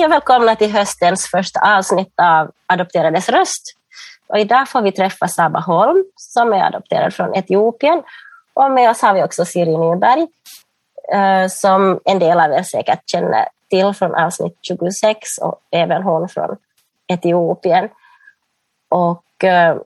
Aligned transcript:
Hej 0.00 0.06
och 0.06 0.12
välkomna 0.12 0.56
till 0.56 0.72
höstens 0.72 1.26
första 1.26 1.76
avsnitt 1.76 2.12
av 2.16 2.50
Adopterades 2.66 3.28
röst. 3.28 3.62
Och 4.26 4.38
idag 4.38 4.68
får 4.68 4.82
vi 4.82 4.92
träffa 4.92 5.28
Saba 5.28 5.60
Holm 5.60 6.04
som 6.16 6.52
är 6.52 6.62
adopterad 6.62 7.14
från 7.14 7.34
Etiopien. 7.34 8.02
Och 8.54 8.70
med 8.70 8.90
oss 8.90 9.02
har 9.02 9.14
vi 9.14 9.22
också 9.22 9.44
Siri 9.44 9.76
Nyberg 9.76 10.26
eh, 11.12 11.48
som 11.48 12.00
en 12.04 12.18
del 12.18 12.40
av 12.40 12.52
er 12.52 12.62
säkert 12.62 13.10
känner 13.10 13.48
till 13.70 13.92
från 13.92 14.14
avsnitt 14.14 14.58
26 14.62 15.38
och 15.38 15.60
även 15.70 16.02
hon 16.02 16.28
från 16.28 16.56
Etiopien. 17.06 17.88
Och 18.88 19.44
eh, 19.44 19.76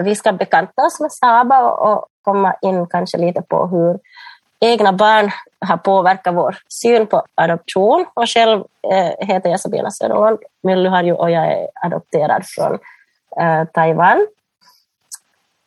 vi 0.00 0.14
ska 0.14 0.32
bekanta 0.32 0.82
oss 0.82 1.00
med 1.00 1.12
Saba 1.12 1.60
och 1.60 2.06
komma 2.22 2.54
in 2.62 2.86
kanske 2.86 3.18
lite 3.18 3.42
på 3.42 3.66
hur 3.66 3.98
egna 4.60 4.92
barn 4.92 5.30
har 5.60 5.76
påverkat 5.76 6.34
vår 6.34 6.56
syn 6.68 7.06
på 7.06 7.22
adoption. 7.34 8.06
Och 8.14 8.28
själv 8.28 8.64
eh, 8.92 9.26
heter 9.26 9.50
jag 9.50 9.60
Sabina 9.60 9.90
Söderlund 9.90 10.38
Myllyharju 10.62 11.12
och 11.12 11.30
jag 11.30 11.46
är 11.46 11.68
adopterad 11.74 12.42
från 12.46 12.78
eh, 13.40 13.64
Taiwan. 13.64 14.26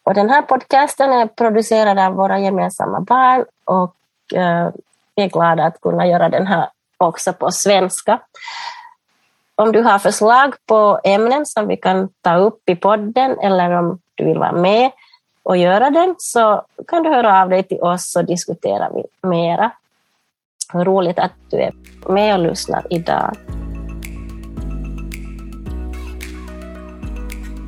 Och 0.03 0.13
den 0.13 0.29
här 0.29 0.41
podcasten 0.41 1.11
är 1.11 1.27
producerad 1.27 1.99
av 1.99 2.13
våra 2.13 2.39
gemensamma 2.39 2.99
barn 2.99 3.45
och 3.63 3.95
eh, 4.33 4.69
vi 5.15 5.23
är 5.23 5.29
glada 5.29 5.63
att 5.63 5.81
kunna 5.81 6.07
göra 6.07 6.29
den 6.29 6.47
här 6.47 6.69
också 6.97 7.33
på 7.33 7.51
svenska. 7.51 8.19
Om 9.55 9.71
du 9.71 9.81
har 9.81 9.99
förslag 9.99 10.55
på 10.65 10.99
ämnen 11.03 11.45
som 11.45 11.67
vi 11.67 11.77
kan 11.77 12.09
ta 12.21 12.35
upp 12.35 12.69
i 12.69 12.75
podden 12.75 13.39
eller 13.39 13.71
om 13.71 13.99
du 14.15 14.25
vill 14.25 14.37
vara 14.37 14.51
med 14.51 14.91
och 15.43 15.57
göra 15.57 15.89
den 15.89 16.15
så 16.17 16.65
kan 16.87 17.03
du 17.03 17.09
höra 17.09 17.41
av 17.41 17.49
dig 17.49 17.63
till 17.63 17.81
oss 17.81 18.11
så 18.11 18.21
diskuterar 18.21 18.91
vi 18.95 19.27
mera. 19.27 19.71
Roligt 20.73 21.19
att 21.19 21.31
du 21.49 21.57
är 21.57 21.73
med 22.09 22.33
och 22.39 22.45
lyssnar 22.45 22.87
idag. 22.89 23.35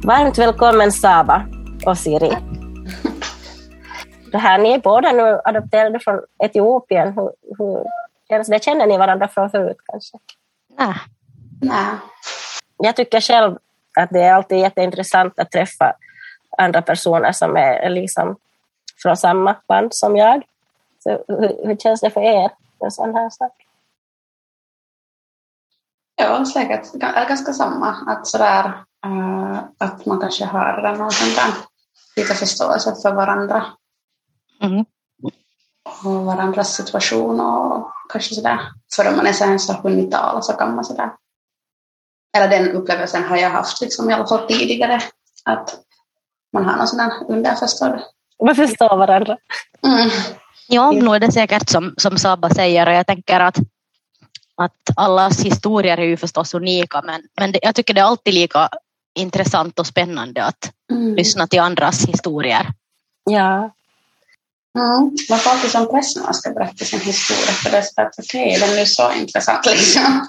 Varmt 0.05 0.37
välkommen 0.37 0.91
Saba 0.91 1.45
och 1.85 1.97
Siri. 1.97 2.37
Det 4.31 4.37
här, 4.37 4.57
ni 4.57 4.73
är 4.73 4.79
båda 4.79 5.11
nu 5.11 5.39
adopterade 5.43 5.99
från 5.99 6.21
Etiopien. 6.43 7.13
Hur, 7.13 7.31
hur 7.57 7.83
känns 8.29 8.47
det? 8.47 8.63
Känner 8.63 8.87
ni 8.87 8.97
varandra 8.97 9.27
från 9.27 9.49
förut 9.49 9.77
kanske? 9.85 10.17
Nej. 10.79 10.95
Nej. 11.61 11.95
Jag 12.77 12.95
tycker 12.95 13.21
själv 13.21 13.57
att 13.99 14.09
det 14.09 14.21
är 14.21 14.33
alltid 14.33 14.57
jätteintressant 14.57 15.39
att 15.39 15.51
träffa 15.51 15.93
andra 16.57 16.81
personer 16.81 17.31
som 17.31 17.57
är 17.57 17.89
liksom 17.89 18.35
från 19.01 19.17
samma 19.17 19.55
band 19.67 19.95
som 19.95 20.17
jag. 20.17 20.43
Så 20.99 21.09
hur, 21.27 21.67
hur 21.67 21.75
känns 21.75 22.01
det 22.01 22.09
för 22.09 22.21
er? 22.21 22.51
En 22.79 22.91
sån 22.91 23.15
här 23.15 23.29
sak? 23.29 23.51
Ja, 26.15 26.45
säkert 26.45 26.93
ganska 27.27 27.53
samma. 27.53 27.95
Att, 28.07 28.27
sådär, 28.27 28.65
uh, 29.05 29.59
att 29.77 30.05
man 30.05 30.19
kanske 30.19 30.45
har 30.45 30.95
någon 30.97 31.11
sån 31.11 31.35
där, 31.35 31.53
lite 32.15 32.33
förståelse 32.33 32.95
för 33.01 33.13
varandra. 33.13 33.65
Mm. 34.61 34.85
Och 36.03 36.25
varandras 36.25 36.75
situation 36.75 37.39
och 37.39 37.91
kanske 38.09 38.35
sådär. 38.35 38.59
För 38.95 39.09
om 39.09 39.15
man 39.15 39.27
är 39.27 39.33
så 39.33 39.45
här 39.45 39.57
så 39.57 39.73
hunnit 39.73 40.11
tala 40.11 40.41
så 40.41 40.53
kan 40.53 40.75
man 40.75 40.83
sådär. 40.83 41.11
Eller 42.37 42.47
den 42.49 42.71
upplevelsen 42.71 43.23
har 43.23 43.37
jag 43.37 43.49
haft 43.49 43.81
liksom, 43.81 44.09
i 44.09 44.13
alla 44.13 44.27
fall 44.27 44.47
tidigare. 44.47 45.01
Att 45.45 45.79
man 46.53 46.65
har 46.65 46.77
någon 46.77 46.87
sån 46.87 46.97
där 46.97 47.11
underförstådd. 47.29 48.01
Man 48.45 48.55
förstår 48.55 48.97
varandra. 48.97 49.37
Mm. 49.85 50.09
Ja, 50.67 50.91
nu 50.91 51.15
är 51.15 51.19
det 51.19 51.31
säkert 51.31 51.69
som, 51.69 51.93
som 51.97 52.17
Sabba 52.17 52.49
säger 52.49 52.87
och 52.87 52.93
jag 52.93 53.07
tänker 53.07 53.39
att, 53.39 53.57
att 54.57 54.89
allas 54.95 55.45
historier 55.45 55.97
är 55.97 56.03
ju 56.03 56.17
förstås 56.17 56.53
unika 56.53 57.01
men, 57.01 57.21
men 57.39 57.51
det, 57.51 57.59
jag 57.61 57.75
tycker 57.75 57.93
det 57.93 58.01
är 58.01 58.05
alltid 58.05 58.33
lika 58.33 58.69
intressant 59.19 59.79
och 59.79 59.87
spännande 59.87 60.43
att 60.43 60.71
Mm. 60.91 61.15
lyssna 61.15 61.47
till 61.47 61.59
andras 61.59 62.05
historier. 62.05 62.67
Ja. 63.29 63.71
Man 64.75 65.39
får 65.39 65.51
alltid 65.51 65.71
som 65.71 65.87
press 65.87 66.15
när 66.15 66.23
man 66.23 66.33
ska 66.33 66.51
berätta 66.51 66.85
sin 66.85 66.99
historia 66.99 67.53
för 67.63 67.71
det 67.71 67.77
är 67.77 68.05
att 68.05 68.19
okej, 68.19 68.57
den 68.59 68.79
är 68.79 68.85
så 68.85 69.11
intressant 69.11 69.65
liksom. 69.71 70.27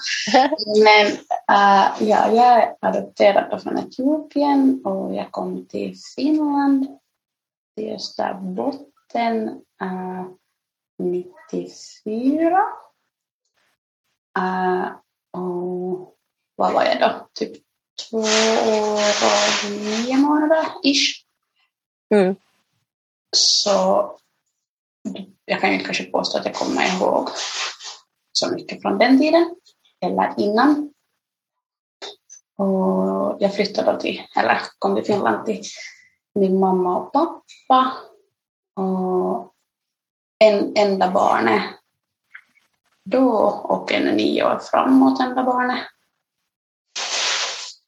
Men 0.84 1.06
äh, 1.06 2.08
ja, 2.08 2.32
jag 2.32 2.36
är 2.36 2.74
adopterad 2.80 3.62
från 3.62 3.78
Etiopien 3.78 4.82
och 4.84 5.14
jag 5.14 5.30
kom 5.30 5.66
till 5.66 5.96
Finland, 6.16 6.86
till 7.76 7.94
Österbotten 7.94 9.48
äh, 9.82 10.24
94. 10.98 12.60
Äh, 14.38 14.86
och 15.40 16.14
vad 16.56 16.72
var 16.72 16.84
jag 16.84 17.00
då? 17.00 17.28
Typ 17.34 17.52
två 18.10 18.18
år 18.18 18.98
och 19.24 19.70
nio 19.70 20.16
månader 20.16 20.66
ish. 20.82 21.24
Mm. 22.14 22.36
Så 23.36 24.16
jag 25.44 25.60
kan 25.60 25.72
ju 25.72 25.78
kanske 25.78 26.04
påstå 26.04 26.38
att 26.38 26.46
jag 26.46 26.54
kommer 26.54 26.96
ihåg 26.96 27.28
så 28.32 28.50
mycket 28.50 28.82
från 28.82 28.98
den 28.98 29.18
tiden 29.18 29.54
eller 30.00 30.34
innan. 30.36 30.90
Och 32.56 33.36
jag 33.40 33.54
flyttade 33.54 33.92
då 33.92 33.98
till, 33.98 34.22
eller 34.36 34.60
kom 34.78 34.94
till 34.94 35.04
Finland 35.04 35.46
till 35.46 35.62
min 36.34 36.60
mamma 36.60 36.96
och 36.96 37.12
pappa 37.12 37.92
och 38.76 39.52
en 40.38 40.72
enda 40.76 41.10
barnet 41.10 41.62
då 43.04 43.30
och 43.48 43.92
en 43.92 44.16
nio 44.16 44.44
år 44.44 44.58
framåt 44.58 45.20
enda 45.20 45.42
barnet. 45.42 45.84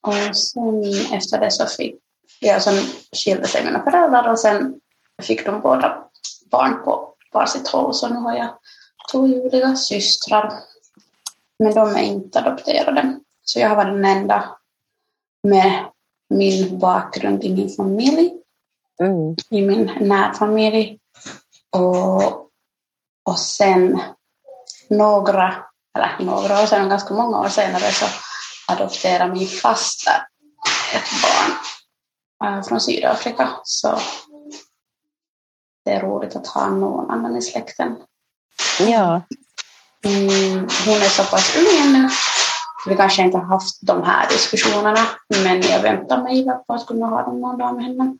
Och 0.01 0.37
sen 0.37 0.83
efter 1.13 1.39
det 1.39 1.51
så 1.51 1.65
fick 1.65 1.95
jag, 2.39 2.61
sen 2.61 2.83
skilde 3.11 3.47
sig 3.47 3.65
mina 3.65 3.83
föräldrar 3.83 4.31
och 4.31 4.39
sen 4.39 4.81
fick 5.21 5.45
de 5.45 5.61
båda 5.61 6.06
barn 6.51 6.83
på 6.83 7.13
varsitt 7.33 7.67
håll 7.67 7.93
så 7.93 8.07
nu 8.07 8.15
har 8.15 8.35
jag 8.35 8.49
två 9.11 9.27
ljuvliga 9.27 9.75
systrar. 9.75 10.53
Men 11.59 11.73
de 11.73 11.95
är 11.95 12.01
inte 12.01 12.39
adopterade. 12.39 13.19
Så 13.43 13.59
jag 13.59 13.69
har 13.69 13.75
varit 13.75 13.93
den 13.93 14.05
enda 14.05 14.57
med 15.43 15.85
min 16.29 16.79
bakgrund 16.79 17.43
i 17.43 17.49
min 17.55 17.69
familj, 17.69 18.33
Mm. 19.01 19.35
i 19.49 19.61
min 19.61 19.85
närfamilj. 19.99 20.99
Och, 21.69 22.49
och 23.25 23.39
sen 23.39 24.01
några, 24.89 25.55
eller 25.95 26.17
några 26.19 26.61
år 26.61 26.65
sedan, 26.65 26.89
ganska 26.89 27.13
många 27.13 27.39
år 27.39 27.49
senare 27.49 27.91
så 27.91 28.05
adopterade 28.67 29.33
min 29.33 29.47
faster 29.47 30.27
ett 30.93 31.09
barn 31.21 31.57
äh, 32.57 32.63
från 32.63 32.81
Sydafrika. 32.81 33.49
Så 33.63 33.99
det 35.87 35.93
är 35.93 36.01
roligt 36.01 36.35
att 36.35 36.47
ha 36.47 36.69
någon 36.69 37.11
annan 37.11 37.37
i 37.37 37.41
släkten. 37.41 37.95
Ja. 38.79 39.21
Mm, 40.05 40.59
hon 40.85 40.95
är 40.95 41.09
så 41.09 41.23
pass 41.23 41.57
ung 41.57 41.87
ännu. 41.87 42.09
Vi 42.87 42.95
kanske 42.95 43.21
inte 43.21 43.37
har 43.37 43.45
haft 43.45 43.79
de 43.81 44.03
här 44.03 44.29
diskussionerna, 44.29 44.99
men 45.43 45.61
jag 45.61 45.81
väntar 45.81 46.23
mig 46.23 46.45
på 46.67 46.73
att 46.73 46.87
kunna 46.87 47.07
ha 47.07 47.21
dem 47.21 47.41
någon 47.41 47.57
dag 47.57 47.75
med 47.75 47.83
henne. 47.83 48.17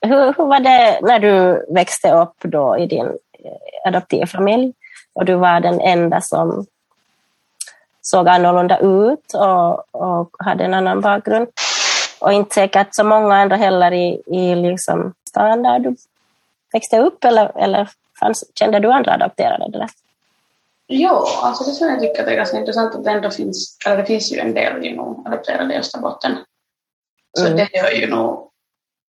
Hur, 0.00 0.34
hur 0.38 0.44
var 0.44 0.60
det 0.60 1.00
när 1.02 1.18
du 1.18 1.66
växte 1.74 2.12
upp 2.12 2.36
då 2.42 2.78
i 2.78 2.86
din 2.86 3.06
eh, 3.06 3.88
adoptivfamilj 3.88 4.72
och 5.14 5.24
du 5.24 5.34
var 5.34 5.60
den 5.60 5.80
enda 5.80 6.20
som 6.20 6.66
såg 8.02 8.28
annorlunda 8.28 8.78
ut 8.78 9.34
och, 9.34 9.94
och 9.94 10.30
hade 10.38 10.64
en 10.64 10.74
annan 10.74 11.00
bakgrund? 11.00 11.48
Och 12.24 12.32
inte 12.32 12.54
säkert 12.54 12.94
så 12.94 13.04
många 13.04 13.36
andra 13.36 13.56
heller 13.56 13.92
i, 13.92 14.22
i 14.26 14.54
liksom 14.54 15.14
stan 15.28 15.62
där 15.62 15.78
du 15.78 15.96
växte 16.72 16.98
upp 16.98 17.24
eller, 17.24 17.58
eller 17.58 17.88
fanns, 18.20 18.44
kände 18.54 18.78
du 18.78 18.90
andra 18.92 19.12
adopterade? 19.12 19.64
Eller? 19.64 19.88
Jo, 20.88 21.10
alltså 21.42 21.64
det 21.64 21.70
som 21.70 21.88
jag 21.88 22.00
tycker 22.00 22.20
att 22.20 22.26
det 22.26 22.32
är 22.32 22.36
ganska 22.36 22.58
intressant 22.58 22.94
att 22.94 23.04
det 23.04 23.10
ändå 23.10 23.30
finns, 23.30 23.76
eller 23.86 23.96
det 23.96 24.04
finns 24.06 24.32
ju 24.32 24.38
en 24.38 24.54
del 24.54 24.84
ju 24.84 24.96
nog 24.96 25.26
adopterade 25.28 25.74
i 25.74 25.78
Österbotten. 25.78 26.36
Så 27.38 27.44
Mm. 27.46 27.56
det 27.56 27.68
gör 27.78 27.90
ju 27.90 28.06
nog, 28.10 28.50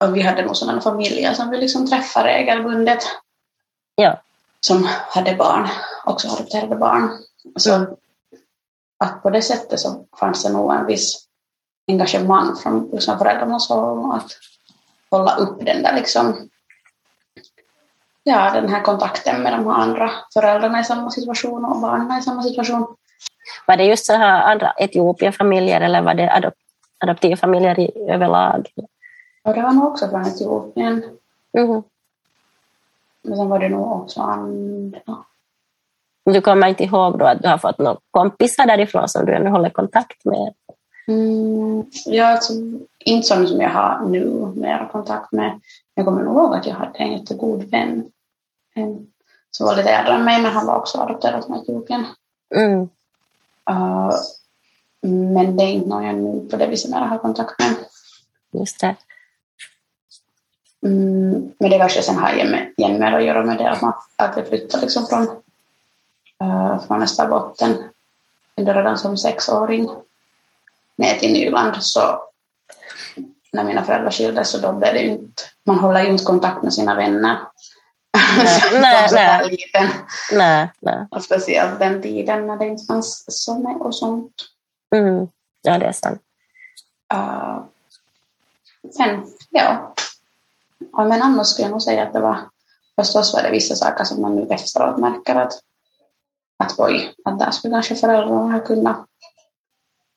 och 0.04 0.16
vi 0.16 0.22
hade 0.22 0.42
nog 0.44 0.56
sådana 0.56 0.80
familjer 0.80 1.32
som 1.34 1.50
vi 1.50 1.56
liksom 1.58 1.86
träffar 1.90 2.24
regelbundet. 2.24 3.04
Ja. 3.94 4.20
Som 4.60 4.88
hade 5.08 5.34
barn, 5.34 5.68
också 6.04 6.28
adopterade 6.28 6.76
barn. 6.76 7.10
Så 7.56 7.74
Mm. 7.74 7.90
att 9.04 9.22
på 9.22 9.30
det 9.30 9.42
sättet 9.42 9.80
så 9.80 10.04
fanns 10.20 10.42
det 10.44 10.52
nog 10.52 10.74
en 10.74 10.86
viss 10.86 11.26
engagemang 11.88 12.56
från 12.56 12.90
liksom 12.92 13.18
föräldrarnas 13.18 13.68
håll 13.68 14.12
att 14.12 14.30
hålla 15.10 15.36
upp 15.36 15.66
den 15.66 15.82
där 15.82 15.94
liksom 15.94 16.48
ja, 18.22 18.50
den 18.54 18.68
här 18.68 18.82
kontakten 18.82 19.42
med 19.42 19.52
de 19.52 19.66
här 19.66 19.74
andra 19.74 20.10
föräldrarna 20.34 20.80
i 20.80 20.84
samma 20.84 21.10
situation 21.10 21.64
och 21.64 21.80
barnen 21.80 22.18
i 22.18 22.22
samma 22.22 22.42
situation. 22.42 22.96
Var 23.66 23.76
det 23.76 23.84
just 23.84 24.06
så 24.06 24.12
här 24.12 24.52
andra 24.52 24.72
Etiopienfamiljer 24.78 25.80
eller 25.80 26.02
var 26.02 26.14
det 26.14 26.32
adop 26.32 26.54
adoptivfamiljer 26.98 27.80
i, 27.80 28.10
överlag? 28.10 28.68
Och 29.42 29.54
det 29.54 29.62
var 29.62 29.72
nog 29.72 29.84
också 29.84 30.08
från 30.08 30.26
Etiopien. 30.26 31.04
Mhm. 31.58 31.82
Men 33.22 33.36
sen 33.36 33.48
var 33.48 33.58
det 33.58 33.68
nog 33.68 33.92
också 33.92 34.20
andra. 34.20 35.24
Du 36.24 36.40
kommer 36.40 36.66
inte 36.66 36.84
ihåg 36.84 37.18
då 37.18 37.24
att 37.24 37.42
du 37.42 37.48
har 37.48 37.58
fått 37.58 37.78
några 37.78 37.98
kompisar 38.10 38.66
därifrån 38.66 39.08
som 39.08 39.26
du 39.26 39.34
ännu 39.34 39.50
håller 39.50 39.70
kontakt 39.70 40.24
med? 40.24 40.54
Mm, 41.12 41.84
ja, 42.06 42.26
alltså, 42.26 42.52
inte 42.98 43.26
sådana 43.26 43.46
som 43.46 43.60
jag 43.60 43.70
har 43.70 44.08
nu 44.08 44.24
mer 44.56 44.88
kontakt 44.92 45.32
med. 45.32 45.60
Jag 45.94 46.04
kommer 46.04 46.22
ihåg 46.22 46.54
att 46.54 46.66
jag 46.66 46.74
hade 46.74 46.98
en 46.98 47.12
jättegod 47.12 47.70
vän 47.70 48.10
en, 48.74 49.06
som 49.50 49.66
var 49.66 49.76
lite 49.76 49.90
äldre 49.90 50.14
än 50.14 50.24
mig, 50.24 50.42
men 50.42 50.52
han 50.52 50.66
var 50.66 50.76
också 50.76 50.98
adopterad 50.98 51.44
från 51.44 51.56
Etiopien. 51.56 52.04
Mm. 52.54 52.80
Uh, 53.70 54.12
men 55.34 55.56
det 55.56 55.64
är 55.64 55.68
inte 55.68 55.88
någon 55.88 56.04
jag 56.04 56.14
nu 56.14 56.48
på 56.50 56.56
det 56.56 56.66
viset 56.66 56.90
mer 56.90 56.98
har 56.98 57.18
kontakt 57.18 57.58
med. 57.58 57.74
Just 58.60 58.80
det. 58.80 58.96
Mm, 60.86 61.52
men 61.58 61.70
det 61.70 61.78
kanske 61.78 62.02
sen 62.02 62.18
har 62.18 62.32
igen 62.32 62.98
med 62.98 63.14
att 63.14 63.24
göra 63.24 63.44
med 63.44 63.58
det 63.58 63.70
att, 63.70 63.82
man, 63.82 63.92
att 64.16 64.36
jag 64.36 64.48
flyttade 64.48 64.82
liksom 64.82 65.06
från, 65.06 65.22
uh, 66.42 66.86
från 66.86 67.02
Österbotten 67.02 67.74
redan 68.56 68.98
som 68.98 69.16
sexåring 69.16 69.88
ner 70.98 71.18
till 71.18 71.32
Nyland. 71.32 71.82
Så 71.82 72.22
när 73.52 73.64
mina 73.64 73.84
föräldrar 73.84 74.10
skildes 74.10 74.50
så 74.50 74.58
då 74.58 74.72
blev 74.72 74.94
det 74.94 75.02
inte, 75.02 75.42
man 75.66 75.78
håller 75.78 76.02
ju 76.02 76.08
inte 76.08 76.24
kontakt 76.24 76.62
med 76.62 76.74
sina 76.74 76.94
vänner. 76.94 77.38
Nej, 78.36 78.60
nej, 78.80 79.08
nej. 79.12 79.50
Liten. 79.50 79.88
nej, 80.32 80.70
nej. 80.80 81.06
Och 81.10 81.24
speciellt 81.24 81.78
den 81.78 82.02
tiden 82.02 82.46
när 82.46 82.56
det 82.56 82.66
inte 82.66 82.84
fanns 82.84 83.24
sommer 83.28 83.82
och 83.82 83.94
sånt. 83.94 84.32
Mm. 84.94 85.28
Ja, 85.62 85.78
det 85.78 85.86
är 85.86 85.92
sant. 85.92 86.20
Uh, 87.14 87.62
sen, 88.96 89.26
ja. 89.50 89.94
ja. 90.92 91.04
Men 91.04 91.22
annars 91.22 91.46
skulle 91.46 91.64
jag 91.64 91.70
nog 91.70 91.82
säga 91.82 92.02
att 92.02 92.12
det 92.12 92.20
var 92.20 92.38
förstås 92.96 93.34
var 93.34 93.42
det 93.42 93.50
vissa 93.50 93.74
saker 93.74 94.04
som 94.04 94.22
man 94.22 94.36
nu 94.36 94.46
efteråt 94.50 94.98
märker 94.98 95.34
att, 95.34 95.52
att 96.56 96.78
oj, 96.78 97.14
att 97.24 97.38
där 97.38 97.50
skulle 97.50 97.74
kanske 97.74 97.94
föräldrarna 97.94 98.52
ha 98.52 98.60
kunnat 98.60 99.06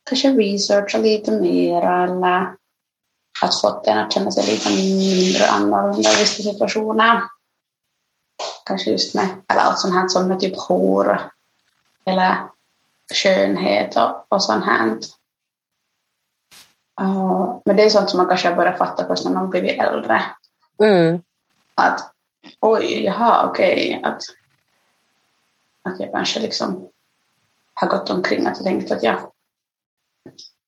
kanske 0.06 0.32
researcha 0.32 0.98
lite 0.98 1.32
mera 1.32 2.04
eller 2.04 2.56
att 3.42 3.62
fått 3.62 3.88
en 3.88 3.98
att 3.98 4.14
känna 4.14 4.32
sig 4.32 4.46
lite 4.46 4.70
mindre 4.70 5.48
annorlunda 5.48 6.12
i 6.12 6.16
vissa 6.20 6.44
situationer. 6.44 7.24
Kanske 8.66 8.92
just 8.92 9.16
med, 9.16 9.28
eller 9.48 9.62
allt 9.62 9.80
sånt 9.80 9.94
här 9.94 10.08
som 10.08 10.28
med 10.28 10.40
typ 10.40 10.58
hår 10.58 11.32
eller 12.06 12.38
skönhet 13.14 13.96
och, 13.96 14.26
och 14.30 14.44
sånt 14.44 14.66
här. 14.66 14.88
Uh, 17.02 17.58
men 17.66 17.76
det 17.76 17.84
är 17.84 17.90
sånt 17.90 18.10
som 18.10 18.18
man 18.18 18.28
kanske 18.28 18.56
börjar 18.56 18.78
fatta 18.78 19.08
först 19.08 19.26
när 19.26 19.32
man 19.32 19.50
blivit 19.50 19.80
äldre. 19.80 20.22
Mm. 20.80 21.22
Att 21.76 22.14
oj, 22.60 23.04
jaha, 23.04 23.50
okej, 23.50 23.98
okay, 24.00 24.12
att, 24.12 24.22
att 25.84 26.00
jag 26.00 26.12
kanske 26.12 26.40
liksom 26.40 26.90
har 27.74 27.88
gått 27.88 28.10
omkring 28.10 28.46
att 28.46 28.58
jag 28.58 28.66
tänkt 28.66 28.92
att 28.92 29.04
jag 29.04 29.32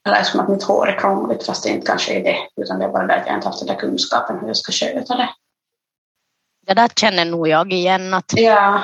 eller 0.07 0.24
som 0.24 0.39
att 0.39 0.50
mitt 0.50 0.63
hår 0.63 0.89
är 0.89 1.00
krångligt 1.00 1.45
fast 1.45 1.63
det 1.63 1.69
inte 1.69 1.88
kanske 1.88 2.13
är 2.13 2.24
det 2.24 2.38
utan 2.62 2.80
det 2.80 2.86
är 2.86 2.89
bara 2.89 3.07
det 3.07 3.15
att 3.15 3.27
jag 3.27 3.36
inte 3.36 3.48
haft 3.48 3.59
den 3.59 3.68
där 3.68 3.75
kunskapen 3.75 4.39
hur 4.39 4.48
jag 4.48 4.57
ska 4.57 4.71
sköta 4.71 5.15
det. 5.15 5.30
Det 6.68 6.74
där 6.74 6.88
känner 6.95 7.25
nog 7.25 7.48
jag 7.48 7.74
igen 7.74 8.13
att, 8.13 8.33
ja. 8.36 8.83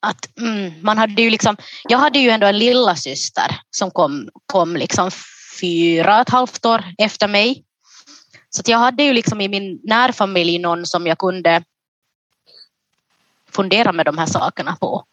att 0.00 0.38
mm, 0.38 0.72
man 0.82 0.98
hade 0.98 1.22
ju 1.22 1.30
liksom, 1.30 1.56
jag 1.88 1.98
hade 1.98 2.18
ju 2.18 2.30
ändå 2.30 2.46
en 2.46 2.58
lilla 2.58 2.96
syster 2.96 3.60
som 3.70 3.90
kom, 3.90 4.28
kom 4.46 4.76
liksom 4.76 5.10
fyra 5.60 6.14
och 6.14 6.20
ett 6.20 6.30
halvt 6.30 6.66
år 6.66 6.84
efter 6.98 7.28
mig. 7.28 7.64
Så 8.50 8.62
jag 8.66 8.78
hade 8.78 9.02
ju 9.02 9.12
liksom 9.12 9.40
i 9.40 9.48
min 9.48 9.80
närfamilj 9.84 10.58
någon 10.58 10.86
som 10.86 11.06
jag 11.06 11.18
kunde 11.18 11.62
fundera 13.50 13.92
med 13.92 14.06
de 14.06 14.18
här 14.18 14.26
sakerna 14.26 14.76
på. 14.80 15.04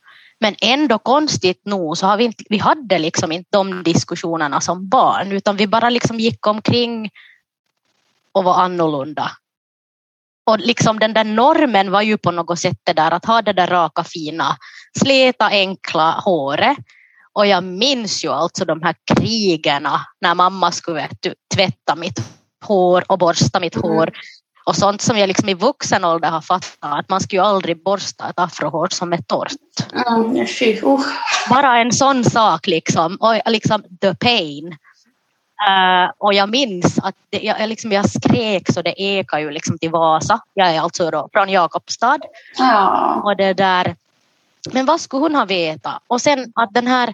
Men 0.41 0.55
ändå 0.61 0.99
konstigt 0.99 1.65
nog 1.65 1.97
så 1.97 2.07
har 2.07 2.17
vi 2.17 2.23
inte, 2.23 2.43
vi 2.49 2.57
hade 2.57 2.99
liksom 2.99 3.31
inte 3.31 3.49
de 3.51 3.83
diskussionerna 3.83 4.61
som 4.61 4.89
barn 4.89 5.31
utan 5.31 5.57
vi 5.57 5.67
bara 5.67 5.89
liksom 5.89 6.19
gick 6.19 6.47
omkring 6.47 7.09
och 8.31 8.43
var 8.43 8.55
annorlunda. 8.55 9.31
Och 10.45 10.59
liksom 10.59 10.99
den 10.99 11.13
där 11.13 11.23
normen 11.23 11.91
var 11.91 12.01
ju 12.01 12.17
på 12.17 12.31
något 12.31 12.59
sätt 12.59 12.77
det 12.83 12.93
där 12.93 13.11
att 13.11 13.25
ha 13.25 13.41
det 13.41 13.53
där 13.53 13.67
raka 13.67 14.03
fina, 14.03 14.57
släta 14.99 15.45
enkla 15.45 16.11
håret. 16.11 16.77
Och 17.33 17.47
jag 17.47 17.63
minns 17.63 18.25
ju 18.25 18.29
alltså 18.29 18.65
de 18.65 18.81
här 18.81 18.95
krigerna 19.15 20.01
när 20.21 20.35
mamma 20.35 20.71
skulle 20.71 21.09
tvätta 21.55 21.95
mitt 21.95 22.19
hår 22.65 23.03
och 23.07 23.19
borsta 23.19 23.59
mitt 23.59 23.75
mm. 23.75 23.89
hår 23.89 24.11
och 24.63 24.75
sånt 24.75 25.01
som 25.01 25.17
jag 25.17 25.27
liksom 25.27 25.49
i 25.49 25.53
vuxen 25.53 26.05
ålder 26.05 26.29
har 26.29 26.41
fattat 26.41 26.77
att 26.81 27.09
man 27.09 27.21
skulle 27.21 27.41
ju 27.41 27.45
aldrig 27.45 27.83
borsta 27.83 28.29
ett 28.29 28.39
afrohår 28.39 28.87
som 28.91 29.13
är 29.13 29.17
torrt. 29.17 29.51
Mm, 30.07 30.35
uh. 30.83 30.99
Bara 31.49 31.77
en 31.77 31.91
sån 31.91 32.23
sak 32.23 32.67
liksom, 32.67 33.17
och 33.19 33.51
liksom 33.51 33.83
the 34.01 34.15
pain. 34.15 34.77
Uh, 35.69 36.11
och 36.17 36.33
jag 36.33 36.49
minns 36.49 36.99
att 36.99 37.15
det, 37.29 37.39
jag, 37.39 37.69
liksom, 37.69 37.91
jag 37.91 38.09
skrek 38.09 38.73
så 38.73 38.81
det 38.81 39.01
ekade 39.01 39.41
ju 39.41 39.51
liksom 39.51 39.77
till 39.77 39.89
Vasa. 39.89 40.39
Jag 40.53 40.75
är 40.75 40.81
alltså 40.81 41.11
då 41.11 41.29
från 41.33 41.49
Jakobstad. 41.49 42.19
Ja. 42.57 43.21
Och 43.23 43.37
det 43.37 43.53
där. 43.53 43.95
Men 44.71 44.85
vad 44.85 45.01
skulle 45.01 45.21
hon 45.21 45.35
ha 45.35 45.45
vetat? 45.45 46.01
Och 46.07 46.21
sen 46.21 46.51
att 46.55 46.73
den 46.73 46.87
här 46.87 47.13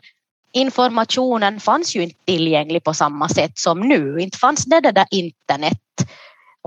informationen 0.51 1.59
fanns 1.59 1.95
ju 1.95 2.03
inte 2.03 2.19
tillgänglig 2.25 2.83
på 2.83 2.93
samma 2.93 3.29
sätt 3.29 3.57
som 3.57 3.79
nu. 3.79 4.19
Inte 4.19 4.37
fanns 4.37 4.65
det, 4.65 4.79
det 4.79 4.91
där 4.91 5.05
internet 5.11 5.77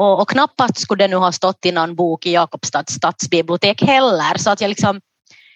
och, 0.00 0.20
och 0.20 0.28
knappast 0.28 0.78
skulle 0.78 1.04
det 1.04 1.08
nu 1.08 1.16
ha 1.16 1.32
stått 1.32 1.66
i 1.66 1.72
någon 1.72 1.94
bok 1.94 2.26
i 2.26 2.32
Jakobstads 2.32 2.94
stadsbibliotek 2.94 3.82
heller. 3.82 4.38
Så 4.38 4.50
att 4.50 4.60
jag, 4.60 4.68
liksom, 4.68 5.00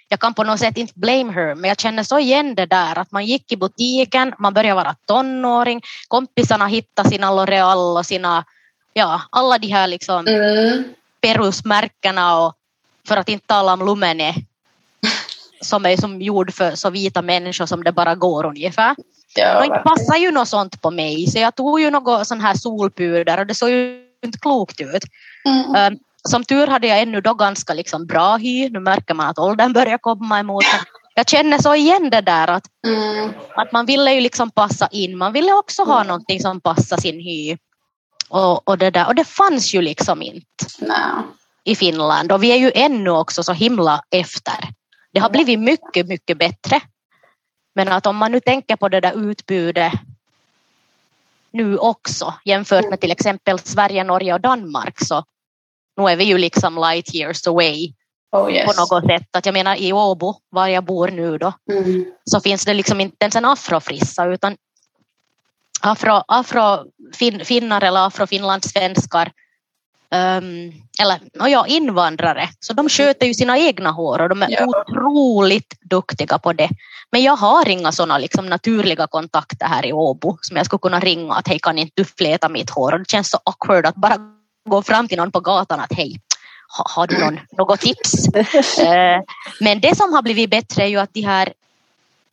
jag 0.09 0.21
kan 0.21 0.35
på 0.35 0.45
något 0.45 0.61
sätt 0.61 0.77
inte 0.77 0.93
blame 0.97 1.33
her, 1.33 1.55
men 1.55 1.69
jag 1.69 1.81
känner 1.81 2.03
så 2.03 2.19
igen 2.19 2.55
det 2.55 2.67
där 2.67 2.99
att 2.99 3.13
man 3.13 3.27
gick 3.27 3.53
i 3.53 3.57
butiken, 3.57 4.35
man 4.39 4.55
började 4.55 4.75
vara 4.75 4.97
tonåring, 5.07 5.81
kompisarna 6.09 6.67
hittade 6.67 7.09
sina 7.09 7.31
L'Oreal 7.31 7.99
och 7.99 8.07
sina, 8.07 8.45
ja, 8.93 9.23
alla 9.31 9.59
de 9.59 9.67
här 9.67 9.87
liksom 9.87 10.27
mm. 10.27 10.85
perusmärkena 11.21 12.39
och 12.39 12.55
för 13.09 13.17
att 13.17 13.29
inte 13.29 13.47
tala 13.47 13.73
om 13.73 13.87
Lumene 13.87 14.35
som 15.61 15.87
är 15.87 15.97
som 15.97 16.23
gjord 16.23 16.55
för 16.55 16.75
så 16.75 16.91
vita 16.91 17.23
människor 17.23 17.67
som 17.67 17.85
det 17.85 17.93
bara 17.93 18.15
går 18.15 18.47
ungefär. 18.47 18.97
Ja, 19.37 19.59
och 19.59 19.65
inte 19.65 19.79
passar 19.79 20.17
ju 20.17 20.31
något 20.31 20.49
sånt 20.49 20.83
på 20.83 20.91
mig 20.91 21.27
så 21.27 21.39
jag 21.39 21.55
tog 21.55 21.81
ju 21.81 21.91
något 21.91 22.27
sån 22.27 22.41
här 22.41 22.55
solpuder 22.55 23.41
och 23.41 23.47
det 23.47 23.55
såg 23.55 23.71
ju 23.71 24.04
inte 24.25 24.39
klokt 24.39 24.81
ut. 24.81 25.05
Mm. 25.49 25.93
Um, 25.93 25.99
som 26.29 26.45
tur 26.45 26.67
hade 26.67 26.87
jag 26.87 27.01
ännu 27.01 27.21
då 27.21 27.35
ganska 27.35 27.75
liksom 27.75 28.07
bra 28.07 28.37
hy. 28.37 28.69
Nu 28.71 28.81
märker 28.81 29.15
man 29.15 29.29
att 29.29 29.39
åldern 29.39 29.73
börjar 29.73 29.99
komma 29.99 30.41
emot. 30.41 30.65
Jag 31.15 31.29
känner 31.29 31.59
så 31.59 31.75
igen 31.75 32.11
det 32.11 32.21
där 32.21 32.49
att, 32.49 32.65
mm. 32.87 33.33
att 33.57 33.73
man 33.73 33.87
ville 33.87 34.13
ju 34.13 34.21
liksom 34.21 34.51
passa 34.51 34.87
in. 34.87 35.19
Man 35.19 35.33
ville 35.33 35.53
också 35.53 35.83
ha 35.85 35.97
mm. 35.97 36.07
någonting 36.07 36.41
som 36.41 36.61
passar 36.61 36.97
sin 36.97 37.21
hy. 37.21 37.57
Och, 38.29 38.69
och, 38.69 38.79
det 38.79 38.91
där. 38.91 39.07
och 39.07 39.15
det 39.15 39.25
fanns 39.25 39.75
ju 39.75 39.83
liksom 39.83 40.23
inte 40.23 40.65
no. 40.79 40.95
i 41.65 41.75
Finland. 41.77 42.33
Och 42.33 42.43
vi 42.43 42.53
är 42.53 42.57
ju 42.57 42.73
ännu 42.75 43.11
också 43.11 43.43
så 43.43 43.53
himla 43.53 44.03
efter. 44.11 44.69
Det 45.13 45.21
har 45.21 45.31
blivit 45.31 45.61
mycket, 45.61 46.09
mycket 46.09 46.39
bättre. 46.39 46.81
Men 47.75 47.89
att 47.89 48.07
om 48.07 48.17
man 48.17 48.33
nu 48.33 48.41
tänker 48.41 48.77
på 48.77 48.89
det 48.89 49.01
där 49.01 49.31
utbudet 49.31 49.93
nu 51.55 51.79
också 51.79 52.35
jämfört 52.45 52.91
med 52.91 53.01
till 53.01 53.11
exempel 53.11 53.59
Sverige, 53.59 54.05
Norge 54.05 54.35
och 54.35 54.41
Danmark 54.41 55.01
så 55.01 55.25
nu 55.97 56.09
är 56.09 56.17
vi 56.17 56.25
ju 56.25 56.39
liksom 56.39 56.75
light 56.79 57.15
years 57.15 57.47
away 57.47 57.95
oh, 58.33 58.53
yes. 58.53 58.77
på 58.77 58.81
något 58.81 59.07
sätt. 59.07 59.37
Att 59.37 59.47
jag 59.47 59.53
menar 59.53 59.77
i 59.77 59.93
Åbo, 59.93 60.35
var 60.51 60.67
jag 60.67 60.85
bor 60.85 61.09
nu 61.09 61.39
då, 61.39 61.53
mm. 61.73 62.05
så 62.25 62.41
finns 62.41 62.65
det 62.65 62.75
liksom 62.75 63.01
inte 63.01 63.17
ens 63.25 63.37
en 63.37 63.45
afrofrissa 63.45 64.27
utan 64.27 64.57
afro, 65.81 66.23
afro 66.29 66.85
fin, 67.45 67.73
eller 67.73 68.07
afrofinlandssvenskar 68.07 69.33
um, 70.15 70.73
eller 71.01 71.21
no 71.35 71.49
ja, 71.49 71.67
invandrare, 71.67 72.49
så 72.61 72.73
de 72.73 72.89
sköter 72.89 73.27
ju 73.27 73.35
sina 73.35 73.59
egna 73.59 73.91
hår 73.91 74.21
och 74.21 74.29
de 74.29 74.43
är 74.43 74.51
ja. 74.51 74.67
otroligt 74.67 75.75
duktiga 75.81 76.39
på 76.39 76.53
det. 76.53 76.71
Men 77.13 77.23
jag 77.23 77.37
har 77.37 77.69
inga 77.69 77.93
sådana 77.93 78.19
liksom 78.19 78.47
naturliga 78.47 79.07
kontakter 79.07 79.67
här 79.67 79.87
i 79.87 79.93
Åbo 79.93 80.39
som 80.41 80.57
jag 80.57 80.67
skulle 80.67 80.81
kunna 80.81 81.01
ringa 81.01 81.35
att 81.35 81.49
hej 81.49 81.59
kan 81.59 81.79
inte 81.79 81.93
du 81.95 82.05
fläta 82.05 82.49
mitt 82.49 82.71
hår? 82.71 82.93
Och 82.93 82.99
det 82.99 83.11
känns 83.11 83.31
så 83.31 83.39
awkward 83.45 83.87
att 83.87 83.95
bara 83.95 84.17
gå 84.69 84.83
fram 84.83 85.09
till 85.09 85.19
någon 85.19 85.33
på 85.33 85.41
gatan 85.41 85.81
att 85.81 85.93
hej, 85.93 86.21
har 86.95 87.07
du 87.07 87.19
någon, 87.19 87.41
något 87.59 87.81
tips? 87.81 88.29
uh, 88.35 89.21
men 89.61 89.81
det 89.81 89.97
som 89.97 90.13
har 90.13 90.23
blivit 90.23 90.51
bättre 90.51 90.83
är 90.83 90.87
ju 90.87 90.99
att 90.99 91.15
de 91.15 91.23
här 91.23 91.53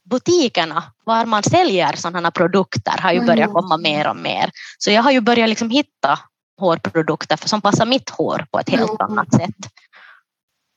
butikerna 0.04 0.84
var 1.04 1.26
man 1.26 1.44
säljer 1.44 1.96
sådana 1.96 2.32
produkter 2.32 2.98
har 3.02 3.12
ju 3.12 3.20
börjat 3.20 3.50
mm. 3.50 3.54
komma 3.54 3.78
mer 3.78 4.10
och 4.10 4.16
mer. 4.16 4.52
Så 4.78 4.92
jag 4.92 5.04
har 5.04 5.12
ju 5.12 5.22
börjat 5.22 5.50
liksom 5.50 5.70
hitta 5.70 6.20
hårprodukter 6.62 7.48
som 7.48 7.62
passar 7.62 7.86
mitt 7.86 8.10
hår 8.10 8.46
på 8.52 8.60
ett 8.60 8.70
helt 8.70 8.90
mm. 8.90 9.12
annat 9.12 9.34
sätt. 9.34 9.56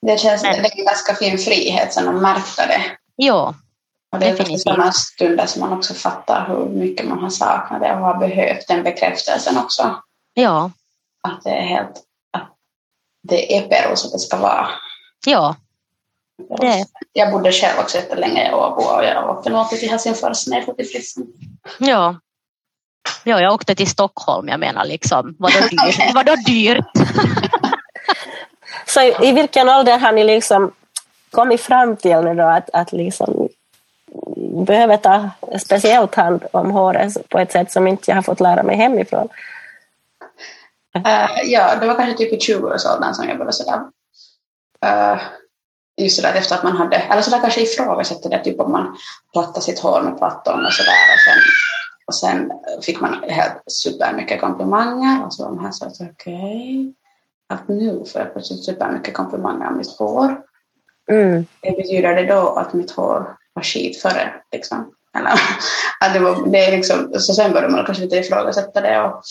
Det 0.07 0.21
känns 0.21 0.43
Men, 0.43 0.62
det 0.62 0.69
är 0.69 0.85
ganska 0.85 1.14
fin 1.14 1.38
frihet 1.38 1.93
sen 1.93 2.09
att 2.09 2.23
märka 2.23 2.67
det. 2.67 2.83
Ja, 3.17 3.55
och 4.14 4.21
det 4.21 4.26
är 4.26 4.57
sådana 4.59 4.93
stunder 4.93 5.47
som 5.47 5.61
man 5.61 5.73
också 5.73 5.95
fattar 5.95 6.47
hur 6.49 6.69
mycket 6.69 7.07
man 7.07 7.19
har 7.19 7.31
saknat 7.31 7.81
det 7.81 7.95
och 7.95 8.00
har 8.00 8.19
behövt 8.19 8.69
den 8.69 8.83
bekräftelsen 8.83 9.59
också. 9.59 10.03
Ja. 10.35 10.71
Att 11.29 11.43
det 11.45 11.50
är 11.50 11.62
helt, 11.62 12.03
att 12.31 12.57
det 13.23 13.57
är 13.57 13.69
Peru 13.69 13.97
som 13.97 14.11
det 14.11 14.19
ska 14.19 14.37
vara. 14.37 14.69
Ja, 15.26 15.57
Det. 16.61 16.87
Jag 17.12 17.33
bodde 17.33 17.53
själv 17.53 17.79
också 17.81 17.97
jättelänge 17.97 18.50
i 18.50 18.53
Åbo 18.53 18.83
och 18.83 19.05
jag 19.05 19.31
åkte 19.31 19.50
nog 19.50 19.69
till 19.69 19.91
Helsingfors 19.91 20.47
när 20.47 20.57
jag 20.57 20.67
får 20.67 20.75
till 20.75 20.88
Frissen. 20.88 21.26
Ja. 21.79 22.17
Ja, 23.25 23.40
jag 23.40 23.54
åkte 23.54 23.75
till 23.75 23.90
Stockholm, 23.90 24.49
jag 24.49 24.61
menar 24.61 24.84
liksom, 24.84 25.37
vadå 25.38 25.58
dyrt? 25.70 26.14
vadå 26.14 26.34
dyrt? 26.46 26.84
Så 28.87 29.00
i, 29.00 29.32
vilken 29.32 29.68
ålder 29.68 29.99
har 29.99 30.12
ni 30.12 30.25
liksom 30.25 30.73
kommit 31.30 31.61
fram 31.61 31.96
till 31.96 32.20
nu 32.20 32.34
då 32.34 32.42
att, 32.42 32.70
att 32.73 32.92
liksom 32.92 33.49
behöver 34.66 34.96
ta 34.96 35.30
speciellt 35.58 36.14
hand 36.14 36.44
om 36.52 36.70
håret 36.70 37.28
på 37.28 37.38
ett 37.38 37.52
sätt 37.52 37.73
som 37.73 37.87
inte 37.87 38.11
jag 38.11 38.16
har 38.16 38.23
fått 38.23 38.40
lära 38.40 38.62
mig 38.62 38.76
hemifrån? 38.76 39.28
Uh, 40.96 41.44
ja, 41.44 41.76
det 41.76 41.87
var 41.87 41.94
kanske 41.94 42.18
typ 42.18 42.32
i 42.32 42.52
20-årsåldern 42.52 43.14
som 43.14 43.28
jag 43.28 43.38
började 43.38 43.52
sådär. 43.52 43.80
Uh, 44.84 45.23
just 45.96 46.16
sådär 46.16 46.34
efter 46.34 46.54
att 46.54 46.62
man 46.62 46.76
hade, 46.76 46.96
eller 46.96 47.23
sådär 47.23 47.40
kanske 47.40 47.61
ifrågasätter 47.61 48.30
det, 48.30 48.44
typ 48.44 48.61
om 48.61 48.73
man 48.73 48.96
plattade 49.32 49.61
sitt 49.61 49.80
hår 49.80 50.02
med 50.02 50.18
plattan 50.18 50.66
och 50.66 50.73
sådär. 50.73 51.14
Och 51.14 51.20
sen, 51.20 51.42
och 52.06 52.14
sen 52.14 52.52
fick 52.82 53.00
man 53.00 53.23
helt 53.23 53.62
supermycket 53.66 54.40
komplimanger 54.40 55.25
och 55.25 55.34
så 55.34 55.50
man 55.50 55.64
här 55.64 55.70
så 55.70 55.84
att 55.84 56.00
okej, 56.00 56.11
okay, 56.11 56.92
att 57.49 57.68
nu 57.68 58.04
får 58.12 58.20
jag 58.20 58.32
plötsligt 58.32 58.64
supermycket 58.64 59.14
komplimanger 59.14 59.66
om 59.66 59.76
mitt 59.76 59.99
hår. 59.99 60.40
Mm. 61.11 61.46
Det 61.61 61.76
betyder 61.76 62.14
det 62.14 62.26
då 62.26 62.49
att 62.49 62.73
mitt 62.73 62.90
hår 62.90 63.37
var 63.52 63.62
skit 63.62 64.02
före? 64.02 64.32
Liksom? 64.52 64.94
Eller, 65.18 65.30
att 66.00 66.14
det, 66.14 66.20
var, 66.20 66.46
det 66.46 66.64
är 66.64 66.76
liksom, 66.76 67.12
så 67.18 67.34
sen 67.34 67.52
började 67.52 67.73
man 67.73 67.87
kanske 67.87 68.04
lite 68.04 68.16
ifrågasätta 68.16 68.80
det 68.80 69.00
och, 69.00 69.23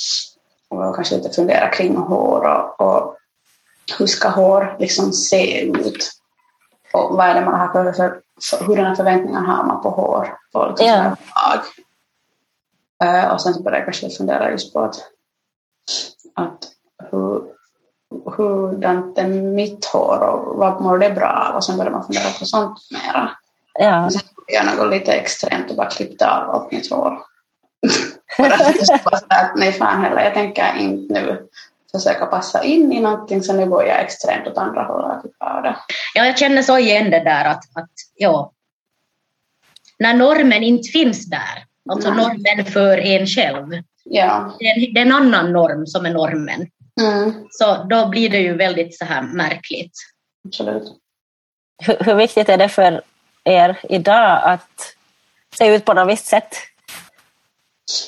och 0.70 0.96
kanske 0.96 1.16
lite 1.16 1.30
fundera 1.30 1.68
kring 1.68 1.96
hår 1.96 2.42
och, 2.48 2.82
och 2.82 3.18
hur 4.00 4.08
ska 4.08 4.30
hår 4.30 4.76
liksom 4.80 5.14
se 5.14 5.62
ut? 5.62 6.12
Och 6.94 7.18
vad 7.18 7.26
är 7.26 7.34
det 7.34 7.46
man 7.46 7.60
har 7.60 7.68
för, 7.68 7.94
för, 7.94 8.20
för 8.50 8.66
hurdana 8.66 8.96
förväntningar 8.96 9.42
har 9.42 9.64
man 9.64 9.82
på 9.82 9.90
hår? 9.90 10.38
På 10.54 10.68
liksom 10.68 10.88
yeah. 10.88 11.14
Uh, 13.04 13.34
och 13.34 13.42
sen 13.42 13.64
började 13.64 13.78
jag 13.78 13.86
kanske 13.86 14.18
fundera 14.18 14.52
just 14.52 14.74
på 14.74 14.80
att, 14.80 14.96
att 16.36 16.60
hur, 17.12 17.44
hurdant 18.26 19.18
är 19.18 19.28
mitt 19.28 19.86
hår 19.86 20.20
och 20.20 20.58
vad 20.58 20.82
mår 20.82 20.98
det 20.98 21.10
bra 21.10 21.48
av? 21.50 21.56
Och 21.56 21.66
sen 21.66 21.78
började 21.78 21.96
man 21.96 22.06
fundera 22.06 22.30
på 22.40 22.46
sånt 22.46 22.80
mera. 22.92 23.30
Ja. 23.80 24.10
Sen 24.10 24.22
gjorde 24.38 24.54
jag 24.54 24.78
något 24.78 24.94
lite 24.94 25.12
extremt 25.12 25.70
och 25.70 25.78
bara 25.78 25.90
klippte 25.90 26.30
av 26.30 26.50
allt 26.50 26.72
mitt 26.72 26.92
hår. 26.92 27.18
För 28.38 28.44
att 28.44 29.24
att, 29.28 29.56
nej 29.56 29.72
fan 29.72 30.04
heller, 30.04 30.24
jag 30.24 30.34
tänker 30.34 30.78
inte 30.80 31.14
nu 31.14 31.48
försöka 31.92 32.26
passa 32.26 32.64
in 32.64 32.94
i 32.94 33.02
någonting 33.02 33.44
så 33.44 33.54
nu 33.54 33.66
går 33.66 33.84
jag 33.84 34.02
extremt 34.02 34.48
åt 34.48 34.58
andra 34.58 34.84
hållet. 34.84 35.22
Ja, 35.40 35.76
jag 36.16 36.38
känner 36.38 36.62
så 36.62 36.78
igen 36.78 37.12
det 37.12 37.24
där 37.24 37.46
att, 37.46 37.64
att 37.74 37.92
ja, 38.16 38.52
när 40.00 40.14
normen 40.14 40.64
inte 40.64 40.90
finns 40.90 41.30
där, 41.30 41.66
alltså 41.90 42.10
Nej. 42.14 42.18
normen 42.28 42.66
för 42.66 42.98
en 42.98 43.28
själv, 43.28 43.68
Ja. 44.06 44.56
det 44.60 44.66
är, 44.66 44.76
en, 44.88 44.94
det 44.94 45.00
är 45.00 45.06
en 45.06 45.12
annan 45.12 45.52
norm 45.54 45.88
som 45.88 46.06
är 46.06 46.12
normen, 46.12 46.68
Mm, 47.02 47.34
så 47.50 47.84
då 47.84 48.08
blir 48.10 48.30
det 48.30 48.38
ju 48.40 48.54
väldigt 48.58 48.98
så 48.98 49.06
här 49.06 49.22
märkligt. 49.22 49.92
absolut. 50.48 50.84
Hur, 51.84 51.98
hur 52.00 52.16
viktigt 52.16 52.50
är 52.50 52.58
det 52.58 52.70
för 52.70 53.02
er 53.44 53.80
idag 53.90 54.42
att 54.44 54.96
se 55.58 55.76
ut 55.76 55.86
på 55.86 55.94
något 55.94 56.10
visst 56.14 56.26
sätt? 56.26 56.56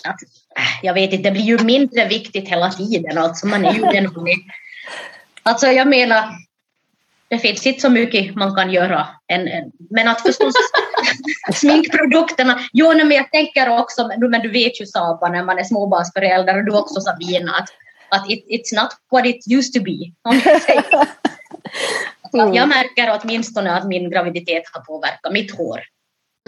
Att, 0.04 0.22
äh, 0.58 0.86
jag 0.86 0.94
vet 0.94 1.14
inte, 1.14 1.30
det 1.30 1.34
blir 1.34 1.44
ju 1.44 1.58
mindre 1.64 2.08
viktigt 2.08 2.50
hela 2.50 2.72
tiden, 2.72 3.18
alltså 3.18 3.48
man 3.48 3.66
är 3.66 3.74
ju 3.74 3.82
den 3.82 4.06
är. 4.06 4.12
Alltså 5.44 5.68
jag 5.68 5.88
menar, 5.88 6.30
det 7.30 7.40
finns 7.40 7.66
inte 7.66 7.82
så 7.82 7.90
mycket 7.90 8.36
man 8.36 8.56
kan 8.56 8.72
göra. 8.72 9.08
Än, 9.28 9.72
men 9.90 10.08
att 10.08 10.22
förstås 10.22 10.54
sminkprodukterna, 11.54 12.60
jo 12.74 12.94
men 12.94 13.12
jag 13.12 13.32
tänker 13.32 13.80
också, 13.80 14.08
men 14.08 14.42
du- 14.42 14.52
vet 14.52 14.82
ju 14.82 14.86
Saba 14.86 15.30
när 15.30 15.44
man 15.44 15.60
är 15.60 15.64
småbarnsförälder 15.64 16.58
och 16.58 16.66
du 16.66 16.72
också 16.78 17.02
Sabina, 17.02 17.52
att, 17.52 17.70
att 18.10 18.30
it, 18.30 18.46
it's 18.48 18.82
not 18.82 18.90
what 19.12 19.26
it 19.26 19.46
used 19.52 19.74
to 19.74 19.82
be. 19.84 19.98
Mm. 22.34 22.54
Jag 22.54 22.70
märker 22.70 23.20
åtminstone 23.24 23.72
att 23.78 23.88
min 23.88 24.10
graviditet 24.10 24.64
har 24.74 24.82
påverkat 24.82 25.34
mitt 25.34 25.58
hår. 25.58 25.82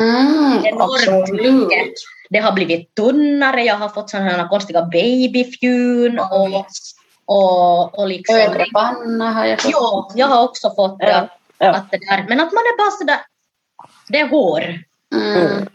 Mm, 0.01 0.65
Enormt 0.65 1.07
absolut. 1.07 1.43
mycket. 1.43 1.93
Det 2.29 2.39
har 2.39 2.51
blivit 2.51 2.95
tunnare, 2.95 3.63
jag 3.63 3.75
har 3.75 3.89
fått 3.89 4.09
sådana 4.09 4.29
här 4.29 4.47
konstiga 4.47 4.81
babyfjun 4.81 6.19
och, 6.19 6.65
och, 7.27 7.99
och 7.99 8.07
liksom... 8.07 8.35
Högre 8.35 8.65
panna 8.73 9.31
har 9.31 9.45
jag 9.45 9.61
fått. 9.61 9.71
Ja, 9.71 10.11
jag 10.15 10.27
har 10.27 10.43
också 10.43 10.73
fått 10.75 10.99
det. 10.99 11.09
Ja. 11.09 11.27
Ja. 11.57 11.71
Att 11.71 11.91
det 11.91 11.97
där, 11.97 12.25
men 12.29 12.39
att 12.39 12.53
man 12.53 12.63
är 12.63 12.77
bara 12.77 12.91
sådär, 12.91 13.19
det 14.07 14.19
är 14.19 14.27
hår. 14.27 14.63
Mm. 15.15 15.67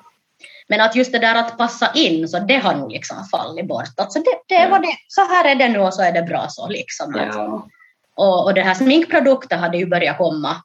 Men 0.69 0.81
att 0.81 0.97
just 0.97 1.13
det 1.13 1.19
där 1.19 1.35
att 1.35 1.59
passa 1.59 1.93
in, 1.95 2.29
så 2.29 2.39
det 2.39 2.57
har 2.57 2.75
nog 2.75 2.93
liksom 2.93 3.17
fallit 3.31 3.69
bort. 3.69 3.89
Alltså 3.97 4.19
det, 4.19 4.57
det 4.57 4.69
var 4.69 4.79
det, 4.79 4.97
så 5.09 5.21
här 5.21 5.51
är 5.51 5.55
det 5.55 5.69
nu 5.69 5.79
och 5.79 5.95
så 5.95 6.03
är 6.03 6.13
det 6.13 6.23
bra 6.23 6.47
så. 6.49 6.69
Liksom. 6.69 7.15
Ja. 7.17 7.69
och, 8.17 8.45
och 8.45 8.55
det 8.55 8.63
här 8.63 8.75
sminkprodukter 8.75 9.57
hade 9.57 9.79
ju 9.79 9.87
börjat 9.87 10.19
komma 10.19 10.57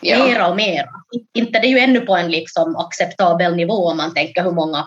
Ja. 0.00 0.24
mera 0.24 0.48
och 0.48 0.56
mera. 0.56 0.88
Inte 1.34 1.58
det 1.58 1.66
är 1.66 1.70
ju 1.70 1.78
ännu 1.78 2.00
på 2.00 2.16
en 2.16 2.30
liksom 2.30 2.76
acceptabel 2.76 3.56
nivå 3.56 3.88
om 3.88 3.96
man 3.96 4.14
tänker 4.14 4.42
hur 4.42 4.50
många 4.50 4.86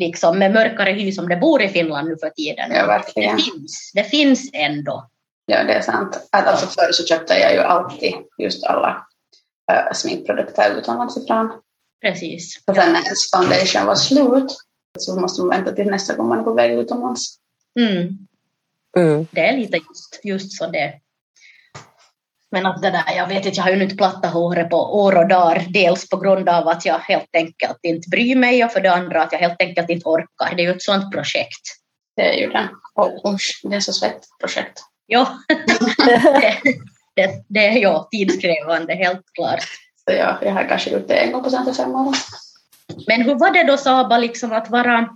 liksom, 0.00 0.38
med 0.38 0.52
mörkare 0.52 0.92
hy 0.92 1.12
som 1.12 1.28
det 1.28 1.36
bor 1.36 1.62
i 1.62 1.68
Finland 1.68 2.08
nu 2.08 2.16
för 2.16 2.30
tiden. 2.30 2.70
Ja, 2.70 2.80
det, 2.80 2.86
verkligen. 2.86 3.38
finns, 3.38 3.92
det 3.94 4.04
finns 4.04 4.50
ändå. 4.52 5.10
Ja, 5.46 5.64
det 5.64 5.74
är 5.74 5.80
sant. 5.80 6.28
Att 6.32 6.46
alltså 6.46 6.66
förr 6.66 6.92
så 6.92 7.04
köpte 7.04 7.34
jag 7.34 7.52
ju 7.52 7.58
alltid 7.58 8.14
just 8.38 8.64
alla 8.64 9.06
äh, 9.72 9.92
sminkprodukter 9.94 10.78
utomlands 10.78 11.16
ifrån. 11.16 11.52
Precis. 12.00 12.62
Och 12.66 12.74
sen 12.74 12.92
när 12.92 13.02
ens 13.02 13.30
foundation 13.30 13.86
var 13.86 13.94
slut 13.94 14.56
så 14.98 15.20
måste 15.20 15.42
man 15.42 15.50
vänta 15.50 15.72
till 15.72 15.86
nästa 15.86 16.14
gång 16.14 16.28
man 16.28 16.44
på 16.44 16.54
väg 16.54 16.72
utomlands. 16.72 17.36
Mm. 17.80 18.18
Mm. 18.96 19.26
Det 19.30 19.40
är 19.40 19.56
lite 19.56 19.76
just, 19.76 20.20
just 20.24 20.52
så 20.52 20.66
det. 20.66 20.94
Men 22.50 22.66
att 22.66 22.82
det 22.82 22.90
där, 22.90 23.04
jag 23.16 23.26
vet 23.26 23.46
inte, 23.46 23.56
jag 23.56 23.64
har 23.64 23.70
ju 23.70 23.82
inte 23.82 23.96
plattat 23.96 24.32
håret 24.32 24.70
på 24.70 24.76
år 24.76 25.16
och 25.16 25.28
dagar. 25.28 25.66
Dels 25.68 26.08
på 26.08 26.16
grund 26.16 26.48
av 26.48 26.68
att 26.68 26.84
jag 26.84 26.98
helt 26.98 27.36
enkelt 27.36 27.78
inte 27.82 28.08
bryr 28.08 28.36
mig 28.36 28.64
och 28.64 28.72
för 28.72 28.80
det 28.80 28.92
andra 28.92 29.22
att 29.22 29.32
jag 29.32 29.38
helt 29.38 29.62
enkelt 29.62 29.90
inte 29.90 30.08
orkar. 30.08 30.56
Det 30.56 30.62
är 30.62 30.66
ju 30.66 30.70
ett 30.70 30.82
sånt 30.82 31.12
projekt. 31.12 31.62
Det 32.16 32.34
är 32.34 32.40
ju 32.40 32.50
det. 32.50 32.68
Och 32.94 33.38
det 33.62 33.76
är 33.76 33.80
så 33.80 33.92
svettigt 33.92 34.38
projekt. 34.40 34.80
Ja, 35.06 35.38
det, 36.06 36.58
det, 37.14 37.44
det 37.48 37.66
är 37.66 37.78
ja, 37.78 38.08
tidskrävande, 38.10 38.94
helt 38.94 39.32
klart. 39.34 39.60
Så 40.08 40.14
jag, 40.14 40.38
jag 40.42 40.52
har 40.52 40.68
kanske 40.68 40.90
gjort 40.90 41.08
det 41.08 41.14
en 41.14 41.32
gång 41.32 41.44
på 41.44 41.50
55 41.50 41.94
år. 41.94 42.14
Men 43.06 43.22
hur 43.22 43.34
var 43.34 43.50
det 43.50 43.64
då 43.64 43.76
Saba, 43.76 44.18
liksom 44.18 44.52
att 44.52 44.70
vara 44.70 45.08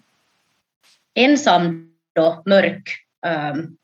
ensam 1.15 1.91
då, 2.15 2.43
mörk, 2.47 2.89
um, 3.27 3.77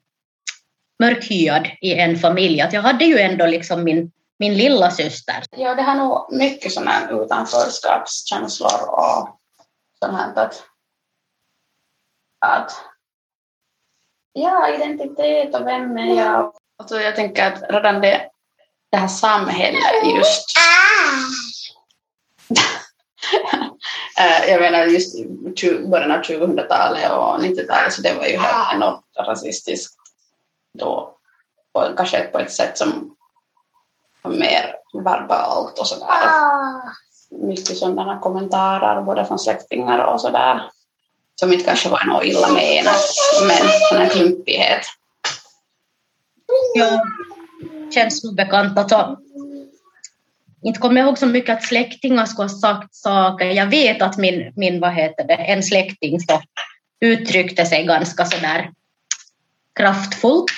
mörkhyad 1.00 1.68
i 1.80 1.94
en 1.94 2.16
familj? 2.18 2.60
Att 2.60 2.72
jag 2.72 2.82
hade 2.82 3.04
ju 3.04 3.18
ändå 3.18 3.46
liksom 3.46 3.84
min, 3.84 4.12
min 4.38 4.54
lilla 4.54 4.90
syster. 4.90 5.44
Ja, 5.50 5.74
det 5.74 5.82
har 5.82 5.94
nog 5.94 6.26
mycket 6.32 6.72
sådana 6.72 6.90
här 6.90 7.24
utanförskapskänslor 7.24 8.88
och 8.88 9.40
sånt 9.98 10.18
här 10.18 10.44
att, 10.44 10.62
att 12.46 12.72
ja, 14.32 14.74
identitet 14.74 15.54
och 15.54 15.66
vem 15.66 15.98
är 15.98 16.16
jag? 16.16 16.52
Alltså, 16.78 17.00
jag 17.00 17.16
tänker 17.16 17.46
att 17.46 17.62
redan 17.70 18.00
det, 18.00 18.30
det 18.90 18.96
här 18.96 19.08
samhället 19.08 20.14
just 20.16 20.46
eh, 24.18 24.50
jag 24.50 24.60
menar 24.60 24.86
just 24.86 25.26
början 25.90 26.10
av 26.10 26.22
2000-talet 26.22 27.10
och 27.10 27.40
90-talet 27.40 27.92
så 27.92 28.02
det 28.02 28.14
var 28.14 28.26
ju 28.26 28.36
helt 28.36 28.74
enormt 28.74 29.04
rasistiskt 29.26 29.99
då. 30.78 31.16
På, 31.72 31.94
kanske 31.96 32.20
på 32.20 32.38
ett 32.38 32.52
sätt 32.52 32.78
som 32.78 33.16
var 34.22 34.30
mer 34.30 34.74
verbalt 34.92 35.78
och 35.78 35.86
sådär. 35.86 36.28
Mycket 37.30 37.76
sådana 37.76 38.18
kommentarer 38.18 39.02
både 39.02 39.24
från 39.24 39.38
släktingar 39.38 39.98
och 39.98 40.20
sådär. 40.20 40.70
Som 41.34 41.52
inte 41.52 41.64
kanske 41.64 41.88
var 41.88 42.04
något 42.04 42.24
illa 42.24 42.48
menat 42.48 43.00
men 43.46 43.68
sån 43.88 43.98
här 43.98 44.08
klumpighet. 44.08 44.82
Ja, 46.74 47.04
känns 47.94 48.24
nog 48.24 48.34
bekant. 48.36 48.78
Alltså, 48.78 49.16
inte 50.62 50.80
kommer 50.80 51.00
jag 51.00 51.06
ihåg 51.06 51.18
så 51.18 51.26
mycket 51.26 51.56
att 51.56 51.64
släktingar 51.64 52.26
skulle 52.26 52.48
ha 52.48 52.58
sagt 52.58 52.94
saker. 52.94 53.46
Jag 53.46 53.66
vet 53.66 54.02
att 54.02 54.16
min, 54.16 54.52
min 54.56 54.80
vad 54.80 54.92
heter 54.92 55.24
det, 55.24 55.34
en 55.34 55.62
släkting 55.62 56.20
så 56.20 56.42
uttryckte 57.00 57.66
sig 57.66 57.84
ganska 57.84 58.24
sådär 58.24 58.70
kraftfullt 59.80 60.50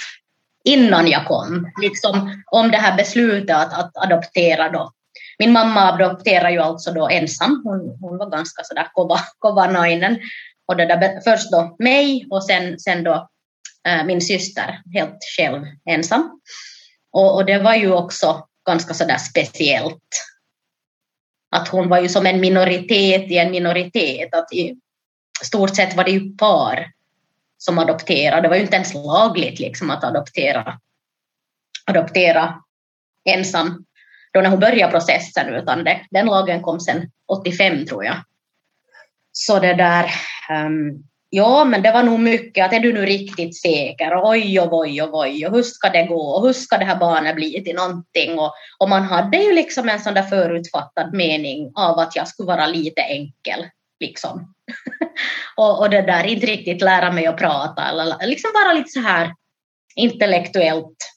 innan 0.65 1.09
jag 1.09 1.27
kom. 1.27 1.73
Liksom 1.83 2.43
om 2.47 2.71
det 2.71 2.77
här 2.77 2.97
beslutet 2.97 3.57
att, 3.57 3.79
att 3.79 3.97
adoptera 3.97 4.71
då. 4.71 4.93
Min 5.39 5.53
mamma 5.53 5.93
adopterade 5.93 6.53
ju 6.53 6.59
alltså 6.59 6.93
då 6.93 7.09
ensam. 7.09 7.63
Hon, 7.65 7.99
hon 8.01 8.19
var 8.19 8.31
ganska 8.31 8.63
sådär 8.65 8.89
kova, 8.93 9.19
kova 9.39 9.67
nainen. 9.67 10.19
Och 10.67 10.77
det 10.77 10.87
där, 10.87 11.21
först 11.25 11.51
då 11.51 11.77
mig 11.79 12.27
och 12.31 12.45
sen, 12.45 12.79
sen 12.79 13.05
då 13.05 13.29
äh, 13.89 14.05
min 14.05 14.21
syster 14.21 14.83
helt 14.95 15.19
själv 15.37 15.63
ensam. 15.91 16.41
Och, 17.13 17.35
och 17.35 17.45
det 17.45 17.59
var 17.59 17.75
ju 17.75 17.93
också 17.93 18.47
ganska 18.67 18.95
sådär 18.95 19.19
speciellt. 19.19 20.09
Att 21.57 21.69
hon 21.69 21.89
var 21.89 22.01
ju 22.01 22.09
som 22.09 22.27
en 22.27 22.41
minoritet 22.41 23.31
i 23.31 23.39
en 23.39 23.51
minoritet. 23.51 24.35
Att 24.35 24.53
i 24.53 24.77
stort 25.45 25.77
sett 25.77 25.97
var 25.97 26.05
det 26.05 26.11
ju 26.11 26.37
par 26.37 26.87
som 27.65 27.79
adopterade. 27.79 28.43
Det 28.43 28.49
var 28.49 28.57
ju 28.57 28.63
inte 28.63 28.77
ens 28.77 28.95
lagligt 28.95 29.59
liksom 29.59 29.91
att 29.91 30.05
adoptera, 30.05 30.79
adoptera 31.87 32.55
ensam 33.25 33.85
då 34.33 34.41
när 34.41 34.51
hon 34.51 34.61
började 34.61 34.93
processen, 34.93 35.55
utan 35.55 35.85
det, 35.85 36.01
den 36.11 36.27
lagen 36.27 36.63
kom 36.63 36.81
sen 36.81 37.11
85 37.33 37.87
tror 37.87 38.05
jag. 38.05 38.17
Så 39.33 39.59
det 39.59 39.75
där, 39.75 40.05
um, 40.67 41.05
ja 41.31 41.65
men 41.65 41.83
det 41.83 41.93
var 41.93 42.03
nog 42.03 42.21
mycket 42.21 42.65
att 42.65 42.73
är 42.73 42.81
du 42.81 42.93
nu 42.93 43.07
riktigt 43.07 43.61
säker, 43.61 44.11
oj 44.25 44.61
och 44.61 44.79
oj 44.79 45.03
och 45.03 45.19
oj, 45.19 45.47
och 45.47 45.55
hur 45.55 45.63
ska 45.63 45.89
det 45.89 46.05
gå, 46.05 46.23
och 46.23 46.47
hur 46.47 46.53
ska 46.53 46.79
det 46.79 46.85
här 46.85 46.97
barnet 46.97 47.37
bli 47.37 47.65
till 47.65 47.77
någonting? 47.77 48.39
Och, 48.39 48.53
och 48.79 48.89
man 48.89 49.03
hade 49.03 49.37
ju 49.37 49.53
liksom 49.53 49.89
en 49.89 50.01
sån 50.01 50.15
där 50.15 50.23
förutfattad 50.23 51.15
mening 51.15 51.73
av 51.75 51.99
att 51.99 52.17
jag 52.17 52.29
skulle 52.29 52.47
vara 52.47 52.67
lite 52.67 53.03
enkel, 53.03 53.69
liksom. 54.01 54.55
och, 55.57 55.81
och 55.81 55.91
det 55.91 56.03
där, 56.03 56.25
inte 56.25 56.47
riktigt 56.47 56.83
lära 56.83 57.13
mig 57.13 57.27
att 57.27 57.37
prata, 57.37 57.89
eller 57.89 58.27
liksom 58.27 58.51
vara 58.55 58.73
lite 58.73 58.91
så 58.91 59.01
här 59.01 59.35
intellektuellt 59.97 61.13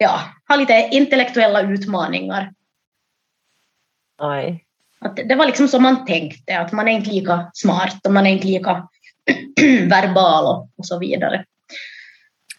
ja, 0.00 0.20
ha 0.48 0.56
lite 0.56 0.88
intellektuella 0.92 1.62
utmaningar. 1.62 2.52
Oj. 4.22 4.64
Att 5.00 5.16
det 5.16 5.34
var 5.34 5.46
liksom 5.46 5.68
som 5.68 5.82
man 5.82 6.04
tänkte, 6.04 6.58
att 6.58 6.72
man 6.72 6.88
är 6.88 6.92
inte 6.92 7.10
lika 7.10 7.50
smart 7.54 8.06
och 8.06 8.12
man 8.12 8.26
är 8.26 8.30
inte 8.30 8.46
lika 8.46 8.88
verbal 9.88 10.44
och, 10.44 10.70
och 10.76 10.86
så 10.86 10.98
vidare. 10.98 11.44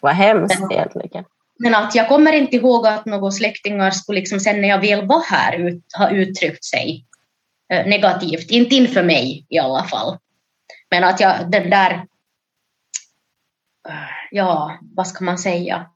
Vad 0.00 0.14
hemskt 0.14 0.60
men, 0.60 0.72
egentligen. 0.72 1.24
Men 1.58 1.74
att 1.74 1.94
jag 1.94 2.08
kommer 2.08 2.32
inte 2.32 2.56
ihåg 2.56 2.86
att 2.86 3.06
några 3.06 3.30
släktingar 3.30 3.90
skulle 3.90 4.18
liksom 4.18 4.40
sen 4.40 4.60
när 4.60 4.68
jag 4.68 4.80
väl 4.80 5.06
var 5.06 5.22
här 5.30 5.56
ut, 5.56 5.84
ha 5.98 6.10
uttryckt 6.10 6.64
sig 6.64 7.06
Eh, 7.72 7.86
negativt, 7.86 8.50
inte 8.50 8.74
inför 8.74 9.02
mig 9.02 9.46
i 9.48 9.58
alla 9.58 9.84
fall. 9.84 10.18
Men 10.90 11.04
att 11.04 11.20
jag, 11.20 11.50
den 11.50 11.70
där, 11.70 11.92
eh, 13.88 13.94
ja, 14.30 14.78
vad 14.80 15.06
ska 15.06 15.24
man 15.24 15.38
säga, 15.38 15.90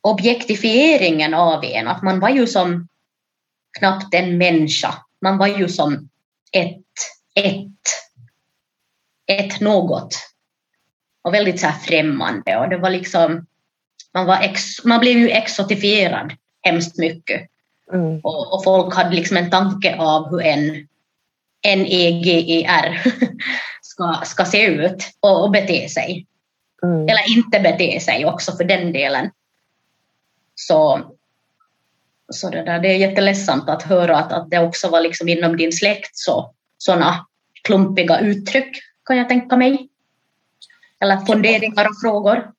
objektifieringen 0.00 1.34
av 1.34 1.64
en, 1.64 1.88
att 1.88 2.02
man 2.02 2.20
var 2.20 2.28
ju 2.28 2.46
som 2.46 2.88
knappt 3.78 4.14
en 4.14 4.38
människa. 4.38 4.94
Man 5.20 5.38
var 5.38 5.46
ju 5.46 5.68
som 5.68 6.08
ett, 6.52 6.84
ett, 7.34 7.82
ett 9.26 9.60
något. 9.60 10.14
Och 11.22 11.34
väldigt 11.34 11.60
så 11.60 11.66
här 11.66 11.78
främmande. 11.78 12.56
Och 12.56 12.68
det 12.68 12.76
var 12.76 12.90
liksom, 12.90 13.46
man, 14.14 14.26
var 14.26 14.40
ex, 14.40 14.84
man 14.84 15.00
blev 15.00 15.18
ju 15.18 15.30
exotifierad 15.30 16.32
hemskt 16.62 16.98
mycket. 16.98 17.50
Mm. 17.92 18.20
Och, 18.22 18.54
och, 18.54 18.64
folk 18.64 18.94
hade 18.94 19.16
liksom 19.16 19.36
en 19.36 19.50
tanke 19.50 19.96
av 19.98 20.30
hur 20.30 20.42
en, 20.42 20.88
en 21.62 21.86
EGER 21.86 23.02
ska, 23.82 24.20
ska 24.24 24.44
se 24.44 24.66
ut 24.66 25.10
och, 25.20 25.44
och 25.44 25.50
bete 25.50 25.88
sig. 25.88 26.26
Mm. 26.82 27.02
Eller 27.02 27.36
inte 27.36 27.60
bete 27.60 28.00
sig 28.00 28.26
också 28.26 28.52
för 28.52 28.64
den 28.64 28.92
delen. 28.92 29.30
Så, 30.54 31.00
så 32.32 32.50
det, 32.50 32.62
där, 32.62 32.78
det 32.78 32.88
är 32.88 32.96
jätteledsamt 32.96 33.68
att 33.68 33.82
höra 33.82 34.18
att, 34.18 34.32
att 34.32 34.50
det 34.50 34.58
också 34.58 34.88
var 34.88 35.00
liksom 35.00 35.28
inom 35.28 35.56
din 35.56 35.72
släkt 35.72 36.16
så 36.16 36.54
sådana 36.78 37.26
klumpiga 37.62 38.20
uttryck 38.20 38.76
kan 39.04 39.16
jag 39.16 39.28
tänka 39.28 39.56
mig. 39.56 39.88
Eller 41.00 41.16
funderingar 41.16 41.84
och 41.88 42.00
frågor. 42.02 42.50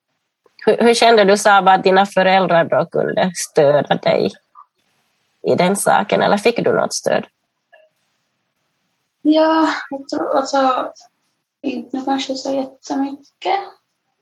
Hur, 0.66 0.76
hur 0.78 0.94
kände 0.94 1.24
du 1.24 1.36
Saba 1.36 1.72
att 1.72 1.84
dina 1.84 2.06
föräldrar 2.06 2.64
då 2.64 2.86
kunde 2.86 3.32
stödja 3.34 3.96
dig 3.96 4.30
i 5.46 5.54
den 5.54 5.76
saken 5.76 6.22
eller 6.22 6.36
fick 6.36 6.64
du 6.64 6.72
något 6.72 6.94
stöd? 6.94 7.26
Ja, 9.22 9.68
jag 9.90 10.08
tror 10.08 10.36
alltså 10.36 10.92
inte 11.62 12.02
kanske 12.04 12.34
så 12.34 12.54
jättemycket. 12.54 13.60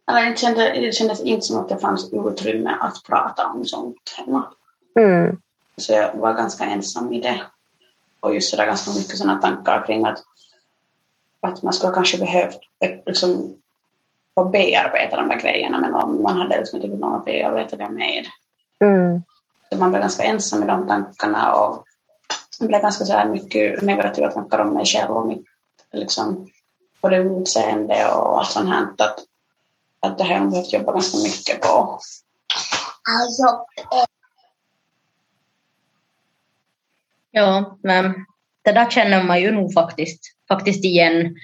Eller 0.08 0.30
det, 0.30 0.38
kändes, 0.38 0.72
det 0.74 0.92
kändes 0.92 1.20
inte 1.20 1.46
som 1.46 1.60
att 1.60 1.68
det 1.68 1.78
fanns 1.78 2.12
utrymme 2.12 2.76
att 2.80 3.02
prata 3.06 3.46
om 3.46 3.64
sånt 3.64 4.14
hemma. 4.16 4.44
Mm. 4.98 5.38
Så 5.76 5.92
jag 5.92 6.14
var 6.14 6.32
ganska 6.32 6.64
ensam 6.64 7.12
i 7.12 7.20
det. 7.20 7.40
Och 8.20 8.34
just 8.34 8.50
sådär 8.50 8.66
ganska 8.66 8.90
mycket 8.90 9.18
sådana 9.18 9.40
tankar 9.40 9.86
kring 9.86 10.04
att, 10.04 10.22
att 11.40 11.62
man 11.62 11.72
skulle 11.72 11.94
kanske 11.94 12.18
behövt 12.18 12.58
liksom, 13.06 13.56
få 14.34 14.44
bearbeta 14.44 15.16
de 15.16 15.28
där 15.28 15.40
grejerna 15.40 15.80
men 15.80 16.22
man 16.22 16.36
hade 16.36 16.58
liksom 16.58 16.82
inte 16.82 16.96
någon 16.96 17.14
att 17.14 17.24
bearbeta 17.24 17.76
det 17.76 17.90
med. 17.90 18.26
Mm. 18.80 19.22
Så 19.74 19.80
man 19.80 19.90
blev 19.90 20.02
ganska 20.02 20.22
ensam 20.22 20.62
i 20.62 20.66
de 20.66 20.88
tankarna 20.88 21.54
och 21.54 21.84
blev 22.60 22.80
ganska 22.80 23.04
så 23.04 23.24
mycket 23.24 23.82
negativa 23.82 24.30
tankar 24.30 24.58
om 24.58 24.74
mig 24.74 24.86
själv 24.86 25.10
och 25.10 25.26
mitt 25.26 25.46
liksom, 25.92 26.50
både 27.02 27.16
utseende 27.16 28.08
och 28.12 28.38
allt 28.38 28.50
sånt 28.50 28.68
här. 28.68 28.86
Att 28.98 29.24
att 30.04 30.18
det 30.18 30.24
här 30.24 30.34
har 30.34 30.40
jag 30.40 30.50
behövt 30.50 30.72
jobba 30.72 30.92
ganska 30.92 31.18
mycket 31.18 31.60
på. 31.60 31.98
Ja, 37.30 37.78
men 37.82 38.14
det 38.62 38.72
där 38.72 38.90
känner 38.90 39.22
man 39.22 39.40
ju 39.40 39.50
nog 39.50 39.72
faktiskt, 39.72 40.20
faktiskt 40.48 40.84
igen. 40.84 41.36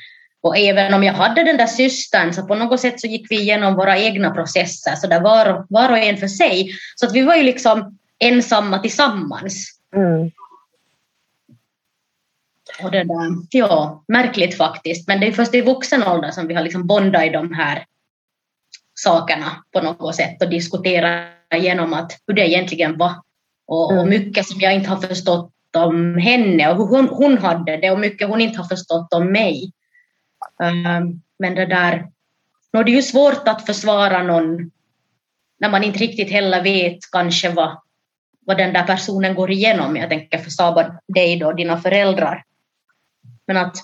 Och 0.42 0.58
även 0.58 0.94
om 0.94 1.04
jag 1.04 1.14
hade 1.14 1.44
den 1.44 1.56
där 1.56 1.66
systern 1.66 2.32
så 2.32 2.42
på 2.42 2.54
något 2.54 2.80
sätt 2.80 3.00
så 3.00 3.06
gick 3.06 3.30
vi 3.30 3.40
igenom 3.40 3.74
våra 3.74 3.98
egna 3.98 4.30
processer 4.30 4.96
så 4.96 5.06
där 5.06 5.20
var, 5.20 5.66
var 5.68 5.90
och 5.90 5.98
en 5.98 6.16
för 6.16 6.28
sig. 6.28 6.72
Så 6.96 7.06
att 7.06 7.12
vi 7.12 7.22
var 7.22 7.36
ju 7.36 7.42
liksom 7.42 7.98
ensamma 8.20 8.78
tillsammans. 8.78 9.80
Mm. 9.96 10.30
Och 12.82 12.90
det 12.90 13.04
där, 13.04 13.36
ja, 13.50 14.04
märkligt 14.08 14.56
faktiskt. 14.56 15.08
Men 15.08 15.20
det 15.20 15.26
är 15.26 15.32
först 15.32 15.54
i 15.54 15.60
vuxen 15.60 16.02
ålder 16.02 16.30
som 16.30 16.46
vi 16.46 16.54
har 16.54 16.62
liksom 16.62 16.86
bondat 16.86 17.24
i 17.24 17.28
de 17.28 17.52
här 17.52 17.84
sakerna 18.94 19.64
på 19.72 19.80
något 19.80 20.14
sätt 20.14 20.42
och 20.42 20.50
diskutera 20.50 21.24
igenom 21.54 21.92
att 21.92 22.12
hur 22.26 22.34
det 22.34 22.48
egentligen 22.48 22.98
var. 22.98 23.14
Och, 23.66 23.86
och 23.86 23.92
mm. 23.92 24.08
mycket 24.08 24.46
som 24.46 24.60
jag 24.60 24.74
inte 24.74 24.90
har 24.90 24.96
förstått 24.96 25.52
om 25.76 26.18
henne 26.18 26.70
och 26.70 26.76
hur 26.76 26.96
hon, 26.96 27.08
hon 27.08 27.38
hade 27.38 27.76
det 27.76 27.90
och 27.90 27.98
mycket 27.98 28.28
hon 28.28 28.40
inte 28.40 28.58
har 28.58 28.68
förstått 28.68 29.14
om 29.14 29.32
mig. 29.32 29.72
Um, 30.62 31.22
men 31.38 31.54
det 31.54 31.66
där, 31.66 32.10
är 32.72 32.84
det 32.84 32.90
ju 32.90 33.02
svårt 33.02 33.48
att 33.48 33.66
försvara 33.66 34.22
någon 34.22 34.70
när 35.60 35.70
man 35.70 35.84
inte 35.84 35.98
riktigt 35.98 36.30
heller 36.30 36.62
vet 36.62 36.98
kanske 37.12 37.50
vad, 37.50 37.80
vad 38.50 38.58
den 38.58 38.72
där 38.72 38.82
personen 38.82 39.34
går 39.34 39.50
igenom. 39.50 39.96
Jag 39.96 40.08
tänker 40.10 40.38
för 40.38 40.50
Saba, 40.50 40.94
dig 41.08 41.36
då, 41.36 41.52
dina 41.52 41.80
föräldrar. 41.80 42.44
Men 43.46 43.56
att 43.56 43.76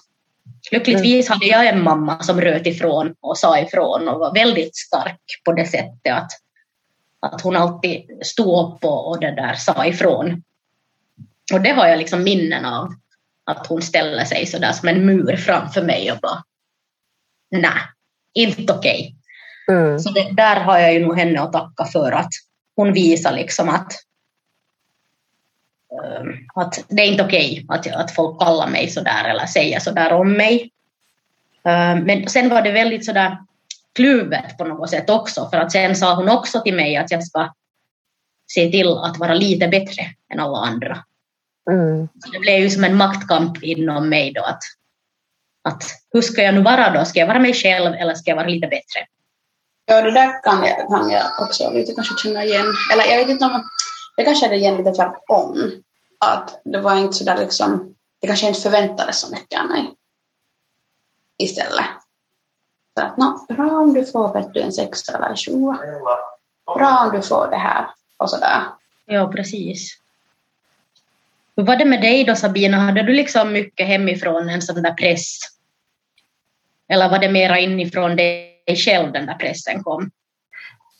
Lyckligtvis 0.70 1.28
hade 1.28 1.46
jag 1.46 1.66
en 1.66 1.82
mamma 1.82 2.22
som 2.22 2.40
röt 2.40 2.66
ifrån 2.66 3.14
och 3.20 3.38
sa 3.38 3.58
ifrån 3.58 4.08
och 4.08 4.20
var 4.20 4.34
väldigt 4.34 4.76
stark 4.76 5.20
på 5.44 5.52
det 5.52 5.66
sättet 5.66 6.12
att, 6.12 6.30
att 7.20 7.40
hon 7.40 7.56
alltid 7.56 8.02
stod 8.22 8.46
upp 8.46 8.84
och, 8.84 9.08
och 9.08 9.20
det 9.20 9.34
där 9.34 9.54
sa 9.54 9.86
ifrån. 9.86 10.42
Och 11.52 11.60
det 11.60 11.70
har 11.70 11.86
jag 11.86 11.98
liksom 11.98 12.22
minnen 12.22 12.64
av, 12.64 12.92
att 13.44 13.66
hon 13.66 13.82
ställer 13.82 14.24
sig 14.24 14.46
så 14.46 14.58
där 14.58 14.72
som 14.72 14.88
en 14.88 15.06
mur 15.06 15.36
framför 15.36 15.82
mig 15.82 16.12
och 16.12 16.18
bara 16.18 16.42
nej, 17.50 17.82
inte 18.34 18.72
okej. 18.72 19.16
Okay. 19.68 19.76
Mm. 19.76 19.98
Så 19.98 20.10
det, 20.10 20.32
där 20.32 20.60
har 20.60 20.78
jag 20.78 20.94
ju 20.94 21.06
nog 21.06 21.18
henne 21.18 21.40
att 21.40 21.52
tacka 21.52 21.84
för 21.84 22.12
att 22.12 22.32
hon 22.76 22.92
visar 22.92 23.32
liksom 23.32 23.68
att 23.68 23.92
att 26.54 26.84
det 26.88 27.02
är 27.02 27.06
inte 27.06 27.24
okej 27.24 27.64
okay 27.68 27.92
att, 27.92 28.00
att 28.00 28.14
folk 28.14 28.40
kallar 28.40 28.66
mig 28.66 28.88
så 28.90 29.00
där 29.00 29.24
eller 29.24 29.46
säger 29.46 29.80
så 29.80 29.90
där 29.90 30.12
om 30.12 30.32
mig. 30.32 30.70
Men 32.04 32.28
sen 32.28 32.48
var 32.48 32.62
det 32.62 32.72
väldigt 32.72 33.04
så 33.04 33.12
där 33.12 33.38
kluvet 33.94 34.58
på 34.58 34.64
något 34.64 34.90
sätt 34.90 35.10
också 35.10 35.48
för 35.50 35.56
att 35.56 35.72
sen 35.72 35.96
sa 35.96 36.14
hon 36.14 36.28
också 36.28 36.60
till 36.60 36.74
mig 36.74 36.96
att 36.96 37.10
jag 37.10 37.24
ska 37.24 37.52
se 38.52 38.70
till 38.70 38.88
att 38.92 39.18
vara 39.18 39.34
lite 39.34 39.68
bättre 39.68 40.02
än 40.32 40.40
alla 40.40 40.58
andra. 40.58 41.04
Mm. 41.70 42.08
Så 42.24 42.30
det 42.32 42.38
blev 42.38 42.60
ju 42.60 42.70
som 42.70 42.84
en 42.84 42.96
maktkamp 42.96 43.62
inom 43.62 44.08
mig 44.08 44.32
då 44.32 44.42
att, 44.42 44.62
att 45.64 45.82
hur 46.12 46.22
ska 46.22 46.42
jag 46.42 46.54
nu 46.54 46.62
vara 46.62 46.90
då? 46.90 47.04
Ska 47.04 47.20
jag 47.20 47.26
vara 47.26 47.38
mig 47.38 47.54
själv 47.54 47.94
eller 47.94 48.14
ska 48.14 48.30
jag 48.30 48.36
vara 48.36 48.48
lite 48.48 48.66
bättre? 48.66 49.06
Ja, 49.86 50.02
det 50.02 50.10
där 50.10 50.42
kan 50.42 50.64
jag, 50.64 50.88
kan 50.88 51.10
jag 51.10 51.24
också 51.40 51.70
lite 51.70 51.92
kanske 51.94 52.28
känna 52.28 52.44
igen. 52.44 52.66
Eller 52.92 53.04
jag 53.04 53.18
vet 53.18 53.28
inte 53.28 53.44
om 53.44 53.64
jag 54.16 54.26
kanske 54.26 54.46
hade 54.46 54.56
igen 54.56 54.76
lite 54.76 54.92
tvärtom 54.92 55.72
att 56.18 56.60
det 56.64 56.80
var 56.80 56.96
inte 56.96 57.16
sådär 57.16 57.36
liksom, 57.36 57.94
det 58.20 58.26
kanske 58.26 58.48
inte 58.48 58.60
förväntades 58.60 59.20
så 59.20 59.30
mycket 59.30 59.60
av 59.60 59.66
mig 59.66 59.94
istället. 61.38 61.86
Så 62.98 63.04
att, 63.04 63.16
no, 63.16 63.46
bra 63.48 63.70
om 63.70 63.94
du 63.94 64.06
får 64.06 64.32
vet 64.32 64.54
du, 64.54 64.60
en 64.60 64.72
sexa 64.72 65.16
eller 65.16 65.26
en 65.26 65.36
sjua. 65.36 65.78
Bra 66.76 66.98
om 67.04 67.16
du 67.16 67.22
får 67.22 67.50
det 67.50 67.56
här 67.56 67.86
och 68.16 68.30
sådär. 68.30 68.62
Ja, 69.04 69.28
precis. 69.28 69.98
Hur 71.56 71.64
var 71.64 71.76
det 71.76 71.84
med 71.84 72.00
dig 72.00 72.24
då 72.24 72.34
Sabina? 72.34 72.76
Hade 72.76 73.02
du 73.02 73.12
liksom 73.12 73.52
mycket 73.52 73.86
hemifrån 73.86 74.48
en 74.48 74.62
sån 74.62 74.82
där 74.82 74.94
press? 74.94 75.38
Eller 76.88 77.08
var 77.08 77.18
det 77.18 77.28
mera 77.28 77.58
inifrån 77.58 78.16
dig 78.16 78.62
själv 78.84 79.12
den 79.12 79.26
där 79.26 79.34
pressen 79.34 79.82
kom? 79.82 80.10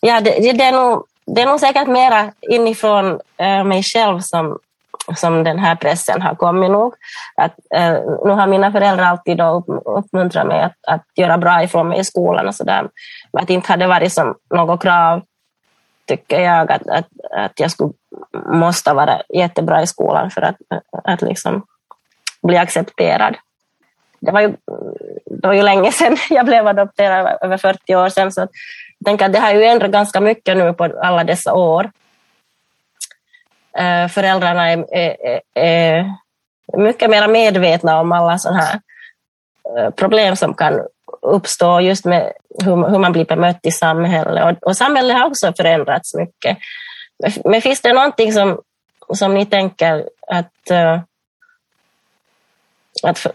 Ja, 0.01 0.21
det, 0.21 0.53
det 0.53 0.65
är 0.65 0.73
nog 0.73 1.07
det 1.27 1.41
är 1.41 1.47
nog 1.47 1.61
säkert 1.61 1.89
mera 1.89 2.33
inifrån 2.41 3.21
äh, 3.37 3.65
mig 3.65 3.83
själv 3.83 4.21
som, 4.21 4.59
som 5.15 5.45
den 5.45 5.59
här 5.59 5.75
pressen 5.77 6.23
har 6.23 6.35
kommit 6.35 6.71
nog. 6.71 6.95
Att, 7.37 7.55
eh, 7.75 7.93
nu 8.25 8.31
har 8.31 8.47
mina 8.47 8.73
föräldrar 8.73 9.05
alltid 9.05 9.39
då 9.39 9.65
uppmuntrat 9.85 10.47
mig 10.47 10.63
att, 10.63 10.77
att 10.87 11.05
göra 11.15 11.39
bra 11.39 11.63
ifrån 11.63 11.89
mig 11.89 12.01
i 12.01 12.05
skolan 12.05 12.49
och 12.49 12.55
sådär. 12.55 12.89
Att 13.33 13.47
det 13.47 13.55
inte 13.55 13.73
hade 13.73 13.87
varit 13.87 14.13
som 14.13 14.35
något 14.55 14.83
krav, 14.83 15.23
tycker 16.07 16.41
jag, 16.41 16.73
att, 16.73 16.89
att, 16.89 17.07
att 17.37 17.61
jag 17.61 17.71
skulle 17.71 17.93
måste 18.47 18.93
vara 18.93 19.23
jättebra 19.29 19.83
i 19.83 19.87
skolan 19.87 20.31
för 20.31 20.43
att, 20.43 20.57
att 21.05 21.23
liksom 21.23 21.63
bli 22.43 22.57
accepterad. 22.57 23.37
Det 24.21 24.33
var, 24.33 24.41
ju, 24.41 24.49
det 25.27 25.49
var 25.49 25.55
ju 25.55 25.63
länge 25.63 25.93
sedan 25.93 26.17
jag 26.31 26.47
blev 26.47 26.67
adopterad, 26.67 27.39
över 27.41 27.57
40 27.57 27.95
år 27.97 28.09
sedan, 28.09 28.33
så 28.33 28.41
jag 28.41 28.49
tänker 29.05 29.27
att 29.27 29.33
det 29.33 29.39
har 29.39 29.53
ju 29.53 29.65
ändrat 29.65 29.91
ganska 29.91 30.21
mycket 30.21 30.57
nu 30.57 30.73
på 30.73 30.85
alla 30.85 31.25
dessa 31.25 31.55
år. 31.55 31.91
Eh, 33.79 34.09
föräldrarna 34.09 34.71
är, 34.71 34.85
är, 34.93 35.41
är 35.55 36.15
mycket 36.77 37.11
mer 37.11 37.29
medvetna 37.29 38.01
om 38.01 38.13
alla 38.13 38.39
sådana 38.39 38.61
här 38.61 38.81
eh, 39.79 39.91
problem 39.91 40.37
som 40.37 40.55
kan 40.55 40.81
uppstå 41.23 41.81
just 41.81 42.05
med 42.05 42.33
hur, 42.65 42.89
hur 42.89 42.99
man 42.99 43.13
blir 43.13 43.25
bemött 43.25 43.61
i 43.63 43.71
samhället. 43.71 44.45
Och, 44.45 44.69
och 44.69 44.77
samhället 44.77 45.17
har 45.17 45.27
också 45.27 45.53
förändrats 45.57 46.15
mycket. 46.15 46.59
Men 47.45 47.63
finns 47.63 47.81
det 47.81 47.93
någonting 47.93 48.33
som, 48.33 48.61
som 49.15 49.35
ni 49.35 49.47
tänker 49.47 50.09
att, 50.29 50.71
uh, 50.71 51.01
att 53.03 53.27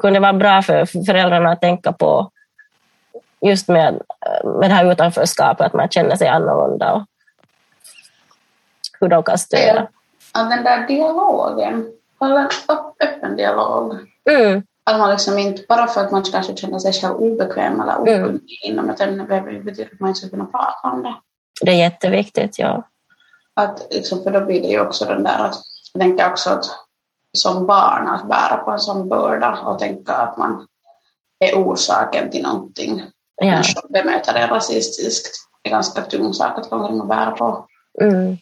kunde 0.00 0.20
vara 0.20 0.32
bra 0.32 0.62
för 0.62 1.04
föräldrarna 1.06 1.52
att 1.52 1.60
tänka 1.60 1.92
på 1.92 2.30
just 3.40 3.68
med, 3.68 4.02
med 4.60 4.70
det 4.70 4.74
här 4.74 4.92
utanförskapet, 4.92 5.66
att 5.66 5.72
man 5.72 5.88
känner 5.88 6.16
sig 6.16 6.28
annorlunda 6.28 6.92
och 6.92 7.02
hur 9.00 9.08
de 9.08 9.22
kan 9.22 9.38
stödja? 9.38 9.88
Ja, 10.34 10.42
den 10.42 10.64
där 10.64 10.86
dialogen, 10.86 11.86
en 12.20 12.48
öppen 12.98 13.36
dialog. 13.36 13.96
Mm. 14.30 14.62
Att 14.84 14.98
man 14.98 15.10
liksom 15.10 15.38
inte, 15.38 15.62
bara 15.68 15.86
för 15.86 16.00
att 16.00 16.12
man 16.12 16.22
kanske 16.22 16.56
känner 16.56 16.78
sig 16.78 16.92
själv 16.92 17.16
obekväm 17.16 17.80
eller 17.80 18.00
okunnig 18.00 18.24
mm. 18.24 18.40
inom 18.62 18.90
ett 18.90 19.00
ämne 19.00 19.24
betyder 19.64 19.90
att 19.92 20.00
man 20.00 20.08
inte 20.08 20.20
ska 20.20 20.28
kunna 20.28 20.44
prata 20.44 20.88
om 20.92 21.02
det. 21.02 21.14
Det 21.60 21.70
är 21.70 21.76
jätteviktigt, 21.76 22.58
ja. 22.58 22.88
Att, 23.54 23.86
liksom, 23.90 24.22
för 24.22 24.30
då 24.30 24.40
blir 24.40 24.62
det 24.62 24.68
ju 24.68 24.80
också 24.80 25.04
den 25.04 25.22
där 25.22 25.38
att, 25.38 25.54
jag 25.92 26.02
tänker 26.02 26.30
också 26.30 26.50
att 26.50 26.64
som 27.32 27.66
barn 27.66 28.08
att 28.08 28.28
bära 28.28 28.56
på 28.56 28.70
en 28.70 28.78
sån 28.78 29.08
börda 29.08 29.58
och 29.64 29.78
tänka 29.78 30.12
att 30.12 30.38
man 30.38 30.66
är 31.44 31.54
orsaken 31.54 32.30
till 32.30 32.42
någonting. 32.42 33.02
Ja. 33.42 33.62
Bemöter 33.88 34.32
det 34.32 34.46
rasistiskt. 34.46 35.36
Det 35.62 35.68
är 35.68 35.72
ganska 35.72 36.02
tung 36.02 36.34
sak 36.34 36.58
att 36.58 36.70
gå 36.70 36.76
och 36.76 37.06
bära 37.06 37.30
på. 37.30 37.66
Mm. 38.00 38.36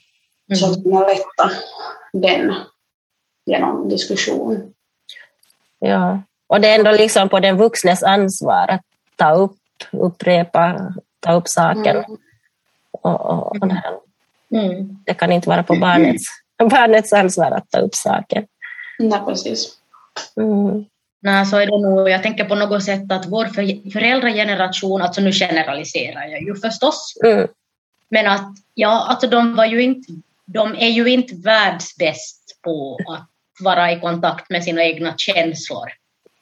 Mm. 0.49 0.57
Så 0.57 0.73
att 0.73 0.85
man 0.85 1.03
lätta 1.03 1.51
den 2.13 2.55
genom 3.47 3.89
diskussion. 3.89 4.73
Ja, 5.79 6.23
och 6.47 6.61
det 6.61 6.69
är 6.69 6.79
ändå 6.79 6.93
liksom 6.93 7.29
på 7.29 7.41
den 7.41 7.57
vuxnes 7.57 8.03
ansvar 8.03 8.67
att 8.69 8.83
ta 9.17 9.33
upp, 9.35 9.57
upprepa, 9.93 10.95
ta 11.21 11.33
upp 11.33 11.49
saken. 11.49 11.97
Mm. 11.97 12.17
Och, 12.91 13.21
och, 13.21 13.57
och. 13.57 13.57
Mm. 14.51 14.99
Det 15.05 15.15
kan 15.15 15.33
inte 15.33 15.49
vara 15.49 15.63
på 15.63 15.77
barnets, 15.77 16.25
barnets 16.59 17.13
ansvar 17.13 17.51
att 17.51 17.71
ta 17.71 17.79
upp 17.79 17.95
saken. 17.95 18.47
Nej, 18.99 19.21
precis. 19.27 19.77
Mm. 20.37 20.85
Nej, 21.21 21.47
så 21.47 21.57
är 21.57 21.67
det 21.67 21.79
nog. 21.79 22.09
Jag 22.09 22.23
tänker 22.23 22.45
på 22.45 22.55
något 22.55 22.85
sätt 22.85 23.13
att 23.13 23.27
vår 23.27 23.47
föräldrageneration, 23.91 25.03
alltså 25.03 25.21
nu 25.21 25.33
generaliserar 25.33 26.27
jag 26.27 26.43
ju 26.43 26.55
förstås, 26.55 27.15
mm. 27.25 27.49
men 28.09 28.27
att 28.27 28.47
ja, 28.75 29.07
alltså 29.09 29.27
de, 29.27 29.57
var 29.57 29.65
ju 29.65 29.83
inte, 29.83 30.13
de 30.47 30.75
är 30.75 30.89
ju 30.89 31.09
inte 31.09 31.35
världsbäst 31.35 32.61
på 32.63 32.99
att 33.09 33.29
vara 33.61 33.93
i 33.93 34.01
kontakt 34.01 34.51
med 34.51 34.65
sina 34.65 34.85
egna 34.85 35.15
känslor. 35.17 35.93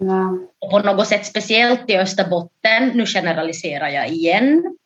Mm. 0.01 0.47
Och 0.59 0.71
på 0.71 0.79
något 0.79 1.09
sätt, 1.09 1.27
speciellt 1.27 1.91
i 1.91 1.97
Österbotten, 1.97 2.89
nu 2.89 3.07
generaliserar 3.07 3.89
jag 3.89 4.09
igen, 4.09 4.77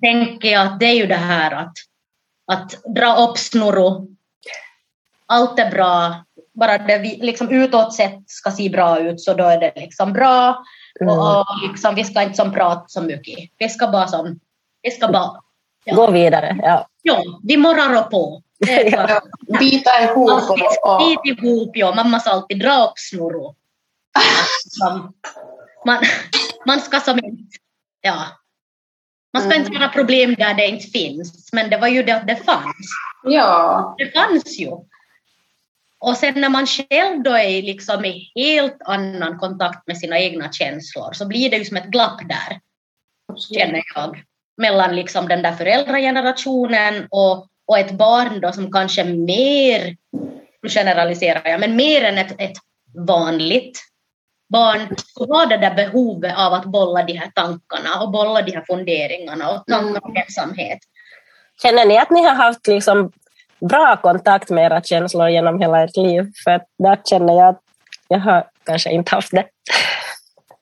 tänker 0.00 0.48
jag 0.48 0.66
att 0.66 0.80
det 0.80 0.86
är 0.86 0.94
ju 0.94 1.06
det 1.06 1.14
här 1.14 1.52
att, 1.52 1.74
att 2.52 2.94
dra 2.94 3.16
upp 3.16 3.38
snurro. 3.38 4.08
Allt 5.26 5.58
är 5.58 5.70
bra, 5.70 6.24
bara 6.54 6.78
det 6.78 6.98
vi, 6.98 7.16
liksom 7.22 7.50
utåt 7.50 7.94
sett 7.94 8.22
ska 8.26 8.50
se 8.50 8.68
bra 8.68 9.00
ut 9.00 9.20
så 9.20 9.34
då 9.34 9.44
är 9.44 9.60
det 9.60 9.72
liksom 9.76 10.12
bra. 10.12 10.64
Mm. 11.00 11.18
Och, 11.18 11.40
och 11.40 11.46
liksom, 11.68 11.94
vi 11.94 12.04
ska 12.04 12.22
inte 12.22 12.36
som 12.36 12.52
prata 12.52 12.84
så 12.88 13.02
mycket. 13.02 13.50
Vi 13.58 13.68
ska 13.68 13.88
bara 13.88 14.08
som, 14.08 14.40
vi 14.82 14.90
ska 14.90 15.08
bara 15.08 15.40
ja. 15.86 15.94
gå 15.94 16.10
vidare. 16.10 16.56
Ja. 16.62 16.88
ja, 17.02 17.22
vi 17.42 17.56
morrar 17.56 18.02
på. 18.02 18.42
ja, 18.90 19.20
bita 19.58 20.02
ihop. 20.02 20.50
Och, 20.82 20.98
Bit 20.98 21.38
ihop, 21.38 21.70
ja. 21.74 21.94
Mamma 21.94 22.20
sa 22.20 22.30
alltid 22.30 22.58
dra 22.58 22.84
upp 22.84 22.92
snurro. 22.96 23.54
man, 25.86 26.04
man 26.66 26.80
ska 26.80 27.00
som 27.00 27.18
inte, 27.18 27.58
ja, 28.00 28.26
man 29.32 29.42
ska 29.42 29.54
inte 29.54 29.72
göra 29.72 29.88
problem 29.88 30.34
där 30.34 30.54
det 30.54 30.66
inte 30.66 30.86
finns, 30.86 31.52
men 31.52 31.70
det 31.70 31.78
var 31.78 31.88
ju 31.88 32.02
det 32.02 32.12
att 32.12 32.26
det 32.26 32.36
fanns. 32.36 32.88
Ja. 33.24 33.94
Det 33.98 34.12
fanns 34.12 34.58
ju. 34.58 34.70
Och 35.98 36.16
sen 36.16 36.40
när 36.40 36.48
man 36.48 36.66
själv 36.66 37.22
då 37.22 37.38
är 37.38 37.62
liksom 37.62 38.04
i 38.04 38.32
helt 38.34 38.76
annan 38.84 39.38
kontakt 39.38 39.86
med 39.86 39.98
sina 39.98 40.18
egna 40.18 40.52
känslor 40.52 41.12
så 41.12 41.26
blir 41.26 41.50
det 41.50 41.56
ju 41.56 41.64
som 41.64 41.76
ett 41.76 41.86
glapp 41.86 42.20
där, 42.28 42.60
känner 43.36 43.82
jag, 43.94 44.22
mellan 44.56 44.96
liksom 44.96 45.28
den 45.28 45.42
där 45.42 45.52
föräldragenerationen 45.52 47.06
och, 47.10 47.46
och 47.66 47.78
ett 47.78 47.92
barn 47.92 48.40
då 48.40 48.52
som 48.52 48.72
kanske 48.72 49.04
mer, 49.04 49.96
nu 50.62 50.68
generaliserar 50.68 51.42
jag, 51.44 51.60
men 51.60 51.76
mer 51.76 52.04
än 52.04 52.18
ett, 52.18 52.40
ett 52.40 52.56
vanligt 53.06 53.78
barn 54.48 54.80
har 55.28 55.46
det 55.46 55.56
där 55.56 55.74
behovet 55.74 56.34
av 56.38 56.52
att 56.52 56.64
bolla 56.64 57.02
de 57.02 57.12
här 57.12 57.30
tankarna 57.34 58.02
och 58.02 58.10
bolla 58.10 58.42
de 58.42 58.52
här 58.52 58.64
funderingarna 58.66 59.50
och 59.50 59.66
tankar 59.66 60.04
om 60.04 60.16
ensamhet. 60.16 60.78
Känner 61.62 61.84
ni 61.84 61.98
att 61.98 62.10
ni 62.10 62.22
har 62.22 62.34
haft 62.34 62.66
liksom 62.66 63.12
bra 63.60 63.96
kontakt 64.02 64.50
med 64.50 64.64
era 64.64 64.82
känslor 64.82 65.28
genom 65.28 65.60
hela 65.60 65.84
ert 65.84 65.96
liv? 65.96 66.32
För 66.44 66.60
där 66.78 66.98
känner 67.04 67.34
jag 67.34 67.48
att 67.48 67.60
jag 68.08 68.18
har 68.18 68.46
kanske 68.64 68.90
inte 68.90 69.14
haft 69.14 69.30
det. 69.30 69.46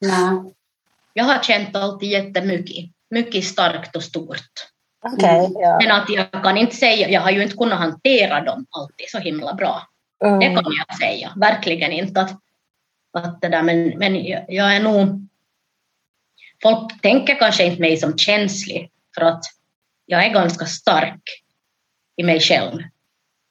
Nej. 0.01 0.53
Jag 1.13 1.25
har 1.25 1.43
känt 1.43 1.77
alltid 1.77 2.09
jättemycket, 2.11 2.91
mycket 3.15 3.45
starkt 3.45 3.97
och 3.97 4.03
stort. 4.03 4.51
Okay, 5.13 5.39
mm. 5.39 5.53
ja. 5.55 5.79
Men 5.83 5.91
att 5.91 6.09
jag 6.09 6.43
kan 6.43 6.57
inte 6.57 6.77
säga, 6.77 7.09
jag 7.09 7.21
har 7.21 7.31
ju 7.31 7.43
inte 7.43 7.57
kunnat 7.57 7.79
hantera 7.79 8.41
dem 8.41 8.67
alltid 8.71 9.07
så 9.11 9.19
himla 9.19 9.55
bra. 9.55 9.89
Mm. 10.25 10.39
Det 10.39 10.47
kan 10.47 10.73
jag 10.89 10.99
säga, 10.99 11.33
verkligen 11.37 11.93
inte. 11.93 12.21
Att 12.21 12.41
att 13.15 13.41
det 13.41 13.49
där, 13.49 13.63
men, 13.63 13.99
men 13.99 14.25
jag 14.49 14.77
är 14.77 14.81
nog... 14.81 15.29
Folk 16.63 17.01
tänker 17.03 17.35
kanske 17.35 17.65
inte 17.65 17.81
mig 17.81 17.97
som 17.97 18.19
känslig 18.19 18.91
för 19.15 19.23
att 19.23 19.43
jag 20.07 20.25
är 20.25 20.33
ganska 20.33 20.67
stark 20.67 21.23
i 22.17 22.23
mig 22.23 22.41
själv. 22.41 22.83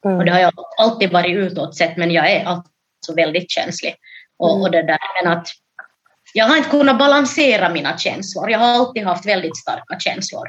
Mm. 0.05 0.17
Och 0.17 0.25
det 0.25 0.31
har 0.31 0.39
jag 0.39 0.53
alltid 0.77 1.11
varit 1.11 1.35
utåt 1.35 1.77
sett, 1.77 1.97
men 1.97 2.11
jag 2.11 2.31
är 2.31 2.45
alltså 2.45 3.15
väldigt 3.15 3.51
känslig. 3.51 3.95
Och, 4.37 4.51
mm. 4.51 4.61
och 4.61 4.71
det 4.71 4.83
där, 4.83 5.23
men 5.23 5.37
att 5.37 5.47
jag 6.33 6.47
har 6.47 6.57
inte 6.57 6.69
kunnat 6.69 6.99
balansera 6.99 7.69
mina 7.69 7.97
känslor. 7.97 8.49
Jag 8.49 8.59
har 8.59 8.67
alltid 8.67 9.03
haft 9.03 9.25
väldigt 9.25 9.57
starka 9.57 9.99
känslor. 9.99 10.47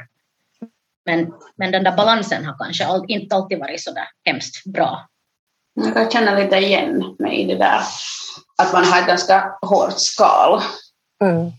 Men, 1.05 1.33
men 1.55 1.71
den 1.71 1.83
där 1.83 1.97
balansen 1.97 2.45
har 2.45 2.57
kanske 2.57 2.85
all, 2.85 3.05
inte 3.07 3.35
alltid 3.35 3.59
varit 3.59 3.81
så 3.81 3.91
där 3.91 4.07
hemskt 4.25 4.65
bra. 4.65 5.07
Jag 5.73 5.93
kan 5.93 6.11
känna 6.11 6.39
lite 6.39 6.57
igen 6.57 7.15
mig 7.19 7.41
i 7.41 7.45
det 7.45 7.55
där 7.55 7.81
att 8.57 8.73
man 8.73 8.85
har 8.85 9.01
ett 9.01 9.07
ganska 9.07 9.57
hårt 9.61 9.99
skal. 9.99 10.61
Mm. 11.21 11.51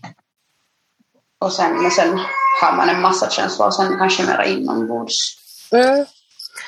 Och 1.39 1.51
sen, 1.53 1.81
men 1.81 1.91
sen 1.91 2.19
har 2.61 2.77
man 2.77 2.89
en 2.89 3.01
massa 3.01 3.29
känslor 3.29 3.67
och 3.67 3.73
sen 3.73 3.97
kanske 3.97 4.25
mera 4.25 4.45
inombords. 4.45 5.15
Mm. 5.71 6.05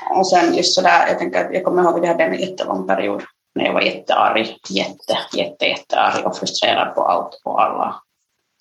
Och 0.09 0.29
sen 0.29 0.55
just 0.55 0.75
sådär, 0.75 1.07
jag 1.07 1.19
tänker 1.19 1.45
att 1.45 1.53
jag 1.53 1.63
kommer 1.63 1.83
ihåg 1.83 1.95
att 1.95 2.03
vi 2.03 2.07
hade 2.07 2.23
en 2.23 2.39
jättelång 2.39 2.87
period 2.87 3.23
när 3.55 3.65
jag 3.65 3.73
var 3.73 3.81
jättearg, 3.81 4.57
jätte, 4.69 5.17
jätte, 5.33 5.65
jättearg 5.65 6.25
och 6.25 6.38
frustrerad 6.38 6.95
på 6.95 7.05
allt 7.05 7.41
och 7.43 7.63
alla. 7.63 8.01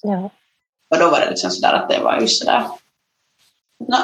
Ja. 0.03 0.31
Och 0.91 0.99
då 0.99 1.11
var 1.11 1.21
det 1.21 1.31
liksom 1.31 1.51
sådär 1.51 1.73
att 1.73 1.89
det 1.89 1.99
var 1.99 2.21
just 2.21 2.39
sådär, 2.39 2.65
no, 3.79 3.97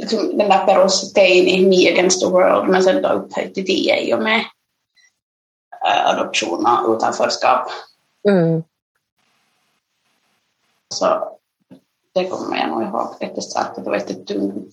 liksom 0.00 0.38
den 0.38 0.48
där 0.48 0.66
perositeten 0.66 1.48
i 1.48 1.66
Me 1.66 1.92
Against 1.92 2.20
the 2.20 2.26
World, 2.26 2.70
men 2.70 2.82
sen 2.82 3.02
då 3.02 3.08
upphöjt 3.08 3.54
till 3.54 3.66
tio 3.66 4.00
i 4.00 4.14
och 4.14 4.22
med 4.22 4.44
äh, 5.86 6.06
adoption 6.06 6.66
och 6.66 6.96
utanförskap. 6.96 7.70
Mm. 8.28 8.62
Så 10.94 11.36
det 12.14 12.28
kommer 12.28 12.56
jag 12.56 12.68
nog 12.68 12.82
ihåg 12.82 13.14
jättestarkt, 13.20 13.78
att 13.78 13.84
det 13.84 13.90
var 13.90 13.96
jättetungt. 13.96 14.70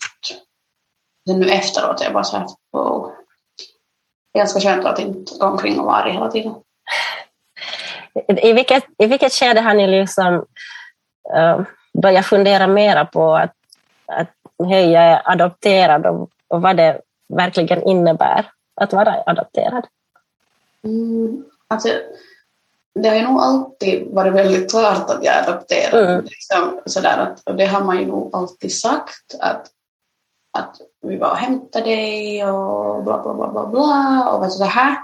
Sen 1.27 1.39
nu 1.39 1.49
efteråt 1.49 2.01
är 2.01 2.05
jag 2.05 2.13
bara 2.13 2.23
så 2.23 2.37
här, 2.37 2.47
wow. 2.71 3.11
Ganska 4.33 4.59
skönt 4.59 4.85
att 4.85 4.99
inte 4.99 5.37
gå 5.39 5.45
omkring 5.45 5.79
och 5.79 5.85
vara 5.85 5.95
arg 5.95 6.11
hela 6.11 6.31
tiden. 6.31 6.55
I 8.27 8.53
vilket, 8.53 8.83
I 8.97 9.05
vilket 9.05 9.33
skede 9.33 9.61
har 9.61 9.73
ni 9.73 9.87
liksom 9.87 10.45
uh, 11.37 11.61
börjat 11.93 12.25
fundera 12.25 12.67
mera 12.67 13.05
på 13.05 13.35
att, 13.35 13.53
att 14.05 14.31
hej, 14.67 14.91
jag 14.91 15.03
är 15.03 15.21
adopterad 15.25 16.05
och, 16.05 16.29
och 16.47 16.61
vad 16.61 16.77
det 16.77 17.01
verkligen 17.33 17.83
innebär 17.83 18.51
att 18.75 18.93
vara 18.93 19.23
adopterad? 19.25 19.87
Mm, 20.83 21.45
alltså, 21.67 21.89
det 22.99 23.09
har 23.09 23.15
ju 23.15 23.21
nog 23.21 23.41
alltid 23.41 24.07
varit 24.11 24.33
väldigt 24.33 24.71
klart 24.71 25.09
att 25.09 25.23
jag 25.23 25.35
är 25.35 25.49
adopterad. 25.49 26.09
Mm. 26.09 26.23
Liksom, 26.23 26.81
sådär 26.85 27.17
att, 27.17 27.49
och 27.49 27.55
det 27.55 27.65
har 27.65 27.83
man 27.83 27.99
ju 27.99 28.05
nog 28.05 28.35
alltid 28.35 28.75
sagt 28.75 29.35
att, 29.39 29.67
att 30.57 30.77
vi 31.03 31.17
var 31.17 31.29
och 31.29 31.37
hämtade 31.37 31.85
dig 31.85 32.45
och 32.45 33.03
bla 33.03 33.21
bla 33.23 33.33
bla 33.33 33.47
bla 33.51 33.65
bla 33.67 34.29
och 34.29 34.51
så 34.51 34.63
här. 34.63 34.95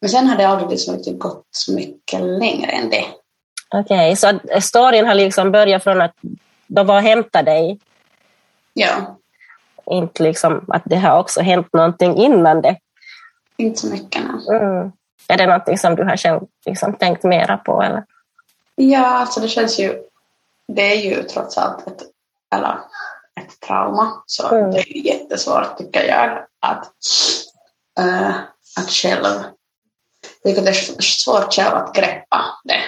Men 0.00 0.10
sen 0.10 0.26
har 0.26 0.36
det 0.36 0.44
aldrig 0.48 0.70
liksom 0.70 0.96
riktigt 0.96 1.18
gått 1.18 1.46
så 1.50 1.72
mycket 1.74 2.20
längre 2.20 2.70
än 2.70 2.90
det. 2.90 3.04
Okej, 3.74 4.16
så 4.16 4.28
att 4.28 4.64
storyn 4.64 5.06
har 5.06 5.14
liksom 5.14 5.52
börjat 5.52 5.82
från 5.84 6.00
att 6.00 6.14
de 6.66 6.86
var 6.86 6.96
och 6.96 7.02
hämtade 7.02 7.50
dig, 7.50 7.78
Ja, 8.74 9.18
inte 9.90 10.22
liksom 10.22 10.64
att 10.68 10.82
det 10.84 10.96
har 10.96 11.18
också 11.18 11.40
hänt 11.40 11.72
någonting 11.72 12.16
innan 12.16 12.62
det. 12.62 12.76
inte 13.56 13.80
så 13.80 13.86
mycket. 13.86 14.22
Nej. 14.48 14.58
Mm. 14.58 14.92
Är 15.28 15.36
det 15.36 15.46
någonting 15.46 15.78
som 15.78 15.94
du 15.96 16.04
har 16.04 16.16
själv 16.16 16.40
liksom 16.66 16.94
tänkt 16.94 17.24
mera 17.24 17.56
på? 17.56 17.82
Eller? 17.82 18.04
Ja, 18.74 19.06
alltså 19.06 19.40
det 19.40 19.48
känns 19.48 19.78
ju... 19.80 20.02
Det 20.68 20.82
är 20.82 20.96
ju 20.96 21.22
trots 21.22 21.58
allt 21.58 21.86
ett, 21.86 22.02
eller, 22.54 22.78
ett 23.42 23.60
trauma, 23.60 24.22
så 24.26 24.48
Mm. 24.48 24.70
det 24.70 24.78
är 24.78 24.96
jättesvårt 25.06 25.78
tycker 25.78 26.04
jag 26.04 26.46
att, 26.60 26.92
eh, 27.98 28.30
att 28.80 28.90
själv... 28.90 29.24
Jag 30.42 30.54
tycker 30.54 30.62
det 30.62 30.70
är 30.70 31.02
svårt 31.02 31.54
själv 31.54 31.74
att 31.76 31.94
greppa 31.94 32.44
det. 32.64 32.80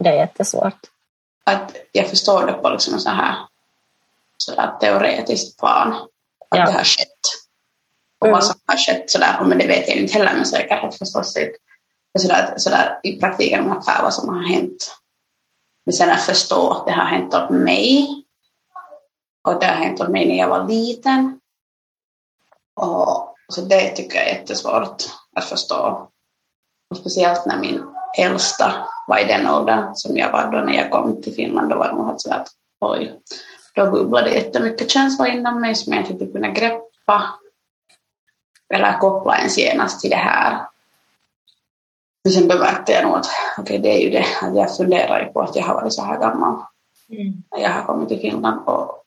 Det 0.00 0.08
är 0.08 0.14
jättesvårt. 0.14 0.78
Att 1.44 1.76
jag 1.92 2.08
förstår 2.08 2.46
det 2.46 2.52
på 2.52 2.68
liksom 2.68 2.98
så 3.00 3.10
här 3.10 3.34
så 4.36 4.54
där 4.54 4.76
teoretiskt 4.80 5.58
plan, 5.58 5.92
att 6.50 6.58
Ja. 6.58 6.66
det 6.66 6.72
har 6.72 6.84
skett. 6.84 7.08
Och 8.18 8.26
Mm. 8.26 8.32
vad 8.38 8.44
som 8.44 8.54
har 8.66 8.76
skett 8.76 9.10
sådär, 9.10 9.44
men 9.44 9.58
det 9.58 9.66
vet 9.66 9.88
jag 9.88 9.96
inte 9.96 10.12
heller 10.18 10.34
med 10.34 10.48
säkerhet 10.48 10.98
förstås. 10.98 11.34
Sådär, 12.18 12.54
sådär, 12.56 13.00
I 13.02 13.20
praktiken 13.20 13.70
ungefär 13.70 14.02
vad 14.02 14.14
som 14.14 14.28
har 14.28 14.42
hänt. 14.48 14.96
Men 15.86 15.92
sen 15.92 16.10
att 16.10 16.22
förstå 16.22 16.70
att 16.70 16.86
det 16.86 16.92
har 16.92 17.04
hänt 17.04 17.34
åt 17.34 17.50
mig. 17.50 18.23
Och 19.44 19.60
det 19.60 19.66
har 19.66 19.74
hänt 19.74 20.08
mig 20.08 20.28
när 20.28 20.38
jag 20.38 20.48
var 20.48 20.68
liten. 20.68 21.40
Och, 22.74 23.36
så 23.48 23.60
det 23.60 23.88
tycker 23.88 24.16
jag 24.16 24.28
är 24.28 24.34
jättesvårt 24.34 25.02
att 25.36 25.44
förstå. 25.44 26.08
Och 26.90 26.96
speciellt 26.96 27.46
när 27.46 27.58
min 27.58 27.82
äldsta 28.18 28.74
var 29.08 29.18
i 29.18 29.24
den 29.24 29.48
åldern 29.48 29.94
som 29.94 30.16
jag 30.16 30.32
var 30.32 30.52
då 30.52 30.58
när 30.58 30.72
jag 30.72 30.90
kom 30.90 31.22
till 31.22 31.34
Finland. 31.34 31.70
Då 31.70 31.76
var 31.76 31.88
det 31.88 31.94
nog 31.94 32.20
sådär 32.20 32.36
att 32.36 32.48
oj, 32.80 33.20
då 33.74 33.90
bubblade 33.90 34.34
jättemycket 34.34 34.90
känslor 34.90 35.28
inom 35.28 35.60
mig 35.60 35.74
som 35.74 35.92
jag 35.92 36.02
inte 36.02 36.12
riktigt 36.12 36.32
kunde 36.32 36.48
greppa. 36.48 37.22
Eller 38.74 38.98
koppla 38.98 39.38
ens 39.38 39.58
genast 39.58 40.00
till 40.00 40.10
det 40.10 40.16
här. 40.16 40.66
Men 42.24 42.32
sen 42.32 42.48
bemärkte 42.48 42.92
jag 42.92 43.04
nog 43.04 43.14
att 43.14 43.26
okej, 43.58 43.78
det 43.78 43.88
är 43.88 44.00
ju 44.00 44.10
det 44.10 44.26
att 44.42 44.56
jag 44.56 44.76
funderar 44.76 45.20
ju 45.20 45.26
på 45.26 45.40
att 45.40 45.56
jag 45.56 45.62
har 45.62 45.74
varit 45.74 45.92
så 45.92 46.02
här 46.02 46.20
gammal 46.20 46.62
Mm. 47.08 47.42
jag 47.50 47.70
har 47.70 47.82
kommit 47.82 48.08
till 48.08 48.20
Finland 48.20 48.68
och 48.68 49.03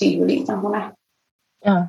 liten 0.00 0.58
hon 0.58 0.74
är. 0.74 0.92
Ja. 1.64 1.88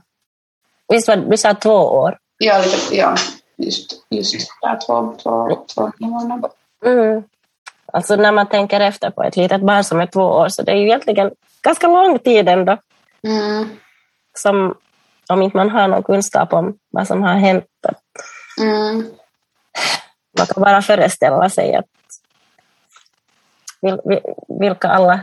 Visst 0.87 1.07
var 1.07 1.15
du 1.15 1.37
sa 1.37 1.53
två 1.53 1.75
år? 1.75 2.17
Ja, 2.37 2.57
lite, 2.57 2.95
ja 2.95 3.15
just, 3.57 4.05
just 4.09 4.49
där 4.61 4.79
två, 4.85 5.15
två, 5.23 5.65
två 5.75 5.91
månader. 5.99 6.51
Mm. 6.85 7.23
Alltså 7.85 8.15
när 8.15 8.31
man 8.31 8.49
tänker 8.49 8.79
efter 8.79 9.11
på 9.11 9.23
ett 9.23 9.35
litet 9.35 9.61
barn 9.61 9.83
som 9.83 9.99
är 9.99 10.05
två 10.05 10.21
år 10.21 10.49
så 10.49 10.61
det 10.61 10.71
är 10.71 10.75
ju 10.75 10.85
egentligen 10.85 11.31
ganska 11.61 11.87
lång 11.87 12.19
tid 12.19 12.49
ändå. 12.49 12.77
Mm. 13.23 13.69
Som, 14.33 14.75
om 15.29 15.41
inte 15.41 15.57
man 15.57 15.69
har 15.69 15.87
någon 15.87 16.03
kunskap 16.03 16.53
om 16.53 16.77
vad 16.89 17.07
som 17.07 17.23
har 17.23 17.33
hänt. 17.33 17.65
Mm. 18.61 18.95
Man 20.37 20.47
kan 20.47 20.63
bara 20.63 20.81
föreställa 20.81 21.49
sig 21.49 21.75
att 21.75 21.85
vil, 23.81 24.01
vil, 24.05 24.19
vilka 24.59 24.87
alla 24.87 25.19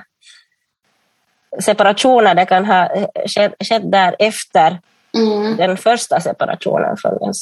separationer 1.61 2.35
det 2.35 2.47
kan 2.47 2.65
ha 2.65 2.89
skett, 3.27 3.93
där 3.93 4.17
efter 4.19 4.81
Mm. 5.19 5.57
den 5.57 5.77
första 5.77 6.21
separationen 6.21 6.97
från 6.97 7.23
ens, 7.23 7.37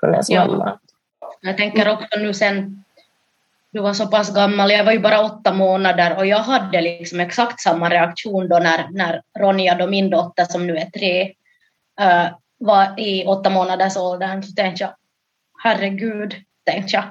från 0.00 0.12
ens 0.12 0.30
Ja. 0.30 0.46
mamma. 0.46 0.78
Jag 1.40 1.56
tänker 1.56 1.88
också 1.92 2.18
nu 2.18 2.34
sen, 2.34 2.84
du 3.72 3.80
var 3.80 3.92
så 3.94 4.06
pass 4.06 4.34
gammal, 4.34 4.70
jag 4.70 4.84
var 4.84 4.92
ju 4.92 4.98
bara 4.98 5.20
åtta 5.20 5.52
månader 5.52 6.16
och 6.16 6.26
jag 6.26 6.38
hade 6.38 6.80
liksom 6.80 7.20
exakt 7.20 7.60
samma 7.60 7.90
reaktion 7.90 8.48
då 8.48 8.58
när, 8.58 8.86
när 8.90 9.22
Ronja, 9.38 9.74
då 9.74 9.86
min 9.86 10.10
dotter 10.10 10.44
som 10.44 10.66
nu 10.66 10.76
är 10.76 10.90
tre, 10.90 11.22
eh, 12.00 12.26
var 12.58 13.00
i 13.00 13.24
åtta 13.26 13.50
månaders 13.50 13.96
åldern. 13.96 14.42
Så 14.42 14.52
tänkte 14.52 14.84
jag, 14.84 14.92
herregud, 15.62 16.34
tänkte 16.64 16.96
jag. 16.96 17.04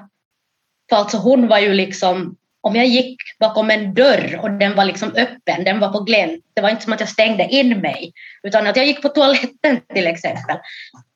För 0.90 0.96
alltså 0.96 1.16
hon 1.16 1.48
var 1.48 1.58
ju 1.58 1.72
liksom, 1.74 2.36
om 2.60 2.76
jag 2.76 2.86
gick 2.86 3.16
bakom 3.38 3.70
en 3.70 3.94
dörr 3.94 4.38
och 4.42 4.50
den 4.50 4.74
var 4.74 4.84
liksom 4.84 5.08
öppen, 5.16 5.64
den 5.64 5.80
var 5.80 5.88
på 5.92 6.00
glänt, 6.00 6.44
det 6.54 6.60
var 6.60 6.70
inte 6.70 6.82
som 6.82 6.92
att 6.92 7.00
jag 7.00 7.08
stängde 7.08 7.44
in 7.44 7.78
mig, 7.80 8.12
utan 8.42 8.66
att 8.66 8.76
jag 8.76 8.86
gick 8.86 9.02
på 9.02 9.08
toaletten 9.08 9.80
till 9.94 10.06
exempel. 10.06 10.56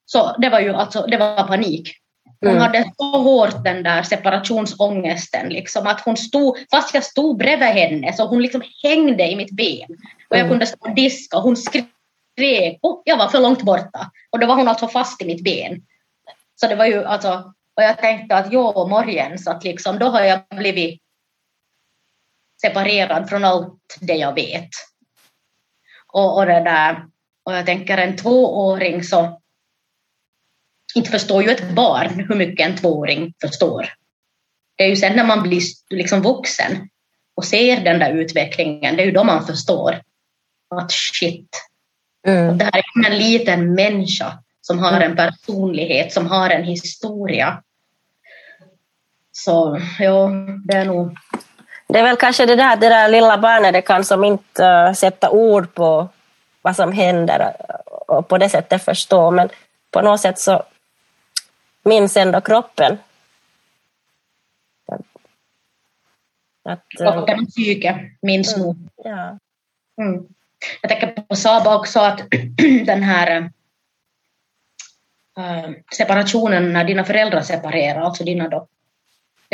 Så 0.07 0.37
det 0.39 0.49
var 0.49 0.61
ju 0.61 0.75
alltså, 0.75 1.07
det 1.07 1.17
var 1.17 1.47
panik. 1.47 1.97
Hon 2.41 2.51
Mm. 2.51 2.63
hade 2.63 2.85
så 2.97 3.05
hårt 3.23 3.65
den 3.65 3.83
där 3.83 4.03
separationsångesten, 4.03 5.49
liksom, 5.49 5.87
att 5.87 6.01
hon 6.01 6.17
stod, 6.17 6.57
fast 6.71 6.95
jag 6.95 7.05
stod 7.05 7.37
bredvid 7.39 7.69
henne, 7.69 8.13
så 8.13 8.27
hon 8.27 8.43
liksom 8.43 8.63
hängde 8.83 9.25
i 9.31 9.37
mitt 9.37 9.51
ben. 9.51 9.89
Och 10.29 10.37
jag 10.37 10.39
Mm. 10.39 10.49
kunde 10.49 10.67
stå 10.67 10.77
och 10.81 10.95
diska 10.95 11.37
och 11.37 11.43
hon 11.43 11.57
skrek 11.57 12.79
och 12.83 13.03
jag 13.05 13.17
var 13.17 13.29
för 13.29 13.41
långt 13.41 13.63
borta. 13.63 14.11
Och 14.31 14.39
då 14.39 14.47
var 14.47 14.55
hon 14.57 14.69
alltså 14.69 14.89
fast 14.89 15.23
i 15.23 15.25
mitt 15.25 15.45
ben. 15.45 15.83
Så 16.61 16.67
det 16.67 16.75
var 16.75 16.87
ju 16.87 17.05
alltså, 17.05 17.53
och 17.77 17.83
jag 17.83 17.99
tänkte 17.99 18.37
att 18.37 18.47
jo, 18.53 18.89
morgens, 18.89 19.47
att 19.49 19.65
liksom, 19.65 19.99
då 19.99 20.07
har 20.07 20.21
jag 20.21 20.41
blivit 20.57 21.01
separerad 22.67 23.29
från 23.29 23.45
allt 23.45 23.99
det 24.01 24.15
jag 24.15 24.35
vet. 24.35 24.69
Och, 26.07 26.39
och 26.39 26.47
det 26.47 26.61
där, 26.61 27.05
och 27.45 27.53
jag 27.53 27.67
tänker 27.67 27.99
en 27.99 28.17
tvååring 28.17 29.05
så 29.05 29.41
inte 30.95 31.11
förstår 31.11 31.43
ju 31.43 31.51
ett 31.51 31.71
barn 31.71 32.25
hur 32.29 32.35
mycket 32.37 32.67
en 32.67 32.77
tvååring 32.77 33.35
förstår. 33.41 33.89
Det 34.77 34.85
är 34.85 34.89
ju 34.89 34.97
sen 34.97 35.17
när 35.17 35.25
man 35.25 35.43
blir 35.43 35.63
liksom 35.91 36.23
vuxen 36.23 36.89
och 37.35 37.45
ser 37.45 37.81
den 37.81 37.99
där 37.99 38.13
utvecklingen, 38.13 38.97
det 38.97 39.03
är 39.03 39.07
ju 39.07 39.13
då 39.13 39.25
man 39.25 39.47
förstår 39.47 40.03
att 40.71 40.93
shit, 40.93 41.49
Mm. 42.27 42.59
det 42.59 42.65
här 42.65 42.79
är 42.79 43.11
en 43.11 43.19
liten 43.19 43.75
människa 43.75 44.39
som 44.61 44.79
har 44.79 45.01
en 45.01 45.17
personlighet, 45.17 46.13
som 46.13 46.27
har 46.27 46.51
en 46.51 46.65
historia. 46.65 47.63
Så 49.33 49.81
ja, 49.99 50.31
det 50.65 50.77
är 50.77 50.85
nog... 50.85 51.17
Det 51.95 52.01
är 52.01 52.05
väl 52.05 52.17
kanske 52.17 52.47
det 52.47 52.57
där, 52.57 52.77
det 52.77 52.89
där 52.89 53.09
lilla 53.09 53.39
barnet, 53.39 53.73
det 53.73 53.83
kan 53.83 54.05
som 54.05 54.25
inte 54.25 54.67
äh, 54.67 54.93
sätta 54.93 55.31
ord 55.31 55.75
på 55.75 56.09
vad 56.63 56.77
som 56.77 56.93
händer 56.93 57.57
och 57.87 58.29
på 58.29 58.39
det 58.39 58.49
sättet 58.49 58.85
förstå, 58.85 59.31
men 59.31 59.49
på 59.91 60.03
något 60.03 60.21
sätt 60.21 60.39
så 60.39 60.63
minns 61.83 62.17
ändå 62.17 62.41
kroppen. 62.41 62.99
Att, 66.65 67.01
äh, 67.01 67.15
Kroppen 67.15 67.41
och 67.41 67.49
psyke 67.49 68.11
minns 68.23 68.57
nog. 68.57 68.77
ja. 69.05 69.39
Mm. 69.99 70.27
Jag 70.83 70.91
tänker 70.91 71.23
på 71.23 71.37
Saba 71.37 71.77
också 71.77 72.01
att 72.01 72.23
den 72.87 73.03
här 73.03 73.51
äh, 75.39 75.71
separationen 75.97 76.73
när 76.73 76.85
dina 76.85 77.05
föräldrar 77.05 77.41
separerar, 77.41 78.01
alltså 78.01 78.25
dina 78.25 78.49
då, 78.49 78.67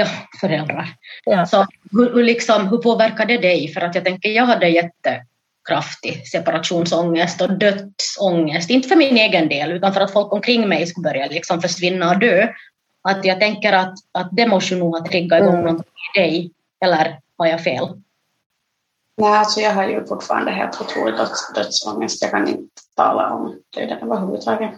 ja, 0.01 0.07
föräldrar. 0.41 0.89
Ja. 1.25 1.47
Så 1.47 1.67
hur, 1.91 2.15
hur, 2.15 2.25
liksom, 2.25 2.69
hur 2.69 2.79
påverkar 2.79 3.27
det 3.27 3.39
dig? 3.39 3.69
För 3.69 3.81
att 3.81 3.95
jag 3.95 4.05
tänker, 4.05 4.29
jag 4.29 4.47
hade 4.47 4.69
jättekraftig 4.69 6.27
separationsångest 6.29 7.41
och 7.41 7.53
dödsångest. 7.53 8.71
Inte 8.71 8.89
för 8.89 8.97
min 8.97 9.17
egen 9.17 9.49
del, 9.49 9.73
utan 9.73 9.95
för 9.95 10.01
att 10.01 10.13
folk 10.13 10.33
omkring 10.33 10.69
mig 10.69 10.87
skulle 10.87 11.05
börja 11.11 11.27
liksom 11.27 11.61
försvinna 11.61 12.11
och 12.11 12.19
dö. 12.19 12.49
Att 13.03 13.25
jag 13.25 13.41
tänker 13.41 13.73
att, 13.73 13.95
att 14.13 14.29
det 14.33 14.47
måste 14.47 14.77
nog 14.77 14.97
ha 14.97 15.07
triggat 15.07 15.41
igång 15.41 15.55
Mm. 15.55 15.65
någonting 15.65 15.93
i 16.17 16.19
dig. 16.21 16.51
Eller 16.85 17.21
har 17.39 17.47
jag 17.47 17.65
fel? 17.65 17.89
Nej, 19.17 19.39
alltså 19.39 19.61
jag 19.61 19.75
har 19.75 19.89
ju 19.89 20.07
fortfarande 20.07 20.51
helt 20.51 20.81
otrolig 20.81 21.15
döds, 21.15 21.53
dödsångest. 21.55 22.23
Jag 22.23 22.31
kan 22.31 22.49
inte 22.49 22.83
tala 22.97 23.31
om 23.35 23.57
döden 23.77 23.99
överhuvudtaget. 24.03 24.71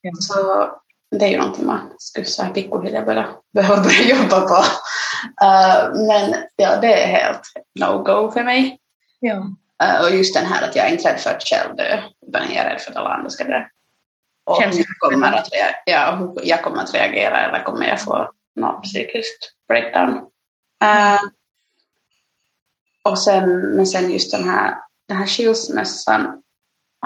Ja. 0.00 0.10
Så 0.20 0.70
det 1.10 1.24
är 1.24 1.28
ju 1.28 1.38
någonting 1.38 1.66
man 1.66 1.92
skulle 1.98 2.26
här 2.38 2.54
pikkuhiljaa 2.54 3.04
börja, 3.04 3.28
behöva 3.54 3.82
börja 3.82 4.02
jobba 4.02 4.40
på. 4.40 4.54
Uh, 5.44 6.06
men 6.06 6.34
ja, 6.56 6.76
det 6.80 7.02
är 7.02 7.06
helt 7.06 7.42
no-go 7.80 8.30
för 8.30 8.44
mig. 8.44 8.78
Ja. 9.20 9.34
Uh, 9.82 10.04
och 10.04 10.10
just 10.10 10.34
den 10.34 10.46
här 10.46 10.68
att 10.68 10.76
jag 10.76 10.86
är 10.86 10.92
inte 10.92 11.12
rädd 11.12 11.20
för 11.20 11.30
att 11.30 11.42
själv 11.42 11.76
dö, 11.76 12.02
utan 12.28 12.42
jag 12.42 12.64
är 12.64 12.70
rädd 12.70 12.80
för 12.80 12.90
att 12.90 12.96
alla 12.96 13.14
andra 13.14 13.30
ska 13.30 13.44
dö. 13.44 13.64
Och 14.46 14.62
Känns 14.62 14.78
hur 14.78 14.98
kommer 14.98 15.32
att 15.32 15.48
ja, 15.86 16.16
hur 16.16 16.48
jag 16.48 16.62
kommer 16.62 16.82
att 16.82 16.94
reagera 16.94 17.40
eller 17.40 17.62
kommer 17.62 17.88
jag 17.88 18.00
få 18.00 18.30
något 18.56 18.82
psykiskt 18.82 19.52
breakdown. 19.68 20.10
Uh, 20.84 21.20
och 23.04 23.18
sen, 23.18 23.76
men 23.76 23.86
sen 23.86 24.10
just 24.10 24.32
den 24.32 24.48
här, 24.48 24.74
den 25.08 25.16
här 25.16 25.26
skilsmässan, 25.26 26.42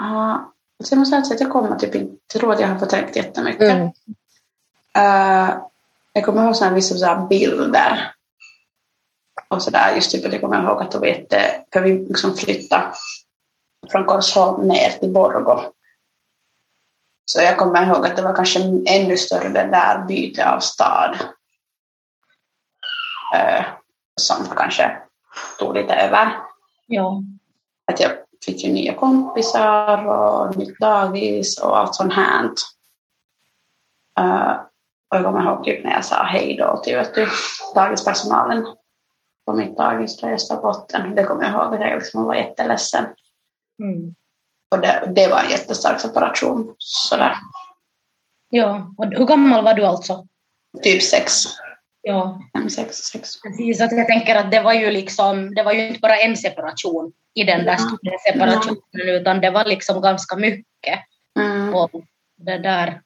Uh, 0.01 0.37
jag 0.77 0.99
måste 0.99 1.21
säga 1.21 1.35
att 1.35 1.41
jag 1.41 1.51
kommer 1.51 1.75
typ 1.75 1.95
inte 1.95 2.49
att 2.49 2.59
jag 2.59 2.67
har 2.67 2.79
förträngt 2.79 3.15
jättemycket. 3.15 3.61
Mm. 3.61 3.87
Uh, 4.97 5.57
jag 6.13 6.25
kommer 6.25 6.43
ihåg 6.43 6.55
såna 6.55 6.73
vissa 6.73 6.95
så 6.95 7.05
här 7.05 7.27
bilder. 7.27 8.13
Och 9.47 9.63
sådär, 9.63 9.95
just 9.95 10.11
typ 10.11 10.25
att 10.25 10.31
jag 10.31 10.41
kommer 10.41 10.63
ihåg 10.63 10.81
att 10.81 10.91
det 10.91 10.99
var 10.99 11.07
jätte, 11.07 11.63
för 11.73 11.81
vi 11.81 12.07
liksom 12.07 12.35
flyttade 12.35 12.93
från 13.91 14.05
Korsholm 14.05 14.67
ner 14.67 14.89
till 14.89 15.13
Borgå. 15.13 15.71
Så 17.25 17.41
jag 17.41 17.57
kommer 17.57 17.87
ihåg 17.87 18.05
att 18.05 18.15
det 18.15 18.21
var 18.21 18.35
kanske 18.35 18.59
ännu 18.85 19.17
större 19.17 19.49
det 19.49 19.67
där 19.67 20.05
byte 20.07 20.49
av 20.49 20.59
stad. 20.59 21.17
Uh, 23.35 23.65
som 24.21 24.45
kanske 24.55 24.97
tog 25.59 25.75
lite 25.75 25.95
över. 25.95 26.39
Ja. 26.87 27.23
Att 27.91 27.99
jag 27.99 28.11
fick 28.45 28.63
ju 28.63 28.73
nya 28.73 28.93
kompisar 28.93 30.07
och 30.07 30.57
nytt 30.57 30.79
dagis 30.79 31.59
och 31.59 31.77
allt 31.77 31.95
sånt 31.95 32.13
här. 32.13 32.43
Uh, 34.19 34.55
och 35.09 35.17
jag 35.17 35.23
kommer 35.23 35.43
ihåg 35.43 35.63
typ 35.63 35.83
när 35.83 35.91
jag 35.91 36.05
sa 36.05 36.23
hej 36.23 36.55
då 36.57 36.81
till 36.83 36.95
vet 36.95 37.15
du, 37.15 37.27
dagispersonalen 37.75 38.65
på 39.45 39.53
mitt 39.53 39.77
dagis 39.77 40.17
där 40.17 40.29
jag 40.29 40.41
stod 40.41 40.61
botten. 40.61 41.15
Det 41.15 41.23
kommer 41.23 41.43
jag 41.43 41.51
ihåg 41.51 41.73
att 41.73 41.81
jag 41.81 41.99
liksom 41.99 42.23
var 42.23 42.35
jätteledsen. 42.35 43.05
Mm. 43.83 44.15
Och 44.71 44.81
det, 44.81 45.11
det 45.15 45.27
var 45.27 45.39
en 45.39 45.49
jättestark 45.49 45.99
separation. 45.99 46.75
Sådär. 46.77 47.35
Ja, 48.49 48.93
och 48.97 49.05
hur 49.05 49.25
gammal 49.25 49.63
var 49.63 49.73
du 49.73 49.85
alltså? 49.85 50.27
Typ 50.83 51.03
sex. 51.03 51.33
Ja, 52.01 52.41
Fem, 52.57 52.69
sex, 52.69 52.95
sex. 52.97 53.41
precis. 53.41 53.81
Att 53.81 53.91
jag 53.91 54.07
tänker 54.07 54.35
att 54.35 54.51
det 54.51 54.61
var 54.61 54.73
ju 54.73 54.91
liksom, 54.91 55.55
det 55.55 55.63
var 55.63 55.73
ju 55.73 55.87
inte 55.87 55.99
bara 55.99 56.17
en 56.17 56.37
separation 56.37 57.13
i 57.35 57.43
den 57.43 57.65
där 57.65 57.71
Ja. 57.71 57.77
stora 57.77 58.17
separationen, 58.33 58.81
utan 59.21 59.41
det 59.41 59.49
var 59.49 59.65
liksom 59.65 60.01
ganska 60.01 60.35
mycket. 60.35 60.99
Mm. 61.39 61.75
Och 61.75 61.91
det 62.35 62.57
där, 62.57 63.01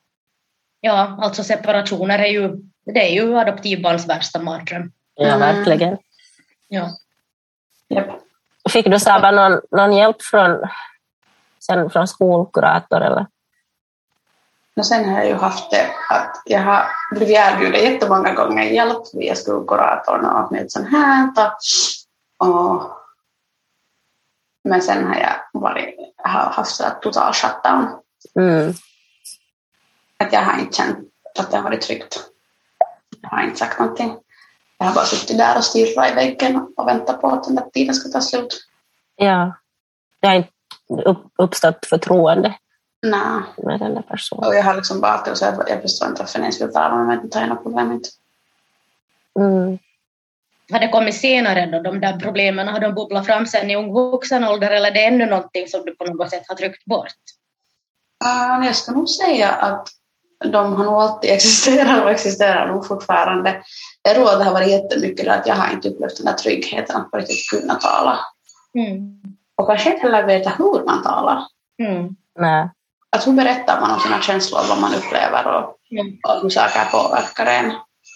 ja, 0.81 1.17
alltså 1.21 1.43
separationer 1.43 2.19
är 2.19 2.27
ju, 2.27 2.55
det 2.85 3.09
är 3.09 3.13
ju 3.13 3.37
adoptivbarns 3.39 4.07
värsta 4.09 4.39
mardröm. 4.39 4.91
Ja, 5.15 5.27
Mm. 5.27 5.39
verkligen. 5.39 5.97
Ja. 6.67 6.89
Japp. 7.87 8.07
Fick 8.69 8.85
du 8.85 8.99
Saba 8.99 9.31
någon, 9.31 9.61
någon 9.71 9.93
hjälp 9.97 10.21
från, 10.21 10.67
sen 11.59 11.89
från 11.89 12.07
skolkurator? 12.07 13.01
Eller? 13.01 13.25
Och 14.75 14.85
sen 14.85 15.09
har 15.09 15.17
jag 15.17 15.27
ju 15.27 15.33
haft 15.35 15.71
det 15.71 15.85
att 16.09 16.41
jag 16.45 16.59
har 16.61 16.85
blivit 17.11 17.37
erbjuden 17.37 17.83
jättemånga 17.93 18.33
gånger 18.33 18.63
hjälp 18.63 19.03
via 19.13 19.35
skolkuratorn 19.35 20.25
och 20.25 20.51
med 20.51 20.71
sånt 20.71 20.89
här. 20.91 21.31
Och, 22.37 22.91
men 24.69 24.81
sen 24.81 25.07
har 25.07 25.15
jag 25.15 25.61
varit, 25.61 25.95
har 26.17 26.39
haft 26.39 26.75
så 26.75 26.83
total 27.01 27.33
shutdown. 27.33 27.87
Mm. 28.35 28.73
Att 30.17 30.33
jag 30.33 30.41
har 30.41 30.59
inte 30.59 30.77
känt 30.77 30.97
att 31.39 31.51
det 31.51 31.57
har 31.57 31.63
varit 31.63 31.81
tryggt. 31.81 32.29
Jag 33.21 33.29
har 33.29 33.43
inte 33.43 33.59
sagt 33.59 33.79
någonting. 33.79 34.17
Jag 34.77 34.85
har 34.85 34.95
bara 34.95 35.05
suttit 35.05 35.37
där 35.37 35.57
och 35.57 35.63
stirrat 35.63 36.11
i 36.11 36.15
väggen 36.15 36.73
och 36.77 36.87
väntat 36.87 37.21
på 37.21 37.27
att 37.27 37.43
den 37.43 37.55
där 37.55 37.69
tiden 37.73 37.95
ska 37.95 38.09
ta 38.09 38.21
slut. 38.21 38.67
Ja. 39.15 39.53
Det 40.19 40.27
har 40.27 40.35
inte 40.35 40.49
upp, 41.05 41.31
uppstått 41.35 41.85
förtroende 41.85 42.55
Nej. 43.01 43.41
med 43.57 43.79
den 43.79 43.93
där 43.93 44.01
personen. 44.01 44.43
Och 44.43 44.55
jag 44.55 44.63
har 44.63 44.75
liksom 44.75 45.01
bara 45.01 45.11
alltid 45.11 45.37
sagt 45.37 45.59
att 45.59 45.69
jag 45.69 45.81
förstår 45.81 46.07
inte 46.07 46.21
varför 46.21 46.39
ni 46.39 46.43
ens 46.43 46.61
vill 46.61 46.73
tala 46.73 46.95
med 46.95 47.07
mig. 47.07 47.19
Det 47.23 47.35
har 47.35 47.41
jag 47.41 47.49
något 47.49 47.63
problem 47.63 47.91
inte. 47.91 48.09
Mm. 49.39 49.79
Har 50.71 50.79
det 50.79 50.87
kommit 50.87 51.15
senare 51.15 51.65
då, 51.65 51.81
de 51.81 51.99
där 51.99 52.19
problemen, 52.19 52.67
har 52.67 52.79
de 52.79 52.93
bubblat 52.93 53.25
fram 53.25 53.45
sen 53.45 53.69
i 53.69 53.75
ung 53.75 53.93
vuxen 53.93 54.43
ålder 54.43 54.71
eller 54.71 54.89
är 54.89 54.93
det 54.93 55.05
ännu 55.05 55.25
någonting 55.25 55.67
som 55.67 55.85
du 55.85 55.95
på 55.95 56.05
något 56.05 56.29
sätt 56.29 56.43
har 56.47 56.55
tryckt 56.55 56.85
bort? 56.85 57.13
Uh, 58.25 58.65
jag 58.65 58.75
ska 58.75 58.91
nog 58.91 59.09
säga 59.09 59.49
att 59.49 59.87
de 60.45 60.75
har 60.75 60.85
nog 60.85 60.93
alltid 60.93 61.29
existerat 61.33 62.03
och 62.03 62.11
existerar 62.11 62.67
nog 62.67 62.87
fortfarande. 62.87 63.61
Jag 64.01 64.15
tror 64.15 64.29
att 64.29 64.39
det 64.39 64.45
har 64.45 64.53
varit 64.53 64.69
jättemycket 64.69 65.25
det 65.25 65.33
att 65.33 65.47
jag 65.47 65.55
har 65.55 65.73
inte 65.73 65.89
upplevt 65.89 66.17
den 66.17 66.25
där 66.25 66.33
tryggheten 66.33 66.95
att 66.95 67.11
på 67.11 67.17
riktigt 67.17 67.49
kunna 67.49 67.75
tala. 67.75 68.19
Mm. 68.73 69.21
Och 69.57 69.67
kanske 69.67 69.89
inte 69.93 70.01
heller 70.01 70.27
veta 70.27 70.49
hur 70.49 70.85
man 70.85 71.03
talar. 71.03 71.43
Mm. 71.83 72.15
Nej. 72.39 72.69
Att 73.11 73.27
hur 73.27 73.33
berättar 73.33 73.81
man 73.81 73.91
om 73.91 73.99
sina 73.99 74.21
känslor, 74.21 74.61
vad 74.69 74.81
man 74.81 74.95
upplever 74.95 75.47
och, 75.47 75.75
Mm. 75.91 76.17
och 76.23 76.41
hur 76.41 76.49
saker 76.49 76.85
påverkar 76.91 77.45
en. 77.45 77.73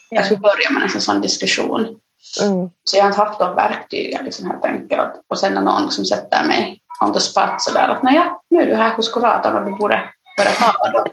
Ja. 0.10 0.22
Att 0.22 0.32
hur 0.32 0.38
börjar 0.38 0.74
man 0.74 0.84
en 0.84 1.02
sån 1.02 1.22
diskussion? 1.22 2.00
Mm. 2.42 2.70
Så 2.84 2.98
jag 2.98 3.04
har 3.04 3.10
inte 3.10 3.22
haft 3.22 3.40
de 3.40 3.56
verktygen 3.56 4.26
liksom 4.26 4.52
helt 4.52 4.66
enkelt. 4.66 5.12
Och 5.28 5.40
sen 5.40 5.54
när 5.54 5.62
någon 5.62 5.82
liksom 5.84 6.06
sätter 6.06 6.44
mig 6.46 6.82
on 7.02 7.14
the 7.14 7.20
spot 7.20 7.62
sådär 7.62 7.88
att 7.88 8.04
naja, 8.04 8.38
nu 8.50 8.62
är 8.62 8.66
du 8.66 8.76
här 8.76 8.94
hos 8.96 9.12
kuratorn 9.14 9.56
och 9.56 9.66
du 9.66 9.72
borde 9.78 10.10
börja 10.38 10.92
då. 10.94 11.06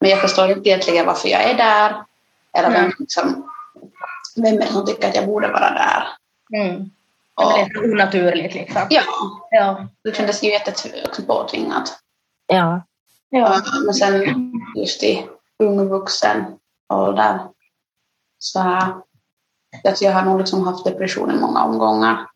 Men 0.00 0.10
jag 0.10 0.20
förstår 0.20 0.50
inte 0.50 0.68
egentligen 0.68 1.06
varför 1.06 1.28
jag 1.28 1.42
är 1.42 1.54
där. 1.54 2.04
Eller 2.58 2.70
vem, 2.70 2.84
Mm. 2.84 2.92
liksom, 2.98 3.50
vem 4.36 4.54
är 4.54 4.58
det 4.60 4.72
som 4.72 4.86
tycker 4.86 5.08
att 5.08 5.14
jag 5.14 5.26
borde 5.26 5.48
vara 5.48 5.70
där. 5.70 6.04
Mm. 6.60 6.90
Och, 7.34 7.52
Det 7.58 7.64
blev 7.70 7.82
så 7.82 7.92
onaturligt 7.92 8.54
liksom. 8.54 8.82
ja, 8.90 9.02
Ja. 9.50 9.86
det 10.04 10.16
kändes 10.16 10.42
ju 10.42 10.50
jättepåtvingat. 10.50 11.98
Ja. 12.46 12.80
Ja. 13.30 13.60
Men 13.84 13.94
sen 13.94 14.52
just 14.76 15.02
i 15.02 15.26
ung 15.58 15.88
vuxen 15.88 16.44
ålder 16.88 17.40
så 18.38 18.60
att 19.84 20.02
jag 20.02 20.12
har 20.12 20.24
nog 20.24 20.38
liksom 20.38 20.66
haft 20.66 20.84
depression 20.84 21.30
i 21.30 21.40
många 21.40 21.64
omgångar. 21.64 22.30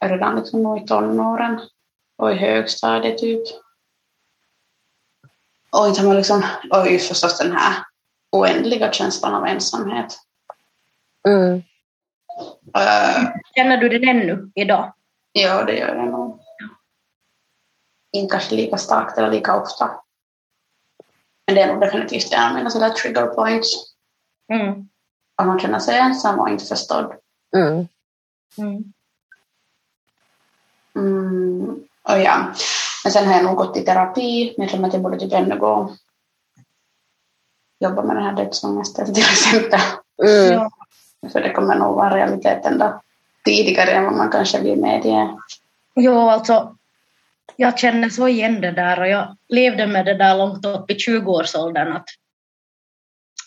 Redan 0.00 0.36
liksom 0.36 0.76
i 0.76 0.86
tonåren 0.86 1.60
och 2.16 2.32
i 2.32 2.34
högstadiet 2.34 3.18
typ. 3.18 3.42
Och 5.70 5.88
inte 5.88 6.02
man 6.02 6.16
liksom, 6.16 6.44
och 6.70 6.90
just 6.90 7.08
förstås 7.08 7.38
den 7.38 7.52
här 7.52 7.84
oändliga 8.32 8.92
känslan 8.92 9.34
av 9.34 9.46
ensamhet. 9.46 10.18
Mm. 11.28 11.62
Uh, 12.76 13.30
Känner 13.54 13.76
du 13.76 13.88
den 13.88 14.08
ännu 14.08 14.52
idag? 14.54 14.92
ja, 15.32 15.64
det 15.64 15.78
gör 15.78 15.94
jag 15.94 16.06
nog. 16.06 16.40
Inte 18.12 18.32
kanske 18.32 18.54
lika 18.54 18.76
starkt 18.76 19.18
eller 19.18 19.30
lika 19.30 19.56
ofta. 19.56 19.90
Men 21.46 21.54
det 21.54 21.62
är 21.62 21.72
nog 21.72 21.80
definitivt 21.80 22.32
en 22.32 22.48
av 22.48 22.54
mina 22.54 22.70
sådär 22.70 22.90
trigger 22.90 23.26
points. 23.26 23.94
Mm. 24.52 24.89
Att 25.40 25.46
man 25.46 25.58
känner 25.58 25.78
sig 25.78 25.98
ensam 25.98 26.38
och 26.38 26.48
inte 26.48 26.64
förstådd. 26.64 27.12
Mm. 27.56 27.88
Mm. 28.58 28.92
Mm, 30.96 31.84
och 32.02 32.18
ja. 32.18 32.54
Men 33.04 33.12
sen 33.12 33.26
har 33.26 33.34
jag 33.34 33.44
nog 33.44 33.56
gått 33.56 33.76
i 33.76 33.80
terapi, 33.80 34.54
men 34.56 34.64
jag 34.64 34.70
känner 34.70 34.88
att 34.88 34.94
jag 34.94 35.02
borde 35.02 35.18
typ 35.18 35.32
ännu 35.32 35.58
gå 35.58 35.96
jobba 37.78 38.02
med 38.02 38.16
den 38.16 38.24
här 38.24 38.36
dödsångesten 38.36 39.14
till 39.14 39.22
exempel. 39.22 39.80
Mm. 40.22 40.52
Ja. 40.52 40.70
För 41.32 41.40
det 41.40 41.52
kommer 41.52 41.74
nog 41.74 41.94
vara 41.94 42.16
realiteten 42.16 42.78
då 42.78 43.00
tidigare 43.44 43.90
än 43.90 44.04
vad 44.04 44.16
man 44.16 44.30
kanske 44.30 44.60
vill 44.60 44.80
medge. 44.80 45.36
Jo, 45.94 46.18
alltså 46.18 46.76
jag 47.56 47.78
känner 47.78 48.08
så 48.08 48.28
igen 48.28 48.60
det 48.60 48.70
där 48.70 49.00
och 49.00 49.08
jag 49.08 49.36
levde 49.48 49.86
med 49.86 50.04
det 50.04 50.14
där 50.14 50.38
långt 50.38 50.66
upp 50.66 50.90
i 50.90 50.94
20-årsåldern 50.94 51.92
att 51.92 52.06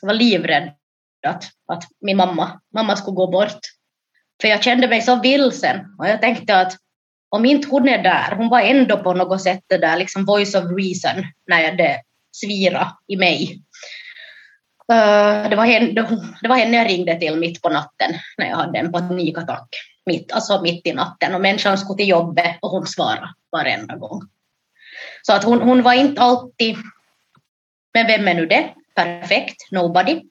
jag 0.02 0.08
var 0.08 0.14
livrädd 0.14 0.72
att, 1.28 1.44
att 1.68 1.84
min 2.02 2.18
mamma, 2.18 2.62
mamma 2.74 2.96
skulle 2.96 3.16
gå 3.16 3.28
bort. 3.28 3.60
För 4.42 4.48
jag 4.48 4.64
kände 4.64 4.88
mig 4.88 5.02
så 5.02 5.22
vilsen 5.22 5.96
och 6.00 6.08
jag 6.08 6.22
tänkte 6.22 6.60
att 6.60 6.78
om 7.30 7.46
inte 7.46 7.68
hon 7.68 7.88
är 7.88 8.04
där, 8.04 8.36
hon 8.36 8.50
var 8.50 8.62
ändå 8.62 8.98
på 8.98 9.14
något 9.14 9.42
sätt 9.42 9.60
det 9.68 9.78
där 9.78 9.98
liksom 9.98 10.26
voice 10.26 10.56
of 10.56 10.64
reason 10.64 11.24
när 11.48 11.72
det 11.72 12.02
svira 12.36 12.92
i 13.08 13.18
mig. 13.18 13.62
Eh, 14.92 15.50
det, 15.50 15.56
var 15.56 15.66
henne, 15.66 16.08
det 16.42 16.48
var 16.48 16.56
henne 16.56 16.78
jag 16.78 16.90
ringde 16.90 17.20
till 17.20 17.36
mitt 17.36 17.62
på 17.62 17.70
natten 17.70 18.12
när 18.38 18.50
jag 18.50 18.58
hade 18.58 18.80
en 18.80 18.92
panikattack. 18.92 19.68
Mitt, 20.06 20.32
alltså 20.32 20.62
mitt 20.62 20.88
i 20.88 20.94
natten 20.94 21.36
och 21.36 21.42
människan 21.42 21.78
skulle 21.78 21.98
till 21.98 22.10
jobbet 22.10 22.58
och 22.62 22.70
hon 22.70 22.88
svarade 22.88 23.34
varenda 23.52 23.96
gång. 23.96 24.22
Så 25.22 25.34
att 25.34 25.44
hon, 25.44 25.62
hon 25.62 25.84
var 25.84 25.94
inte 25.94 26.22
alltid, 26.22 26.78
men 27.94 28.08
vem 28.08 28.28
är 28.28 28.34
nu 28.34 28.46
det? 28.46 28.70
Perfekt, 28.96 29.72
nobody. 29.72 30.22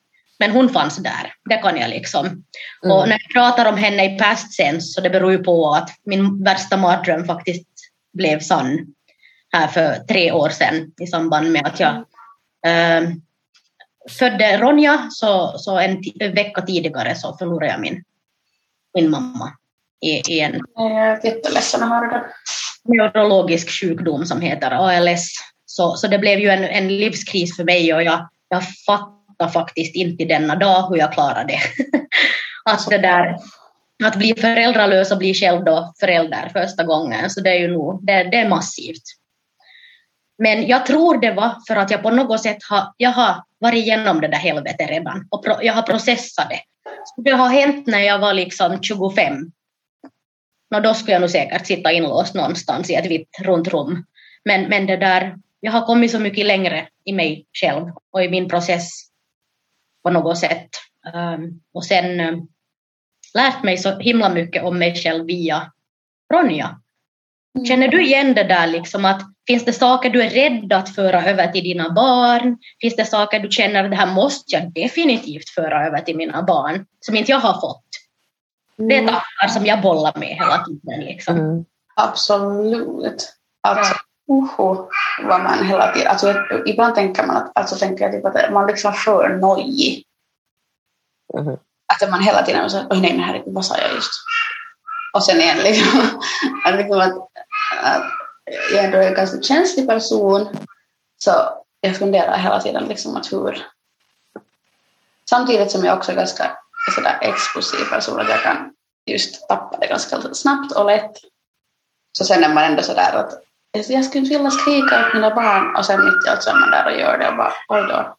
Men 0.43 0.51
hon 0.51 0.68
fanns 0.68 0.97
där, 0.97 1.34
det 1.45 1.57
kan 1.57 1.76
jag 1.76 1.90
liksom. 1.90 2.26
Mm. 2.26 2.97
Och 2.97 3.09
när 3.09 3.18
jag 3.22 3.32
pratar 3.34 3.66
om 3.72 3.76
henne 3.76 4.05
i 4.05 4.18
past 4.18 4.53
sense 4.53 4.86
så 4.86 5.01
det 5.01 5.11
beror 5.11 5.32
ju 5.32 5.38
på 5.38 5.74
att 5.74 5.90
min 6.05 6.45
värsta 6.45 6.76
mardröm 6.76 7.24
faktiskt 7.24 7.68
blev 8.12 8.40
sann 8.40 8.86
här 9.53 9.68
för 9.68 9.95
tre 9.95 10.32
år 10.32 10.49
sedan 10.49 10.93
i 11.01 11.07
samband 11.07 11.53
med 11.53 11.66
att 11.66 11.80
jag 11.80 11.95
eh, 12.66 13.09
födde 14.18 14.59
Ronja 14.59 15.09
så, 15.11 15.59
så 15.59 15.78
en, 15.78 16.03
en 16.20 16.34
vecka 16.34 16.62
tidigare 16.62 17.14
så 17.14 17.36
förlorade 17.36 17.72
jag 17.72 17.80
min, 17.80 18.05
min 18.95 19.11
mamma 19.11 19.53
i, 20.01 20.32
i 20.34 20.40
en 20.40 20.61
neurologisk 22.84 23.70
sjukdom 23.80 24.26
som 24.26 24.40
heter 24.40 24.70
ALS. 24.70 25.28
Så, 25.66 25.97
så 25.97 26.09
det 26.09 26.18
blev 26.18 26.38
ju 26.38 26.49
en, 26.49 26.64
en 26.64 26.88
livskris 26.88 27.57
för 27.57 27.64
mig 27.64 27.95
och 27.95 28.03
jag, 28.03 28.28
jag 28.49 28.62
fattar 28.86 29.22
faktiskt 29.49 29.95
inte 29.95 30.24
denna 30.24 30.57
dag 30.57 30.88
hur 30.88 30.97
jag 30.97 31.12
klarade 31.12 31.53
det. 31.53 31.61
att 32.64 32.90
det 32.90 32.99
där, 32.99 33.36
att 34.05 34.16
bli 34.16 34.34
föräldralös 34.40 35.12
och 35.12 35.18
bli 35.18 35.34
själv 35.34 35.64
då 35.64 35.93
förälder 36.01 36.49
första 36.53 36.84
gången, 36.84 37.30
så 37.30 37.40
det 37.40 37.51
är 37.51 37.59
ju 37.59 37.68
nog, 37.68 38.07
det, 38.07 38.24
det 38.24 38.36
är 38.36 38.49
massivt. 38.49 39.03
Men 40.38 40.66
jag 40.66 40.86
tror 40.86 41.20
det 41.20 41.32
var 41.32 41.55
för 41.68 41.76
att 41.76 41.90
jag 41.90 42.03
på 42.03 42.11
något 42.11 42.43
sätt 42.43 42.59
har, 42.70 42.95
jag 42.97 43.11
har 43.11 43.34
varit 43.59 43.84
igenom 43.84 44.20
det 44.20 44.28
där 44.28 44.38
helvetet 44.38 44.90
redan 44.90 45.28
och 45.30 45.45
pro, 45.45 45.55
jag 45.62 45.74
har 45.74 45.82
processat 45.82 46.51
det. 46.51 46.61
Så 47.05 47.22
det 47.22 47.30
har 47.30 47.49
hänt 47.49 47.86
när 47.86 48.01
jag 48.01 48.18
var 48.18 48.34
liksom 48.34 48.82
25. 48.82 49.34
Och 50.74 50.82
då 50.82 50.95
skulle 50.95 51.12
jag 51.12 51.20
nog 51.20 51.30
säkert 51.30 51.66
sitta 51.66 51.93
inlåst 51.93 52.34
någonstans 52.34 52.90
i 52.90 52.95
ett 52.95 53.07
vitt 53.07 53.38
runt 53.40 53.68
rum. 53.68 54.05
Men, 54.45 54.62
men 54.62 54.86
det 54.86 54.97
där, 54.97 55.36
jag 55.61 55.72
har 55.72 55.86
kommit 55.86 56.11
så 56.11 56.18
mycket 56.18 56.47
längre 56.47 56.88
i 57.05 57.12
mig 57.12 57.47
själv 57.61 57.86
och 58.12 58.24
i 58.24 58.28
min 58.28 58.49
process 58.49 58.90
på 60.03 60.11
något 60.11 60.38
sätt. 60.38 60.68
Um, 61.14 61.61
och 61.74 61.84
sen 61.84 62.20
um, 62.20 62.48
lärt 63.34 63.62
mig 63.62 63.78
så 63.78 63.98
himla 63.98 64.28
mycket 64.28 64.64
om 64.64 64.78
mig 64.78 64.94
själv 64.94 65.26
via 65.26 65.72
Ronja. 66.34 66.78
Mm. 67.55 67.66
Känner 67.66 67.88
du 67.88 68.05
igen 68.05 68.34
det 68.34 68.44
där 68.44 68.66
liksom 68.66 69.05
att 69.05 69.22
finns 69.46 69.64
det 69.64 69.72
saker 69.72 70.11
du 70.11 70.22
är 70.22 70.30
rädd 70.30 70.72
att 70.72 70.94
föra 70.94 71.24
över 71.24 71.48
till 71.48 71.64
dina 71.64 71.90
barn? 71.90 72.59
Finns 72.80 72.96
det 72.96 73.05
saker 73.05 73.40
du 73.40 73.50
känner 73.50 73.84
att 73.84 73.90
det 73.90 73.96
här 73.96 74.14
måste 74.14 74.57
jag 74.57 74.72
definitivt 74.72 75.48
föra 75.48 75.86
över 75.86 76.00
till 76.00 76.16
mina 76.16 76.42
barn 76.42 76.86
som 77.00 77.16
inte 77.16 77.30
jag 77.30 77.38
har 77.38 77.61
fått? 77.61 77.84
Mm. 78.78 78.88
Det 78.88 78.96
är 78.96 79.07
tankar 79.07 79.48
som 79.48 79.66
jag 79.66 79.82
bollar 79.82 80.18
med 80.18 80.28
hela 80.28 80.64
tiden. 80.64 81.00
Liksom. 81.00 81.36
Mm. 81.36 81.64
Absolut. 81.96 83.32
Alltså, 83.61 83.94
uhu, 84.29 84.89
vad 85.23 85.41
man 85.41 85.66
hela 85.66 85.93
tiden... 85.93 86.09
Alltså, 86.09 86.35
ibland 86.66 86.95
tänker 86.95 87.27
man 87.27 87.37
att, 87.37 87.53
alltså, 87.55 87.77
tänker 87.77 88.05
jag 88.05 88.12
typ 88.12 88.25
att 88.25 88.53
man 88.53 88.66
liksom 88.66 88.93
för 88.93 89.29
nojig. 89.29 90.05
Mm. 91.39 91.57
Att 91.87 92.11
man 92.11 92.23
hela 92.23 92.43
tiden 92.43 92.70
säger 92.70 92.87
oj 92.91 93.01
nej 93.01 93.16
men 93.16 93.25
herregud 93.25 93.55
vad 93.55 93.64
sa 93.64 93.79
jag 93.79 93.95
just? 93.95 94.12
Och 95.12 95.25
sen 95.25 95.41
igen 95.41 95.59
liksom, 95.59 96.01
att, 96.64 96.75
liksom 96.75 97.01
att, 97.01 97.16
att 97.83 98.05
jag 98.73 98.85
ändå 98.85 98.99
är 98.99 99.09
en 99.09 99.14
ganska 99.14 99.43
känslig 99.43 99.89
person 99.89 100.49
så 101.18 101.31
jag 101.81 101.97
funderar 101.97 102.39
hela 102.39 102.61
tiden 102.61 102.85
liksom 102.85 103.16
att 103.16 103.33
hur 103.33 103.66
samtidigt 105.31 105.70
som 105.70 105.85
jag 105.85 105.99
också 105.99 106.12
är 106.12 106.16
ganska 106.16 106.57
sådär 106.95 107.18
explosiv 107.20 107.85
person 107.85 108.20
att 108.20 108.29
jag 108.29 108.43
kan 108.43 108.75
just 109.07 109.49
tappa 109.49 109.77
det 109.79 109.87
ganska 109.87 110.35
snabbt 110.35 110.73
och 110.73 110.87
lätt 110.87 111.16
så 112.12 112.25
sen 112.25 112.45
är 112.45 112.55
man 112.55 112.64
ändå 112.64 112.83
sådär 112.83 113.12
att 113.14 113.33
jag 113.73 114.05
skulle 114.05 114.25
inte 114.25 114.37
vilja 114.37 114.51
skrika 114.51 115.07
åt 115.07 115.14
mina 115.14 115.35
barn 115.35 115.77
och 115.77 115.87
sen 115.87 116.05
mitt 116.05 116.27
i 116.27 116.29
allt 116.29 116.43
så 116.43 116.51
är 116.51 116.55
man 116.55 116.70
där 116.70 116.87
och 116.87 117.01
gör 117.01 117.18
det 117.18 117.29
och 117.29 117.37
bara 117.37 117.53
oj 117.68 117.87
då, 117.89 118.16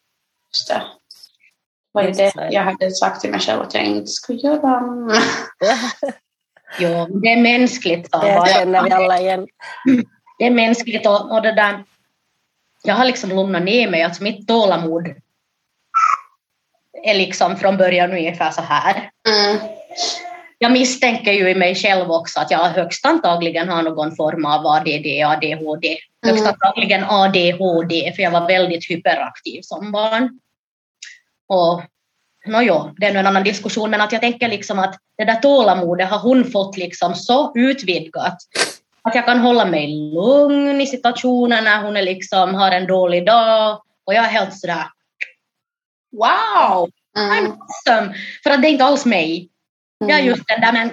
just 0.52 0.68
det. 0.68 0.82
Vad 1.92 2.06
är 2.06 2.14
det 2.14 2.52
jag 2.52 2.64
hade 2.64 2.92
sagt 2.92 3.22
till 3.22 3.32
mig 3.32 3.40
själv 3.40 3.62
att 3.62 3.74
jag 3.74 3.84
inte 3.84 4.08
skulle 4.08 4.40
göra? 4.40 4.82
jo, 6.80 7.20
det 7.22 7.28
är 7.28 7.42
mänskligt. 7.42 8.12
Det 8.12 8.44
känner 8.54 8.84
vi 8.84 8.92
alla 8.92 9.20
igen. 9.20 9.48
Det 10.40 10.46
är 10.46 10.52
mänskligt 10.52 11.08
och, 11.08 11.32
och 11.32 11.42
det 11.42 11.52
där, 11.52 11.84
jag 12.84 12.96
har 12.96 13.06
liksom 13.06 13.30
lugnat 13.30 13.64
ner 13.64 13.90
mig, 13.90 14.04
alltså 14.04 14.24
mitt 14.24 14.48
tålamod 14.48 15.08
är 17.04 17.14
liksom 17.14 17.58
från 17.58 17.78
början 17.78 18.12
ungefär 18.12 18.52
så 18.52 18.62
här. 18.62 19.12
Mm 19.30 19.58
jag 20.64 20.72
misstänker 20.72 21.32
ju 21.32 21.50
i 21.50 21.56
mig 21.56 21.76
själv 21.76 22.12
också 22.12 22.40
att 22.40 22.52
jag 22.52 22.60
högst 22.60 23.06
antagligen 23.06 23.70
har 23.70 23.84
någon 23.84 24.16
form 24.16 24.46
av 24.46 24.68
ADD, 24.68 25.08
ADHD. 25.26 25.98
Högst 26.26 26.42
mm. 26.42 26.54
antagligen 26.54 27.04
ADHD, 27.04 28.14
för 28.16 28.24
jag 28.24 28.32
var 28.32 28.48
väldigt 28.48 28.92
hyperaktiv 28.92 29.62
som 29.62 29.92
barn. 29.92 30.40
Och 31.48 31.82
nåjo, 32.46 32.92
det 32.98 33.06
är 33.06 33.14
nu 33.14 33.20
en 33.20 33.28
annan 33.28 33.44
diskussion, 33.44 33.90
men 33.90 34.02
att 34.02 34.12
jag 34.12 34.22
tänker 34.22 34.50
liksom 34.50 34.80
att 34.80 34.96
det 35.18 35.26
där 35.26 35.36
tålamodet 35.36 36.10
har 36.10 36.20
hon 36.20 36.52
fått 36.52 36.78
liksom 36.78 37.16
så 37.16 37.52
utvidgat 37.56 38.38
att 39.02 39.16
jag 39.16 39.26
kan 39.26 39.40
hålla 39.40 39.66
mig 39.66 39.88
lugn 40.14 40.82
i 40.82 40.88
situationer 40.88 41.62
när 41.62 41.84
hon 41.84 41.98
är 41.98 42.02
liksom, 42.02 42.54
har 42.54 42.72
en 42.72 42.88
dålig 42.88 43.26
dag 43.26 43.82
och 44.06 44.14
jag 44.14 44.26
är 44.26 44.30
helt 44.30 44.60
sådär 44.60 44.86
wow, 46.12 46.90
mm. 47.18 47.30
I'm 47.30 47.58
awesome! 47.60 48.16
För 48.44 48.50
att 48.50 48.62
det 48.62 48.68
är 48.68 48.72
inte 48.72 48.86
alls 48.86 49.06
mig. 49.06 49.50
Mm. 50.04 50.10
Ja, 50.10 50.20
just 50.20 50.48
den 50.48 50.62
där 50.62 50.74
men... 50.74 50.92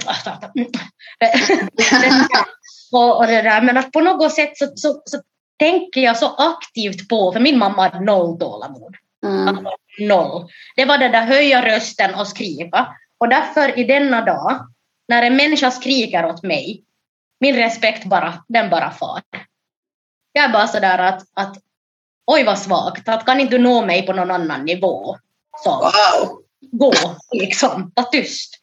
och, 2.92 3.16
och 3.16 3.26
det 3.26 3.42
där. 3.42 3.62
Men 3.62 3.76
att 3.76 3.92
på 3.92 4.00
något 4.00 4.32
sätt 4.32 4.58
så, 4.58 4.66
så, 4.74 5.02
så 5.04 5.22
tänker 5.58 6.00
jag 6.00 6.16
så 6.16 6.34
aktivt 6.36 7.08
på, 7.08 7.32
för 7.32 7.40
min 7.40 7.58
mamma 7.58 7.82
hade 7.82 8.04
noll 8.04 8.38
tålamod. 8.38 8.96
Mm. 9.26 9.48
Alltså, 9.48 9.76
noll. 9.98 10.48
Det 10.76 10.84
var 10.84 10.98
det 10.98 11.08
där 11.08 11.26
höja 11.26 11.66
rösten 11.66 12.14
och 12.14 12.28
skrika. 12.28 12.88
Och 13.18 13.28
därför 13.28 13.78
i 13.78 13.84
denna 13.84 14.24
dag, 14.24 14.66
när 15.08 15.22
en 15.22 15.36
människa 15.36 15.70
skriker 15.70 16.26
åt 16.26 16.42
mig, 16.42 16.84
min 17.40 17.56
respekt 17.56 18.04
bara, 18.04 18.44
den 18.48 18.70
bara 18.70 18.90
far. 18.90 19.22
Jag 20.32 20.44
är 20.44 20.52
bara 20.52 20.66
sådär 20.66 20.98
att, 20.98 21.22
att 21.34 21.56
oj 22.26 22.44
vad 22.44 22.58
svagt, 22.58 23.08
att 23.08 23.26
kan 23.26 23.40
inte 23.40 23.58
du 23.58 23.62
nå 23.62 23.86
mig 23.86 24.06
på 24.06 24.12
någon 24.12 24.30
annan 24.30 24.64
nivå? 24.64 25.16
Så, 25.64 25.70
wow. 25.70 26.42
gå 26.60 26.92
liksom, 27.32 27.92
var 27.94 28.04
tyst. 28.04 28.59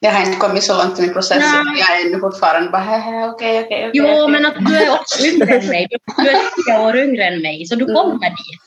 Jag 0.00 0.12
har 0.12 0.26
inte 0.26 0.38
kommit 0.38 0.64
så 0.64 0.82
långt 0.82 0.98
i 0.98 1.02
min 1.02 1.12
process. 1.12 1.38
Nej. 1.38 1.78
Jag 1.80 2.00
är 2.00 2.06
ännu 2.06 2.20
fortfarande 2.20 2.70
bara 2.70 2.82
okej, 2.82 3.28
okej, 3.30 3.64
okej. 3.64 3.90
Jo, 3.94 4.28
men 4.28 4.46
att 4.46 4.66
du 4.66 4.76
är 4.76 4.90
också 4.90 5.26
yngre 5.26 5.58
än 5.58 5.66
mig. 5.66 5.88
Du 6.16 6.28
är 6.28 6.64
tio 6.64 6.88
år 6.88 6.96
yngre 6.96 7.24
än 7.24 7.42
mig, 7.42 7.66
så 7.66 7.74
du 7.74 7.84
mm. 7.84 7.94
kommer 7.94 8.30
dit. 8.30 8.60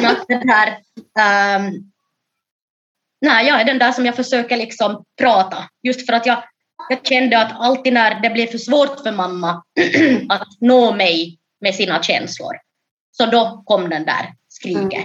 Men 0.00 0.10
att 0.10 0.28
det 0.28 0.52
här, 0.52 0.68
um, 1.58 1.92
nej, 3.20 3.46
jag 3.46 3.60
är 3.60 3.64
den 3.64 3.78
där 3.78 3.92
som 3.92 4.06
jag 4.06 4.16
försöker 4.16 4.56
liksom 4.56 5.04
prata. 5.18 5.56
Just 5.82 6.06
för 6.06 6.12
att 6.12 6.26
jag, 6.26 6.44
jag 6.88 7.06
kände 7.06 7.38
att 7.38 7.60
alltid 7.60 7.92
när 7.92 8.20
det 8.20 8.30
blev 8.30 8.46
för 8.46 8.58
svårt 8.58 9.00
för 9.00 9.12
mamma 9.12 9.62
att 10.28 10.48
nå 10.60 10.94
mig 10.94 11.38
med 11.60 11.74
sina 11.74 12.02
känslor, 12.02 12.52
så 13.12 13.26
då 13.26 13.62
kom 13.66 13.88
den 13.88 14.04
där 14.04 14.32
skriket. 14.48 14.92
Mm. 14.92 15.04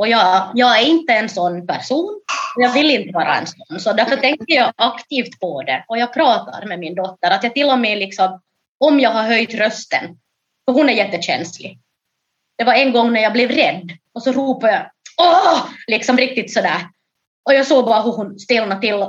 Och 0.00 0.08
jag, 0.08 0.52
jag 0.54 0.80
är 0.80 0.86
inte 0.86 1.12
en 1.12 1.28
sån 1.28 1.66
person. 1.66 2.20
Jag 2.56 2.72
vill 2.72 2.90
inte 2.90 3.12
vara 3.12 3.36
en 3.36 3.46
sån. 3.46 3.80
Så 3.80 3.92
därför 3.92 4.16
tänker 4.16 4.54
jag 4.54 4.72
aktivt 4.76 5.40
på 5.40 5.62
det. 5.62 5.84
Och 5.88 5.98
jag 5.98 6.14
pratar 6.14 6.66
med 6.66 6.78
min 6.78 6.94
dotter. 6.94 7.30
Att 7.30 7.44
jag 7.44 7.54
till 7.54 7.70
och 7.70 7.78
med 7.78 7.98
liksom, 7.98 8.40
om 8.78 9.00
jag 9.00 9.10
har 9.10 9.22
höjt 9.22 9.54
rösten, 9.54 10.18
för 10.64 10.72
hon 10.72 10.88
är 10.88 10.92
jättekänslig. 10.92 11.80
Det 12.58 12.64
var 12.64 12.74
en 12.74 12.92
gång 12.92 13.12
när 13.12 13.20
jag 13.20 13.32
blev 13.32 13.50
rädd 13.50 13.90
och 14.14 14.22
så 14.22 14.32
ropade 14.32 14.72
jag 14.72 14.90
åh! 15.18 15.68
Liksom 15.86 16.16
riktigt 16.16 16.52
sådär. 16.52 16.88
Och 17.44 17.54
jag 17.54 17.66
såg 17.66 17.84
bara 17.84 18.02
hur 18.02 18.12
hon 18.12 18.38
stelnade 18.38 18.80
till. 18.80 19.06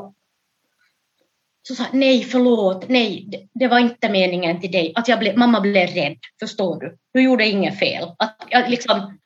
Så 1.68 1.76
sa 1.76 1.86
nej 1.92 2.24
förlåt, 2.24 2.89
nej 2.89 3.26
det, 3.28 3.48
det 3.54 3.68
var 3.68 3.80
inte 3.80 4.10
meningen 4.10 4.62
till 4.62 4.72
dig. 4.72 4.94
Att 4.96 5.08
jag 5.08 5.20
ble, 5.20 5.38
mamma 5.38 5.62
blev 5.62 5.89
rädd, 5.89 6.18
förstår 6.39 6.80
du? 6.80 6.98
Du 7.14 7.24
gjorde 7.24 7.48
inget 7.48 7.80
fel. 7.80 8.12
Att 8.20 8.46
jag 8.50 8.70
liksom, 8.70 9.18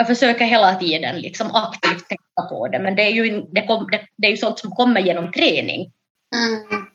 jag 0.00 0.06
försöker 0.06 0.44
hela 0.44 0.74
tiden 0.74 1.20
liksom 1.20 1.54
aktivt 1.54 2.08
tänka 2.08 2.48
på 2.48 2.68
det, 2.68 2.78
men 2.78 2.96
det 2.96 3.02
är 3.02 3.10
ju, 3.10 3.40
det, 3.52 3.66
kom, 3.66 3.90
det, 3.90 4.06
det 4.16 4.26
är 4.26 4.30
ju 4.30 4.36
sånt 4.36 4.58
som 4.58 4.70
kommer 4.70 5.00
genom 5.00 5.32
träning. 5.32 5.92
Mm. 6.34 6.86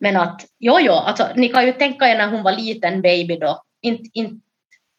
Men 0.00 0.16
att, 0.16 0.46
jo, 0.58 0.78
jo, 0.80 0.92
alltså, 0.92 1.28
ni 1.36 1.48
kan 1.48 1.66
ju 1.66 1.72
tänka 1.72 2.08
er 2.08 2.18
när 2.18 2.30
hon 2.30 2.42
var 2.42 2.52
liten 2.52 3.02
baby 3.02 3.36
då. 3.36 3.62
In, 3.82 4.10
in, 4.12 4.40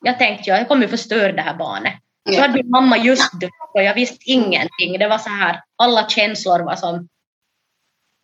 jag 0.05 0.19
tänkte, 0.19 0.49
jag 0.49 0.67
kommer 0.67 0.87
förstöra 0.87 1.31
det 1.31 1.41
här 1.41 1.57
barnet. 1.57 1.93
Så 2.35 2.41
hade 2.41 2.53
min 2.53 2.69
mamma 2.69 2.97
just 2.97 3.39
dött 3.39 3.51
och 3.73 3.83
jag 3.83 3.95
visste 3.95 4.31
ingenting. 4.31 4.99
Det 4.99 5.07
var 5.07 5.17
så 5.17 5.29
här, 5.29 5.61
alla 5.75 6.09
känslor 6.09 6.59
var 6.59 6.75
som... 6.75 7.07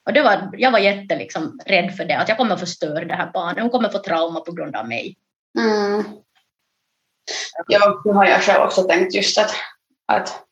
Och 0.05 0.13
det 0.13 0.21
var, 0.21 0.49
jag 0.57 0.71
var 0.71 0.79
jätte 0.79 1.15
liksom, 1.15 1.59
rädd 1.65 1.95
för 1.95 2.05
det, 2.05 2.17
att 2.17 2.29
jag 2.29 2.37
kommer 2.37 2.55
förstöra 2.55 3.05
det 3.05 3.15
här 3.15 3.31
barnet. 3.33 3.61
Hon 3.61 3.69
kommer 3.69 3.89
få 3.89 3.99
trauma 3.99 4.39
på 4.39 4.51
grund 4.51 4.75
av 4.75 4.87
mig. 4.87 5.15
Mm. 5.59 6.03
Ja, 7.67 8.01
nu 8.05 8.11
har 8.11 8.25
jag 8.25 8.41
själv 8.41 8.63
också 8.63 8.83
tänkt 8.83 9.15
just 9.15 9.37
att, 9.37 9.51
att, 10.07 10.43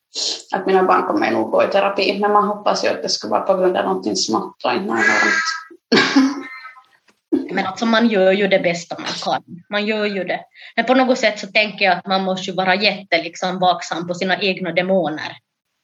att 0.54 0.66
mina 0.66 0.82
barn 0.82 1.06
kommer 1.06 1.30
nog 1.30 1.50
gå 1.50 1.64
i 1.64 1.66
terapi, 1.66 2.18
men 2.20 2.32
man 2.32 2.44
hoppas 2.44 2.84
ju 2.84 2.88
att 2.88 3.02
det 3.02 3.08
ska 3.08 3.28
vara 3.28 3.40
på 3.40 3.54
grund 3.54 3.76
av 3.76 3.84
någonting 3.84 4.16
smått 4.16 4.64
och 4.64 4.72
inte 4.72 4.94
något. 4.94 5.02
Men 7.50 7.66
alltså 7.66 7.86
man 7.86 8.08
gör 8.08 8.32
ju 8.32 8.48
det 8.48 8.58
bästa 8.58 8.96
man 8.98 9.12
kan. 9.24 9.42
Man 9.70 9.86
gör 9.86 10.06
ju 10.06 10.24
det. 10.24 10.40
Men 10.76 10.84
på 10.84 10.94
något 10.94 11.18
sätt 11.18 11.38
så 11.38 11.46
tänker 11.46 11.84
jag 11.84 11.98
att 11.98 12.06
man 12.06 12.24
måste 12.24 12.50
ju 12.50 12.56
vara 12.56 12.74
jätte 12.74 13.22
liksom 13.22 13.58
vaksam 13.58 14.08
på 14.08 14.14
sina 14.14 14.40
egna 14.40 14.72
demoner. 14.72 15.36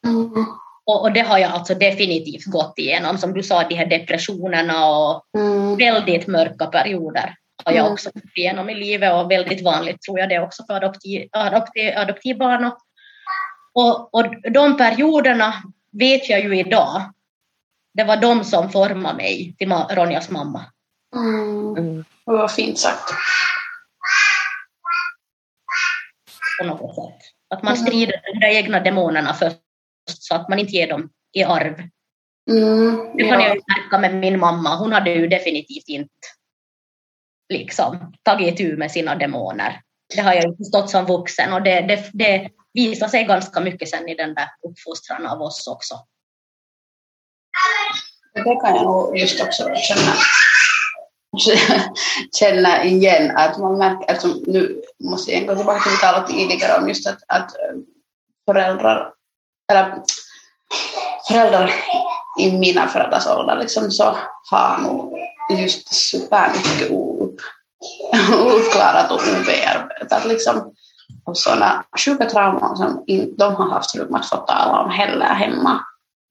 Mm. 0.07 0.47
Och, 0.87 1.03
och, 1.03 1.13
det 1.13 1.21
har 1.21 1.39
jag 1.39 1.53
alltså 1.53 1.75
definitivt 1.75 2.45
gått 2.45 2.75
igenom. 2.79 3.19
Som 3.19 3.33
du 3.35 3.43
sa, 3.43 3.69
de 3.69 3.75
här 3.75 3.87
depressionerna 3.87 4.91
och 4.91 5.23
mm. 5.39 5.77
väldigt 5.77 6.27
mörka 6.27 6.67
perioder 6.67 7.35
har 7.65 7.73
jag 7.73 7.81
mm. 7.81 7.93
också 7.93 8.11
gått 8.15 8.37
igenom 8.37 8.71
i 8.71 8.75
livet 8.75 9.15
och 9.15 9.31
väldigt 9.31 9.63
vanligt 9.63 10.03
tror 10.03 10.19
jag 10.19 10.29
det 10.29 10.41
också 10.41 10.65
för 10.67 10.75
adoptiv, 10.75 11.29
adoptiv, 11.33 11.93
adoptivbarn. 11.97 12.73
Och, 13.73 14.15
och 14.15 14.53
de 14.53 14.77
perioderna 14.77 15.55
vet 15.93 16.29
jag 16.29 16.41
ju 16.41 16.59
idag, 16.59 17.13
det 17.95 18.05
var 18.05 18.17
de 18.17 18.45
som 18.45 18.71
formade 18.71 19.17
mig 19.17 19.55
till 19.59 19.73
Ronjas 19.73 20.31
mamma. 20.31 20.65
Mm. 21.17 21.77
Mm. 21.77 22.05
Vad 22.25 22.53
fint 22.53 22.79
sagt. 22.79 23.13
På 26.61 26.67
något 26.67 26.95
sätt. 26.95 27.35
Att 27.51 27.63
man 27.63 27.77
strider 27.77 28.21
de 28.41 28.47
egna 28.47 28.81
demonerna 28.81 29.35
först 29.35 29.57
så 30.07 30.35
att 30.35 30.49
man 30.49 30.59
inte 30.59 30.73
ger 30.73 30.89
dem 30.89 31.11
i 31.33 31.45
arv. 31.45 31.83
Mm, 32.51 33.17
Det 33.17 33.29
kan 33.29 33.41
ja. 33.41 33.49
jag 33.49 33.57
märka 33.69 33.99
med 33.99 34.15
min 34.15 34.41
mamma. 34.41 34.77
Hon 34.77 34.93
hade 34.93 35.11
ju 35.11 35.29
definitivt 35.29 35.89
inte 35.89 36.09
liksom, 37.49 38.13
tagit 38.23 38.55
itu 38.55 38.77
med 38.77 38.91
sina 38.91 39.15
demoner. 39.15 39.81
Det 40.15 40.21
har 40.21 40.35
jag 40.35 40.45
ju 40.45 40.57
förstått 40.57 40.91
som 40.91 41.07
vuxen 41.07 41.53
och 41.53 41.63
det, 41.63 41.81
det, 41.81 42.11
det 42.13 42.49
visar 42.75 43.09
sig 43.09 43.25
ganska 43.25 43.61
mycket 43.61 43.89
sen 43.89 44.09
i 44.09 44.15
den 44.15 44.35
där 44.35 44.49
uppfostran 44.63 45.27
av 45.27 45.43
oss 45.43 45.67
också. 45.67 45.95
Det 48.35 48.43
kan 48.43 48.75
jag 48.75 48.85
nog 48.85 49.19
just 49.19 49.43
också 49.43 49.63
känna, 49.75 50.15
känna 52.39 52.85
igen. 52.85 53.37
Att 53.37 53.59
man 53.59 53.79
märker, 53.79 54.11
alltså, 54.11 54.29
nu 54.47 54.83
måste 55.05 55.33
jag 55.33 55.47
gå 55.47 55.57
tillbaka 55.57 55.81
till 55.81 55.91
det 55.91 55.97
vi 55.97 56.01
talade 56.01 56.27
tidigare 56.27 56.81
om 56.81 56.89
just 56.89 57.07
att, 57.07 57.19
att 57.29 57.51
eh, 57.51 57.77
föräldrar, 58.47 59.13
eller 59.73 60.03
föräldrar 61.29 61.75
i 62.41 62.53
mina 62.53 62.89
föräldrars 62.89 63.27
ålder 63.27 63.57
liksom, 63.57 63.91
så 63.91 64.17
har 64.51 64.79
nog 64.79 65.19
just 65.51 65.95
supermycket 65.95 66.91
oupp, 66.91 67.41
ouppklarat 68.45 69.11
och 69.11 69.21
obearbetat. 69.21 70.25
Liksom, 70.25 70.75
och 71.25 71.39
sådana 71.39 71.85
sjuka 72.05 72.25
trauman 72.31 72.77
som 72.77 73.05
in, 73.07 73.35
de 73.39 73.55
har 73.55 73.71
haft 73.71 73.95
rum 73.95 74.15
att 74.15 74.27
få 74.29 74.37
tala 74.37 74.81
om 74.81 74.91
heller 74.91 75.27
hemma 75.27 75.81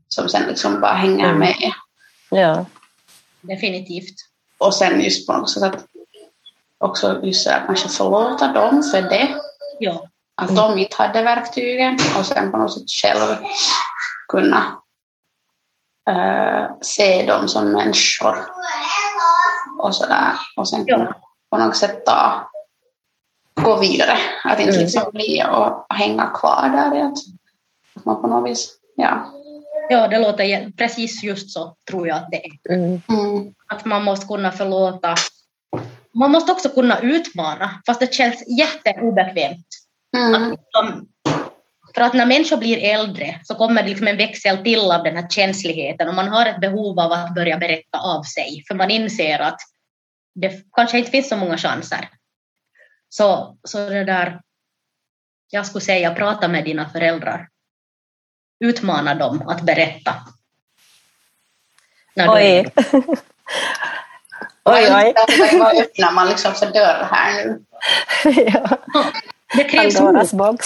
som 0.07 0.29
sen 0.29 0.43
liksom 0.47 0.79
bara 0.81 0.93
hänger 0.93 1.25
Mm. 1.25 1.39
med. 1.39 1.71
Ja. 2.29 2.65
Definitivt. 3.41 4.15
Och 4.57 4.73
sen 4.75 5.01
just 5.01 5.27
på 5.27 5.33
något 5.33 5.49
sätt 5.49 5.63
att 5.63 5.85
också 6.77 7.19
just 7.23 7.47
att 7.47 7.65
kanske 7.65 7.89
förlåta 7.89 8.53
dem 8.53 8.83
för 8.83 9.01
det, 9.01 9.35
Ja. 9.79 10.07
att 10.41 10.55
de 10.55 10.77
inte 10.77 10.95
hade 10.97 11.23
verktygen 11.23 11.97
och 12.19 12.25
sen 12.25 12.51
på 12.51 12.57
något 12.57 12.73
sätt 12.73 12.89
själv 13.03 13.35
kunna 14.27 14.63
eh, 16.09 16.65
se 16.81 17.25
dem 17.25 17.47
som 17.47 17.71
människor 17.71 18.37
och 19.79 19.95
sådär 19.95 20.33
och 20.57 20.69
sen 20.69 20.83
Ja. 20.87 21.13
på 21.49 21.57
något 21.57 21.75
sätt 21.75 22.05
ta, 22.05 22.49
gå 23.61 23.79
vidare. 23.79 24.17
Att 24.43 24.59
inte 24.59 24.71
Mm. 24.71 24.81
liksom 24.83 25.03
bli 25.13 25.43
och 25.51 25.85
hänga 25.89 26.25
kvar 26.27 26.69
där 26.69 27.05
att, 27.05 27.17
att 27.95 28.05
man 28.05 28.21
på 28.21 28.27
något 28.27 28.49
vis, 28.51 28.77
ja. 28.95 29.33
ja, 29.89 30.07
det 30.07 30.19
låter 30.19 30.71
precis 30.71 31.23
just 31.23 31.49
så 31.51 31.75
tror 31.91 32.07
jag 32.07 32.17
att 32.17 32.31
det 32.31 32.45
är. 32.45 32.73
Mm. 32.75 33.01
Mm. 33.09 33.53
Att 33.67 33.85
man 33.85 34.03
måste 34.03 34.25
kunna 34.27 34.51
förlåta. 34.51 35.15
Man 36.13 36.31
måste 36.31 36.51
också 36.51 36.69
kunna 36.69 36.99
utmana, 36.99 37.69
fast 37.85 37.99
det 37.99 38.13
känns 38.13 38.43
jätteobekvämt. 38.59 39.67
Mm. 40.17 40.51
Liksom, 40.51 41.07
för 41.97 42.03
att 42.03 42.13
när 42.13 42.25
människor 42.25 42.57
blir 42.57 42.77
äldre 42.77 43.39
så 43.43 43.55
kommer 43.55 43.83
det 43.83 43.89
liksom 43.89 44.07
en 44.07 44.17
växel 44.17 44.63
till 44.63 44.79
av 44.79 45.03
den 45.03 45.15
här 45.15 45.27
känsligheten 45.29 46.07
och 46.07 46.15
man 46.15 46.27
har 46.27 46.45
ett 46.45 46.61
behov 46.61 46.99
av 46.99 47.11
att 47.11 47.35
börja 47.35 47.57
berätta 47.57 47.99
av 47.99 48.23
sig 48.23 48.63
för 48.67 48.75
man 48.75 48.91
inser 48.91 49.39
att 49.39 49.59
det 50.35 50.71
kanske 50.75 50.97
inte 50.97 51.11
finns 51.11 51.29
så 51.29 51.37
många 51.37 51.57
chanser. 51.57 52.09
Så, 53.09 53.57
så 53.63 53.89
det 53.89 54.03
där, 54.03 54.41
jag 55.49 55.65
skulle 55.65 55.81
säga 55.81 56.13
prata 56.15 56.47
med 56.47 56.65
dina 56.65 56.89
föräldrar. 56.89 57.49
Utmana 58.59 59.15
dem 59.15 59.47
att 59.47 59.61
berätta. 59.61 60.15
När 62.15 62.25
du- 62.27 62.31
Oj. 62.33 62.71
oj, 64.63 64.87
oj. 64.95 65.13
Vad 65.59 65.77
öppnar 65.77 66.11
man 66.11 66.29
liksom 66.29 66.53
för 66.53 66.71
dörr 66.71 67.07
här 67.11 67.45
nu? 67.45 67.63
ja. 68.53 68.77
Det 69.57 69.63
krävs 69.63 69.99
mod. 70.01 70.15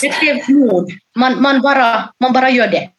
Det 0.02 0.10
krävs 0.10 0.48
mod. 0.50 0.90
Man, 1.16 1.42
man, 1.42 1.62
bara, 1.62 2.14
man 2.20 2.34
bara 2.34 2.50
gör 2.50 2.68
det. 2.68 2.90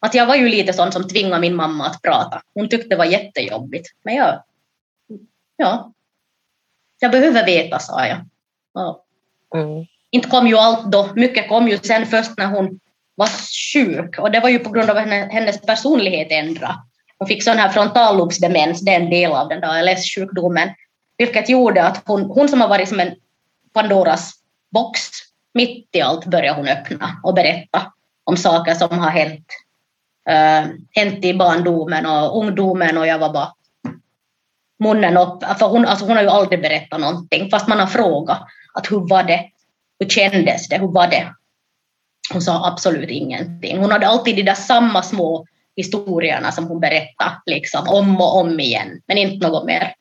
Att 0.00 0.14
jag 0.14 0.26
var 0.26 0.34
ju 0.36 0.48
lite 0.48 0.72
sån 0.72 0.92
som 0.92 1.08
tvingade 1.08 1.40
min 1.40 1.56
mamma 1.56 1.86
att 1.86 2.02
prata. 2.02 2.42
Hon 2.54 2.68
tyckte 2.68 2.88
det 2.88 2.96
var 2.96 3.04
jättejobbigt. 3.04 3.88
Men 4.02 4.14
jag... 4.14 4.42
Ja. 5.56 5.92
Jag 7.00 7.10
behöver 7.10 7.46
veta, 7.46 7.78
sa 7.78 8.06
jag. 8.06 8.18
Ja. 8.74 9.04
Mm. 9.54 9.86
Inte 10.10 10.28
kom 10.28 10.46
ju 10.46 10.56
allt 10.56 10.92
då. 10.92 11.08
Mycket 11.16 11.48
kom 11.48 11.68
ju 11.68 11.78
sen 11.78 12.06
först 12.06 12.30
när 12.36 12.46
hon 12.46 12.80
var 13.14 13.28
sjuk. 13.72 14.18
Och 14.18 14.30
det 14.30 14.40
var 14.40 14.48
ju 14.48 14.58
på 14.58 14.70
grund 14.70 14.90
av 14.90 14.96
henne- 14.96 15.28
hennes 15.32 15.60
personlighet 15.60 16.28
ändrade. 16.30 16.74
Hon 17.18 17.28
fick 17.28 17.44
sån 17.44 17.58
här 17.58 17.68
frontallobsdemens, 17.68 18.80
det 18.80 18.90
är 18.90 19.00
en 19.00 19.10
del 19.10 19.32
av 19.32 19.48
den 19.48 19.60
där 19.60 19.68
ALS-sjukdomen. 19.68 20.68
Vilket 21.16 21.48
gjorde 21.48 21.84
att 21.84 22.02
hon, 22.06 22.22
hon 22.22 22.48
som 22.48 22.60
har 22.60 22.68
varit 22.68 22.88
som 22.88 23.00
en 23.00 23.14
Pandoras 23.78 24.32
box, 24.74 25.00
mitt 25.54 25.88
i 25.92 26.00
allt 26.00 26.26
började 26.26 26.58
hon 26.58 26.68
öppna 26.68 27.20
och 27.22 27.34
berätta 27.34 27.92
om 28.24 28.36
saker 28.36 28.74
som 28.74 28.98
har 28.98 29.10
hänt. 29.10 29.46
äh, 30.28 30.66
hänt 30.94 31.24
i 31.24 31.34
barndomen 31.34 32.06
och 32.06 32.38
ungdomen 32.38 32.98
och 32.98 33.06
jag 33.06 33.18
var 33.18 33.32
bara 33.32 33.52
munnen 34.84 35.16
upp. 35.16 35.44
För 35.58 35.68
hon, 35.68 35.86
alltså 35.86 36.04
hon 36.06 36.16
har 36.16 36.22
ju 36.22 36.28
aldrig 36.28 36.62
berättat 36.62 37.00
någonting 37.00 37.50
fast 37.50 37.68
man 37.68 37.78
har 37.78 37.86
frågat 37.86 38.42
att 38.74 38.90
hur 38.90 39.08
var 39.08 39.22
det? 39.22 39.44
Hur 39.98 40.08
kändes 40.08 40.68
det? 40.68 40.78
Hur 40.78 40.92
var 40.92 41.06
det? 41.06 41.34
Hon 42.32 42.42
sa 42.42 42.66
absolut 42.66 43.10
ingenting. 43.10 43.78
Hon 43.78 43.90
hade 43.90 44.06
alltid 44.06 44.36
de 44.36 44.42
där 44.42 44.54
samma 44.54 45.02
små 45.02 45.46
historierna 45.76 46.52
som 46.52 46.66
hon 46.66 46.80
berättade 46.80 47.40
liksom, 47.46 47.88
om 47.88 48.20
och 48.20 48.36
om 48.36 48.60
igen, 48.60 49.00
men 49.06 49.18
inte 49.18 49.48
något 49.48 49.64
mer. 49.64 49.94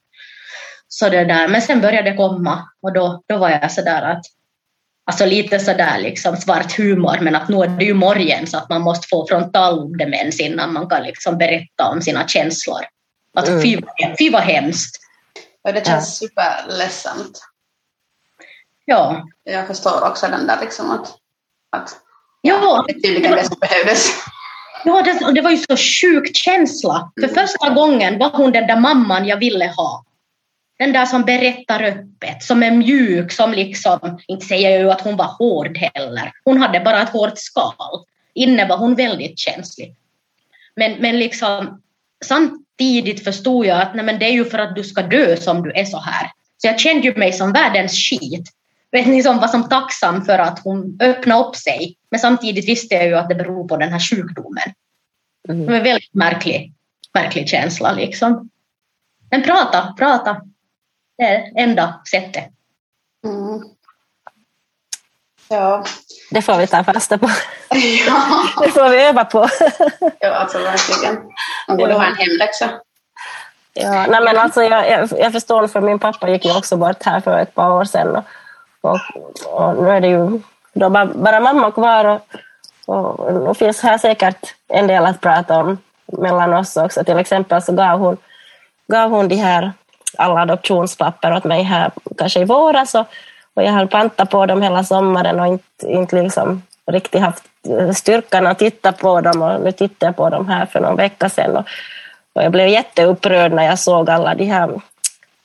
Så 0.88 1.09
det 1.09 1.25
där. 1.25 1.47
Men 1.47 1.61
sen 1.61 1.81
började 1.81 2.09
det 2.09 2.17
komma 2.17 2.69
och 2.81 2.93
då, 2.93 3.23
då 3.27 3.38
var 3.38 3.49
jag 3.49 3.71
sådär 3.71 4.01
att 4.01 4.25
Alltså 5.09 5.25
lite 5.25 5.59
sådär 5.59 5.99
liksom 5.99 6.38
svart 6.38 6.77
humor 6.77 7.17
men 7.21 7.35
att 7.35 7.49
nu 7.49 7.57
är 7.57 7.67
det 7.67 7.85
ju 7.85 7.93
morgon 7.93 8.47
så 8.47 8.57
att 8.57 8.69
man 8.69 8.81
måste 8.81 9.07
få 9.07 9.27
frontaldemens 9.27 10.39
innan 10.39 10.73
man 10.73 10.89
kan 10.89 11.03
liksom 11.03 11.38
berätta 11.38 11.89
om 11.89 12.01
sina 12.01 12.27
känslor. 12.27 12.81
Att 13.35 13.47
Mm. 13.47 13.61
fy, 13.61 13.81
fy 14.19 14.29
vad 14.29 14.41
hemskt. 14.41 14.95
Och 15.63 15.73
det 15.73 15.85
känns 15.85 16.17
superledsamt. 16.17 17.39
Ja, 18.85 19.27
Jag 19.43 19.67
förstår 19.67 20.07
också 20.07 20.27
den 20.27 20.47
där 20.47 20.57
liksom 20.61 20.91
att, 20.91 21.07
att 21.71 21.95
ja 22.41 22.85
det 22.88 22.93
tydligen 22.93 23.31
det 23.31 23.47
som 23.47 23.57
behövdes. 23.59 24.09
Ja, 24.85 25.01
det, 25.01 25.31
det 25.31 25.41
var 25.41 25.51
ju 25.51 25.57
så 25.57 25.77
sjuk 25.77 26.35
känsla. 26.35 27.11
För 27.21 27.27
första 27.27 27.69
gången 27.69 28.19
var 28.19 28.29
hon 28.29 28.51
den 28.51 28.67
där 28.67 28.79
mamman 28.79 29.25
jag 29.27 29.38
ville 29.38 29.73
ha. 29.77 30.03
Den 30.78 30.93
där 30.93 31.05
som 31.05 31.21
berättar 31.21 31.84
öppet, 31.84 32.43
som 32.43 32.63
är 32.63 32.71
mjuk, 32.71 33.32
som 33.32 33.51
liksom, 33.51 34.19
inte 34.28 34.45
säger 34.45 34.69
jag 34.69 34.80
ju 34.80 34.91
att 34.91 35.01
hon 35.01 35.15
var 35.17 35.25
hård 35.25 35.78
heller. 35.78 36.32
Hon 36.43 36.57
hade 36.57 36.80
bara 36.80 37.01
ett 37.01 37.09
hårt 37.09 37.38
skal. 37.38 38.05
Inne 38.34 38.67
var 38.67 38.78
hon 38.78 38.95
väldigt 38.95 39.39
känslig. 39.39 39.95
Men, 40.75 40.91
men 40.91 41.19
liksom, 41.19 41.82
samtidigt 42.25 43.23
förstod 43.23 43.65
jag 43.65 43.82
att 43.82 43.95
nej, 43.95 44.05
men 44.05 44.19
det 44.19 44.25
är 44.25 44.32
ju 44.32 44.45
för 44.45 44.59
att 44.59 44.75
du 44.75 44.84
ska 44.84 45.01
dö 45.01 45.38
som 45.38 45.63
du 45.63 45.71
är 45.71 45.86
så 45.86 45.99
här. 45.99 46.32
Så 46.57 46.67
jag 46.67 46.80
kände 46.80 47.07
ju 47.07 47.15
mig 47.15 47.34
som 47.34 47.51
världens 47.53 47.93
skit. 47.93 48.53
Vet 48.91 49.07
ni, 49.07 49.23
som 49.23 49.38
var 49.39 49.47
som 49.47 49.69
tacksam 49.69 50.25
för 50.25 50.39
att 50.39 50.59
hon 50.63 50.99
öppnade 51.01 51.43
upp 51.43 51.55
sig. 51.55 51.95
Men 52.11 52.19
samtidigt 52.19 52.69
visste 52.69 52.95
jag 52.95 53.05
ju 53.07 53.15
att 53.15 53.30
det 53.30 53.36
beror 53.36 53.67
på 53.67 53.78
den 53.78 53.91
här 53.91 53.99
sjukdomen. 53.99 54.73
Det 55.47 55.53
Mm. 55.53 55.65
var 55.65 55.73
en 55.73 55.84
väldigt 55.84 56.13
märklig, 56.13 56.73
märklig 57.13 57.49
känsla 57.49 57.93
liksom. 57.93 58.49
Men 59.30 59.43
prata, 59.43 59.93
prata. 59.97 60.41
Det 61.18 61.24
är 61.24 61.51
enda 61.55 62.01
sättet. 62.11 62.45
Mm. 63.26 63.61
Ja. 65.49 65.84
Det 66.32 66.41
får 66.41 66.57
vi 66.57 66.68
ta 66.68 66.84
fasta 66.84 67.18
på. 67.18 67.30
ja, 68.07 68.43
Det 68.61 68.70
får 68.72 68.89
vi 68.89 69.01
öva 69.03 69.26
på. 69.26 69.39
ja 70.20 70.30
alltså 70.34 70.57
verkligen. 70.59 71.15
Man 71.68 71.78
borde 71.78 71.91
Ja. 71.91 71.97
ha 71.97 72.05
en 72.05 72.15
hemläxa. 72.15 72.70
Ja, 73.74 74.05
nej 74.09 74.22
men 74.24 74.38
alltså 74.38 74.63
jag, 74.63 74.89
jag, 74.91 75.09
jag 75.20 75.32
förstår, 75.32 75.68
för 75.68 75.82
min 75.82 75.99
pappa 75.99 76.30
gick 76.30 76.45
ju 76.45 76.57
också 76.57 76.78
bort 76.78 77.03
här 77.03 77.20
för 77.20 77.38
ett 77.39 77.53
par 77.55 77.72
år 77.72 77.86
sedan. 77.86 78.15
Och, 78.15 78.24
och, 78.82 78.99
och 79.53 79.84
nu 79.84 79.89
är 79.89 80.01
det 80.01 80.07
ju 80.07 80.41
då 80.74 80.89
bara, 80.89 81.05
bara 81.05 81.39
mamma 81.39 81.72
kvar. 81.72 82.05
Och, 82.05 83.20
och 83.20 83.34
nu 83.34 83.53
finns 83.53 83.82
här 83.82 83.97
säkert 83.97 84.55
en 84.68 84.88
del 84.88 85.05
att 85.05 85.22
prata 85.22 85.57
om 85.59 85.78
mellan 86.05 86.53
oss 86.53 86.78
också. 86.78 87.03
Till 87.03 87.18
exempel 87.18 87.61
så 87.61 87.72
gav 87.74 87.99
hon, 87.99 88.18
gav 88.88 89.11
hon 89.11 89.28
de 89.28 89.36
här 89.36 89.74
alla 90.18 90.41
adoptionspapper 90.41 91.36
åt 91.36 91.43
mig 91.43 91.64
här 91.64 91.91
kanske 92.18 92.39
i 92.39 92.45
våras. 92.45 92.95
Och, 92.95 93.05
och 93.53 93.64
jag 93.64 93.72
höll 93.72 93.88
panta 93.88 94.26
på 94.26 94.45
dem 94.45 94.62
hela 94.62 94.84
sommaren 94.84 95.39
och 95.39 95.47
inte, 95.47 95.88
inte 95.88 96.24
liksom 96.24 96.62
riktigt 96.91 97.22
haft 97.22 97.43
eh, 97.70 97.91
styrkan 97.91 98.47
att 98.47 98.60
titta 98.60 98.91
på 98.91 99.22
dem. 99.22 99.41
Och 99.41 99.62
nu 99.62 99.72
tittar 99.72 100.08
jag 100.08 100.16
på 100.16 100.30
dem 100.30 100.47
här 100.47 100.66
för 100.66 100.80
någon 100.80 100.95
vecka 100.95 101.30
sedan. 101.30 101.58
Och, 101.58 101.66
och 102.34 102.43
jag 102.43 102.51
blev 102.51 102.68
jätteupprörd 102.68 103.51
när 103.51 103.64
jag 103.64 103.80
såg 103.80 104.10
alla 104.10 104.36
de 104.36 104.45
här 104.45 104.82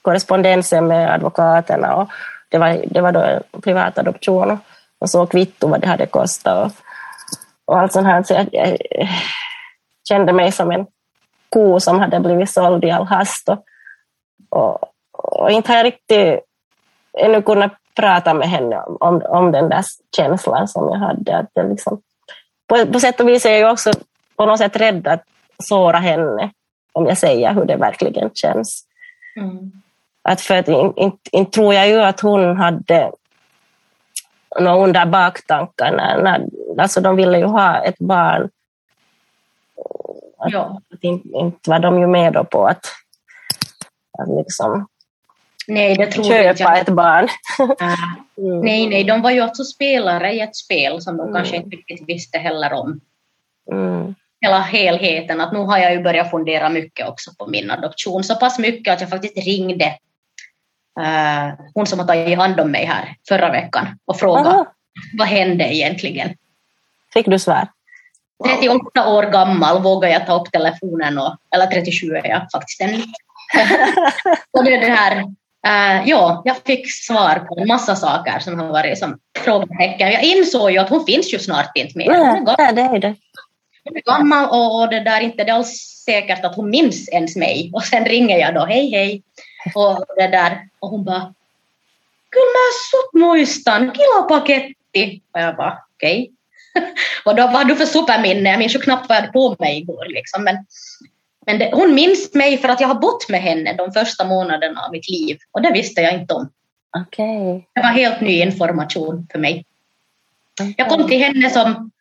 korrespondensen 0.01 0.87
med 0.87 1.13
advokaterna. 1.13 1.95
Och 1.95 2.09
det, 2.49 2.57
var, 2.57 2.81
det 2.87 3.01
var 3.01 3.11
då 3.11 3.19
en 3.19 3.61
privat 3.61 3.97
adoption 3.97 4.51
och, 4.51 4.57
och 4.99 5.09
så 5.09 5.25
kvitto 5.25 5.67
vad 5.67 5.81
det 5.81 5.87
hade 5.87 6.05
kostat. 6.05 6.65
Och, 6.65 6.71
och 7.65 7.79
allt 7.79 7.93
sånt 7.93 8.07
här. 8.07 8.23
Så 8.23 8.33
jag, 8.33 8.47
jag 8.51 8.77
kände 10.07 10.33
mig 10.33 10.51
som 10.51 10.71
en 10.71 10.85
ko 11.49 11.79
som 11.79 11.99
hade 11.99 12.19
blivit 12.19 12.49
såld 12.49 12.83
i 12.83 12.91
all 12.91 13.05
hast. 13.05 13.49
Och, 13.49 13.63
och, 14.53 14.79
och 15.11 15.51
inte 15.51 15.71
har 15.71 15.77
jag 15.77 15.85
riktigt 15.85 16.39
ännu 17.17 17.41
kunnat 17.41 17.71
prata 17.95 18.33
med 18.33 18.49
henne 18.49 18.79
om, 18.79 18.97
om, 18.99 19.21
om 19.25 19.51
den 19.51 19.69
där 19.69 19.83
känslan 20.15 20.67
som 20.67 20.89
jag 20.89 20.97
hade. 20.97 21.37
Att 21.37 21.49
det 21.53 21.63
liksom, 21.63 22.01
på, 22.67 22.85
på 22.85 22.99
sätt 22.99 23.19
och 23.19 23.29
vis 23.29 23.45
är 23.45 23.49
jag 23.49 23.59
ju 23.59 23.69
också 23.69 23.91
på 24.35 24.45
något 24.45 24.57
sätt 24.57 24.75
rädd 24.75 25.07
att 25.07 25.23
såra 25.59 25.97
henne 25.97 26.51
om 26.93 27.05
jag 27.05 27.17
säger 27.17 27.53
hur 27.53 27.65
det 27.65 27.75
verkligen 27.75 28.29
känns. 28.33 28.85
Mm. 29.35 29.71
Att 30.21 30.41
för 30.41 30.57
att 30.57 30.67
inte 30.67 31.01
in, 31.01 31.11
in 31.31 31.45
tror 31.45 31.73
jag 31.73 31.87
ju 31.87 32.01
att 32.01 32.19
hon 32.19 32.57
hade 32.57 33.11
några 34.59 34.75
onda 34.75 35.05
baktankar. 35.05 35.91
När, 35.91 36.21
när, 36.23 36.45
alltså 36.81 37.01
de 37.01 37.15
ville 37.15 37.37
ju 37.37 37.45
ha 37.45 37.75
ett 37.77 37.99
barn. 37.99 38.49
Att, 40.37 40.51
Ja. 40.51 40.81
att 40.93 41.03
inte, 41.03 41.27
inte 41.27 41.69
var 41.69 41.79
de 41.79 41.99
ju 41.99 42.07
med 42.07 42.49
på 42.49 42.67
att 42.67 42.85
liksom 44.27 44.87
Nej, 45.67 45.95
det 45.95 46.05
tror 46.11 46.27
jag 46.33 46.57
köpa 46.57 46.77
inte. 46.79 46.91
ett 46.91 46.95
barn. 46.95 47.27
Äh, 47.81 47.95
Mm. 48.37 48.59
Nej, 48.59 48.87
nej, 48.87 49.03
de 49.03 49.21
var 49.21 49.31
ju 49.31 49.39
alltså 49.39 49.63
spelare 49.63 50.33
i 50.33 50.39
ett 50.39 50.55
spel 50.55 51.01
som 51.01 51.17
de 51.17 51.23
Mm. 51.23 51.33
kanske 51.35 51.55
inte 51.55 51.75
riktigt 51.75 52.09
visste 52.09 52.37
heller 52.37 52.73
om. 52.73 52.99
Mm. 53.71 54.15
Hela 54.41 54.59
helheten, 54.59 55.41
att 55.41 55.53
nu 55.53 55.59
har 55.59 55.77
jag 55.77 55.93
ju 55.93 56.01
börjat 56.03 56.29
fundera 56.31 56.69
mycket 56.69 57.07
också 57.07 57.31
på 57.37 57.47
min 57.47 57.71
adoption. 57.71 58.23
Så 58.23 58.35
pass 58.35 58.59
mycket 58.59 58.93
att 58.93 59.01
jag 59.01 59.09
faktiskt 59.09 59.37
ringde 59.45 59.85
eh, 60.99 61.49
hon 61.73 61.85
som 61.87 61.99
har 61.99 62.05
tagit 62.07 62.37
hand 62.37 62.59
om 62.59 62.71
mig 62.71 62.85
här 62.85 63.15
förra 63.27 63.51
veckan 63.51 63.87
och 64.05 64.19
frågade 64.19 64.49
Aha, 64.49 64.65
vad 65.17 65.27
hände 65.27 65.75
egentligen. 65.75 66.29
fick 67.13 67.25
du 67.25 67.39
svar? 67.39 67.67
38 68.59 69.07
år 69.09 69.23
gammal 69.23 69.81
vågar 69.81 70.09
jag 70.09 70.25
ta 70.27 70.39
upp 70.41 70.51
telefonen, 70.51 71.17
och, 71.17 71.35
eller 71.55 71.65
37 71.67 72.07
är 72.15 72.27
jag 72.29 72.51
faktiskt 72.51 72.81
ännu. 72.81 73.03
Och 74.51 74.63
det 74.63 74.73
är 74.73 74.81
det 74.81 74.95
här, 74.95 75.17
eh, 75.67 76.09
ja, 76.09 76.41
jag 76.45 76.57
fick 76.65 76.91
svar 76.91 77.39
på 77.39 77.59
en 77.59 77.67
massa 77.67 77.95
saker 77.95 78.39
som 78.39 78.59
har 78.59 78.67
varit 78.67 78.99
som 78.99 79.19
frågetecken. 79.37 80.11
Jag 80.11 80.23
insåg 80.23 80.71
ju 80.71 80.77
att 80.77 80.89
hon 80.89 81.05
finns 81.05 81.33
ju 81.33 81.39
snart 81.39 81.71
inte 81.77 81.97
mer. 81.97 82.05
Hon 82.05 82.15
är 82.15 82.35
gammal, 82.35 82.55
nej, 82.57 82.73
det 82.73 82.81
är 82.81 82.99
det. 82.99 83.15
hon 83.83 83.97
är 83.97 84.01
gammal 84.17 84.49
och, 84.49 84.81
och 84.81 84.89
det 84.89 84.99
där 84.99 85.17
är 85.17 85.21
inte 85.21 85.43
det 85.43 85.53
alls 85.53 86.03
säkert 86.05 86.45
att 86.45 86.55
hon 86.55 86.69
minns 86.69 87.09
ens 87.09 87.35
mig. 87.35 87.71
Och 87.73 87.83
sen 87.83 88.05
ringer 88.05 88.37
jag 88.37 88.53
då, 88.55 88.65
hej 88.65 88.91
hej. 88.91 89.23
Och 89.75 90.05
det 90.17 90.27
där, 90.27 90.69
och 90.79 90.89
hon 90.89 91.03
bara, 91.05 91.33
kyllä 92.33 92.51
mä 92.55 92.65
sut 92.89 93.13
muistan, 93.13 93.91
kilopaketti. 93.95 95.21
Och 95.33 95.41
jag 95.41 95.55
bara, 95.55 95.77
okej. 95.95 96.31
och 97.25 97.35
då, 97.35 97.43
vad 97.43 97.55
har 97.55 97.63
du 97.63 97.75
för 97.75 97.85
superminne? 97.85 98.49
Jag 98.49 98.59
minns 98.59 98.75
ju 98.75 98.79
knappt 98.79 99.09
vad 99.09 99.17
jag 99.17 99.21
hade 99.21 99.33
på 99.33 99.55
mig 99.59 99.77
igår. 99.77 100.05
Liksom. 100.05 100.43
Men, 100.43 100.65
men 101.45 101.59
det, 101.59 101.71
hon 101.73 101.95
minns 101.95 102.33
mig 102.33 102.57
för 102.57 102.69
att 102.69 102.81
jag 102.81 102.87
har 102.87 102.95
bott 102.95 103.29
med 103.29 103.41
henne 103.41 103.73
de 103.73 103.91
första 103.91 104.25
månaderna 104.25 104.81
av 104.81 104.91
mitt 104.91 105.09
liv. 105.09 105.37
Och 105.51 105.61
det 105.61 105.71
visste 105.71 106.01
jag 106.01 106.13
inte 106.13 106.33
om. 106.33 106.49
Okej. 106.97 107.69
Det 107.73 107.81
var 107.81 107.89
helt 107.89 108.21
ny 108.21 108.41
information 108.41 109.27
för 109.31 109.39
mig. 109.39 109.65
Jag 110.77 110.89
kom 110.89 111.07
till 111.07 111.19
henne 111.19 111.49
som, 111.49 111.91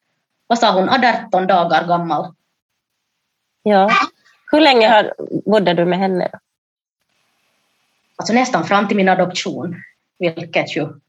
vad 0.47 0.59
sa 0.59 0.73
hon, 0.73 0.89
18 0.89 1.47
dagar 1.47 1.87
gammal. 1.87 2.35
Ja. 3.63 3.91
Hur 4.53 4.61
länge 4.61 4.89
har, 4.89 5.15
bodde 5.51 5.75
du 5.75 5.85
med 5.85 5.99
henne? 5.99 6.31
Alltså 8.17 8.35
nästan 8.35 8.65
fram 8.65 8.89
till 8.89 8.97
min 8.97 9.09
adoption. 9.09 9.83
Vilket 10.19 10.77
ju 10.77 11.01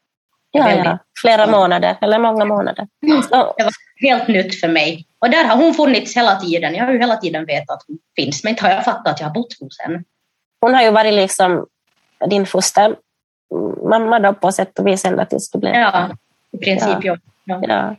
Ja, 0.55 0.63
Väldigt. 0.63 0.85
ja. 0.85 0.97
Flera 1.21 1.47
månader, 1.47 1.97
eller 2.01 2.19
många 2.19 2.45
månader. 2.45 2.87
Så, 3.29 3.53
det 3.57 3.63
var 3.63 3.71
helt 4.09 4.27
nytt 4.27 4.59
för 4.59 4.67
mig. 4.67 5.07
Och 5.19 5.29
där 5.29 5.45
har 5.45 5.55
hon 5.55 5.73
funnits 5.73 6.17
hela 6.17 6.35
tiden. 6.35 6.75
Jag 6.75 6.85
har 6.85 6.93
ju 6.93 6.99
hela 6.99 7.17
tiden 7.17 7.45
vetat 7.45 7.69
att 7.69 7.83
hon 7.87 7.99
finns, 8.15 8.43
men 8.43 8.49
inte 8.49 8.63
har 8.63 8.71
jag 8.71 8.85
fattat 8.85 9.07
att 9.07 9.19
jag 9.19 9.27
har 9.27 9.33
bott 9.33 9.59
hos 9.59 9.79
henne. 9.79 10.03
hon 10.61 10.73
har 10.73 10.83
ju 10.83 10.91
varit 10.91 11.13
liksom 11.13 11.65
din 12.29 12.45
fostermamma 12.45 14.19
då 14.19 14.33
på 14.33 14.51
sätt 14.51 14.79
och 14.79 14.87
vis 14.87 15.05
ända 15.05 15.25
tills 15.25 15.51
du 15.51 15.59
blev... 15.59 15.73
Ja, 15.75 16.09
i 16.51 16.57
princip 16.57 16.97
ja. 17.03 17.17
ja. 17.45 17.59
Ja. 17.67 17.95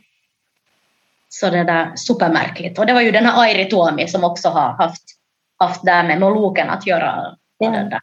Så 1.29 1.51
det 1.51 1.65
där 1.65 1.93
supermärkligt. 1.97 2.79
Och 2.79 2.87
det 2.87 2.93
var 2.93 3.01
ju 3.01 3.11
den 3.11 3.27
här 3.27 3.43
Airi 3.43 3.65
Tuomi 3.65 4.09
som 4.09 4.25
också 4.25 4.49
har 4.49 4.73
haft, 4.73 5.03
haft 5.57 5.85
där 5.85 6.03
med 6.05 6.21
Moluken 6.21 6.71
att 6.71 6.87
göra. 6.87 7.37
Ja. 7.59 7.71
det 7.71 7.89
där. 7.91 8.01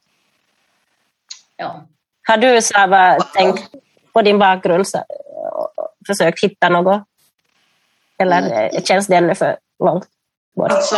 Ja. 1.58 1.86
Har 2.28 2.38
du 2.38 2.62
Sava, 2.62 3.18
tänkt 3.20 3.72
på 4.14 4.22
din 4.22 4.40
bakgrund 4.40 4.88
så, 4.88 5.04
försökt 6.08 6.44
hitta 6.44 6.70
något? 6.70 7.04
Eller 8.20 8.70
eh, 8.76 8.84
känns 8.84 9.08
det 9.08 9.16
ännu 9.16 9.36
för 9.36 9.58
långt 9.84 10.08
bort? 10.56 10.72
Alltså, 10.72 10.96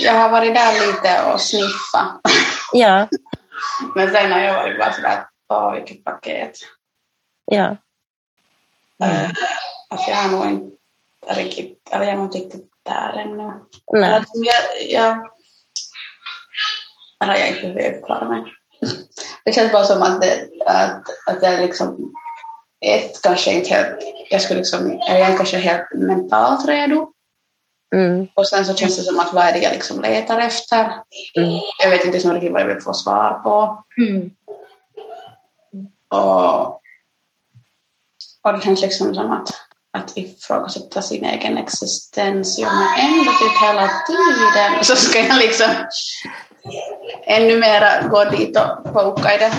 jag 0.00 0.12
har 0.12 0.28
varit 0.28 0.54
där 0.54 0.86
lite 0.86 1.32
och 1.32 1.40
sniffat. 1.40 2.20
Ja, 2.72 3.08
Men 3.94 4.10
sen 4.12 4.32
har 4.32 4.40
jag 4.40 4.54
varit 4.54 4.78
bara 4.78 4.92
sådär, 4.92 5.26
åh 5.48 5.72
vilket 5.74 6.04
paket. 6.04 6.56
ja. 7.44 7.76
Mm. 9.04 9.30
Alltså 9.90 10.10
jag 10.10 10.16
har 10.16 10.30
nog 10.30 10.46
inte 10.46 10.76
riktigt, 11.28 11.88
eller 11.92 12.04
jag 12.04 12.12
är 12.12 12.16
nog 12.16 12.26
inte 12.26 12.38
riktigt 12.38 12.70
där 12.82 13.12
ännu. 13.12 13.52
Nej. 13.92 14.14
Alltså, 14.14 14.32
jag, 14.34 14.90
jag, 14.90 15.30
eller 17.22 17.34
jag 17.34 17.48
är 17.48 17.64
inte 17.66 17.82
hur 17.82 18.02
klara 18.06 18.28
mig. 18.28 18.42
Det 19.44 19.52
känns 19.52 19.72
bara 19.72 19.84
som 19.84 20.02
att 20.02 20.20
det, 20.20 20.48
att, 20.66 21.02
att 21.26 21.40
det 21.40 21.46
är 21.46 21.60
liksom 21.60 22.12
ett 22.80 23.22
kanske 23.22 23.52
inte 23.52 23.68
helt, 23.74 23.98
jag 24.30 24.42
skulle 24.42 24.58
liksom, 24.58 24.86
eller 25.08 25.18
jag 25.18 25.30
är 25.30 25.36
kanske 25.36 25.58
helt 25.58 25.94
mentalt 25.94 26.68
redo. 26.68 27.10
Mm. 27.94 28.28
Och 28.34 28.48
sen 28.48 28.64
så 28.64 28.74
känns 28.74 28.96
det 28.96 29.02
som 29.02 29.20
att 29.20 29.32
vad 29.32 29.44
är 29.44 29.52
det 29.52 29.58
jag 29.58 29.72
liksom 29.72 30.00
letar 30.00 30.38
efter? 30.38 30.84
Mm. 31.36 31.60
Jag 31.82 31.90
vet 31.90 32.04
inte 32.04 32.18
riktigt 32.18 32.52
vad 32.52 32.60
jag 32.60 32.66
vill 32.66 32.80
få 32.80 32.94
svar 32.94 33.40
på. 33.42 33.84
Mm. 34.02 34.30
Och, 36.08 36.80
och 38.42 38.52
det 38.52 38.60
känns 38.64 38.82
liksom 38.82 39.14
som 39.14 39.32
att, 39.32 39.48
att 39.92 40.16
ifrågasätta 40.16 41.02
sin 41.02 41.24
egen 41.24 41.58
existens 41.58 42.58
gör 42.58 42.74
mig 42.74 43.00
ändå 43.00 43.30
typ 43.32 43.62
hela 43.62 43.90
tiden. 44.06 44.84
Så 44.84 44.96
ska 44.96 45.18
jag 45.18 45.38
liksom 45.38 45.70
ännu 47.26 47.58
mera 47.58 48.08
gå 48.08 48.24
dit 48.24 48.56
och 48.58 48.92
poka 48.92 49.34
i 49.34 49.38
det. 49.38 49.52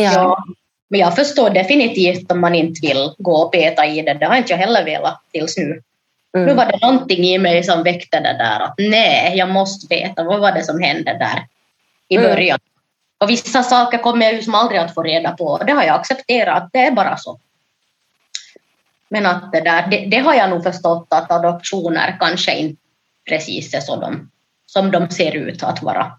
Ja. 0.00 0.12
Ja. 0.12 0.44
Men 0.90 1.00
jag 1.00 1.16
förstår 1.16 1.50
definitivt 1.50 2.32
om 2.32 2.40
man 2.40 2.54
inte 2.54 2.86
vill 2.86 3.14
gå 3.18 3.36
och 3.36 3.52
peta 3.52 3.86
i 3.86 4.02
det. 4.02 4.14
Det 4.14 4.26
har 4.26 4.36
inte 4.36 4.52
jag 4.52 4.58
heller 4.58 4.84
velat 4.84 5.20
tills 5.32 5.56
nu. 5.56 5.82
Nu 6.34 6.42
Mm. 6.42 6.56
var 6.56 6.66
det 6.66 6.78
någonting 6.86 7.24
i 7.24 7.38
mig 7.38 7.62
som 7.64 7.82
väckte 7.82 8.20
det 8.20 8.36
där 8.38 8.60
att 8.60 8.74
nej, 8.78 9.36
jag 9.36 9.50
måste 9.50 9.86
veta 9.94 10.24
vad 10.24 10.40
var 10.40 10.52
det 10.52 10.64
som 10.64 10.80
hände 10.80 11.12
där 11.18 11.46
i 12.08 12.16
Mm. 12.16 12.30
början. 12.30 12.58
Och 13.18 13.30
vissa 13.30 13.62
saker 13.62 13.98
kommer 13.98 14.26
jag 14.26 14.34
ju 14.34 14.42
som 14.42 14.54
aldrig 14.54 14.80
att 14.80 14.94
få 14.94 15.02
reda 15.02 15.30
på 15.30 15.44
och 15.44 15.66
det 15.66 15.72
har 15.72 15.82
jag 15.82 16.00
accepterat, 16.00 16.68
det 16.72 16.78
är 16.78 16.90
bara 16.90 17.16
så. 17.16 17.38
Men 19.08 19.26
att 19.26 19.52
det 19.52 19.60
där, 19.60 19.86
det, 19.90 19.96
det 20.06 20.18
har 20.18 20.34
jag 20.34 20.50
nog 20.50 20.62
förstått 20.62 21.06
att 21.10 21.30
adoptioner 21.30 22.16
kanske 22.20 22.54
inte 22.56 22.82
precis 23.28 23.74
är 23.74 23.80
så 23.80 23.96
de, 23.96 24.30
som 24.66 24.90
de 24.90 25.10
ser 25.10 25.36
ut 25.36 25.62
att 25.62 25.82
vara. 25.82 26.12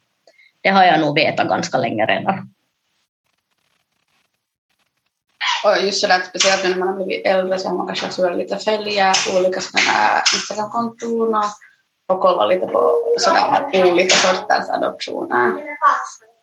Det 0.64 0.70
har 0.70 0.84
jag 0.84 0.99
nog 0.99 1.16
vetat 1.16 1.47
ganska 1.47 1.78
länge 1.78 2.05
redan. 2.05 2.49
Och 5.64 5.78
just 5.82 6.01
sådär, 6.01 6.22
speciellt 6.30 6.64
nu 6.64 6.70
när 6.70 6.78
man 6.78 6.88
har 6.88 6.95
blivit 6.95 7.26
äldre 7.26 7.59
så 7.59 7.70
har 7.70 7.78
man 7.78 7.88
kanske 7.88 8.05
också 8.05 8.30
lite 8.30 8.57
följa 8.57 9.14
olika 9.38 9.61
sådana 9.61 10.22
Instagram-konton 10.36 11.36
och, 11.36 11.45
och 12.07 12.22
kolla 12.22 12.45
lite 12.45 12.68
på 12.68 12.95
sådana 13.20 13.70
olika 13.74 14.16
sorters 14.16 14.70
adoptioner 14.70 15.53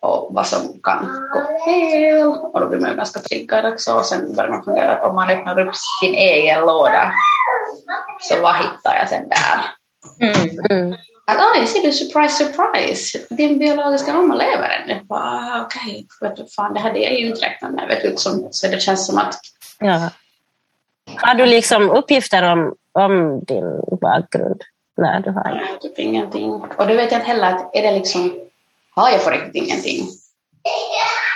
och 0.00 0.28
vad 0.34 0.46
som 0.46 0.80
kan 0.82 1.28
gå 1.32 1.64
fel. 1.64 2.26
Och 2.26 2.60
då 2.60 2.68
blir 2.68 2.80
man 2.80 2.90
ju 2.90 2.96
ganska 2.96 3.20
triggad 3.20 3.72
också 3.72 3.94
och 3.94 4.06
sen 4.06 4.34
börjar 4.34 4.50
man 4.50 4.64
fundera 4.64 5.06
om 5.06 5.14
man 5.14 5.30
öppnar 5.30 5.60
upp 5.60 5.74
sin 6.00 6.14
egen 6.14 6.60
låda 6.60 7.12
så 8.20 8.40
vad 8.40 8.56
hittar 8.56 8.96
jag 8.98 9.08
sen 9.08 9.28
där? 9.28 9.60
Mm. 10.20 10.58
Mm. 10.70 10.96
Att 11.30 11.56
oj, 11.56 11.66
ser 11.66 11.82
du, 11.82 11.92
surprise, 11.92 12.44
surprise, 12.44 13.18
din 13.30 13.58
biologiska 13.58 14.12
mamma 14.12 14.34
lever 14.34 14.68
ännu. 14.68 15.00
Bara, 15.04 15.62
Okej, 15.66 16.06
vet 16.20 16.36
du, 16.36 16.46
fan 16.56 16.74
det 16.74 16.80
hade 16.80 16.98
jag 16.98 17.12
ju 17.12 17.26
inte 17.26 17.46
räknat 17.46 17.72
med. 17.72 17.88
Vet 17.88 18.02
du, 18.02 18.10
liksom, 18.10 18.48
så 18.50 18.68
det 18.68 18.80
känns 18.80 19.06
som 19.06 19.18
att 19.18 19.34
Ja. 19.78 20.10
Har 21.16 21.34
du 21.34 21.46
liksom 21.46 21.90
uppgifter 21.90 22.42
om, 22.42 22.74
om 22.92 23.44
din 23.44 23.80
bakgrund? 24.00 24.62
Nej, 24.96 25.22
du 25.24 25.30
har 25.30 25.62
inte. 25.72 25.88
Typ 25.88 25.98
ingenting. 25.98 26.50
Och 26.52 26.86
det 26.86 26.94
vet 26.94 27.12
jag 27.12 27.20
heller, 27.20 27.54
att 27.54 27.76
är 27.76 27.82
det 27.82 27.90
liksom, 27.92 28.34
har 28.94 29.10
jag 29.10 29.24
på 29.24 29.30
riktigt 29.30 29.54
ingenting? 29.54 30.08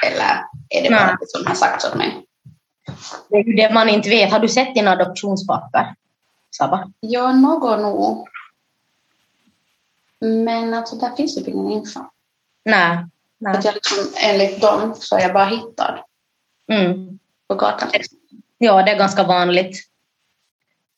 Eller 0.07 0.45
är 0.69 0.83
det 0.83 0.91
bara 0.91 1.19
det 1.21 1.29
som 1.29 1.47
har 1.47 1.55
sagts 1.55 1.85
åt 1.85 1.95
mig? 1.95 2.27
Det 3.29 3.37
är 3.37 3.45
ju 3.45 3.53
det 3.53 3.75
man 3.75 3.89
inte 3.89 4.09
vet. 4.09 4.33
Har 4.33 4.39
du 4.39 4.49
sett 4.49 4.75
dina 4.75 4.91
adoptionspapper? 4.93 5.95
Saba? 6.51 6.91
Ja, 7.01 7.33
något 7.33 7.81
nog. 7.81 8.29
Men 10.29 10.75
alltså 10.75 10.97
där 10.97 11.11
finns 11.16 11.35
typ 11.35 11.49
ingen 11.49 11.72
info. 11.72 12.01
Nej. 12.64 12.99
Nej. 13.39 13.57
Att 13.57 13.64
jag 13.64 13.75
liksom, 13.75 13.99
enligt 14.22 14.61
dem 14.61 14.95
så 14.99 15.16
är 15.16 15.20
jag 15.20 15.33
bara 15.33 15.45
hittad 15.45 15.99
Mm. 16.72 17.18
på 17.49 17.55
gatan. 17.55 17.89
Ja, 18.59 18.83
det 18.83 18.91
är 18.91 18.99
ganska 18.99 19.22
vanligt. 19.22 19.77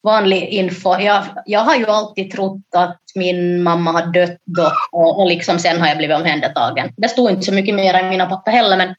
Vanlig 0.03 0.43
info. 0.49 0.99
Jag, 1.01 1.25
jag 1.47 1.61
har 1.61 1.77
ju 1.77 1.87
alltid 1.87 2.31
trott 2.33 2.61
att 2.77 3.01
min 3.15 3.63
mamma 3.63 3.93
har 3.93 4.07
dött 4.07 4.39
då 4.45 4.73
och, 4.93 5.21
och 5.21 5.27
liksom 5.27 5.59
sen 5.59 5.81
har 5.81 5.89
jag 5.89 5.97
blivit 5.99 6.17
omhändertagen. 6.17 6.93
Det 6.97 7.09
stod 7.09 7.31
inte 7.31 7.43
så 7.43 7.53
mycket 7.53 7.75
mer 7.75 8.01
i 8.05 8.09
mina 8.09 8.27
papper 8.27 8.53
heller 8.53 8.77
men 8.77 8.95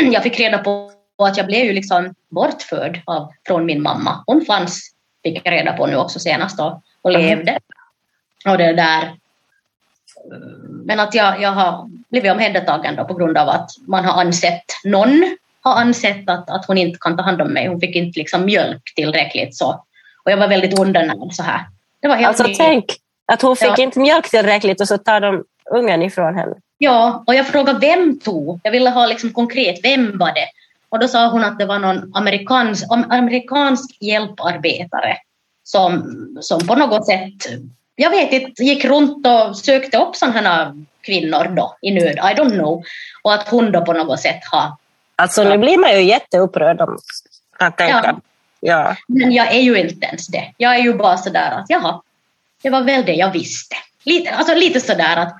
jag 0.12 0.22
fick 0.22 0.40
reda 0.40 0.58
på 0.58 0.90
att 1.22 1.36
jag 1.36 1.46
blev 1.46 1.64
ju 1.64 1.72
liksom 1.72 2.14
bortförd 2.30 3.02
av, 3.04 3.32
från 3.46 3.66
min 3.66 3.82
mamma. 3.82 4.24
Hon 4.26 4.44
fanns, 4.44 4.90
fick 5.22 5.40
jag 5.44 5.52
reda 5.52 5.72
på 5.72 5.86
nu 5.86 5.96
också 5.96 6.18
senast 6.18 6.58
då, 6.58 6.82
och 7.02 7.10
Mhm. 7.12 7.20
levde. 7.20 7.58
Och 8.46 8.58
det 8.58 8.72
där. 8.72 9.16
Men 10.84 11.00
att 11.00 11.14
jag, 11.14 11.40
jag 11.42 11.50
har 11.52 11.88
blivit 12.08 12.32
omhändertagen 12.32 12.96
då 12.96 13.04
på 13.04 13.14
grund 13.14 13.38
av 13.38 13.48
att 13.48 13.70
man 13.86 14.04
har 14.04 14.20
ansett, 14.20 14.64
någon 14.84 15.36
har 15.60 15.74
ansett 15.74 16.28
att, 16.30 16.50
att 16.50 16.64
hon 16.66 16.78
inte 16.78 16.98
kan 17.00 17.16
ta 17.16 17.22
hand 17.22 17.40
om 17.42 17.48
mig. 17.52 17.68
Hon 17.68 17.80
fick 17.80 17.96
inte 17.96 18.18
liksom 18.18 18.44
mjölk 18.44 18.82
tillräckligt 18.96 19.56
så. 19.56 19.84
Och 20.24 20.30
jag 20.32 20.36
var 20.36 20.48
väldigt 20.48 20.78
undernärd 20.78 21.32
så 21.32 21.42
här. 21.42 21.60
Det 22.02 22.08
var 22.08 22.14
helt 22.16 22.28
Alltså 22.28 22.42
ny- 22.42 22.54
tänk 22.54 22.84
att 23.32 23.42
hon 23.42 23.56
fick 23.56 23.68
Ja. 23.68 23.82
inte 23.82 23.98
mjölk 23.98 24.30
tillräckligt 24.30 24.80
och 24.80 24.88
så 24.88 24.98
tar 24.98 25.20
de 25.20 25.44
ungen 25.70 26.02
ifrån 26.02 26.34
henne. 26.34 26.54
Ja, 26.78 27.24
och 27.26 27.34
jag 27.34 27.46
frågade 27.46 27.78
vem 27.78 28.20
tog? 28.20 28.60
Jag 28.62 28.70
ville 28.72 28.90
ha 28.90 29.06
liksom 29.06 29.32
konkret, 29.32 29.80
vem 29.82 30.18
var 30.18 30.28
det? 30.34 30.46
Och 30.88 30.98
då 30.98 31.08
sa 31.08 31.28
hon 31.30 31.44
att 31.44 31.58
det 31.58 31.64
var 31.66 31.78
någon 31.78 32.10
amerikansk, 32.14 32.84
am- 32.90 33.06
amerikansk 33.10 33.96
hjälparbetare 34.02 35.16
som, 35.62 36.04
som 36.40 36.66
på 36.66 36.74
något 36.74 37.06
sätt, 37.06 37.46
jag 38.00 38.10
vet 38.10 38.32
inte, 38.32 38.64
gick 38.64 38.84
runt 38.84 39.26
och 39.26 39.56
sökte 39.56 39.98
upp 39.98 40.16
sådana 40.16 40.74
kvinnor 41.00 41.54
då 41.56 41.76
i 41.82 41.90
nöd, 41.90 42.16
I 42.16 42.34
don't 42.40 42.50
know. 42.50 42.82
Och 43.22 43.34
att 43.34 43.48
hon 43.48 43.72
då 43.72 43.84
på 43.84 43.92
något 43.92 44.20
sätt 44.20 44.40
har, 44.50 44.72
Alltså 45.16 45.44
nu 45.44 45.58
blir 45.58 45.78
man 45.78 45.90
ju 45.94 46.02
jätteupprörd 46.02 46.80
om 46.80 46.98
att 47.58 47.76
tänka. 47.76 48.02
Ja. 48.04 48.18
Ja. 48.60 48.96
men 49.08 49.32
jag 49.32 49.54
är 49.54 49.60
ju 49.60 49.78
inte 49.78 50.06
ens 50.06 50.26
det. 50.26 50.52
Jag 50.56 50.74
är 50.74 50.78
ju 50.78 50.94
bara 50.94 51.16
sådär 51.16 51.50
att 51.50 51.66
jaha, 51.68 52.02
det 52.62 52.70
var 52.70 52.82
väl 52.82 53.04
det 53.04 53.14
jag 53.14 53.32
visste. 53.32 53.76
Lite, 54.04 54.30
alltså 54.30 54.54
lite 54.54 54.80
sådär 54.80 55.16
att 55.16 55.36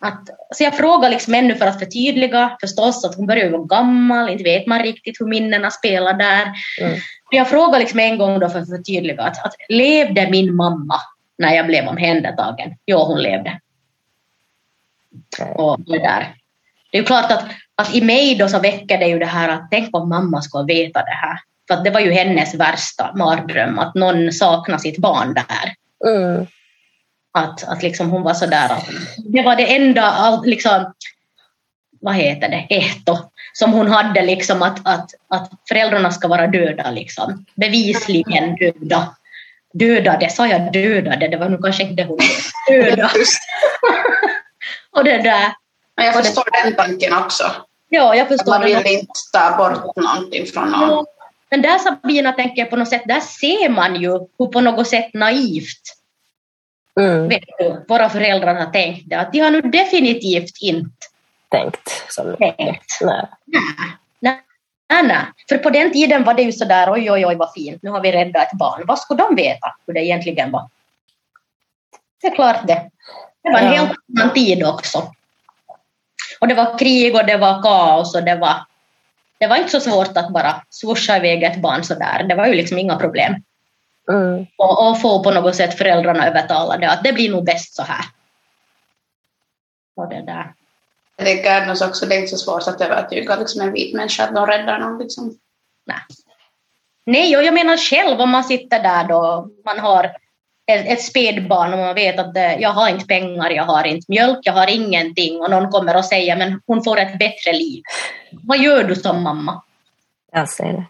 att, 0.00 0.28
så 0.54 0.64
jag 0.64 0.76
frågar 0.76 1.10
liksom 1.10 1.34
ännu 1.34 1.54
för 1.54 1.66
att 1.66 1.78
förtydliga 1.78 2.56
förstås 2.60 3.04
att 3.04 3.14
hon 3.14 3.26
börjar 3.26 3.44
ju 3.44 3.50
vara 3.50 3.64
gammal, 3.64 4.28
inte 4.28 4.44
vet 4.44 4.66
man 4.66 4.82
riktigt 4.82 5.20
hur 5.20 5.26
minnena 5.26 5.70
spelar 5.70 6.12
där. 6.12 6.52
Mm. 6.80 7.00
Jag 7.30 7.48
frågar 7.48 7.78
liksom 7.78 7.98
en 7.98 8.18
gång 8.18 8.40
då 8.40 8.48
för 8.48 8.58
att 8.58 8.68
förtydliga 8.68 9.22
att, 9.22 9.44
att 9.46 9.54
levde 9.68 10.30
min 10.30 10.56
mamma 10.56 11.00
när 11.38 11.54
jag 11.54 11.66
blev 11.66 11.88
omhändertagen? 11.88 12.76
Jo, 12.86 12.98
hon 12.98 13.22
levde. 13.22 13.60
Och 15.54 15.80
det 15.80 15.98
där. 15.98 16.34
Det 16.92 16.98
är 16.98 17.00
ju 17.00 17.06
klart 17.06 17.32
att, 17.32 17.44
att 17.74 17.94
i 17.94 18.00
mig 18.00 18.34
då 18.34 18.48
så 18.48 18.58
väcker 18.58 18.98
det 18.98 19.06
ju 19.06 19.18
det 19.18 19.26
här 19.26 19.48
att 19.48 19.68
tänk 19.70 19.96
om 19.96 20.08
mamma 20.08 20.42
skulle 20.42 20.74
veta 20.74 21.02
det 21.02 21.14
här. 21.14 21.38
För 21.68 21.84
det 21.84 21.90
var 21.90 22.00
ju 22.00 22.12
hennes 22.12 22.54
värsta 22.54 23.12
mardröm 23.14 23.78
att 23.78 23.94
någon 23.94 24.32
saknar 24.32 24.78
sitt 24.78 24.98
barn 24.98 25.34
där. 25.34 25.74
Mm. 26.14 26.46
Att, 27.32 27.68
att 27.68 27.82
liksom 27.82 28.10
hon 28.10 28.22
var 28.22 28.34
sådär 28.34 28.72
att 28.72 28.88
det 29.16 29.42
var 29.42 29.56
det 29.56 29.76
enda 29.76 30.36
liksom, 30.44 30.94
vad 32.00 32.14
heter 32.14 32.48
det, 32.48 32.66
etto 32.76 33.16
som 33.52 33.72
hon 33.72 33.86
hade 33.86 34.22
liksom 34.22 34.62
att, 34.62 34.80
att, 34.88 35.10
att 35.28 35.50
föräldrarna 35.68 36.10
ska 36.10 36.28
vara 36.28 36.46
döda 36.46 36.90
liksom. 36.90 37.44
Bevisligen 37.54 38.56
döda. 38.56 39.14
Dödade, 39.72 40.30
sa 40.30 40.46
jag 40.46 40.72
dödade? 40.72 41.28
Det 41.28 41.36
var 41.36 41.48
nog 41.48 41.64
kanske 41.64 41.82
inte 41.82 41.94
det 41.94 42.04
hon 42.08 42.18
döda. 42.68 43.10
Och 44.90 45.04
det 45.04 45.18
där, 45.22 45.52
Men 45.96 46.06
jag 46.06 46.14
förstår 46.14 46.44
den 46.64 46.74
tanken 46.76 47.12
också. 47.12 47.44
ja 47.88 48.14
jag 48.14 48.22
Att 48.22 48.28
förstår. 48.28 48.52
man 48.52 48.64
vill 48.64 48.86
inte 48.86 49.12
ta 49.32 49.56
bort 49.56 49.96
någonting 49.96 50.46
från 50.46 50.70
någon. 50.70 50.80
Ja, 50.90 51.06
Men 51.50 51.62
där 51.62 51.78
Sabina 51.78 52.32
tänker 52.32 52.62
jag 52.62 52.70
på 52.70 52.76
något 52.76 52.88
sätt, 52.88 53.02
där 53.06 53.20
ser 53.20 53.68
man 53.68 54.02
ju 54.02 54.10
hur 54.38 54.46
på 54.46 54.60
något 54.60 54.88
sätt 54.88 55.14
naivt 55.14 55.94
Mm. 57.00 57.28
vet 57.28 57.42
du, 57.58 57.84
våra 57.88 58.08
föräldrar 58.08 58.54
har 58.54 58.66
tänkt 58.72 59.02
det. 59.10 59.16
Att 59.16 59.32
de 59.32 59.38
har 59.40 59.50
nu 59.50 59.60
definitivt 59.60 60.52
inte 60.60 60.90
Tänkt 61.50 62.04
så 62.08 62.24
mycket. 62.24 62.56
tänkt. 62.56 62.98
Nej. 63.00 63.26
Nej, 63.44 63.62
nej. 64.88 65.24
För 65.48 65.58
på 65.58 65.70
den 65.70 65.92
tiden 65.92 66.24
var 66.24 66.34
det 66.34 66.42
ju 66.42 66.52
sådär, 66.52 66.92
oj, 66.92 67.10
oj, 67.10 67.26
oj, 67.26 67.34
vad 67.34 67.52
fint, 67.52 67.82
nu 67.82 67.90
har 67.90 68.00
vi 68.00 68.12
räddat 68.12 68.52
ett 68.52 68.58
barn. 68.58 68.82
Vad 68.86 68.98
skulle 68.98 69.22
de 69.22 69.34
veta 69.34 69.74
hur 69.86 69.94
det 69.94 70.00
egentligen 70.00 70.50
var? 70.50 70.68
Det 72.20 72.26
är 72.26 72.34
klart 72.34 72.66
det. 72.66 72.90
Det 73.42 73.50
var 73.52 73.58
en 73.58 73.64
Ja. 73.66 73.70
helt 73.72 73.92
annan 74.18 74.34
tid 74.34 74.66
också. 74.66 75.12
Och 76.40 76.48
det 76.48 76.54
var 76.54 76.78
krig 76.78 77.14
och 77.14 77.26
det 77.26 77.36
var 77.36 77.62
kaos 77.62 78.14
och 78.14 78.22
det 78.24 78.34
var, 78.36 78.54
det 79.38 79.46
var 79.46 79.56
inte 79.56 79.70
så 79.70 79.80
svårt 79.80 80.16
att 80.16 80.32
bara 80.32 80.62
swusha 80.70 81.16
iväg 81.16 81.42
ett 81.42 81.62
barn 81.62 81.84
sådär. 81.84 82.22
Det 82.28 82.34
var 82.34 82.46
ju 82.46 82.54
liksom 82.54 82.78
inga 82.78 82.96
problem. 82.96 83.34
Mm. 84.10 84.46
Och, 84.56 84.88
och 84.88 85.00
få 85.00 85.22
på 85.22 85.30
något 85.30 85.56
sätt 85.56 85.78
föräldrarna 85.78 86.26
övertalade 86.26 86.90
att 86.90 87.04
det 87.04 87.12
blir 87.12 87.30
nog 87.30 87.44
bäst 87.44 87.74
så 87.74 87.82
här. 87.82 88.04
Och 89.96 90.08
det 90.08 90.22
där. 90.22 90.54
Jag 91.20 91.26
tänker 91.26 91.60
annars 91.62 91.82
också 91.82 92.06
det 92.06 92.14
är 92.14 92.18
inte 92.20 92.36
så 92.36 92.44
svårt 92.44 92.68
att 92.74 92.80
övertyga 92.80 93.36
liksom 93.36 93.60
en 93.60 93.72
vit 93.72 93.94
människa 93.94 94.24
att 94.24 94.34
de 94.34 94.46
räddar 94.46 94.78
någon. 94.78 94.98
Liksom. 94.98 95.38
Nej. 95.86 95.96
Nej, 97.06 97.36
och 97.36 97.42
jag 97.44 97.54
menar 97.54 97.76
själv 97.76 98.20
om 98.20 98.30
man 98.30 98.44
sitter 98.44 98.82
där 98.82 99.04
då, 99.04 99.48
man 99.64 99.78
har 99.78 100.04
ett, 100.66 100.86
ett 100.86 101.02
spädbarn 101.02 101.72
och 101.72 101.78
man 101.78 101.94
vet 101.94 102.18
att 102.18 102.36
eh, 102.36 102.54
jag 102.54 102.70
har 102.70 102.88
inte 102.88 103.06
pengar, 103.06 103.50
jag 103.50 103.64
har 103.64 103.84
inte 103.84 104.04
mjölk, 104.08 104.38
jag 104.42 104.52
har 104.52 104.66
ingenting 104.70 105.40
och 105.40 105.50
någon 105.50 105.70
kommer 105.70 105.96
och 105.96 106.04
säger 106.04 106.36
men 106.36 106.60
hon 106.66 106.84
får 106.84 106.98
ett 106.98 107.18
bättre 107.18 107.52
liv. 107.52 107.82
Vad 108.32 108.58
gör 108.58 108.84
du 108.84 108.94
som 108.96 109.22
mamma? 109.22 109.62
Jag 110.32 110.48
ser 110.48 110.72
det. 110.72 110.84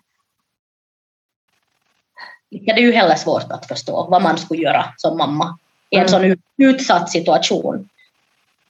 Det 2.51 2.70
är 2.70 2.79
ju 2.79 2.93
heller 2.93 3.14
svårt 3.14 3.51
att 3.53 3.66
förstå 3.66 4.07
vad 4.11 4.22
man 4.22 4.39
skulle 4.39 4.62
göra 4.62 4.95
som 4.97 5.18
mamma 5.18 5.59
i 5.91 5.97
en 5.97 6.01
Mm. 6.01 6.09
sån 6.09 6.24
ut- 6.24 6.41
utsatt 6.57 7.11
situation. 7.11 7.89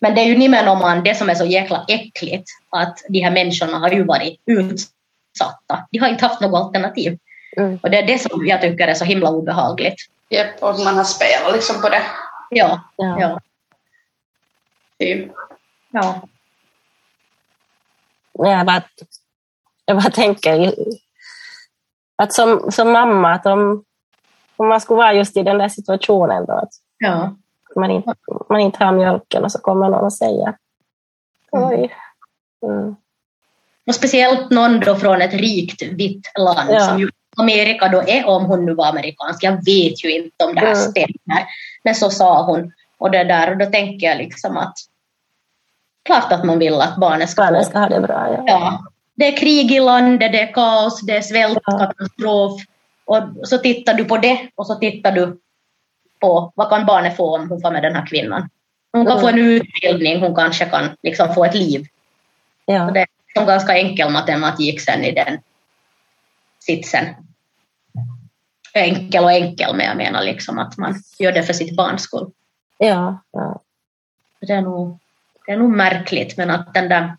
Men 0.01 0.15
det 0.15 0.21
är 0.21 0.25
ju 0.25 0.39
nimenomaan 0.39 1.05
det 1.05 1.15
som 1.15 1.31
är 1.31 1.35
så 1.35 1.47
jäkla 1.47 1.85
äckligt 1.89 2.51
att 2.71 2.99
de 3.09 3.21
här 3.21 3.31
människorna 3.31 3.79
har 3.79 3.91
ju 3.91 4.05
varit 4.05 4.41
utsatta. 4.47 5.87
De 5.91 5.99
har 5.99 6.09
inte 6.09 6.27
haft 6.27 6.41
något 6.41 6.65
alternativ. 6.65 7.19
Mm. 7.57 7.79
Och 7.83 7.91
det 7.91 7.99
är 7.99 8.07
det 8.07 8.19
som 8.19 8.47
jag 8.47 8.61
tycker 8.61 8.89
är 8.89 8.95
så 8.95 9.05
himla 9.05 9.31
obehagligt. 9.31 9.97
Japp, 10.29 10.63
och 10.63 10.79
man 10.79 10.97
har 10.97 11.05
spelat 11.05 11.53
liksom 11.53 11.81
på 11.81 11.89
det. 11.89 12.03
Ja, 12.51 12.81
Ja. 12.97 13.21
ja, 13.21 13.41
Typ. 14.99 15.31
ja. 15.91 16.29
Jag 18.33 18.67
bara, 18.67 18.83
jag 19.85 19.97
bara 19.97 20.11
tänker 20.11 20.75
att 22.17 22.33
som, 22.33 22.73
som 22.73 22.93
mamma, 22.93 23.33
att 23.33 23.47
om, 23.47 23.85
om 24.57 24.69
man 24.69 24.81
skulle 24.81 24.97
vara 24.97 25.13
just 25.13 25.37
i 25.37 25.43
den 25.43 25.59
där 25.59 25.69
situationen 25.69 26.47
då, 26.47 26.53
att 26.53 26.71
ja. 26.99 27.37
Man 27.77 27.91
inte, 27.91 28.15
man 28.49 28.61
inte 28.61 28.85
har 28.85 28.93
mjölken 28.93 29.45
och 29.45 29.53
så 29.53 29.59
kommer 29.59 29.89
någon 29.89 30.05
och 30.05 30.13
säger 30.13 30.57
oj. 31.53 31.95
Mm. 32.63 32.97
Och 33.87 33.95
speciellt 33.95 34.51
någon 34.51 34.81
då 34.81 34.95
från 34.97 35.23
ett 35.23 35.35
rikt 35.35 35.83
vitt 35.83 36.31
land 36.39 36.71
Ja. 36.71 36.81
som 36.81 36.99
ju 36.99 37.11
Amerika 37.37 37.89
då 37.89 38.03
är, 38.07 38.27
om 38.27 38.45
hon 38.45 38.67
nu 38.67 38.75
var 38.75 38.87
amerikansk. 38.87 39.43
Jag 39.45 39.53
vet 39.53 40.05
ju 40.05 40.11
inte 40.11 40.45
om 40.45 40.55
det 40.55 40.61
här 40.61 40.67
Mm. 40.67 40.91
stämmer. 40.91 41.47
Men 41.85 41.95
så 41.95 42.11
sa 42.11 42.43
hon. 42.43 42.73
Och 42.99 43.11
det 43.11 43.25
där, 43.25 43.51
och 43.51 43.57
då 43.57 43.67
tänker 43.67 44.07
jag 44.07 44.19
liksom 44.19 44.57
att 44.57 44.75
klart 46.05 46.33
att 46.33 46.45
man 46.45 46.59
vill 46.59 46.81
att 46.81 46.97
barnet 46.97 47.31
ska 47.31 47.43
Barnen 47.43 47.65
ska 47.65 47.79
ha 47.79 47.89
det 47.89 48.01
bra. 48.01 48.35
Ja. 48.37 48.45
Ja. 48.47 48.85
Det 49.15 49.27
är 49.27 49.37
krig 49.37 49.73
i 49.73 49.81
landet, 49.81 50.33
det 50.33 50.41
är 50.41 50.53
kaos, 50.53 51.01
det 51.01 51.17
är 51.17 51.21
svält, 51.23 51.59
Ja. 51.67 51.79
katastrof. 51.79 52.63
Och 53.05 53.23
så 53.45 53.59
tittar 53.59 53.95
du 53.95 54.05
på 54.05 54.17
det 54.17 54.49
och 54.55 54.67
så 54.67 54.75
tittar 54.75 55.13
du 55.13 55.39
på 56.21 56.53
vad 56.55 56.69
kan 56.71 56.87
barnet 56.87 57.17
få 57.17 57.35
om 57.37 57.51
hon 57.51 57.61
får 57.61 57.71
med 57.71 57.83
den 57.83 57.95
här 57.95 58.07
kvinnan. 58.07 58.49
Hon 58.93 59.07
kan 59.07 59.19
Mm. 59.19 59.21
få 59.21 59.29
en 59.29 59.39
utbildning, 59.39 60.21
hon 60.21 60.35
kanske 60.35 60.65
kan 60.65 60.89
liksom 61.03 61.35
få 61.35 61.45
ett 61.45 61.55
liv. 61.55 61.87
Ja. 62.67 62.87
Och 62.87 62.93
det 62.93 63.01
är 63.01 63.07
som 63.35 63.47
ganska 63.47 63.79
enkel 63.79 64.11
matematik 64.11 64.81
sen 64.81 65.05
i 65.05 65.13
den 65.13 65.39
sitsen. 66.59 67.05
Enkel 68.75 69.25
och 69.25 69.33
enkel, 69.33 69.77
men 69.77 69.87
jag 69.87 69.97
menar 69.97 70.23
liksom 70.23 70.59
att 70.59 70.77
man 70.77 71.03
gör 71.19 71.33
det 71.33 71.43
för 71.43 71.53
sitt 71.53 71.77
barns 71.77 72.03
skull. 72.03 72.31
Ja. 72.79 73.19
Ja. 73.33 73.61
Det 74.41 74.53
är 74.53 74.63
nog, 74.63 74.99
det 75.47 75.53
är 75.53 75.57
nog 75.57 75.71
märkligt, 75.71 76.37
men 76.37 76.51
att 76.51 76.75
den 76.75 76.89
där 76.89 77.17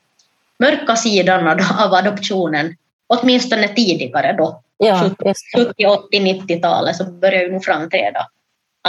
mörka 0.59 0.95
sidan 0.95 1.47
av 1.79 1.93
adoptionen, 1.93 2.75
åtminstone 3.07 3.67
tidigare 3.67 4.33
då, 4.33 4.61
ja 4.77 5.03
just 5.05 5.43
det. 5.55 5.65
70, 5.65 5.85
80, 5.85 6.19
90-talet, 6.19 6.95
så 6.95 7.05
börjar 7.05 7.41
ju 7.41 7.51
nog 7.51 7.63
framträda 7.63 8.27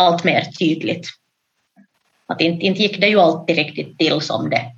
allt 0.01 0.25
mer 0.25 0.45
tydligt. 0.45 1.07
Att 2.27 2.41
inte, 2.41 2.67
inte 2.67 2.83
gick 2.83 3.01
det 3.01 3.09
ju 3.09 3.21
alltid 3.21 3.57
riktigt 3.57 3.99
till 3.99 4.21
som 4.21 4.51
det 4.51 4.73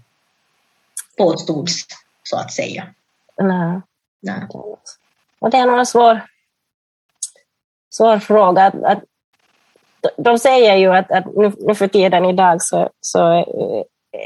påstods, 1.18 1.86
så 2.22 2.36
att 2.36 2.52
säga. 2.52 2.86
Nej. 3.42 3.80
Nej. 4.20 4.42
Och 5.38 5.50
det 5.50 5.56
är 5.56 5.66
nog 5.66 5.78
en 5.78 5.86
svår, 5.86 6.20
svår 7.90 8.18
fråga. 8.18 8.62
Att, 8.62 8.84
att, 8.84 9.02
de 10.16 10.38
säger 10.38 10.76
ju 10.76 10.94
att, 10.94 11.10
att 11.10 11.26
nu, 11.36 11.52
nu 11.58 11.74
för 11.74 11.88
tiden 11.88 12.24
idag 12.24 12.62
så, 12.62 12.90
så 13.00 13.44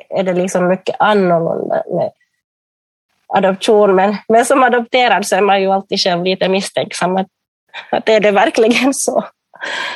är 0.09 0.23
det 0.23 0.33
liksom 0.33 0.69
mycket 0.69 0.97
annorlunda 0.99 1.83
med 1.95 2.11
adoption. 3.27 3.95
Men, 3.95 4.17
men 4.29 4.45
som 4.45 4.63
adopterad 4.63 5.27
så 5.27 5.37
är 5.37 5.41
man 5.41 5.63
ju 5.63 5.73
alltid 5.73 6.01
själv 6.01 6.25
lite 6.25 6.49
misstänksam. 6.49 7.17
Att, 7.17 7.27
att 7.91 8.09
är 8.09 8.21
det 8.21 8.31
verkligen 8.31 8.95
så? 8.95 9.25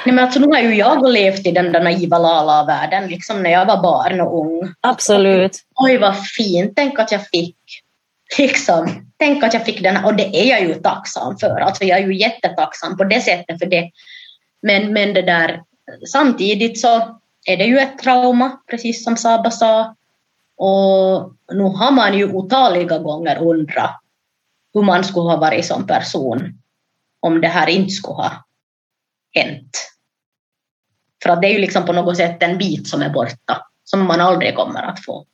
Nej, 0.06 0.14
men 0.14 0.24
alltså, 0.24 0.40
nu 0.40 0.46
har 0.46 0.58
ju 0.58 0.74
jag 0.74 1.10
levt 1.10 1.46
i 1.46 1.50
den 1.50 1.72
där 1.72 1.82
naiva 1.82 2.18
lala-världen 2.18 3.08
liksom 3.08 3.42
när 3.42 3.50
jag 3.50 3.66
var 3.66 3.82
barn 3.82 4.20
och 4.20 4.40
ung. 4.40 4.74
Absolut. 4.80 5.58
Oj 5.74 5.98
vad 5.98 6.26
fint, 6.26 6.72
tänk 6.76 6.98
att 6.98 7.12
jag 7.12 7.26
fick 7.26 7.56
liksom, 8.38 9.10
tänk 9.18 9.44
att 9.44 9.54
jag 9.54 9.64
fick 9.64 9.82
den 9.82 9.96
här, 9.96 10.06
och 10.06 10.14
det 10.14 10.36
är 10.36 10.44
jag 10.44 10.60
ju 10.60 10.74
tacksam 10.74 11.38
för, 11.38 11.60
alltså 11.60 11.84
jag 11.84 11.98
är 11.98 12.06
ju 12.06 12.14
jättetacksam 12.14 12.96
på 12.96 13.04
det 13.04 13.20
sättet 13.20 13.58
för 13.58 13.66
det. 13.66 13.90
Men, 14.62 14.92
men 14.92 15.14
det 15.14 15.22
där, 15.22 15.62
samtidigt 16.12 16.80
så 16.80 17.20
är 17.46 17.56
det 17.56 17.64
ju 17.64 17.78
ett 17.78 17.98
trauma, 17.98 18.60
precis 18.70 19.04
som 19.04 19.16
Saba 19.16 19.50
sa. 19.50 19.94
Och 20.56 21.32
nu 21.52 21.62
har 21.62 21.90
man 21.90 22.18
ju 22.18 22.32
otaliga 22.32 22.98
gånger 22.98 23.42
undrat 23.42 24.00
hur 24.74 24.82
man 24.82 25.04
skulle 25.04 25.30
ha 25.30 25.36
varit 25.36 25.66
som 25.66 25.86
person 25.86 26.58
om 27.20 27.40
det 27.40 27.48
här 27.48 27.68
inte 27.68 27.90
skulle 27.90 28.14
ha 28.14 28.44
hänt. 29.34 29.90
För 31.22 31.30
att 31.30 31.42
det 31.42 31.48
är 31.48 31.52
ju 31.52 31.58
liksom 31.58 31.86
på 31.86 31.92
något 31.92 32.16
sätt 32.16 32.42
en 32.42 32.58
bit 32.58 32.88
som 32.88 33.02
är 33.02 33.10
borta, 33.10 33.66
som 33.84 34.06
man 34.06 34.20
aldrig 34.20 34.54
kommer 34.54 34.82
att 34.82 35.04
få. 35.04 35.24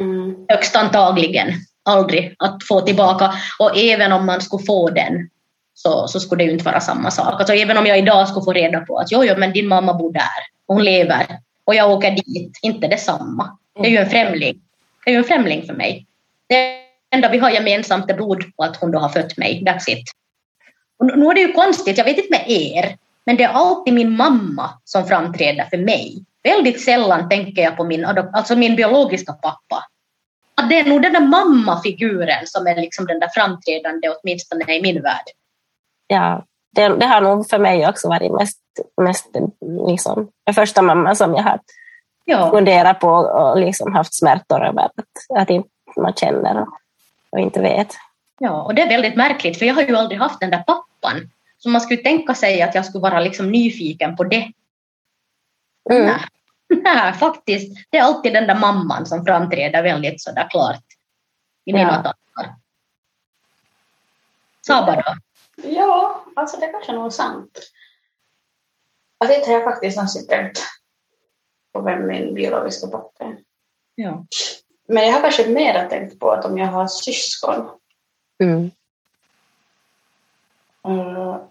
Mm. 0.00 0.36
Högst 0.48 0.76
antagligen 0.76 1.52
aldrig 1.82 2.34
att 2.38 2.64
få 2.68 2.80
tillbaka. 2.80 3.32
Och 3.58 3.76
även 3.76 4.12
om 4.12 4.26
man 4.26 4.40
skulle 4.40 4.64
få 4.64 4.90
den 4.90 5.30
så, 5.74 6.08
så 6.08 6.20
skulle 6.20 6.42
det 6.42 6.46
ju 6.46 6.52
inte 6.52 6.64
vara 6.64 6.80
samma 6.80 7.10
sak. 7.10 7.34
Alltså 7.40 7.54
även 7.54 7.76
om 7.76 7.86
jag 7.86 7.98
idag 7.98 8.28
skulle 8.28 8.44
få 8.44 8.52
reda 8.52 8.80
på 8.80 8.98
att 8.98 9.12
jo, 9.12 9.24
jo, 9.24 9.34
men 9.38 9.52
din 9.52 9.68
mamma 9.68 9.94
bor 9.94 10.12
där, 10.12 10.22
hon 10.66 10.84
lever 10.84 11.26
och 11.64 11.74
jag 11.74 11.90
åker 11.90 12.10
dit, 12.10 12.58
inte 12.62 12.88
detsamma. 12.88 13.58
Det 13.74 13.86
är 13.86 13.90
ju 13.90 13.96
en 13.96 14.10
främling. 14.10 14.60
Det 15.04 15.10
är 15.10 15.12
ju 15.12 15.18
en 15.18 15.24
främling 15.24 15.66
för 15.66 15.74
mig. 15.74 16.06
Det 16.48 16.76
enda 17.10 17.28
vi 17.28 17.38
har 17.38 17.50
gemensamt 17.50 18.10
är 18.10 18.14
blod 18.14 18.44
och 18.56 18.64
att 18.64 18.76
hon 18.76 18.90
då 18.90 18.98
har 18.98 19.08
fött 19.08 19.36
mig. 19.36 19.62
That's 19.66 19.90
it. 19.90 20.04
Och 20.98 21.06
nu 21.06 21.26
är 21.26 21.34
det 21.34 21.40
ju 21.40 21.52
konstigt, 21.52 21.98
jag 21.98 22.04
vet 22.04 22.16
inte 22.16 22.30
med 22.30 22.50
er, 22.50 22.96
men 23.26 23.36
det 23.36 23.44
är 23.44 23.48
alltid 23.48 23.94
min 23.94 24.16
mamma 24.16 24.70
som 24.84 25.06
framträder 25.06 25.64
för 25.64 25.78
mig. 25.78 26.24
Väldigt 26.42 26.84
sällan 26.84 27.28
tänker 27.28 27.62
jag 27.62 27.76
på 27.76 27.84
min, 27.84 28.04
alltså 28.04 28.56
min 28.56 28.76
biologiska 28.76 29.32
pappa. 29.32 29.86
Att 30.54 30.68
det 30.68 30.78
är 30.78 30.84
nog 30.84 31.02
den 31.02 31.12
där 31.12 31.20
mammafiguren 31.20 32.46
som 32.46 32.66
är 32.66 32.74
liksom 32.74 33.06
den 33.06 33.20
där 33.20 33.28
framträdande, 33.34 34.08
åtminstone 34.08 34.76
i 34.76 34.82
min 34.82 35.02
värld. 35.02 35.24
Ja, 36.06 36.44
det, 36.72 36.88
det 36.88 37.06
har 37.06 37.20
nog 37.20 37.48
för 37.48 37.58
mig 37.58 37.88
också 37.88 38.08
varit 38.08 38.32
mest, 38.32 38.58
mest 39.02 39.26
liksom, 39.88 40.28
den 40.44 40.54
första 40.54 40.82
mamman 40.82 41.16
som 41.16 41.34
jag 41.34 41.42
har 41.42 41.60
ja. 42.24 42.50
funderat 42.50 43.00
på 43.00 43.08
och 43.08 43.60
liksom 43.60 43.94
haft 43.94 44.14
smärtor 44.14 44.64
över 44.64 44.82
att, 44.82 45.38
att 45.38 45.50
inte 45.50 45.68
man 45.96 46.14
känner 46.14 46.60
och, 46.60 46.68
och 47.30 47.38
inte 47.38 47.60
vet. 47.60 47.94
Ja, 48.38 48.62
och 48.62 48.74
det 48.74 48.82
är 48.82 48.88
väldigt 48.88 49.16
märkligt 49.16 49.58
för 49.58 49.66
jag 49.66 49.74
har 49.74 49.82
ju 49.82 49.96
aldrig 49.96 50.20
haft 50.20 50.40
den 50.40 50.50
där 50.50 50.62
pappan. 50.62 51.30
Så 51.58 51.68
man 51.68 51.80
skulle 51.80 52.02
tänka 52.02 52.34
sig 52.34 52.62
att 52.62 52.74
jag 52.74 52.84
skulle 52.86 53.02
vara 53.02 53.20
liksom 53.20 53.50
nyfiken 53.50 54.16
på 54.16 54.24
det. 54.24 54.52
Mm. 55.90 56.06
Nej. 56.06 56.20
Nej, 56.82 57.12
faktiskt. 57.12 57.86
Det 57.90 57.98
är 57.98 58.02
alltid 58.02 58.32
den 58.32 58.46
där 58.46 58.58
mamman 58.58 59.06
som 59.06 59.24
framträder 59.24 59.82
väldigt 59.82 60.22
sådär 60.22 60.50
klart 60.50 60.84
i 61.64 61.72
mina 61.72 62.02
ja. 62.04 62.12
tankar. 62.12 62.56
Saba 64.66 64.96
då? 64.96 65.16
Ja, 65.68 66.24
alltså 66.36 66.60
det 66.60 66.66
kanske 66.66 66.92
är 66.92 66.96
nog 66.96 67.12
sant. 67.12 67.58
Alltså 69.18 69.38
inte 69.38 69.50
har 69.50 69.54
jag 69.54 69.64
faktiskt 69.64 69.96
någonsin 69.96 70.26
tänkt 70.26 70.62
på 71.72 71.80
vem 71.80 72.06
min 72.06 72.34
biologiska 72.34 72.86
pappa 72.86 73.24
är. 73.24 73.36
Ja. 73.94 74.26
Men 74.88 75.06
jag 75.06 75.12
har 75.12 75.20
kanske 75.20 75.48
mer 75.48 75.88
tänkt 75.88 76.20
på 76.20 76.30
att 76.30 76.44
om 76.44 76.58
jag 76.58 76.66
har 76.66 76.86
syskon 76.86 77.70
mm. 78.42 78.70
Uh, 80.88 81.48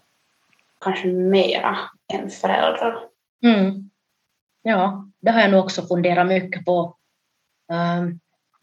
kanske 0.80 1.06
mera 1.06 1.78
än 2.12 2.30
föräldrar. 2.30 2.98
Mm. 3.44 3.90
Ja, 4.62 5.08
det 5.20 5.30
har 5.30 5.40
jag 5.40 5.50
nog 5.50 5.64
också 5.64 5.82
funderat 5.86 6.26
mycket 6.26 6.64
på. 6.64 6.96
Um, 7.72 8.20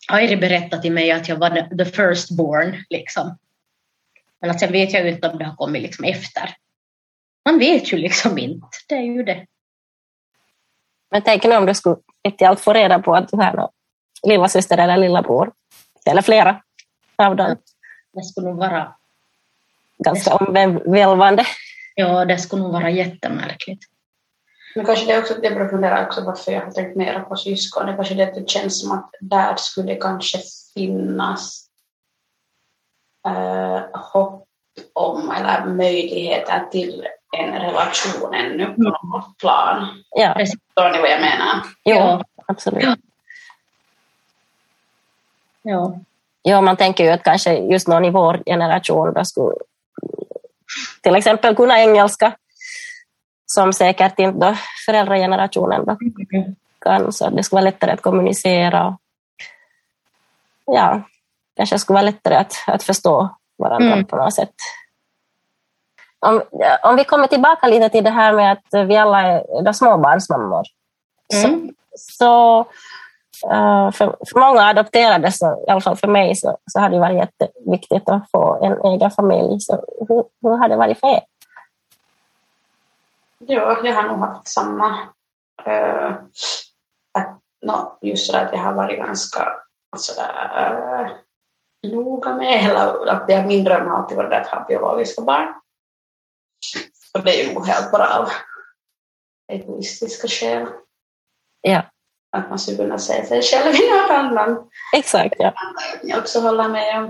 Airi 0.08 0.38
berättade 0.38 0.82
till 0.82 0.92
mig 0.94 1.12
att 1.12 1.30
jag 1.30 1.36
var 1.36 1.78
the 1.78 1.86
first 1.86 2.38
born, 2.38 2.84
liksom. 2.90 3.38
Men 4.42 4.50
att 4.50 4.60
sen 4.60 4.72
vet 4.72 4.94
jag 4.94 5.04
ju 5.04 5.10
inte 5.10 5.30
om 5.30 5.38
det 5.38 5.46
har 5.46 5.56
kommit 5.56 5.82
liksom 5.82 6.06
efter. 6.06 6.50
Man 7.46 7.60
vet 7.60 7.94
ju 7.94 7.98
liksom 7.98 8.38
inte, 8.38 8.68
det 8.90 8.96
är 8.96 9.02
ju 9.02 9.24
det. 9.24 9.46
Men 11.12 11.22
tänk 11.22 11.44
nu 11.44 11.56
om 11.56 11.66
du 11.66 11.74
skulle 11.74 11.96
mitt 12.24 12.42
i 12.42 12.46
allt 12.46 12.60
få 12.60 12.74
reda 12.74 13.00
på 13.00 13.16
att 13.16 13.30
du 13.30 13.38
har 13.38 13.54
någon 13.54 13.70
lilla 14.28 14.50
syster 14.50 14.78
eller 14.78 14.98
lilla 14.98 15.22
bror. 15.22 15.54
Eller 16.06 16.22
flera 16.22 16.62
av 17.16 17.36
dem. 17.36 17.56
Det 18.14 18.24
skulle 18.24 18.48
nog 18.48 18.58
vara... 18.58 18.96
Ganska 20.04 20.36
omvälvande. 20.36 21.46
Ja, 21.96 22.26
det 22.26 22.38
skulle 22.38 22.62
nog 22.62 22.72
vara 22.72 22.90
jättemärkligt. 22.90 23.84
Men 24.76 24.86
kanske 24.86 25.06
det 25.06 25.12
är 25.12 25.20
också, 25.20 25.34
jag 25.44 25.54
börjar 25.54 25.70
fundera 25.70 26.06
också 26.06 26.24
varför 26.26 26.52
jag 26.52 26.62
har 26.62 26.72
tänkt 26.72 26.96
mer 26.96 27.20
på 27.20 27.36
syskon. 27.36 27.86
Det 27.86 27.94
kanske 27.94 28.16
det, 28.16 28.26
det 28.26 28.50
känns 28.50 28.82
som 28.82 28.92
att 28.92 29.10
där 29.20 29.56
skulle 29.56 29.96
kanske 29.96 30.40
finnas 30.74 31.68
äh, 33.28 34.02
hopp 34.12 34.48
om 34.94 35.32
eller 35.32 35.66
möjligheter 35.66 36.68
till 36.72 37.08
en 37.38 37.54
relation 37.54 38.34
ännu 38.34 38.66
på 38.66 38.72
mm. 38.72 38.94
något 39.14 39.38
plan. 39.38 40.04
Ja. 40.10 40.36
Förstår 40.40 40.92
ni 40.92 41.02
vad 41.02 41.12
jag 41.12 41.22
menar? 41.22 41.64
Jo, 41.84 41.96
ja. 41.96 42.24
absolut. 42.48 42.84
Ja. 42.84 42.96
ja. 45.62 46.00
Ja, 46.46 46.62
man 46.62 46.78
tänker 46.78 47.04
ju 47.04 47.10
att 47.10 47.24
kanske 47.24 47.58
just 47.58 47.88
någon 47.88 48.06
i 48.06 48.10
vår 48.10 48.44
generation 48.46 49.14
då 49.14 49.26
skulle 49.26 49.56
till 51.02 51.16
exempel 51.16 51.56
kunna 51.56 51.80
engelska 51.80 52.36
som 53.46 53.74
säkert 53.74 54.20
inte 54.20 54.40
då 54.40 54.56
föräldragenerationen 54.86 55.86
då 55.86 55.98
kan, 56.82 57.12
så 57.12 57.30
det 57.30 57.44
skulle 57.44 57.58
vara 57.62 57.72
lättare 57.72 57.92
att 57.92 58.02
kommunicera. 58.02 58.98
Ja, 60.66 61.02
kanske 61.56 61.80
skulle 61.80 61.96
vara 61.96 62.06
lättare 62.06 62.36
att, 62.36 62.54
att 62.68 62.84
förstå 62.84 63.36
varandra 63.58 63.94
mm. 63.94 64.06
på 64.06 64.16
något 64.16 64.34
sätt. 64.34 64.54
Om, 66.20 66.42
om 66.84 66.96
vi 66.96 67.04
kommer 67.04 67.28
tillbaka 67.28 67.68
lite 67.68 67.90
till 67.90 68.04
det 68.04 68.10
här 68.10 68.34
med 68.34 68.52
att 68.52 68.88
vi 68.88 68.98
alla 68.98 69.22
är 69.22 69.74
småbarnsmammor. 69.74 70.64
Mm. 71.34 71.72
Så, 71.96 72.14
så 72.14 72.66
uh, 73.46 73.92
för, 73.92 74.16
för 74.32 74.40
många 74.40 74.62
adopterade, 74.62 75.32
så, 75.32 75.66
i 75.68 75.72
alla 75.72 75.82
fall 75.82 75.96
för 75.96 76.08
mig, 76.08 76.36
så, 76.36 76.58
så 76.72 76.80
har 76.80 76.90
det 76.90 77.00
varit 77.00 77.18
jätteviktigt 77.18 78.10
att 78.10 78.32
få 78.32 78.66
en 78.66 78.94
egen 78.94 79.12
familj. 79.12 79.60
Så 79.60 79.86
hur, 80.10 80.24
hur 80.42 80.58
har 80.58 80.70
det 80.70 80.76
varit 80.76 81.00
för 81.00 81.08
er? 81.08 81.22
Ja, 83.38 83.78
jag 83.84 83.94
har 83.94 84.04
nog 84.04 84.20
haft 84.20 84.48
samma. 84.48 85.00
Uh, 85.68 86.12
att, 87.14 87.40
no, 87.66 87.98
just 88.02 88.32
så 88.32 88.38
att 88.38 88.52
jag 88.52 88.60
har 88.60 88.74
varit 88.74 89.00
ganska 89.00 89.54
sådär, 89.98 91.02
uh, 91.02 91.12
noga 91.92 92.34
med, 92.34 92.70
eller 92.70 93.08
att 93.08 93.28
det 93.28 93.34
är 93.34 93.46
min 93.46 93.64
dröm 93.64 93.88
har 93.88 93.98
alltid 93.98 94.18
varit 94.18 94.34
att 94.34 94.48
ha 94.48 94.66
biologiska 94.68 95.22
barn. 95.22 95.54
Och 97.14 97.24
det 97.24 97.42
är 97.42 97.50
ju 97.50 97.64
helt 97.66 97.92
bara 97.92 98.20
av 98.20 98.30
egoistiska 99.48 100.28
skäl. 100.28 100.68
Ja. 101.62 101.82
Att 102.34 102.50
man 102.50 102.60
skulle 102.60 102.78
kunna 102.78 102.98
se 102.98 103.26
sig 103.26 103.42
själv 103.42 103.76
i 103.76 103.90
annan. 104.10 104.70
Exakt, 104.94 105.36
ja. 105.40 105.54
Jag 106.04 106.20
också 106.20 106.40
hålla 106.40 106.68
med 106.68 106.98
om. 106.98 107.06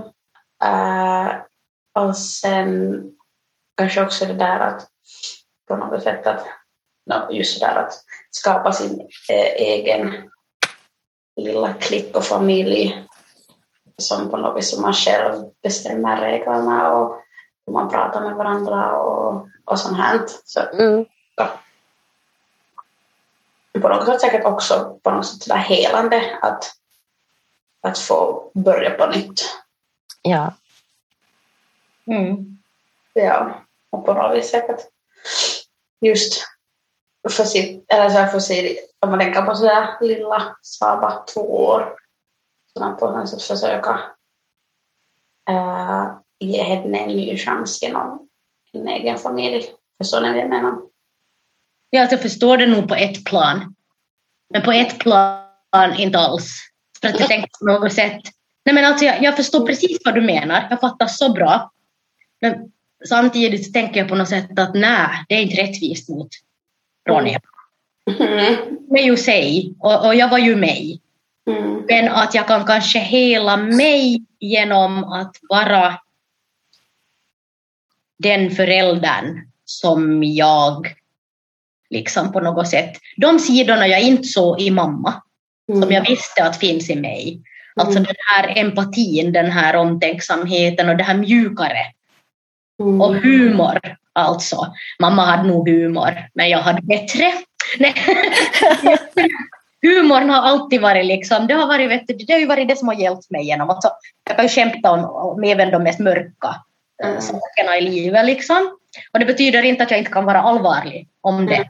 Uh, 0.64 1.34
och 2.04 2.16
sen 2.16 3.02
kanske 3.76 4.02
också 4.02 4.24
det 4.24 4.34
där 4.34 4.60
att 4.60 4.88
på 5.68 5.76
något 5.76 6.02
sätt 6.02 6.26
att 6.26 6.46
just 7.30 7.60
där 7.60 7.76
att 7.76 7.92
skapa 8.30 8.72
sin 8.72 9.00
eh, 9.30 9.52
egen 9.56 10.30
lilla 11.36 11.72
klick 11.72 12.16
och 12.16 12.24
familj 12.24 13.04
som 13.96 14.30
på 14.30 14.36
något 14.36 14.58
vis 14.58 14.78
man 14.78 14.92
själv 14.92 15.44
bestämmer 15.62 16.20
reglerna 16.20 16.92
och 16.92 17.20
hur 17.66 17.72
man 17.72 17.90
pratar 17.90 18.20
med 18.20 18.34
varandra 18.34 18.96
och, 18.96 19.48
och 19.64 19.78
sånt 19.78 19.96
här. 19.96 20.20
Så, 20.44 20.60
mm. 20.60 21.04
På 23.84 23.88
något 23.88 24.06
sätt 24.06 24.20
säkert 24.20 24.44
också 24.44 24.98
på 25.02 25.10
något 25.10 25.26
sätt 25.26 25.42
sådär 25.42 25.60
helande 25.60 26.38
att, 26.42 26.72
att 27.82 27.98
få 27.98 28.50
börja 28.54 28.90
på 28.90 29.06
nytt. 29.06 29.42
Ja. 30.22 30.52
Mm. 32.06 32.58
Ja, 33.12 33.54
och 33.90 34.06
på 34.06 34.14
något 34.14 34.36
vis 34.36 34.50
säkert 34.50 34.80
just 36.00 36.44
för 37.30 37.44
sitt, 37.44 37.84
eller 37.92 38.10
så 38.10 38.32
för 38.32 38.40
sig, 38.40 38.78
om 39.00 39.10
man 39.10 39.18
tänker 39.18 39.42
på 39.42 39.54
sådär 39.54 39.96
lilla 40.00 40.56
Saba, 40.62 41.24
två 41.34 41.64
år, 41.64 41.96
så 42.72 42.80
man 42.80 42.96
på 42.96 43.10
något 43.10 43.28
sätt 43.28 43.42
försöka 43.42 44.00
äh, 45.50 46.12
ge 46.38 46.62
henne 46.62 46.98
en 46.98 47.16
ny 47.16 47.36
chans 47.36 47.82
genom 47.82 48.28
en 48.72 48.88
egen 48.88 49.18
familj. 49.18 49.72
Förstår 49.98 50.20
ni 50.20 50.28
vad 50.28 50.38
jag 50.38 50.48
menar? 50.48 50.93
Ja, 51.94 52.00
alltså 52.00 52.14
jag 52.14 52.22
förstår 52.22 52.56
det 52.56 52.66
nog 52.66 52.88
på 52.88 52.94
ett 52.94 53.24
plan. 53.24 53.74
Men 54.50 54.62
på 54.62 54.72
ett 54.72 54.98
plan 54.98 55.96
inte 55.98 56.18
alls. 56.18 56.60
För 57.00 57.08
att 57.08 57.20
jag 57.20 57.28
tänker 57.28 57.50
på 57.58 57.64
något 57.64 57.92
sätt. 57.92 58.20
Nej, 58.64 58.74
men 58.74 58.84
alltså 58.84 59.04
jag, 59.04 59.22
jag 59.22 59.36
förstår 59.36 59.66
precis 59.66 59.98
vad 60.04 60.14
du 60.14 60.20
menar. 60.20 60.66
Jag 60.70 60.80
fattar 60.80 61.06
så 61.06 61.32
bra. 61.32 61.72
Men 62.40 62.72
samtidigt 63.08 63.72
tänker 63.72 64.00
jag 64.00 64.08
på 64.08 64.14
något 64.14 64.28
sätt 64.28 64.58
att 64.58 64.74
nej, 64.74 65.08
det 65.28 65.34
är 65.34 65.42
inte 65.42 65.62
rättvist 65.62 66.08
mot 66.08 66.28
Ronja. 67.08 67.40
Mm. 68.20 68.56
Det 68.90 69.00
är 69.00 69.04
ju 69.04 69.16
sig 69.16 69.74
och, 69.78 70.06
och 70.06 70.14
jag 70.14 70.28
var 70.28 70.38
ju 70.38 70.56
mig. 70.56 71.00
Mm. 71.50 71.84
Men 71.88 72.08
att 72.08 72.34
jag 72.34 72.46
kan 72.46 72.66
kanske 72.66 72.98
hela 72.98 73.56
mig 73.56 74.24
genom 74.40 75.04
att 75.04 75.36
vara 75.48 76.00
den 78.18 78.50
föräldern 78.50 79.50
som 79.64 80.24
jag 80.24 80.94
liksom 81.90 82.32
på 82.32 82.40
något 82.40 82.68
sätt. 82.68 82.92
De 83.16 83.38
sidorna 83.38 83.86
jag 83.88 84.00
inte 84.02 84.24
såg 84.28 84.60
i 84.60 84.70
mamma, 84.70 85.14
Mm. 85.68 85.82
som 85.82 85.92
jag 85.92 86.08
visste 86.08 86.44
att 86.44 86.56
finns 86.58 86.90
i 86.90 86.96
mig. 86.96 87.40
Alltså 87.76 87.98
Mm. 87.98 88.04
den 88.04 88.16
här 88.34 88.52
empatin, 88.58 89.32
den 89.32 89.50
här 89.50 89.76
omtänksamheten 89.76 90.88
och 90.88 90.96
det 90.96 91.04
här 91.04 91.14
mjukare. 91.14 91.78
Mm. 92.82 93.00
Och 93.00 93.14
humor 93.16 93.78
alltså. 94.12 94.66
Mamma 95.00 95.24
hade 95.24 95.48
nog 95.48 95.68
humor, 95.68 96.14
men 96.34 96.48
jag 96.48 96.58
hade 96.58 96.82
bättre. 96.82 97.32
Humorn 99.82 100.30
har 100.30 100.42
alltid 100.42 100.80
varit 100.80 101.06
liksom, 101.06 101.46
det 101.46 101.54
har, 101.54 101.66
varit, 101.66 101.90
vet 101.90 102.06
du, 102.06 102.14
det 102.14 102.32
har 102.32 102.40
ju 102.40 102.46
varit 102.46 102.68
det 102.68 102.76
som 102.76 102.88
har 102.88 102.94
hjälpt 102.94 103.30
mig 103.30 103.46
genom. 103.46 103.70
Alltså, 103.70 103.90
jag 104.28 104.36
kan 104.36 104.44
ju 104.44 104.48
skämta 104.48 104.90
om, 104.90 105.04
om 105.04 105.44
även 105.44 105.70
de 105.70 105.82
mest 105.82 105.98
mörka 105.98 106.62
eh, 107.02 107.08
Mm. 107.08 107.20
sakerna 107.20 107.76
i 107.78 107.80
livet. 107.80 108.26
Liksom. 108.26 108.78
Och 109.12 109.18
det 109.18 109.26
betyder 109.26 109.62
inte 109.62 109.82
att 109.82 109.90
jag 109.90 109.98
inte 109.98 110.10
kan 110.10 110.24
vara 110.24 110.42
allvarlig 110.42 111.08
om 111.20 111.46
det. 111.46 111.54
Mm. 111.54 111.68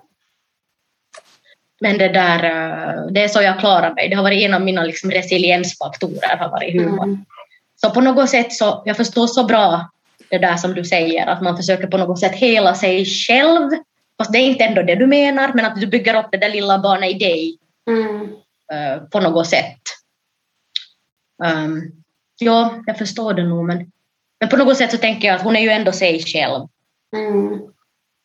Men 1.80 1.98
det 1.98 2.08
där, 2.08 2.44
eh, 2.44 3.06
det 3.06 3.24
är 3.24 3.28
så 3.28 3.42
jag 3.42 3.60
klarar 3.60 3.94
mig. 3.94 4.08
Det 4.08 4.16
har 4.16 4.22
varit 4.22 4.42
en 4.42 4.54
av 4.54 4.60
mina 4.60 4.84
liksom, 4.84 5.10
resiliensfaktorer, 5.10 6.36
har 6.36 6.48
varit 6.48 6.72
humor. 6.72 7.04
Mm. 7.04 7.24
Så 7.76 7.90
på 7.90 8.00
något 8.00 8.30
sätt 8.30 8.52
så, 8.52 8.82
jag 8.84 8.96
förstår 8.96 9.26
så 9.26 9.44
bra 9.44 9.90
det 10.28 10.38
där 10.38 10.56
som 10.56 10.74
du 10.74 10.84
säger, 10.84 11.26
att 11.26 11.42
man 11.42 11.56
försöker 11.56 11.86
på 11.86 11.98
något 11.98 12.20
sätt 12.20 12.34
hela 12.34 12.74
sig 12.74 13.04
själv. 13.04 13.70
Fast 14.18 14.32
det 14.32 14.38
är 14.38 14.46
inte 14.46 14.64
ändå 14.64 14.82
det 14.82 14.94
du 14.94 15.06
menar, 15.06 15.52
men 15.54 15.64
att 15.64 15.80
du 15.80 15.86
bygger 15.86 16.18
upp 16.18 16.28
det 16.32 16.38
där 16.38 16.48
lilla 16.48 16.78
barnet 16.78 17.10
i 17.10 17.14
dig 17.14 17.58
Mm. 17.90 18.22
eh, 18.72 19.02
på 19.02 19.20
något 19.20 19.48
sätt. 19.48 19.80
Um, 21.44 21.92
ja, 22.38 22.82
jag 22.86 22.98
förstår 22.98 23.34
det 23.34 23.44
nog, 23.44 23.64
men, 23.64 23.92
men 24.40 24.48
på 24.48 24.56
något 24.56 24.76
sätt 24.76 24.90
så 24.90 24.98
tänker 24.98 25.28
jag 25.28 25.34
att 25.34 25.42
hon 25.42 25.56
är 25.56 25.60
ju 25.60 25.68
ändå 25.68 25.92
sig 25.92 26.22
själv. 26.22 26.66
Mm. 27.14 27.60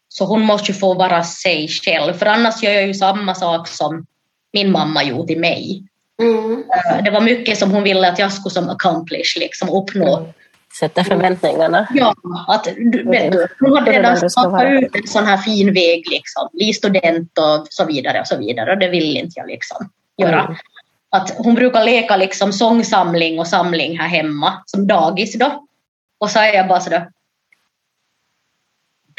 Så 0.09 0.25
hon 0.25 0.41
måste 0.41 0.71
ju 0.71 0.77
få 0.77 0.93
vara 0.93 1.23
sig 1.23 1.67
själv, 1.67 2.13
för 2.13 2.25
annars 2.25 2.63
gör 2.63 2.71
jag 2.71 2.87
ju 2.87 2.93
samma 2.93 3.35
sak 3.35 3.67
som 3.67 4.05
min 4.53 4.71
mamma 4.71 5.03
gjorde 5.03 5.27
till 5.27 5.39
mig. 5.39 5.83
Mm. 6.21 6.51
Eh, 6.51 7.03
det 7.03 7.11
var 7.11 7.21
mycket 7.21 7.57
som 7.57 7.71
hon 7.71 7.83
ville 7.83 8.09
att 8.09 8.19
jag 8.19 8.33
skulle 8.33 8.53
som 8.53 8.69
accomplish, 8.69 9.37
liksom 9.39 9.69
uppnå. 9.69 10.33
Sätta 10.79 11.03
förväntningarna. 11.03 11.87
Ja, 11.93 12.15
att 12.47 12.67
du, 12.77 13.03
vet 13.03 13.35
hon 13.59 13.77
hade 13.77 13.91
redan 13.91 14.29
stakat 14.29 14.63
ut 14.71 14.95
en 14.95 15.07
sån 15.07 15.25
här 15.25 15.37
fin 15.37 15.73
väg, 15.73 16.03
liksom. 16.09 16.49
bli 16.53 16.73
student 16.73 17.37
och 17.37 17.67
så 17.69 17.85
vidare 17.85 18.19
och 18.19 18.27
så 18.27 18.37
vidare. 18.37 18.71
Och 18.71 18.79
det 18.79 18.89
vill 18.89 19.17
inte 19.17 19.33
jag 19.35 19.47
liksom 19.47 19.89
göra. 20.17 20.41
Mm. 20.41 20.55
Att 21.11 21.33
hon 21.37 21.55
brukar 21.55 21.83
leka 21.83 22.17
liksom 22.17 22.53
sångsamling 22.53 23.39
och 23.39 23.47
samling 23.47 23.99
här 23.99 24.07
hemma, 24.07 24.53
som 24.65 24.87
dagis 24.87 25.39
då. 25.39 25.65
Och 26.19 26.29
så 26.29 26.39
är 26.39 26.53
jag 26.53 26.67
bara 26.67 26.79
sådär 26.79 27.07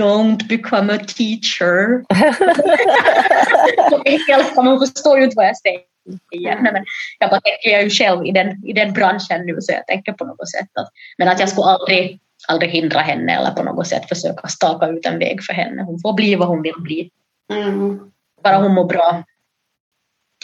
Don't 0.00 0.48
become 0.48 0.90
a 0.90 0.98
teacher. 0.98 2.04
Engelska, 4.04 4.62
man 4.62 4.78
förstår 4.78 5.18
ju 5.18 5.24
inte 5.24 5.36
vad 5.36 5.46
jag 5.46 5.56
säger. 5.56 5.80
Nej, 6.32 6.72
men 6.72 6.84
jag 7.18 7.30
bara 7.30 7.40
tänker, 7.40 7.70
jag 7.70 7.80
är 7.80 7.84
ju 7.84 7.90
själv 7.90 8.26
i 8.26 8.32
den, 8.32 8.64
i 8.66 8.72
den 8.72 8.92
branschen 8.92 9.46
nu 9.46 9.60
så 9.60 9.72
jag 9.72 9.86
tänker 9.86 10.12
på 10.12 10.24
något 10.24 10.50
sätt 10.50 10.68
att, 10.74 10.90
men 11.18 11.28
att 11.28 11.40
jag 11.40 11.48
skulle 11.48 11.66
aldrig, 11.66 12.20
aldrig 12.48 12.70
hindra 12.70 13.00
henne 13.00 13.36
eller 13.36 13.50
på 13.50 13.62
något 13.62 13.86
sätt 13.86 14.08
försöka 14.08 14.48
staka 14.48 14.86
ut 14.86 15.06
en 15.06 15.18
väg 15.18 15.42
för 15.42 15.52
henne. 15.52 15.82
Hon 15.82 16.00
får 16.00 16.12
bli 16.12 16.34
vad 16.34 16.48
hon 16.48 16.62
vill 16.62 16.80
bli. 16.80 17.10
Mm. 17.52 18.10
Bara 18.42 18.56
hon 18.56 18.74
mår 18.74 18.84
bra. 18.84 19.24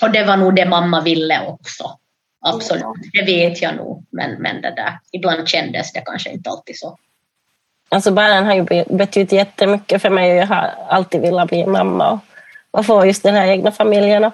Och 0.03 0.11
det 0.11 0.25
var 0.25 0.37
nog 0.37 0.55
det 0.57 0.67
mamma 0.67 1.01
ville 1.01 1.47
också. 1.47 1.99
Absolut, 2.41 3.13
det 3.13 3.23
vet 3.23 3.63
jag 3.63 3.77
nog. 3.77 4.07
Men, 4.11 4.43
men 4.43 4.63
det 4.63 4.71
där, 4.71 4.99
ibland 5.13 5.49
kändes 5.49 5.93
det 5.93 6.01
kanske 6.01 6.31
inte 6.31 6.51
alltid 6.51 6.79
så. 6.79 6.99
Alltså 7.89 8.11
barnen 8.11 8.45
har 8.45 8.55
ju 8.55 8.63
be- 8.63 8.85
betytt 8.91 9.33
jättemycket 9.33 10.03
för 10.03 10.11
mig 10.11 10.31
och 10.33 10.37
jag 10.39 10.47
har 10.47 10.71
alltid 10.89 11.21
velat 11.21 11.49
bli 11.49 11.67
mamma 11.67 12.11
och, 12.11 12.19
och 12.71 12.87
få 12.87 13.07
just 13.07 13.23
den 13.23 13.35
här 13.35 13.47
egna 13.49 13.73
familjen. 13.73 14.25
Och, 14.25 14.33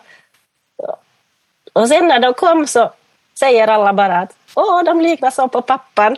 och 1.72 1.88
sen 1.88 2.08
när 2.08 2.20
de 2.20 2.34
kom 2.34 2.66
så 2.66 2.90
säger 3.38 3.68
alla 3.68 3.92
bara 3.92 4.18
att 4.18 4.36
åh, 4.54 4.84
de 4.84 5.00
liknar 5.00 5.30
så 5.30 5.48
på 5.48 5.62
pappan. 5.62 6.16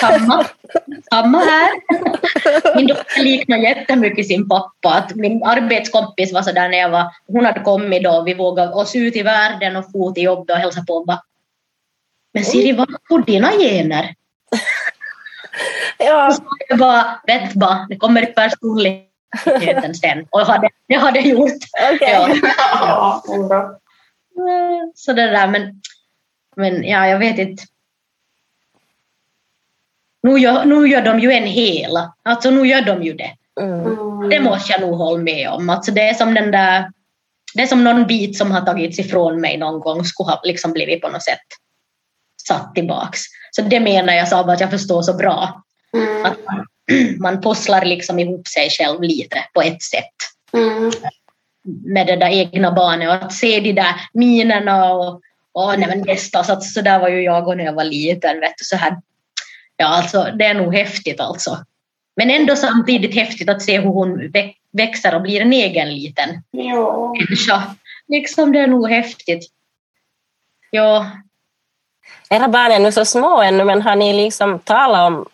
Samma, 0.00 0.44
samma 1.10 1.38
här. 1.44 1.70
Min 2.76 2.86
dotter 2.86 3.22
liknar 3.22 3.58
jättemycket 3.58 4.26
sin 4.26 4.48
pappa. 4.48 4.88
Att 4.94 5.14
min 5.14 5.42
arbetskompis 5.44 6.32
var 6.32 6.42
sådär 6.42 6.68
när 6.68 6.78
jag 6.78 6.88
var, 6.90 7.04
hon 7.26 7.44
hade 7.44 7.60
kommit 7.60 8.04
då, 8.04 8.22
vi 8.22 8.34
vågade 8.34 8.72
oss 8.72 8.96
ut 8.96 9.16
i 9.16 9.22
världen 9.22 9.76
och 9.76 9.92
få 9.92 10.12
till 10.12 10.22
jobbet 10.22 10.50
och 10.50 10.60
hälsa 10.60 10.84
på 10.86 10.94
och 10.94 11.06
bara 11.06 11.22
Men 12.34 12.44
Siri, 12.44 12.72
vad 12.72 12.88
har 13.10 13.22
dina 13.22 13.50
gener? 13.52 14.14
Ja, 15.98 16.30
Så 16.32 16.42
jag 16.68 16.78
bara, 16.78 17.20
vet 17.26 17.54
bara, 17.54 17.86
det 17.88 17.96
kommer 17.96 18.22
i 18.22 18.26
personligheten 18.26 19.94
sen. 19.94 20.26
Och 20.30 20.40
jag 20.40 20.44
hade, 20.46 20.68
jag 20.86 21.00
hade 21.00 21.20
gjort. 21.20 21.52
okej. 21.94 22.40
Ja. 22.72 23.22
Ja. 23.26 23.78
Så 24.94 25.12
det 25.12 25.30
där, 25.30 25.48
men, 25.48 25.80
men 26.56 26.84
ja, 26.84 27.06
jag 27.06 27.18
vet 27.18 27.38
inte. 27.38 27.62
Nu 30.22 30.38
gör, 30.38 30.64
nu 30.64 30.88
gör 30.88 31.02
de 31.02 31.20
ju 31.20 31.32
en 31.32 31.46
hel, 31.46 31.96
alltså 32.22 32.50
nu 32.50 32.68
gör 32.68 32.82
de 32.82 33.02
ju 33.02 33.12
det. 33.14 33.30
Mm. 33.60 33.86
Mm. 33.86 34.28
Det 34.28 34.40
måste 34.40 34.72
jag 34.72 34.80
nog 34.80 34.94
hålla 34.94 35.18
med 35.18 35.48
om. 35.50 35.70
Alltså 35.70 35.92
det 35.92 36.08
är 36.08 36.14
som 36.14 36.34
den 36.34 36.50
där, 36.50 36.90
det 37.54 37.62
är 37.62 37.66
som 37.66 37.84
någon 37.84 38.06
bit 38.06 38.38
som 38.38 38.50
har 38.50 38.60
tagits 38.60 38.98
ifrån 38.98 39.40
mig 39.40 39.56
någon 39.56 39.80
gång 39.80 40.04
skulle 40.04 40.30
ha 40.30 40.40
liksom 40.44 40.72
blivit 40.72 41.02
på 41.02 41.08
något 41.08 41.22
sätt 41.22 41.38
satt 42.54 42.74
tillbaks. 42.74 43.20
Så 43.50 43.62
det 43.62 43.80
menar 43.80 44.12
jag 44.12 44.28
så 44.28 44.36
att 44.50 44.60
jag 44.60 44.70
förstår 44.70 45.02
så 45.02 45.14
bra. 45.14 45.62
Mm. 45.94 46.24
Att 46.26 46.36
man, 46.46 46.66
man 47.20 47.42
pusslar 47.42 47.84
liksom 47.84 48.18
ihop 48.18 48.48
sig 48.48 48.70
själv 48.70 49.02
lite 49.02 49.44
på 49.54 49.62
ett 49.62 49.82
sätt 49.82 50.14
Mm. 50.52 50.90
med 51.84 52.06
det 52.06 52.16
där 52.16 52.28
egna 52.30 52.72
barnet 52.72 53.08
och 53.08 53.14
att 53.14 53.32
se 53.32 53.60
de 53.60 53.72
där 53.72 53.94
minerna 54.12 54.92
och, 54.92 55.20
och 55.52 55.78
nej 55.78 55.88
men 55.88 56.00
nästan 56.00 56.44
så, 56.44 56.60
så 56.60 56.80
där 56.80 56.98
var 56.98 57.08
ju 57.08 57.22
jag 57.22 57.56
när 57.56 57.64
jag 57.64 57.72
var 57.72 57.84
liten. 57.84 58.40
Vet 58.40 58.58
du, 58.58 58.64
så 58.64 58.76
här. 58.76 58.96
Ja, 59.76 59.86
alltså 59.86 60.28
det 60.38 60.44
är 60.44 60.54
nog 60.54 60.74
häftigt 60.74 61.20
alltså. 61.20 61.58
Men 62.16 62.30
ändå 62.30 62.56
samtidigt 62.56 63.14
häftigt 63.14 63.48
att 63.48 63.62
se 63.62 63.80
hur 63.80 63.88
hon 63.90 64.20
vä- 64.20 64.52
växer 64.72 65.14
och 65.14 65.22
blir 65.22 65.40
en 65.40 65.52
egen 65.52 65.94
liten 65.94 66.42
Ja. 66.50 67.14
människa. 67.18 67.62
Liksom 68.08 68.52
det 68.52 68.58
är 68.58 68.66
nog 68.66 68.90
häftigt. 68.90 69.50
Ja, 70.70 71.10
Era 72.30 72.48
barn 72.48 72.72
är 72.72 72.78
nu 72.78 72.92
så 72.92 73.04
små 73.04 73.40
ännu, 73.42 73.64
men 73.64 73.82
har 73.82 73.96
ni 73.96 74.12
liksom 74.12 74.58
talat 74.58 75.06
om 75.06 75.26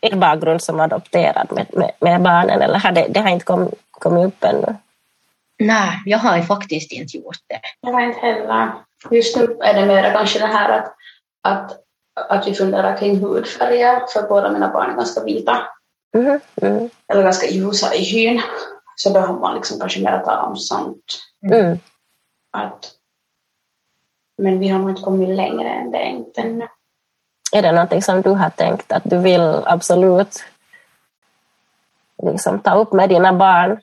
er 0.00 0.16
bakgrund 0.16 0.62
som 0.62 0.80
adopterad 0.80 1.52
med, 1.52 1.66
med, 1.72 1.90
med 2.00 2.22
barnen, 2.22 2.62
eller 2.62 2.78
har 2.78 2.92
det, 2.92 3.06
det 3.10 3.20
har 3.20 3.28
inte 3.28 3.44
kommit 3.44 3.74
kommit 3.90 4.26
upp 4.26 4.44
ännu? 4.44 4.76
nej, 5.58 6.02
jag 6.04 6.18
har 6.18 6.36
ju 6.36 6.42
faktiskt 6.42 6.92
inte 6.92 7.16
gjort 7.16 7.38
det. 7.48 7.60
Jag 7.80 7.92
har 7.92 8.00
inte 8.00 8.20
heller. 8.20 8.72
Just 9.10 9.36
nu 9.36 9.56
är 9.62 9.74
det 9.74 9.86
mer 9.86 10.12
kanske 10.12 10.38
det 10.38 10.46
här 10.46 10.68
att, 10.78 10.94
att, 11.42 11.78
att 12.28 12.46
vi 12.46 12.54
funderar 12.54 12.96
kring 12.96 13.20
hudfärger, 13.20 14.06
för 14.12 14.28
båda 14.28 14.50
mina 14.50 14.68
barn 14.68 14.90
är 14.90 14.94
ganska 14.94 15.24
vita, 15.24 15.66
Mhm, 16.14 16.40
mm, 16.62 16.90
eller 17.08 17.22
ganska 17.22 17.46
ljusa 17.46 17.94
i 17.94 18.04
hyn. 18.04 18.42
Så 18.96 19.10
då 19.10 19.20
har 19.20 19.40
man 19.40 19.54
liksom 19.54 19.80
kanske 19.80 20.00
mer 20.00 20.18
talat 20.18 20.48
om 20.48 20.56
sånt. 20.56 21.04
mm. 21.52 21.78
Att, 22.52 22.90
men 24.38 24.58
vi 24.58 24.68
har 24.68 24.78
nog 24.78 24.90
inte 24.90 25.02
kommit 25.02 25.28
längre 25.28 25.68
än 25.68 25.90
det 25.90 26.04
inte 26.04 26.40
ännu. 26.40 26.68
Är 27.52 27.62
det 27.62 27.72
någonting 27.72 28.02
som 28.02 28.22
du 28.22 28.30
har 28.30 28.50
tänkt 28.50 28.92
att 28.92 29.02
du 29.04 29.18
vill 29.18 29.62
absolut 29.64 30.44
liksom, 32.22 32.58
ta 32.58 32.74
upp 32.74 32.92
med 32.92 33.08
dina 33.08 33.32
barn? 33.32 33.80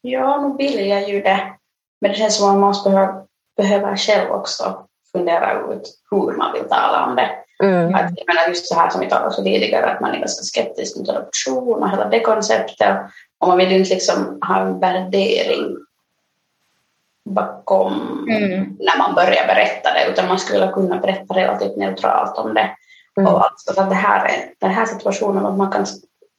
Ja, 0.00 0.40
nu 0.40 0.56
vill 0.56 0.88
jag 0.88 1.08
ju 1.08 1.22
det. 1.22 1.52
Men 2.00 2.10
det 2.10 2.16
känns 2.16 2.36
som 2.36 2.48
att 2.48 2.54
man 2.54 2.60
måste 2.60 2.90
behöva, 2.90 3.22
behöva 3.56 3.96
själv 3.96 4.30
också 4.30 4.86
fundera 5.12 5.52
ut 5.52 5.82
hur 6.10 6.36
man 6.36 6.52
vill 6.52 6.68
tala 6.68 7.06
om 7.06 7.16
det. 7.16 7.30
Mm. 7.62 7.94
Att, 7.94 8.10
jag 8.16 8.26
menar 8.26 8.48
just 8.48 8.66
så 8.66 8.74
här 8.74 8.90
som 8.90 9.00
vi 9.00 9.08
talade 9.08 9.36
om 9.36 9.44
tidigare, 9.44 9.86
att 9.86 10.00
man 10.00 10.14
är 10.14 10.18
ganska 10.18 10.42
skeptisk 10.42 10.96
mot 10.96 11.08
adoption 11.08 11.82
och 11.82 11.90
hela 11.90 12.08
det 12.08 12.20
konceptet. 12.20 12.96
Och 13.38 13.48
man 13.48 13.58
vill 13.58 13.70
ju 13.70 13.78
inte 13.78 13.94
liksom 13.94 14.38
ha 14.48 14.60
en 14.60 14.80
värdering 14.80 15.76
bakom 17.24 17.92
Mm. 18.30 18.76
när 18.80 18.98
man 18.98 19.14
börjar 19.14 19.46
berätta 19.46 19.92
det, 19.92 20.06
utan 20.12 20.28
man 20.28 20.38
skulle 20.38 20.68
kunna 20.72 20.98
berätta 20.98 21.34
relativt 21.34 21.76
neutralt 21.76 22.38
om 22.38 22.54
det. 22.54 22.76
Mm. 23.16 23.32
Och 23.34 23.44
alltså 23.44 23.80
att 23.80 23.88
det 23.90 23.94
här 23.96 24.26
är 24.26 24.54
den 24.58 24.70
här 24.70 24.86
situationen, 24.86 25.46
att 25.46 25.56
man 25.56 25.72
kan 25.72 25.86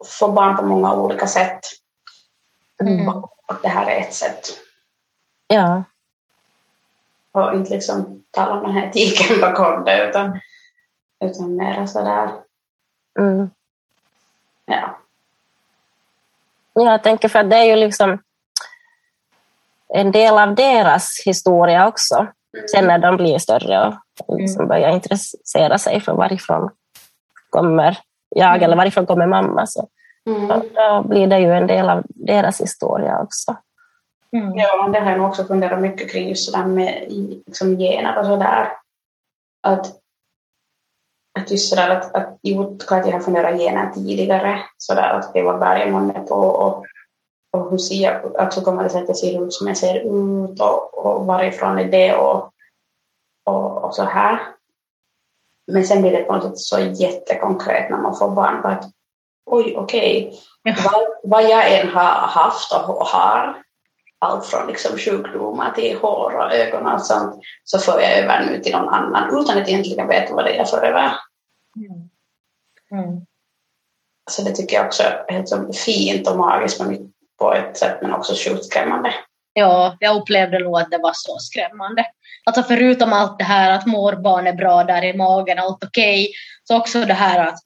få 0.05 0.31
barn 0.31 0.57
på 0.57 0.63
många 0.65 0.93
olika 0.95 1.27
sätt. 1.27 1.59
Mm. 2.81 3.07
Och 3.07 3.34
det 3.61 3.67
här 3.67 3.86
är 3.91 3.99
ett 3.99 4.13
sätt. 4.13 4.49
Ja. 5.47 5.84
Och 7.31 7.53
inte 7.53 7.73
liksom 7.73 8.23
tala 8.31 8.53
om 8.53 8.63
den 8.63 8.71
här 8.71 8.88
etiken 8.88 9.41
bakom 9.41 9.84
det, 9.86 10.09
utan, 10.09 10.39
utan 11.25 11.55
mer 11.55 11.86
sådär, 11.86 12.29
Mm. 13.19 13.49
ja. 14.65 14.97
Jag 16.73 17.03
tänker 17.03 17.29
för 17.29 17.39
att 17.39 17.49
det 17.49 17.55
är 17.55 17.63
ju 17.63 17.75
liksom 17.75 18.19
en 19.93 20.11
del 20.11 20.37
av 20.37 20.55
deras 20.55 21.23
historia 21.25 21.87
också. 21.87 22.27
Sen 22.71 22.87
när 22.87 22.99
de 22.99 23.17
blir 23.17 23.37
större 23.37 23.97
och 24.25 24.39
liksom 24.39 24.67
börjar 24.67 24.89
intressera 24.89 25.77
sig 25.77 26.01
för 26.01 26.13
varifrån 26.13 26.69
kommer 27.49 27.97
jag 28.35 28.49
Mm. 28.49 28.63
eller 28.63 28.75
varifrån 28.77 29.05
kommer 29.05 29.27
mamma. 29.27 29.67
Så, 29.67 29.87
Mm. 30.25 30.47
Då 30.47 31.03
blir 31.03 31.27
det 31.27 31.39
ju 31.39 31.53
en 31.53 31.67
del 31.67 31.89
av 31.89 32.03
deras 32.05 32.61
historia 32.61 33.21
också. 33.21 33.55
Mm. 34.31 34.57
Ja, 34.57 34.87
det 34.93 34.99
har 34.99 35.09
jag 35.11 35.17
nog 35.19 35.29
också 35.29 35.43
funderat 35.43 35.81
mycket 35.81 36.11
kring 36.11 36.29
just 36.29 36.51
sådär 36.51 36.65
med 36.65 37.05
liksom 37.47 37.77
gener 37.77 38.19
och 38.19 38.25
sådär. 38.25 38.67
Att, 39.63 39.85
att 41.39 41.51
just 41.51 41.69
sådär 41.69 41.89
att, 41.89 42.15
att 42.15 42.39
jo, 42.41 42.77
klart 42.87 43.05
jag 43.05 43.13
har 43.13 43.19
funderat 43.19 43.59
gener 43.59 43.91
tidigare, 43.91 44.59
sådär 44.77 45.09
att 45.09 45.33
det 45.33 45.41
var 45.41 45.75
jag 45.77 45.91
månne 45.91 46.19
på 46.19 46.35
och, 46.35 46.85
och 47.54 47.72
hur 47.72 47.78
ser 47.78 47.95
jag, 48.04 48.38
alltså 48.38 48.62
kommer 48.62 48.84
det 48.84 48.89
sig 48.89 49.01
att 49.01 49.08
jag 49.08 49.18
ser 49.18 49.43
ut 49.43 49.54
som 49.54 49.68
jag 49.68 49.78
ser 49.78 49.95
ut 49.95 50.62
och, 50.62 51.06
och 51.06 51.26
varifrån 51.26 51.80
är 51.80 51.86
det 51.86 52.16
och, 52.16 52.51
och, 53.43 53.84
och 53.84 53.95
så 53.95 54.04
här. 54.04 54.39
Men 55.68 55.84
sen 55.84 56.01
blir 56.01 56.12
det 56.12 56.24
på 56.24 56.34
något 56.34 56.43
sätt 56.43 56.58
så 56.58 56.80
jättekonkret 56.80 57.89
när 57.89 57.97
man 57.97 58.16
får 58.16 58.30
barn 58.32 58.62
på 58.62 58.68
att 58.68 58.86
oj, 59.45 59.76
okej, 59.78 60.39
Ja. 60.66 60.76
vad, 60.84 61.32
vad 61.32 61.43
jag 61.51 61.80
än 61.80 61.89
har 61.89 62.28
haft 62.28 62.74
och 62.74 62.80
har, 63.08 63.64
allt 64.20 64.45
från 64.45 64.68
liksom 64.68 64.97
sjukdomar 64.97 65.72
till 65.72 65.97
hår 65.97 66.36
och 66.36 66.54
ögon 66.54 66.93
och 66.93 67.01
sånt, 67.01 67.43
så 67.64 67.80
för 67.80 67.99
jag 67.99 68.18
över 68.18 68.45
nu 68.45 68.60
till 68.60 68.72
någon 68.72 68.89
annan 68.89 69.39
utan 69.39 69.62
att 69.62 69.70
egentligen 69.70 70.08
veta 70.08 70.36
vad 70.36 70.45
det 70.45 70.54
är 70.54 70.58
jag 70.58 70.70
för 70.70 70.78
över. 70.86 71.12
Mm. 71.76 72.10
Mm. 72.91 73.26
Så 74.32 74.41
det 74.43 74.51
tycker 74.51 74.76
jag 74.76 74.86
också 74.86 75.04
är 75.04 75.26
helt 75.34 75.49
så 75.49 75.74
fint 75.74 76.30
och 76.30 76.38
magiskt 76.38 76.80
på 76.80 76.89
mitt- 76.89 77.12
på 77.43 77.53
ett 77.53 77.77
sätt 77.77 77.97
men 78.01 78.13
också 78.13 78.33
sjukt 78.35 78.65
skrämmande. 78.65 79.13
Ja, 79.53 79.97
jag 79.99 80.15
upplevde 80.17 80.59
nog 80.59 80.79
att 80.79 80.91
det 80.91 80.97
var 80.97 81.11
så 81.15 81.37
skrämmande. 81.39 82.05
Alltså 82.45 82.63
förutom 82.63 83.13
allt 83.13 83.39
det 83.39 83.43
här 83.43 83.71
att 83.71 83.85
mår 83.85 84.13
barnet 84.13 84.57
bra 84.57 84.83
där 84.83 85.03
i 85.03 85.13
magen, 85.13 85.59
allt 85.59 85.83
okej, 85.83 86.31
så 86.63 86.77
också 86.77 87.05
det 87.05 87.13
här 87.13 87.39
att 87.47 87.59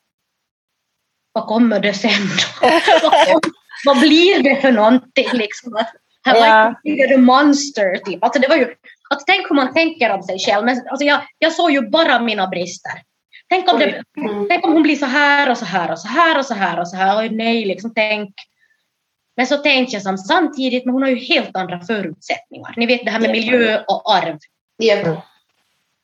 vad 1.32 1.45
kommer 1.45 1.80
det 1.80 1.93
sen 1.93 2.11
då? 2.11 2.69
vad, 3.86 3.99
blir 3.99 4.43
det 4.43 4.61
för 4.61 4.71
någonting 4.71 5.30
liksom? 5.34 5.75
Att, 5.75 5.91
här 6.25 6.36
Ja. 6.36 6.73
var 6.84 7.07
det 7.07 7.17
monster 7.17 7.97
typ. 7.97 8.23
Alltså 8.23 8.39
det 8.41 8.47
var 8.47 8.55
ju, 8.55 8.75
att 9.09 9.23
tänk 9.28 9.49
hur 9.49 9.55
man 9.55 9.73
tänker 9.73 10.09
om 10.11 10.23
sig 10.23 10.39
själv. 10.39 10.65
Men, 10.65 10.82
alltså 10.89 11.05
jag, 11.05 11.19
jag 11.39 11.53
såg 11.53 11.71
ju 11.71 11.89
bara 11.89 12.19
mina 12.19 12.47
brister. 12.47 12.91
Tänk 13.49 13.73
om, 13.73 13.80
det, 13.80 14.03
Mm. 14.17 14.47
tänk 14.49 14.65
om 14.65 14.73
hon 14.73 14.84
blir 14.84 14.95
så 14.95 15.05
här 15.05 15.49
och 15.49 15.57
så 15.57 15.65
här 15.65 15.91
och 15.91 15.99
så 15.99 16.07
här 16.07 16.38
och 16.38 16.45
så 16.45 16.53
här 16.53 16.80
och 16.80 16.88
så 16.88 16.95
här. 16.95 17.19
Oj, 17.19 17.30
nej, 17.30 17.65
liksom 17.65 17.93
tänk. 17.95 18.30
Men 19.38 19.48
så 19.48 19.58
tänkte 19.58 19.96
jag 19.96 20.04
som, 20.04 20.18
samtidigt, 20.18 20.86
men 20.86 20.94
hon 20.94 21.02
har 21.02 21.10
ju 21.10 21.16
helt 21.16 21.56
andra 21.56 21.80
förutsättningar. 21.82 22.74
Ni 22.78 22.86
vet 22.86 23.06
det 23.06 23.12
här 23.12 23.20
med 23.20 23.32
miljö 23.32 23.84
och 23.88 24.16
arv. 24.16 24.38
Mm. 24.84 25.18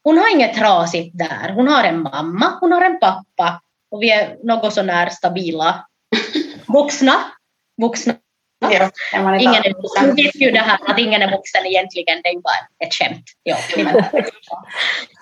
Hon 0.04 0.18
har 0.18 0.36
inget 0.36 0.56
trasigt 0.56 1.18
där. 1.18 1.50
Hon 1.56 1.68
har 1.68 1.84
en 1.84 2.02
mamma, 2.02 2.58
hon 2.60 2.72
har 2.72 2.82
en 2.82 3.00
pappa 3.00 3.62
och 3.92 4.02
vi 4.02 4.12
är 4.12 4.38
något 4.44 4.74
sånär 4.74 5.10
stabila 5.10 5.86
vuxna. 6.68 7.14
vuxna. 7.82 8.14
Ja, 8.72 8.90
Ingen 9.40 9.64
är, 9.64 9.74
vuxen. 9.74 10.06
hon 10.06 10.16
vet 10.16 10.36
ju 10.36 10.52
det 10.52 10.60
här 10.60 10.80
att 10.88 11.00
ingen 11.00 11.22
är 11.22 11.32
vuxen 11.32 11.66
egentligen, 11.66 12.22
det 12.24 12.30
är 12.30 12.34
ju 12.34 12.42
bara 12.42 12.88
ett 12.88 12.94
skämt. 12.94 13.24
Ja, 13.44 13.58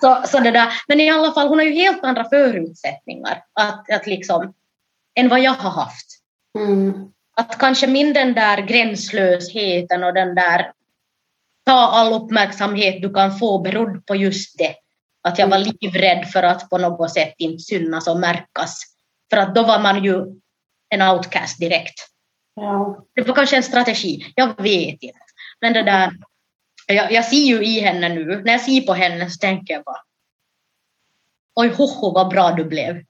så, 0.00 0.28
så 0.28 0.38
det 0.38 0.50
där. 0.50 0.68
Men 0.88 1.00
i 1.00 1.10
alla 1.10 1.32
fall, 1.32 1.48
hon 1.48 1.58
har 1.58 1.66
ju 1.66 1.72
helt 1.72 2.04
andra 2.04 2.28
förutsättningar 2.28 3.42
att, 3.52 3.90
att 3.90 4.06
liksom, 4.06 4.54
än 5.14 5.28
vad 5.28 5.40
jag 5.40 5.52
har 5.52 5.70
haft. 5.70 6.06
Mm. 6.58 7.12
Att 7.36 7.58
kanske 7.58 7.86
min 7.86 8.12
den 8.12 8.34
där 8.34 8.58
gränslösheten 8.58 10.04
och 10.04 10.14
den 10.14 10.34
där 10.34 10.72
ta 11.66 11.72
all 11.72 12.12
uppmärksamhet 12.12 13.02
du 13.02 13.14
kan 13.14 13.38
få 13.38 13.58
berodde 13.58 14.00
på 14.00 14.16
just 14.16 14.58
det. 14.58 14.74
Att 15.22 15.38
jag 15.38 15.48
var 15.48 15.58
livrädd 15.58 16.28
för 16.32 16.42
att 16.42 16.70
på 16.70 16.78
något 16.78 17.12
sätt 17.12 17.34
inte 17.38 17.62
synas 17.62 18.08
och 18.08 18.20
märkas. 18.20 18.80
För 19.30 19.36
att 19.36 19.54
då 19.54 19.62
var 19.62 19.78
man 19.78 20.04
ju 20.04 20.14
en 20.88 21.02
outcast 21.02 21.60
direkt. 21.60 22.08
Ja. 22.54 23.04
Det 23.14 23.22
var 23.22 23.34
kanske 23.34 23.56
en 23.56 23.62
strategi, 23.62 24.32
jag 24.34 24.62
vet 24.62 25.02
inte. 25.02 25.18
Men 25.60 25.72
det 25.72 25.82
där, 25.82 26.10
jag, 26.86 27.12
jag 27.12 27.24
ser 27.24 27.36
ju 27.36 27.64
i 27.64 27.80
henne 27.80 28.08
nu, 28.08 28.42
när 28.44 28.52
jag 28.52 28.60
ser 28.60 28.80
på 28.80 28.92
henne 28.92 29.30
så 29.30 29.38
tänker 29.38 29.74
jag 29.74 29.84
bara 29.84 30.02
Oj, 31.54 31.68
hoho 31.68 32.12
vad 32.14 32.28
bra 32.28 32.50
du 32.50 32.64
blev. 32.64 32.94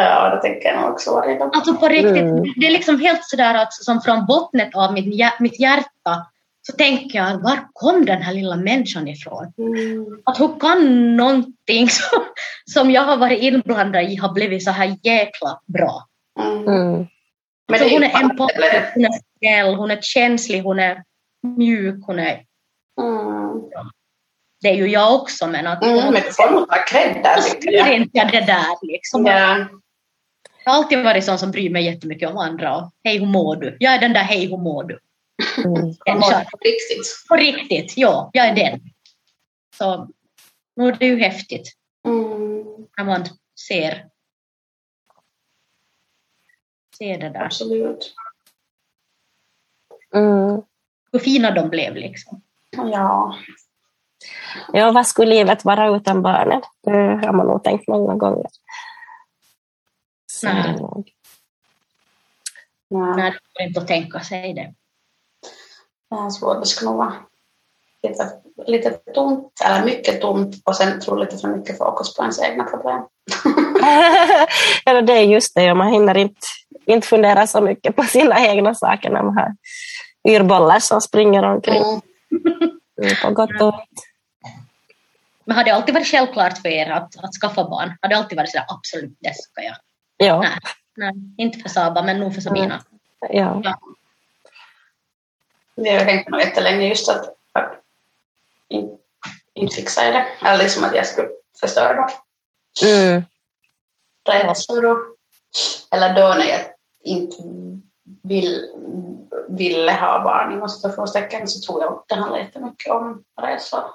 ja, 0.00 0.34
det 0.34 0.40
tänker 0.42 0.68
jag 0.68 0.80
nog 0.80 0.90
också 0.90 1.14
varje. 1.14 1.44
Alltså 1.44 1.74
på 1.74 1.88
riktigt, 1.88 2.16
Mm. 2.16 2.52
det 2.56 2.66
är 2.66 2.70
liksom 2.70 3.00
helt 3.00 3.24
sådär 3.24 3.54
att 3.54 3.72
som 3.72 4.00
från 4.00 4.26
bottnet 4.26 4.74
av 4.74 4.92
mitt, 4.92 5.40
mitt 5.40 5.60
hjärta 5.60 6.26
så 6.62 6.72
tänker 6.72 7.18
jag, 7.18 7.38
var 7.42 7.68
kom 7.72 8.04
den 8.04 8.22
här 8.22 8.34
lilla 8.34 8.56
människan 8.56 9.08
ifrån? 9.08 9.52
Mm. 9.58 10.22
Att 10.24 10.40
hur 10.40 10.60
kan 10.60 11.16
någonting 11.16 11.88
som, 11.90 12.22
som 12.74 12.90
jag 12.90 13.02
har 13.02 13.16
varit 13.16 13.42
inblandad 13.42 14.02
i 14.02 14.16
ha 14.16 14.32
blivit 14.32 14.64
så 14.64 14.70
här 14.70 14.96
jäkla 15.02 15.60
bra? 15.66 16.06
Mm. 16.40 16.68
Mm. 16.68 17.06
Men 17.68 17.90
hon 17.90 18.02
är 18.02 18.22
empatisk, 18.22 18.60
hon 18.94 19.04
är 19.04 19.10
snäll, 19.38 19.74
hon 19.74 19.90
är 19.90 19.98
känslig, 20.00 20.62
hon 20.62 20.78
är 20.78 21.02
mjuk, 21.56 22.04
hon 22.06 22.18
är... 22.18 22.42
Mm. 23.00 23.62
Det 24.60 24.68
är 24.68 24.74
ju 24.74 24.86
jag 24.86 25.14
också 25.14 25.46
men 25.46 25.66
att... 25.66 25.84
Mm, 25.84 25.96
men 25.96 26.22
du 26.22 26.32
får 26.32 26.50
nog 26.50 26.68
ta 26.68 26.76
cred 26.76 27.22
där 27.22 27.38
jag. 27.60 27.94
inte 27.94 28.18
jag 28.18 28.32
det 28.32 28.40
där 28.40 28.86
liksom. 28.86 29.26
Ja. 29.26 29.66
Jag 30.66 30.72
har 30.72 30.82
alltid 30.82 31.04
varit 31.04 31.24
sån 31.24 31.38
som 31.38 31.50
bryr 31.50 31.70
mig 31.70 31.84
jättemycket 31.84 32.30
om 32.30 32.36
andra. 32.38 32.76
och 32.76 32.92
Hej, 33.04 33.18
hur 33.18 33.26
mår 33.26 33.56
du? 33.56 33.76
Jag 33.80 33.94
är 33.94 34.00
den 34.00 34.12
där 34.12 34.22
hej, 34.22 34.46
hur 34.46 34.56
mår 34.56 34.84
du? 34.84 34.98
Mm. 35.64 35.74
På 36.50 36.58
riktigt. 36.60 37.24
På 37.28 37.36
riktigt, 37.36 37.96
ja, 37.96 38.30
jag 38.32 38.46
är 38.46 38.54
den. 38.54 38.80
Så 39.78 40.08
nu 40.76 40.88
är 40.88 40.92
det 40.92 41.06
ju 41.06 41.18
häftigt 41.18 41.72
Mm. 42.06 42.64
när 42.96 43.04
man 43.04 43.24
ser, 43.68 44.06
ser 46.98 47.18
det 47.18 47.28
där. 47.28 47.44
Absolut. 47.44 48.14
Mm. 50.14 50.62
Hur 51.12 51.18
fina 51.18 51.50
de 51.50 51.68
blev 51.68 51.94
liksom. 51.96 52.42
Ja. 52.72 53.36
Ja, 54.72 54.92
vad 54.92 55.06
skulle 55.06 55.34
livet 55.34 55.64
vara 55.64 55.96
utan 55.96 56.22
barnen? 56.22 56.62
Det 56.82 56.90
har 57.26 57.32
man 57.32 57.46
nog 57.46 57.64
tänkt 57.64 57.88
många 57.88 58.14
gånger. 58.14 58.46
Så 60.36 60.46
Nej. 60.46 60.76
nog. 60.76 61.10
Nej. 62.90 63.16
Nej, 63.16 63.30
det 63.30 63.38
går 63.58 63.68
inte 63.68 63.80
att 63.80 63.88
tänka 63.88 64.20
sig 64.20 64.54
det. 64.54 64.74
Det 66.10 66.16
är 66.16 66.30
svårt. 66.30 66.60
Det 66.60 66.66
skulle 66.66 66.90
nog 66.90 66.98
vara 66.98 67.14
lite, 68.02 68.30
lite 68.66 68.90
tomt, 68.90 69.52
eller 69.64 69.84
mycket 69.84 70.20
tomt 70.20 70.62
och 70.64 70.76
sen 70.76 71.00
tror 71.00 71.18
lite 71.18 71.38
för 71.38 71.48
mycket 71.48 71.78
fokus 71.78 72.14
på 72.16 72.22
ens 72.22 72.42
egna 72.42 72.64
problem. 72.64 73.02
ja, 74.84 75.02
det 75.02 75.12
är 75.12 75.22
just 75.22 75.54
det, 75.54 75.74
man 75.74 75.92
hinner 75.92 76.16
inte, 76.16 76.46
inte 76.86 77.06
fundera 77.06 77.46
så 77.46 77.60
mycket 77.60 77.96
på 77.96 78.02
sina 78.02 78.46
egna 78.46 78.74
saker 78.74 79.10
när 79.10 79.22
man 79.22 79.36
har 79.36 79.56
yrbollar 80.28 80.78
som 80.78 81.00
springer 81.00 81.42
omkring. 81.42 81.82
Mm. 81.82 82.00
Mm, 83.02 83.14
På 83.22 83.30
gott 83.30 83.60
och 83.60 83.66
ont. 83.66 83.82
Men 85.44 85.56
har 85.56 85.64
det 85.64 85.70
alltid 85.70 85.94
varit 85.94 86.06
självklart 86.06 86.58
för 86.58 86.68
er 86.68 86.90
att, 86.90 87.24
att 87.24 87.34
skaffa 87.40 87.64
barn? 87.64 87.96
Har 88.00 88.08
det 88.08 88.16
alltid 88.16 88.38
varit 88.38 88.50
så 88.50 88.58
där, 88.58 88.66
absolut, 88.68 89.16
det 89.20 89.34
ska 89.34 89.62
jag? 89.62 89.76
Ja, 90.16 90.40
Nej, 90.40 90.58
nej, 90.96 91.12
inte 91.36 91.58
för 91.58 91.68
Saba, 91.68 92.02
men 92.02 92.20
nog 92.20 92.34
för 92.34 92.40
Sabina. 92.40 92.82
ja. 93.30 93.62
Vi 95.74 95.90
har 95.90 96.04
tänkt 96.04 96.28
nog 96.30 96.40
jättelänge 96.40 96.88
just 96.88 97.08
att, 97.08 97.36
att 97.52 97.82
in, 98.68 98.98
inte 99.54 99.76
fixa 99.76 100.10
det. 100.10 100.26
Eller 100.42 100.64
liksom 100.64 100.84
att 100.84 100.94
jag 100.94 101.06
skulle 101.06 101.28
förstöra 101.60 101.94
dem. 101.94 102.08
Mm. 102.84 103.22
rädsla 104.24 104.80
då. 104.80 105.06
Eller 105.90 106.14
då 106.14 106.34
när 106.34 106.46
jag 106.46 106.60
inte 107.04 107.36
vill, 108.22 108.70
ville 109.48 109.92
ha 109.92 110.24
barn 110.24 110.52
inom 110.52 110.68
situationstecken 110.68 111.48
så 111.48 111.60
tror 111.60 111.82
jag 111.82 111.92
att 111.92 112.08
det 112.08 112.14
handlar 112.14 112.38
jättemycket 112.38 112.92
om 112.92 113.24
rädsla. 113.40 113.94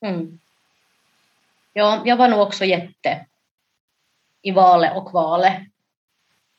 Mm. 0.00 0.38
Ja, 1.72 2.02
jag 2.04 2.16
var 2.16 2.28
nog 2.28 2.40
också 2.40 2.64
jätte 2.64 3.26
i 4.42 4.50
valet 4.50 4.96
och 4.96 5.10
kvalet. 5.10 5.58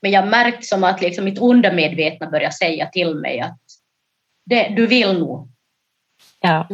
Men 0.01 0.11
jag 0.11 0.27
märkte 0.27 0.63
som 0.63 0.83
att 0.83 1.01
liksom 1.01 1.25
mitt 1.25 1.39
undermedvetna 1.39 2.29
började 2.29 2.55
säga 2.55 2.87
till 2.89 3.15
mig 3.15 3.39
att 3.39 3.59
det, 4.45 4.67
du 4.69 4.87
vill 4.87 5.19
nog. 5.19 5.49
ja. 6.39 6.69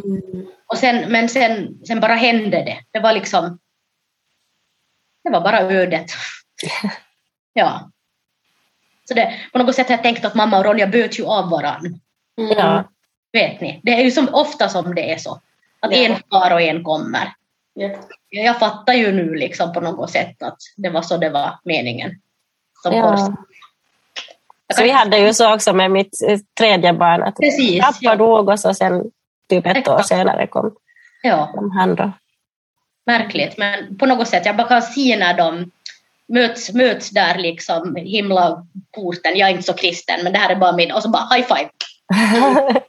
Och 0.66 0.78
sen, 0.78 1.12
men 1.12 1.28
sen, 1.28 1.84
sen 1.86 2.00
bara 2.00 2.14
hände 2.14 2.56
det. 2.64 2.78
Det 2.90 3.00
var 3.00 3.12
liksom... 3.12 3.58
Det 5.24 5.30
var 5.30 5.40
bara 5.40 5.60
ödet. 5.60 6.10
ja. 7.52 7.90
Så 9.08 9.14
det, 9.14 9.34
på 9.52 9.58
något 9.58 9.74
sätt 9.74 9.88
har 9.88 9.94
jag 9.94 10.02
tänkt 10.02 10.24
att 10.24 10.34
mamma 10.34 10.58
och 10.58 10.64
Ronja 10.64 10.86
böt 10.86 11.18
ju 11.18 11.24
av 11.26 11.50
varann. 11.50 12.00
Mm. 12.38 12.58
ja. 12.58 12.84
Vet 13.32 13.60
ni? 13.60 13.80
Det 13.82 13.92
är 13.92 14.04
ju 14.04 14.10
som, 14.10 14.28
ofta 14.32 14.68
som 14.68 14.94
det 14.94 15.12
är 15.12 15.18
så. 15.18 15.40
Att 15.80 15.92
Ja. 15.92 15.98
en 15.98 16.16
far 16.30 16.50
och 16.54 16.60
en 16.60 16.84
kommer. 16.84 17.32
Ja. 17.80 17.90
Jag 18.28 18.58
fattar 18.58 18.92
ju 18.92 19.12
nu 19.12 19.34
liksom 19.34 19.72
på 19.72 19.80
något 19.80 20.10
sätt 20.10 20.42
att 20.42 20.56
det 20.76 20.90
var 20.90 21.02
så 21.02 21.16
det 21.16 21.30
var 21.30 21.58
meningen. 21.64 22.10
Som 22.82 22.92
Ja. 22.94 23.36
Jag 24.66 24.76
Så 24.76 24.82
vi 24.82 24.90
hade 24.90 25.18
ju 25.18 25.34
så 25.34 25.54
också 25.54 25.72
med 25.72 25.90
mitt 25.90 26.22
eh, 26.28 26.38
tredje 26.58 26.92
barn, 26.92 27.22
att 27.22 27.36
Precis. 27.36 27.80
pappa 27.80 27.96
Ja. 28.00 28.16
dog 28.16 28.48
och 28.48 28.60
så 28.60 28.74
sen 28.74 29.02
typ 29.48 29.66
ett 29.66 29.88
år 29.88 29.94
Exakt. 29.94 30.08
senare 30.08 30.46
kom, 30.46 30.74
ja, 31.22 31.52
kom 31.54 31.70
han 31.70 31.94
då. 31.94 32.12
märkligt. 33.06 33.58
Men 33.58 33.98
på 33.98 34.06
något 34.06 34.28
sätt, 34.28 34.46
jag 34.46 34.56
bara 34.56 34.68
kan 34.68 34.82
se 34.82 35.16
när 35.16 35.34
de, 35.36 35.70
möts, 36.28 36.72
möts 36.72 37.10
där 37.10 37.38
liksom, 37.38 37.96
himlaporten, 37.96 39.36
jag 39.36 39.48
är 39.48 39.52
inte 39.52 39.62
så 39.62 39.72
kristen, 39.72 40.20
men 40.24 40.32
det 40.32 40.38
här 40.38 40.50
är 40.50 40.56
bara 40.56 40.72
min, 40.76 40.92
och 40.92 41.02
så 41.02 41.08
bara 41.08 41.34
high 41.34 41.46
five. 41.46 41.68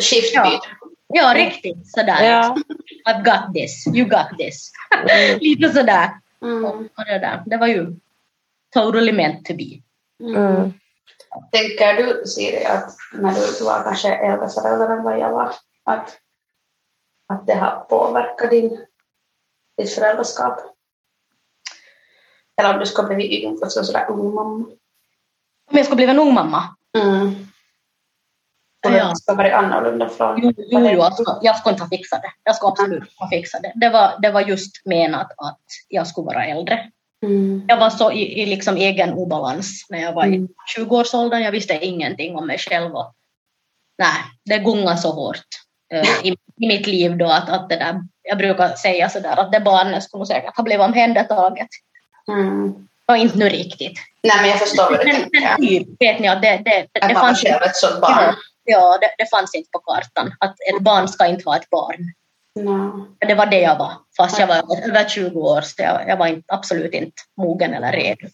Shiftbyte. 0.00 0.66
Ja, 1.12 1.32
riktigt 1.34 1.90
sådär. 1.90 2.24
Ja. 2.24 2.56
I've 3.08 3.24
got 3.24 3.54
this, 3.54 3.86
you 3.86 4.08
got 4.08 4.38
this. 4.38 4.72
Lite 5.40 5.72
sådär. 5.72 6.10
Och 6.96 7.04
det, 7.06 7.18
där. 7.18 7.42
det 7.46 7.56
var 7.56 7.66
ju 7.66 7.96
totally 8.74 9.12
meant 9.12 9.44
to 9.44 9.52
be. 9.54 9.82
Mm. 10.20 10.72
Tänker 11.52 11.96
du 11.96 12.26
Siri 12.26 12.64
att 12.64 12.96
när 13.12 13.34
du 13.34 13.64
var 13.64 13.82
kanske 13.82 14.14
äldre 14.14 14.48
förälder 14.48 14.96
än 14.96 15.02
vad 15.02 15.18
jag 15.18 15.30
var, 15.30 15.54
att, 15.84 16.18
att 17.28 17.46
det 17.46 17.54
har 17.54 17.80
påverkat 17.80 18.50
din, 18.50 18.86
ditt 19.78 19.94
föräldraskap? 19.94 20.60
Eller 22.56 22.74
om 22.74 22.80
du 22.80 22.86
ska 22.86 23.02
bli 23.02 23.46
ung, 23.46 23.58
alltså 23.62 23.84
sådär 23.84 24.06
ung 24.10 24.34
mamma? 24.34 24.66
Om 25.70 25.76
jag 25.76 25.84
skulle 25.84 25.96
bli 25.96 26.04
en 26.04 26.18
ung 26.18 26.34
mamma? 26.34 26.76
Mm. 26.98 27.46
Och 28.86 28.92
Ja. 28.92 29.08
det 29.08 29.16
ska 29.16 29.34
vara 29.34 29.56
annorlunda 29.56 30.08
från... 30.08 30.40
Jo, 30.42 30.52
jo, 30.56 30.88
jo 30.92 31.02
alltså, 31.02 31.38
jag 31.42 31.56
skulle 31.58 31.72
inte 31.72 31.82
ha 31.82 31.88
fixat 31.90 32.22
det. 32.22 32.32
Jag 32.44 32.56
skulle 32.56 32.70
absolut 32.70 33.00
inte 33.02 33.12
ha 33.18 33.28
fixat 33.30 33.62
det. 33.62 33.72
Det 33.74 33.88
var, 33.90 34.14
det 34.22 34.30
var 34.30 34.40
just 34.40 34.86
menat 34.86 35.30
att 35.36 35.60
jag 35.88 36.06
skulle 36.06 36.24
vara 36.24 36.44
äldre. 36.46 36.90
Mm. 37.22 37.64
Jag 37.68 37.76
var 37.76 37.90
så 37.90 38.12
i, 38.12 38.42
i 38.42 38.46
liksom 38.46 38.76
egen 38.76 39.12
obalans 39.12 39.86
när 39.90 39.98
jag 39.98 40.12
var 40.12 40.24
Mm. 40.24 40.44
i 40.44 40.48
20-årsåldern. 40.78 41.42
Jag 41.42 41.52
visste 41.52 41.84
ingenting 41.86 42.36
om 42.36 42.46
mig 42.46 42.58
själv. 42.58 42.94
Och, 42.96 43.14
nej, 43.98 44.22
det 44.44 44.58
gungade 44.58 44.96
så 44.98 45.12
hårt 45.12 45.46
eh, 45.92 46.26
i, 46.26 46.36
i 46.56 46.66
mitt 46.68 46.86
liv 46.86 47.16
då 47.16 47.26
att, 47.26 47.48
att 47.50 47.68
det 47.68 47.76
där, 47.76 48.00
jag 48.22 48.38
brukar 48.38 48.68
säga 48.68 49.08
sådär 49.08 49.40
att 49.40 49.52
det 49.52 49.60
barnet 49.60 50.02
skulle 50.02 50.26
säkert 50.26 50.56
ha 50.56 50.64
blivit 50.64 50.84
omhändertaget. 50.86 51.68
Mm. 52.28 52.88
Och 53.06 53.16
inte 53.16 53.38
nu 53.38 53.48
riktigt. 53.48 53.98
Nej, 54.22 54.36
men 54.40 54.50
jag 54.50 54.58
förstår 54.58 54.90
vad 54.90 55.00
du 55.06 55.12
tänker. 55.12 55.40
men 55.40 55.56
typ, 55.56 55.88
vet 56.00 56.20
ni 56.20 56.28
att 56.28 56.42
det, 56.42 56.56
det, 56.64 56.86
det, 56.92 57.00
Att 57.00 57.08
det 57.08 57.14
man 57.14 57.14
var 57.14 57.20
fanns 57.20 57.40
själv 57.42 57.62
ett 57.62 57.76
sånt 57.76 58.00
barn. 58.00 58.12
Ja, 58.18 58.34
det, 59.00 59.14
det 59.18 59.30
fanns 59.30 59.54
inte 59.54 59.70
på 59.72 59.78
kartan. 59.78 60.32
Att 60.40 60.54
ett 60.74 60.80
barn 60.82 61.08
ska 61.08 61.26
inte 61.26 61.44
vara 61.44 61.56
ett 61.56 61.70
barn. 61.70 61.98
No. 62.60 63.06
Det 63.18 63.34
var 63.34 63.46
det 63.46 63.60
jag 63.60 63.78
var, 63.78 63.92
fast 64.16 64.38
jag 64.38 64.46
var 64.46 64.56
över 64.88 65.08
20 65.08 65.40
år, 65.40 65.60
så 65.60 65.82
jag, 65.82 66.08
jag 66.08 66.16
var 66.16 66.26
inte, 66.26 66.54
absolut 66.54 66.94
inte 66.94 67.22
mogen 67.36 67.74
eller 67.74 67.92
redo. 67.92 68.28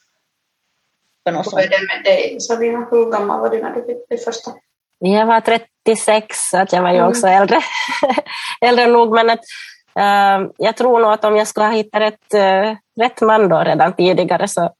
För 1.24 1.32
något 1.32 1.52
Hur 1.52 1.58
är 1.58 1.68
det 1.68 1.86
med 1.86 2.04
dig 2.04 2.40
Sabina? 2.40 2.86
Hur 2.90 3.10
gammal 3.12 3.40
var 3.40 3.50
du 3.50 3.62
när 3.62 3.74
du 3.74 3.82
fick 3.84 3.98
det 4.08 4.24
första? 4.24 4.50
Jag 4.98 5.26
var 5.26 5.40
36, 5.40 6.36
så 6.50 6.58
att 6.58 6.72
jag 6.72 6.82
var 6.82 6.90
ju 6.90 6.96
Mm. 6.96 7.08
också 7.08 7.26
äldre, 7.26 7.60
äldre 8.60 8.86
nog. 8.86 9.14
Men 9.14 9.30
att, 9.30 9.40
eh, 9.96 10.48
jag 10.56 10.76
tror 10.76 10.98
nog 11.00 11.12
att 11.12 11.24
om 11.24 11.36
jag 11.36 11.46
skulle 11.48 11.66
ha 11.66 11.72
hittat 11.72 12.00
rätt, 12.00 12.34
eh, 12.34 12.76
rätt 13.00 13.20
man 13.20 13.48
då 13.48 13.58
redan 13.58 13.92
tidigare 13.92 14.48
så, 14.48 14.70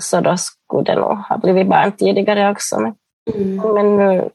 så 0.00 0.20
då 0.20 0.36
skulle 0.36 0.82
det 0.82 0.94
nog 1.00 1.18
ha 1.18 1.38
blivit 1.38 1.66
barn 1.68 1.92
tidigare 1.92 2.50
också. 2.50 2.80
Men, 2.80 2.94
Mm. 3.34 3.74
men 3.74 3.96
nu 3.96 4.30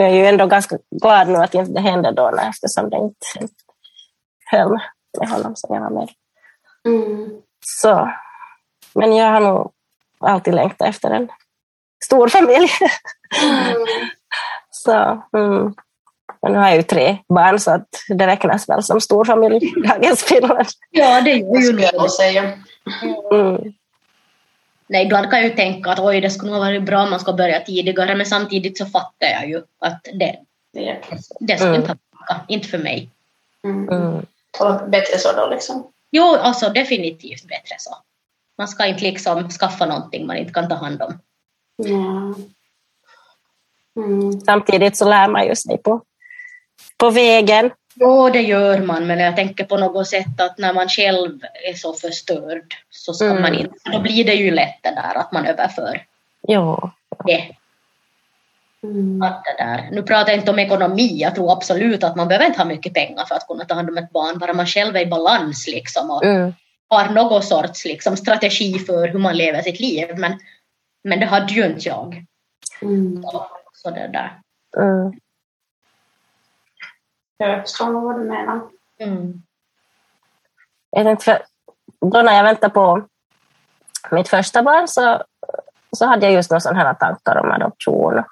jag 0.00 0.10
är 0.10 0.14
ju 0.14 0.26
ändå 0.26 0.46
ganska 0.46 0.78
glad 1.02 1.28
nu 1.28 1.36
att 1.36 1.54
inte 1.54 1.72
det 1.72 1.80
hände 1.80 2.12
då 2.12 2.30
när- 2.30 2.48
eftersom 2.48 2.90
det 2.90 2.96
inte 2.96 3.54
höll 4.50 4.78
med 5.18 5.28
honom 5.28 5.56
som 5.56 5.74
jag 5.74 5.82
var 5.82 5.90
med. 5.90 6.08
Mm. 6.88 7.30
Så, 7.64 8.10
men 8.94 9.16
jag 9.16 9.30
har 9.32 9.40
nog 9.40 9.72
alltid 10.20 10.54
längtat 10.54 10.88
efter 10.88 11.10
en 11.10 11.28
stor 12.04 12.28
familj. 12.28 12.68
Mm. 13.42 13.86
Så, 14.70 15.22
mm. 15.36 15.74
Men 16.42 16.52
nu 16.52 16.58
har 16.58 16.68
jag 16.68 16.76
ju 16.76 16.82
tre 16.82 17.18
barn 17.34 17.58
så 17.60 17.70
att 17.70 17.88
det 18.08 18.26
räknas 18.26 18.68
väl 18.68 18.82
som 18.82 19.00
stor 19.00 19.24
familj 19.24 19.56
i 19.56 19.80
dagens 19.88 20.22
Finland. 20.22 20.66
Ja, 20.90 21.20
det 21.20 21.30
Det 21.30 21.60
ju 22.02 22.08
säga. 22.08 22.42
Mm. 23.32 23.56
Nej, 24.90 25.04
ibland 25.04 25.30
kan 25.30 25.38
jag 25.40 25.48
ju 25.48 25.54
tänka 25.56 25.90
att 25.90 25.98
oj, 25.98 26.20
det 26.20 26.30
skulle 26.30 26.52
nog 26.52 26.60
varit 26.60 26.82
bra 26.82 27.02
om 27.02 27.10
man 27.10 27.20
ska 27.20 27.32
börja 27.32 27.60
tidigare, 27.60 28.14
men 28.16 28.26
samtidigt 28.26 28.78
så 28.78 28.86
fattar 28.86 29.26
jag 29.26 29.48
ju 29.48 29.62
att 29.78 30.04
det, 30.14 30.36
Ja. 30.72 30.94
det 31.40 31.56
skulle 31.56 31.70
Mm. 31.70 31.80
inte 31.80 31.96
funka, 32.10 32.44
inte 32.48 32.68
för 32.68 32.78
mig. 32.78 33.10
Mm. 33.64 33.88
Mm. 33.88 34.26
Och 34.60 34.88
bättre 34.90 35.18
så 35.18 35.32
då 35.32 35.46
liksom. 35.50 35.92
Jo, 36.10 36.24
alltså 36.36 36.68
definitivt 36.68 37.48
bättre 37.48 37.74
så. 37.78 37.96
Man 38.58 38.68
ska 38.68 38.86
inte 38.86 39.02
liksom 39.02 39.50
skaffa 39.50 39.86
någonting 39.86 40.26
man 40.26 40.36
inte 40.36 40.52
kan 40.52 40.68
ta 40.68 40.74
hand 40.74 41.02
om. 41.02 41.18
Ja. 41.76 42.34
Mm. 44.02 44.40
Samtidigt 44.40 44.96
så 44.96 45.08
lär 45.08 45.28
man 45.28 45.46
ju 45.46 45.56
sig 45.56 45.78
på, 45.78 46.00
på 46.96 47.10
vägen. 47.10 47.70
Jo, 48.02 48.30
det 48.30 48.42
gör 48.42 48.78
man, 48.80 49.06
men 49.06 49.18
jag 49.18 49.36
tänker 49.36 49.64
på 49.64 49.76
något 49.76 50.08
sätt 50.08 50.40
att 50.40 50.58
när 50.58 50.72
man 50.74 50.88
själv 50.88 51.40
är 51.68 51.74
så 51.74 51.92
förstörd 51.92 52.74
så 52.90 53.12
ska 53.14 53.24
Mm. 53.26 53.42
man 53.42 53.54
inte, 53.54 53.74
då 53.92 54.00
blir 54.00 54.24
det 54.24 54.34
ju 54.34 54.50
lätt 54.50 54.78
det 54.82 54.90
där 54.90 55.14
att 55.18 55.32
man 55.32 55.46
överför 55.46 56.04
Jo. 56.48 56.90
det. 57.26 57.56
Mm. 58.82 59.22
Att 59.22 59.44
det 59.44 59.64
där. 59.64 59.88
Nu 59.92 60.02
pratar 60.02 60.32
jag 60.32 60.40
inte 60.40 60.50
om 60.50 60.58
ekonomi, 60.58 61.16
jag 61.20 61.34
tror 61.34 61.52
absolut 61.52 62.04
att 62.04 62.16
man 62.16 62.28
behöver 62.28 62.46
inte 62.46 62.58
ha 62.58 62.64
mycket 62.64 62.94
pengar 62.94 63.24
för 63.24 63.34
att 63.34 63.46
kunna 63.46 63.64
ta 63.64 63.74
hand 63.74 63.88
om 63.90 63.98
ett 63.98 64.10
barn, 64.12 64.38
bara 64.38 64.52
man 64.52 64.66
själv 64.66 64.96
är 64.96 65.00
i 65.00 65.06
balans 65.06 65.66
liksom 65.68 66.10
och 66.10 66.24
Mm. 66.24 66.52
har 66.88 67.08
någon 67.08 67.42
sorts 67.42 67.84
liksom, 67.84 68.16
strategi 68.16 68.78
för 68.78 69.08
hur 69.08 69.18
man 69.18 69.36
lever 69.36 69.62
sitt 69.62 69.80
liv. 69.80 70.08
Men, 70.16 70.38
men 71.04 71.20
det 71.20 71.26
hade 71.26 71.54
ju 71.54 71.66
inte 71.66 71.88
jag. 71.88 72.24
Mm. 72.82 73.22
Så 73.72 73.90
det 73.90 74.10
där. 74.12 74.32
Jag 77.44 77.60
förstår 77.62 77.90
nog 77.90 78.04
vad 78.04 78.16
du 78.16 78.24
menar. 78.24 78.60
Mm. 78.98 79.42
Jag 80.90 81.04
tänkte 81.04 81.24
för, 81.24 81.42
då 82.10 82.22
när 82.22 82.36
jag 82.36 82.44
väntade 82.44 82.74
på 82.74 83.02
mitt 84.10 84.28
första 84.28 84.62
barn 84.62 84.88
så, 84.88 85.22
så 85.92 86.06
hade 86.06 86.26
jag 86.26 86.32
just 86.32 86.50
några 86.50 86.60
sådana 86.60 86.80
här 86.80 86.94
tankar 86.94 87.36
om 87.36 87.50
adoption. 87.50 88.24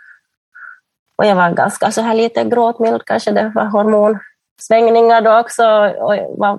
Och 1.16 1.26
jag 1.26 1.36
var 1.36 1.50
ganska 1.50 1.90
så 1.90 2.00
här 2.02 2.14
lite 2.14 2.44
gråtmild, 2.44 3.04
kanske 3.04 3.30
det 3.30 3.52
var 3.54 3.64
hormonsvängningar 3.64 5.20
då 5.20 5.38
också. 5.38 5.64
Och 5.98 6.16
jag 6.16 6.36
var 6.36 6.58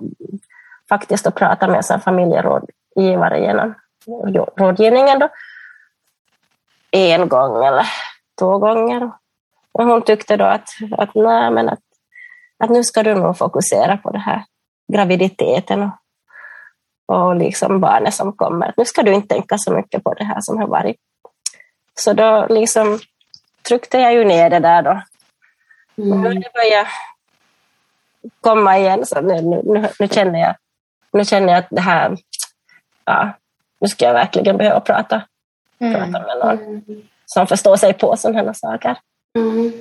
faktiskt 0.89 1.27
och 1.27 1.35
pratade 1.35 1.71
med 1.71 1.84
en 1.91 2.01
familjerådgivare 2.01 3.39
genom 3.39 3.76
rådgivningen 4.55 5.19
då. 5.19 5.30
En 6.91 7.30
gång 7.30 7.65
eller 7.65 7.85
två 8.39 8.57
gånger. 8.57 9.11
Och 9.71 9.85
hon 9.85 10.01
tyckte 10.01 10.38
då 10.38 10.45
att, 10.45 10.69
att, 10.97 11.15
nej, 11.15 11.51
men 11.51 11.69
att, 11.69 11.80
att 12.64 12.69
nu 12.69 12.84
ska 12.84 13.03
du 13.03 13.15
nog 13.15 13.38
fokusera 13.38 13.98
på 13.98 14.11
det 14.11 14.19
här 14.19 14.44
graviditeten 14.94 15.81
och, 17.06 17.15
och 17.15 17.36
liksom 17.36 17.80
barnet 17.80 18.14
som 18.14 18.34
kommer. 18.34 18.73
Nu 18.77 18.86
ska 18.86 19.03
du 19.03 19.14
inte 19.14 19.27
tänka 19.36 19.57
så 19.57 19.72
mycket 19.73 20.03
på 20.03 20.14
det 20.14 20.23
här 20.23 20.41
som 20.41 20.57
har 20.57 20.68
varit. 20.68 20.95
Så 21.99 22.14
då 22.14 22.48
liksom 22.49 22.99
tryckte 23.68 23.98
jag 23.98 24.14
ju 24.14 24.26
ner 24.26 24.49
det 24.49 24.60
där 24.60 24.81
då. 24.81 24.91
Och 25.95 26.06
nu 26.06 26.27
Mm. 26.27 26.40
det 26.41 26.53
börjat 26.53 26.88
komma 28.41 28.77
igen, 28.77 29.06
så 29.06 29.22
nu, 29.22 29.41
nu, 29.41 29.90
nu, 29.99 30.07
känner 30.07 30.40
jag, 30.40 30.56
nu 31.14 31.26
känner 31.26 31.53
jag 31.53 31.60
att 31.60 31.68
det 31.69 31.81
här, 31.81 32.18
ja, 33.06 33.30
nu 33.80 33.88
ska 33.88 34.06
jag 34.06 34.14
verkligen 34.14 34.57
behöva 34.57 34.80
prata, 34.80 35.22
prata 35.80 35.98
Mm. 35.98 36.11
med 36.11 36.38
någon 36.44 36.60
Mm. 36.60 37.02
som 37.26 37.48
förstår 37.48 37.76
sig 37.76 37.94
på 37.94 38.18
sådana 38.18 38.40
här 38.44 38.53
saker. 38.53 38.98
Mm. 39.38 39.73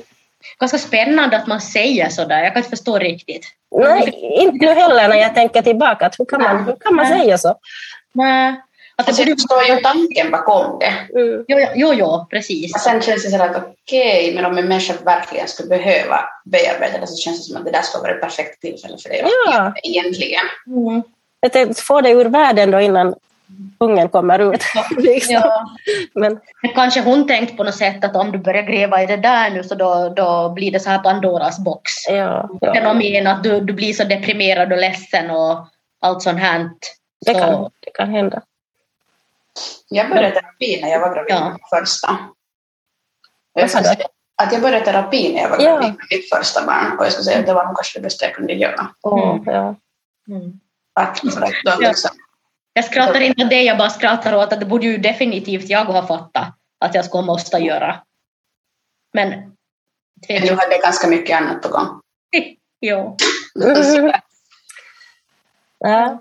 Ganska 0.61 0.79
spännande 0.79 1.37
att 1.37 1.47
man 1.47 1.61
säger 1.61 2.09
sådär, 2.09 2.43
jag 2.43 2.53
kan 2.53 2.61
inte 2.61 2.71
förstå 2.71 2.99
riktigt. 2.99 3.47
Nej, 3.77 4.15
inte 4.23 4.67
nu 4.67 4.73
heller 4.73 5.09
när 5.09 5.17
jag 5.17 5.35
tänker 5.35 5.63
tillbaka. 5.63 6.07
Att 6.07 6.21
hur, 6.21 6.25
kan 6.25 6.43
man, 6.43 6.65
hur 6.65 6.77
kan 6.81 6.95
man 6.95 7.07
säga 7.07 7.39
så? 7.39 7.55
Nej. 8.13 8.61
Att 8.97 9.09
Alltså, 9.09 9.25
borde... 9.25 9.37
förstår 9.37 9.63
ju 9.63 9.77
tanken 9.83 10.31
bakom 10.31 10.79
det. 10.79 11.21
Mm. 11.21 11.45
jo, 11.49 11.59
jo, 11.75 11.95
jo, 11.95 12.27
precis. 12.31 12.73
Sen 12.73 13.03
känns 13.03 13.25
det 13.25 13.31
sådär 13.31 13.49
att 13.49 13.57
okej, 13.57 14.35
men 14.35 14.45
om 14.45 14.59
en 14.59 14.69
människa 14.69 14.95
verkligen 15.05 15.49
skulle 15.49 15.69
behöva 15.69 16.21
bearbeta 16.45 16.99
det 16.99 17.07
så 17.07 17.17
känns 17.17 17.39
det 17.39 17.45
som 17.45 17.57
att 17.57 17.65
det 17.65 17.71
där 17.71 17.83
skulle 17.83 18.03
vara 18.03 18.13
ett 18.13 18.21
perfekt 18.21 18.61
tillfälle 18.61 18.97
för 19.03 19.09
det. 19.09 19.25
Ja. 19.47 19.73
Egentligen. 19.83 20.43
Mm. 20.67 21.03
Jag 21.41 21.53
tänkte 21.53 21.83
få 21.83 22.01
det 22.01 22.11
ur 22.11 22.25
världen 22.25 22.71
då 22.71 22.81
innan 22.81 23.15
ungen 23.79 24.09
kommer 24.09 24.39
ut. 24.55 24.63
liksom. 24.97 25.35
Ja. 25.35 25.67
Men, 26.15 26.41
kanske 26.75 27.01
hon 27.01 27.27
tänkt 27.27 27.57
på 27.57 27.65
något 27.65 27.75
sätt 27.75 28.05
att 28.05 28.17
om 28.17 28.33
du 28.33 28.39
börjar 28.39 28.63
gräva 28.63 29.03
i 29.03 29.07
det 29.07 29.17
där 29.17 29.51
nu 29.51 29.65
så 29.65 29.75
då, 29.75 30.09
då 30.17 30.49
blir 30.49 30.73
det 30.73 30.81
så 30.81 30.91
här 30.91 30.99
Pandoras 30.99 31.59
box. 31.59 31.91
ja, 32.09 32.49
ja. 32.61 32.75
Fenomen 32.75 33.27
att 33.27 33.43
du, 33.43 33.61
du 33.61 33.73
blir 33.73 33.93
så 33.93 34.05
deprimerad 34.05 34.73
och 34.73 34.79
ledsen 34.79 35.31
och 35.31 35.67
allt 36.01 36.23
sånt 36.23 36.39
här. 36.41 36.71
Det, 37.27 37.35
Så, 37.35 37.39
kan, 37.41 37.71
det 37.81 37.91
kan 37.95 38.11
hända. 38.11 38.43
Jag 39.89 40.09
började 40.09 40.31
terapi 40.31 40.81
när 40.83 40.89
jag 40.89 41.01
var 41.01 41.15
gravid 41.15 41.33
Ja. 41.33 41.57
första. 41.79 42.19
Jag 43.55 43.71
sa 43.71 43.79
ska 43.79 43.95
säga 43.95 44.07
att 44.43 44.53
jag 44.53 44.63
började 44.63 44.85
terapi 44.85 45.33
när 45.35 45.43
jag 45.43 45.49
var 45.51 45.59
Ja. 45.61 45.65
gravid 45.73 45.89
med 45.89 46.07
mitt 46.11 46.29
första 46.35 46.67
barn 46.67 46.99
och 46.99 47.05
jag 47.05 47.13
skulle 47.13 47.25
säga 47.25 47.39
att 47.41 47.47
det 47.47 47.55
var 47.55 47.65
nog 47.67 47.77
kanske 47.77 47.99
det 47.99 48.03
bästa 48.03 48.25
jag 48.25 48.35
kunde 48.35 48.53
göra. 48.53 48.87
Mm. 49.07 49.75
Mm. 50.29 50.61
Att, 50.93 51.19
för 51.19 51.43
att 51.43 51.53
då 51.65 51.73
Ja. 51.81 51.89
liksom, 51.89 52.11
Jag 52.73 52.85
skrattar 52.85 53.21
inte 53.21 53.45
åt 53.45 53.51
det, 53.51 53.63
jag 53.63 53.79
bara 53.79 53.91
skrattar 53.91 54.35
åt 54.35 54.53
att 54.53 54.61
det 54.61 54.67
borde 54.67 54.87
ju 54.87 54.99
definitivt 54.99 55.69
jag 55.69 55.85
ha 55.85 56.07
fattat 56.07 56.55
att 56.79 56.95
jag 56.95 57.05
skulle 57.05 57.23
måste 57.23 57.59
göra. 57.59 58.03
Men... 59.13 59.31
men 60.29 60.43
du 60.43 60.55
hade 60.55 60.79
ganska 60.83 61.09
mycket 61.09 61.37
annat 61.41 61.63
på 61.63 61.69
gång. 61.69 62.01
Jo. 62.81 63.17
Ja. 65.81 66.21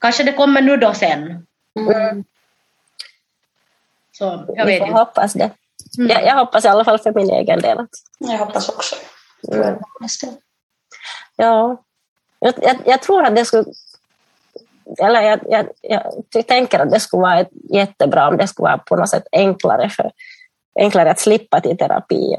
kanske 0.00 0.24
det 0.24 0.32
kommer 0.32 0.62
nu 0.62 0.76
då 0.76 0.94
sen. 0.94 1.46
Mm. 1.78 2.24
Så 4.12 4.24
jag 4.56 4.66
Vi 4.66 4.72
vet 4.72 4.78
får 4.78 4.88
inte. 4.88 5.00
hoppas 5.00 5.32
det. 5.32 5.50
Mm. 5.98 6.10
Jag, 6.10 6.24
jag 6.24 6.34
hoppas 6.34 6.64
i 6.64 6.68
alla 6.68 6.84
fall 6.84 6.98
för 6.98 7.12
min 7.12 7.30
egen 7.30 7.60
del. 7.60 7.86
Jag 8.18 8.38
hoppas 8.38 8.68
också. 8.68 8.96
Mm. 9.52 9.78
ja. 11.36 11.82
jag, 12.38 12.54
jag, 12.62 12.76
jag 12.86 13.02
tror 13.02 13.24
att 13.24 13.36
det 13.36 13.44
skulle... 13.44 13.64
Eller 14.98 15.22
jag, 15.22 15.40
jag, 15.48 15.66
jag 16.30 16.46
tänker 16.46 16.78
att 16.78 16.90
det 16.90 17.00
skulle 17.00 17.20
vara 17.20 17.40
ett, 17.40 17.50
jättebra 17.70 18.28
om 18.28 18.36
det 18.36 18.46
skulle 18.46 18.68
vara 18.68 18.78
på 18.78 18.96
något 18.96 19.08
sätt 19.08 19.26
enklare, 19.32 19.88
för, 19.88 20.10
enklare 20.80 21.10
att 21.10 21.20
slippa 21.20 21.60
till 21.60 21.78
terapi 21.78 22.36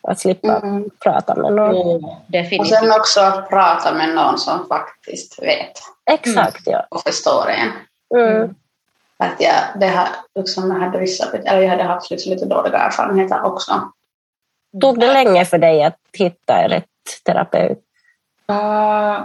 och 0.00 0.10
att 0.10 0.18
slippa 0.18 0.56
Mm. 0.56 0.90
prata 1.04 1.34
med 1.34 1.52
någon. 1.52 2.04
Och 2.04 2.12
definitivt. 2.26 2.68
sen 2.78 2.92
också 2.92 3.20
att 3.20 3.48
prata 3.48 3.94
med 3.94 4.14
någon 4.14 4.38
som 4.38 4.68
faktiskt 4.68 5.42
vet 5.42 5.72
Exakt, 6.10 6.62
ja. 6.66 6.86
och 6.90 7.02
förstår 7.02 7.50
en. 7.50 7.70
Mm. 8.20 8.54
Att 9.16 9.40
jag, 9.40 9.54
det 9.80 9.86
här, 9.86 10.08
liksom, 10.34 10.70
jag, 10.70 10.80
hade 10.80 10.98
vissa, 10.98 11.32
eller 11.32 11.62
jag 11.62 11.68
hade 11.70 11.82
haft 11.82 12.10
lite, 12.10 12.28
lite 12.28 12.44
dåliga 12.44 12.78
erfarenheter 12.78 13.44
också. 13.44 13.72
Tog 14.80 15.00
det 15.00 15.12
länge 15.12 15.44
för 15.44 15.58
dig 15.58 15.84
att 15.84 15.98
hitta 16.12 16.68
rätt 16.68 16.84
terapeut? 17.24 17.78
Uh, 18.50 19.20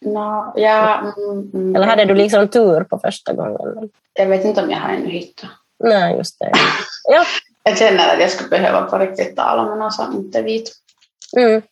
no, 0.00 0.52
ja, 0.56 0.98
mm, 0.98 1.50
mm, 1.54 1.76
Eller 1.76 1.86
hade 1.86 2.04
du 2.04 2.14
liksom 2.14 2.48
tur 2.48 2.84
på 2.84 2.98
första 2.98 3.32
gången? 3.32 3.90
Jag 4.12 4.26
vet 4.26 4.44
inte 4.44 4.62
om 4.62 4.70
jag 4.70 4.78
har 4.78 4.88
ännu 4.88 5.10
hittat. 5.10 5.50
Nej, 5.84 6.16
just 6.16 6.38
det. 6.38 6.52
Ja. 7.04 7.24
Jag 7.62 7.78
känner 7.78 8.14
att 8.14 8.20
jag 8.20 8.30
skulle 8.30 8.48
behöva 8.48 8.82
på 8.82 8.98
riktigt 8.98 9.36
tala 9.36 9.64
med 9.68 9.78
någon 9.78 9.92
som 9.92 10.16
inte 10.16 10.38
är 10.38 10.42
vit 10.42 10.72
Mm. 11.36 11.62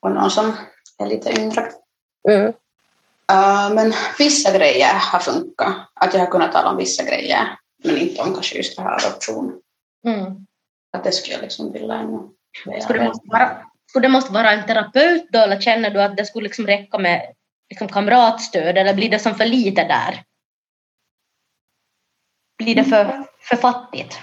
och 0.00 0.10
någon 0.10 0.30
som 0.30 0.56
är 0.98 1.06
lite 1.06 1.40
yngre. 1.40 1.70
Mm. 2.28 2.46
Uh, 3.32 3.74
men 3.74 3.92
vissa 4.18 4.58
grejer 4.58 4.94
har 4.94 5.18
funkat. 5.18 5.74
Att 5.94 6.14
jag 6.14 6.20
har 6.20 6.26
kunnat 6.26 6.52
tala 6.52 6.70
om 6.70 6.76
vissa 6.76 7.04
grejer, 7.04 7.58
men 7.84 7.96
inte 7.96 8.22
om 8.22 8.34
kanske 8.34 8.56
just 8.56 8.76
det 8.76 8.82
här 8.82 9.06
adoption. 9.06 9.60
Mm. 10.06 10.46
Att 10.92 11.04
det 11.04 11.12
skulle 11.12 11.34
jag 11.34 11.42
liksom 11.42 11.72
vilja 11.72 11.94
ännu. 11.94 12.18
Skulle 12.82 13.04
måste 13.04 13.28
vara, 13.28 13.56
skulle 13.94 14.08
det 14.08 14.12
måste 14.12 14.32
vara 14.32 14.50
en 14.50 14.66
terapeut 14.66 15.28
då, 15.30 15.38
eller 15.38 15.60
känner 15.60 15.90
du 15.90 16.02
att 16.02 16.16
det 16.16 16.24
skulle 16.26 16.44
liksom 16.44 16.66
räcka 16.66 16.98
med 16.98 17.34
liksom 17.70 17.88
kamratstöd, 17.88 18.78
eller 18.78 18.94
blir 18.94 19.10
det 19.10 19.18
som 19.18 19.34
för 19.34 19.44
lite 19.44 19.84
där? 19.84 20.22
Blir 22.58 22.74
det 22.74 22.84
för, 22.84 23.24
för 23.40 23.56
fattigt? 23.56 24.18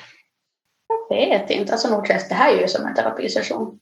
Jag 1.10 1.18
vet 1.18 1.50
inte. 1.50 1.74
Alltså 1.74 1.90
nog 1.90 2.08
känns 2.08 2.30
det 2.30 2.36
här 2.36 2.52
ju 2.52 2.68
som 2.68 2.86
en 2.86 2.96
terapisession. 2.96 3.80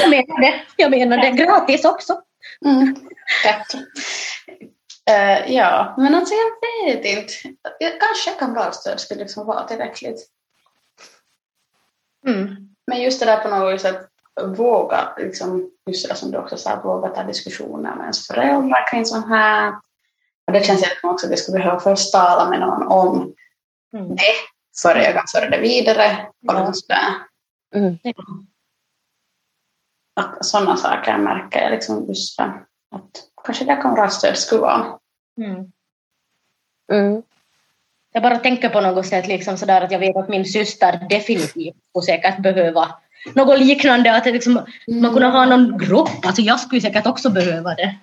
Jag 0.00 0.10
menar 0.10 0.40
det. 0.40 0.62
Jag 0.76 0.90
menar 0.90 1.16
det. 1.18 1.30
Gratis 1.30 1.84
också. 1.84 2.22
Mm. 2.64 2.96
Eh, 5.10 5.54
ja, 5.54 5.94
men 5.98 6.14
alltså 6.14 6.34
jag 6.34 6.86
vet 6.86 7.04
inte. 7.04 7.32
Kanske 8.00 8.30
kamratstöd 8.38 9.00
skulle 9.00 9.20
liksom 9.20 9.46
vara 9.46 9.64
tillräckligt. 9.64 10.28
Mm. 12.26 12.71
Men 12.92 13.02
just 13.02 13.20
det 13.20 13.26
där 13.26 13.40
på 13.40 13.48
något 13.48 13.74
vis 13.74 13.84
att 13.84 14.08
våga, 14.58 15.14
liksom, 15.18 15.70
just 15.86 16.04
det 16.04 16.08
där 16.08 16.16
som 16.16 16.30
du 16.30 16.38
också 16.38 16.56
sa, 16.56 16.70
att 16.70 16.84
våga 16.84 17.08
ta 17.08 17.22
diskussioner 17.22 17.94
med 17.94 18.02
ens 18.02 18.26
föräldrar 18.26 18.90
kring 18.90 19.06
sånt 19.06 19.28
här. 19.28 19.72
Och 20.46 20.52
det 20.52 20.64
känns 20.66 20.80
som 21.00 21.10
också 21.10 21.26
att 21.26 21.30
jag 21.30 21.38
skulle 21.38 21.58
behöva 21.58 21.80
först 21.80 22.12
tala 22.12 22.50
med 22.50 22.60
någon 22.60 22.86
om 22.86 23.34
Mm. 23.94 24.08
det 24.16 24.22
före 24.82 25.02
jag 25.04 25.14
kan 25.14 25.24
föra 25.34 25.50
det 25.50 25.58
vidare. 25.58 26.26
Och 26.28 26.34
Ja. 26.54 26.58
liksom 26.58 26.74
sådär. 26.74 27.14
Mm. 27.74 27.98
Att 30.20 30.44
sådana 30.44 30.76
saker 30.76 31.18
märker 31.18 31.62
jag 31.62 31.70
liksom 31.72 32.04
just 32.08 32.38
det, 32.38 32.44
att 32.94 33.10
kanske 33.44 33.64
det 33.64 33.76
kamratstöd 33.76 34.36
skulle 34.38 34.60
vara. 34.60 34.98
Mm. 35.40 35.72
Mm. 36.92 37.22
Jag 38.12 38.22
bara 38.22 38.36
tänker 38.36 38.68
på 38.68 38.80
något 38.80 39.06
sätt 39.06 39.26
liksom 39.26 39.56
sådär 39.56 39.80
att 39.80 39.92
jag 39.92 39.98
vet 39.98 40.16
att 40.16 40.28
min 40.28 40.44
syster 40.44 41.00
definitivt 41.08 41.74
skulle 41.90 42.02
säkert 42.06 42.38
behöva 42.38 42.88
något 43.34 43.58
liknande, 43.58 44.16
att 44.16 44.26
liksom, 44.26 44.60
man 44.88 45.12
kunde 45.12 45.26
ha 45.26 45.44
någon 45.44 45.78
grupp. 45.78 46.26
Alltså 46.26 46.42
jag 46.42 46.60
skulle 46.60 46.80
säkert 46.80 47.06
också 47.06 47.30
behöva 47.30 47.74
det. 47.74 47.94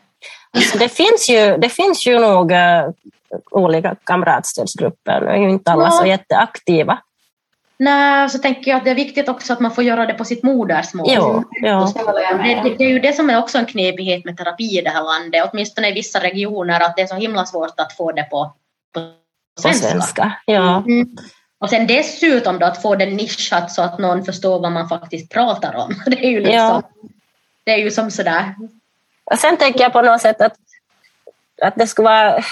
Alltså, 0.52 0.78
det, 0.78 0.90
finns 0.90 1.30
ju, 1.30 1.58
det 1.58 1.70
finns 1.70 2.08
ju 2.08 2.20
nog 2.20 2.52
uh, 2.52 2.90
olika 3.52 3.96
kamratstödsgrupper. 4.04 5.22
Nu 5.22 5.28
är 5.28 5.38
ju 5.38 5.50
inte 5.50 5.72
alla 5.72 5.84
Ja. 5.84 5.92
så 5.92 6.06
jätteaktiva. 6.06 6.98
Nej, 7.78 8.30
så 8.30 8.38
tänker 8.38 8.72
jag 8.72 8.78
att 8.78 8.84
det 8.84 8.92
är 8.92 8.96
viktigt 8.96 9.30
också 9.30 9.54
att 9.54 9.60
man 9.60 9.72
får 9.72 9.84
göra 9.84 10.06
det 10.06 10.14
på 10.14 10.26
sitt 10.26 10.44
modersmål. 10.44 11.08
Jo, 11.10 11.44
ja. 11.62 11.94
Det 11.96 12.64
Det, 12.64 12.76
det 12.78 12.84
är 12.84 12.90
ju 12.90 13.00
det 13.00 13.14
som 13.14 13.30
är 13.30 13.40
också 13.40 13.58
en 13.58 13.66
knepighet 13.66 14.26
med 14.26 14.38
terapi 14.38 14.80
i 14.80 14.82
det 14.82 14.90
här 14.90 15.04
landet, 15.04 15.50
åtminstone 15.52 15.90
i 15.90 15.94
vissa 15.94 16.20
regioner, 16.20 16.80
att 16.82 16.96
det 16.96 17.02
är 17.02 17.08
så 17.08 17.16
himla 17.16 17.46
svårt 17.46 17.80
att 17.80 17.94
få 17.94 18.12
det 18.12 18.24
på, 18.24 18.54
på 18.94 19.00
På 19.62 19.74
svenska. 19.74 19.90
svenska. 19.90 20.32
Ja. 20.46 20.78
Mm. 20.88 21.18
Och 21.60 21.70
sen 21.70 21.88
dessutom 21.88 22.60
då 22.60 22.66
att 22.66 22.82
få 22.82 22.96
det 22.96 23.06
nischat 23.06 23.72
så 23.72 23.82
att 23.82 24.00
någon 24.00 24.26
förstår 24.26 24.60
vad 24.60 24.72
man 24.72 24.90
faktiskt 24.90 25.32
pratar 25.32 25.76
om. 25.76 25.94
Det 26.06 26.26
är 26.26 26.30
ju 26.30 26.40
liksom, 26.40 26.54
Ja. 26.56 26.82
det 27.64 27.72
är 27.72 27.78
ju 27.78 27.92
som 27.92 28.12
sådär. 28.12 28.56
Och 29.24 29.40
sen 29.40 29.58
tänker 29.58 29.80
jag 29.82 29.94
på 29.94 30.02
något 30.02 30.22
sätt 30.22 30.42
att, 30.42 30.54
att 31.62 31.74
det 31.76 31.88
skulle 31.88 32.06
vara... 32.10 32.44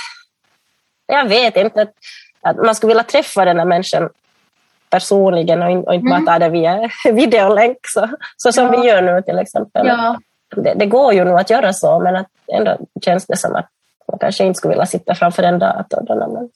Jag 1.05 1.27
vet 1.27 1.57
inte. 1.57 1.81
Att, 1.81 1.93
att 2.41 2.57
man 2.57 2.75
skulle 2.75 2.89
vilja 2.89 3.03
träffa 3.03 3.45
den 3.45 3.59
här 3.59 3.65
människan 3.65 4.09
personligen 4.89 5.63
och, 5.63 5.71
in, 5.71 5.83
och 5.83 5.93
inte 5.95 6.05
bara 6.09 6.15
Mm. 6.15 6.25
ta 6.25 6.39
det 6.39 6.49
via 6.49 6.89
videolänk 7.13 7.77
så, 7.81 8.09
så 8.37 8.51
som 8.51 8.65
Ja. 8.65 8.81
vi 8.81 8.87
gör 8.87 9.01
nu 9.01 9.21
till 9.21 9.39
exempel. 9.39 9.87
Ja. 9.87 10.19
Det, 10.55 10.73
det 10.73 10.85
går 10.85 11.13
ju 11.13 11.23
nog 11.23 11.39
att 11.39 11.49
göra 11.49 11.73
så 11.73 11.99
men 11.99 12.15
att 12.15 12.27
ändå 12.53 12.77
känns 13.05 13.25
det 13.25 13.37
som 13.37 13.55
att 13.55 13.65
man 14.07 14.19
kanske 14.19 14.43
inte 14.45 14.57
skulle 14.57 14.73
vilja 14.73 14.85
sitta 14.85 15.15
framför 15.15 15.43
en 15.43 15.59
dator 15.59 16.15
man 16.33 16.49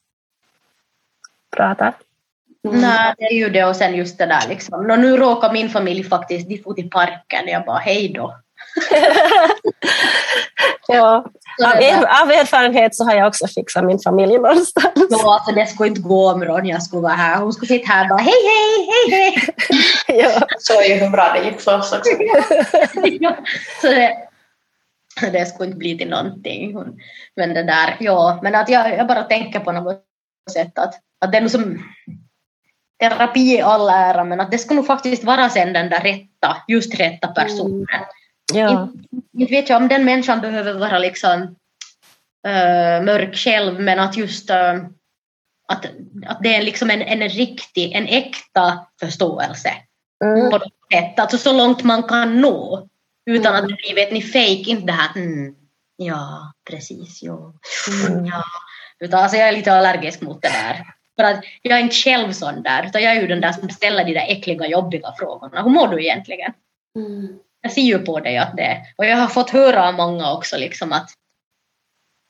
pratar. 1.51 1.93
Mm. 2.67 2.81
Nej, 2.81 3.13
det 3.17 3.23
är 3.23 3.33
ju 3.33 3.49
det 3.49 3.65
och 3.65 3.75
sen 3.75 3.95
just 3.95 4.17
det 4.17 4.25
där 4.25 4.47
liksom. 4.49 4.87
Nå, 4.87 4.95
nu 4.95 5.17
råkar 5.17 5.53
min 5.53 5.69
familj 5.69 6.03
faktiskt, 6.03 6.49
de 6.49 6.57
får 6.57 6.73
till 6.73 6.89
parken. 6.89 7.47
Jag 7.47 7.65
bara 7.65 7.77
hej 7.77 8.13
då. 8.15 8.35
Ja. 10.87 11.25
Så 11.57 11.67
Av, 11.67 11.81
er, 11.81 11.97
av 12.23 12.31
erfarenhet 12.31 12.95
så 12.95 13.03
har 13.03 13.15
jag 13.15 13.27
också 13.27 13.47
fixat 13.47 13.85
min 13.85 13.99
familj 13.99 14.37
någonstans. 14.37 15.07
Ja, 15.09 15.33
alltså 15.33 15.51
det 15.55 15.65
skulle 15.65 15.89
inte 15.89 16.01
gå 16.01 16.31
om 16.31 16.45
Ronja 16.45 16.79
skulle 16.79 17.01
vara 17.01 17.13
här. 17.13 17.41
Hon 17.41 17.53
skulle 17.53 17.67
sitta 17.67 17.93
här 17.93 18.03
och 18.03 18.09
bara 18.09 18.19
hej, 18.19 18.33
hej, 18.33 19.11
hej, 19.11 19.35
hej. 20.07 20.19
ja. 20.21 20.47
Så 20.59 20.81
ju 20.81 20.93
hur 20.93 21.09
bra 21.09 21.33
det 21.33 21.43
gick 21.45 21.61
för 21.61 21.77
oss 21.77 21.93
också. 21.93 22.11
Ja, 23.19 23.35
så 23.81 23.87
det, 23.87 24.17
det 25.31 25.45
skulle 25.45 25.67
inte 25.67 25.77
bli 25.77 25.97
till 25.97 26.09
någonting. 26.09 26.77
Men 27.35 27.53
det 27.53 27.63
där, 27.63 27.97
ja, 27.99 28.39
men 28.43 28.55
att 28.55 28.69
jag, 28.69 28.97
jag 28.97 29.07
bara 29.07 29.23
tänker 29.23 29.59
på 29.59 29.71
något 29.71 30.03
sätt 30.49 30.77
att, 30.79 30.93
att 31.21 31.31
det 31.31 31.37
är 31.37 31.41
nog 31.41 31.51
som 31.51 31.83
terapi 32.99 33.39
i 33.57 33.61
all 33.61 33.89
ära, 33.89 34.23
men 34.23 34.39
att 34.39 34.51
det 34.51 34.57
skulle 34.57 34.75
nog 34.75 34.87
faktiskt 34.87 35.23
vara 35.23 35.49
sen 35.49 35.73
den 35.73 35.89
där 35.89 35.99
rätta, 35.99 36.57
just 36.67 36.99
rätta 36.99 37.27
personen. 37.27 37.87
Ja. 38.53 38.81
Inte, 38.81 39.07
inte 39.37 39.53
vet 39.53 39.69
jag 39.69 39.81
om 39.81 39.87
den 39.87 40.05
människan 40.05 40.41
behöver 40.41 40.73
vara 40.73 40.99
liksom 40.99 41.41
äh, 42.47 43.03
mörk 43.03 43.35
själv, 43.35 43.79
men 43.79 43.99
att 43.99 44.17
just 44.17 44.49
äh, 44.49 44.73
att, 45.67 45.85
att 46.25 46.39
det 46.43 46.55
är 46.55 46.61
liksom 46.61 46.89
en, 46.89 47.01
en 47.01 47.29
riktig, 47.29 47.91
en 47.91 48.07
äkta 48.07 48.85
förståelse 48.99 49.73
Mm. 50.23 50.49
på 50.49 50.57
något 50.57 50.73
sätt. 50.93 51.19
Alltså 51.19 51.37
så 51.37 51.53
långt 51.53 51.83
man 51.83 52.03
kan 52.03 52.41
nå. 52.41 52.87
Utan 53.25 53.55
att 53.55 53.61
det 53.61 53.75
blir, 53.75 53.95
vet 53.95 54.11
ni, 54.11 54.21
fake, 54.21 54.69
inte 54.69 54.85
det 54.85 54.91
här 54.91 55.15
mm, 55.15 55.55
ja, 55.95 56.53
precis, 56.69 57.23
ja, 57.23 57.53
Mm. 58.09 58.25
ja. 58.25 58.43
Utan 59.01 59.19
alltså 59.19 59.37
jag 59.37 59.47
är 59.47 59.51
lite 59.51 59.73
allergisk 59.73 60.21
mot 60.21 60.41
det 60.41 60.47
där. 60.47 60.85
För 61.19 61.23
att 61.23 61.43
jag 61.61 61.79
är 61.79 61.83
inte 61.83 61.95
själv 61.95 62.31
sån 62.31 62.63
där, 62.63 62.85
utan 62.85 63.03
jag 63.03 63.15
är 63.15 63.21
ju 63.21 63.27
den 63.27 63.41
där 63.41 63.51
som 63.51 63.69
ställer 63.69 64.03
de 64.03 64.13
där 64.13 64.25
äckliga, 64.27 64.67
jobbiga 64.67 65.13
frågorna. 65.17 65.63
Hur 65.63 65.69
mår 65.69 65.87
du 65.87 66.03
egentligen? 66.03 66.53
Mm. 66.95 67.39
Jag 67.61 67.71
ser 67.71 67.81
ju 67.81 67.99
på 67.99 68.19
dig 68.19 68.37
att 68.37 68.57
det 68.57 68.81
och 68.97 69.05
jag 69.05 69.17
har 69.17 69.27
fått 69.27 69.49
höra 69.49 69.87
av 69.87 69.93
många 69.93 70.33
också 70.33 70.57
liksom 70.57 70.93
att 70.93 71.09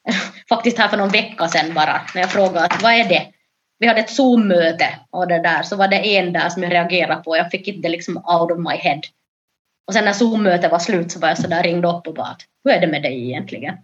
faktiskt 0.50 0.78
här 0.78 0.88
för 0.88 0.98
någon 0.98 1.10
vecka 1.10 1.48
sedan 1.48 1.74
bara 1.74 2.02
när 2.16 2.22
jag 2.22 2.32
frågade 2.32 2.66
att 2.66 2.84
vad 2.84 2.92
är 2.92 3.10
det? 3.10 3.28
Vi 3.80 3.88
hade 3.88 4.00
ett 4.00 4.10
Zoom-möte 4.10 5.00
och 5.10 5.28
det 5.28 5.42
där 5.42 5.64
så 5.64 5.76
var 5.76 5.88
det 5.88 6.18
en 6.18 6.34
där 6.34 6.50
som 6.50 6.64
jag 6.64 6.72
reagerade 6.72 7.24
på. 7.24 7.38
Jag 7.38 7.52
fick 7.52 7.68
inte 7.68 7.90
liksom 7.90 8.18
out 8.18 8.52
of 8.52 8.58
my 8.58 8.76
head. 8.76 9.02
Och 9.88 9.94
sen 9.94 10.06
när 10.06 10.14
Zoom-mötet 10.14 10.72
var 10.72 10.80
slut 10.80 11.12
så 11.12 11.20
var 11.20 11.28
jag 11.28 11.38
så 11.38 11.48
där 11.48 11.64
ringde 11.64 11.88
upp 11.88 12.08
och 12.08 12.14
bara 12.14 12.38
hur 12.64 12.72
är 12.72 12.82
det 12.82 12.88
med 12.88 13.02
dig 13.02 13.30
egentligen? 13.30 13.78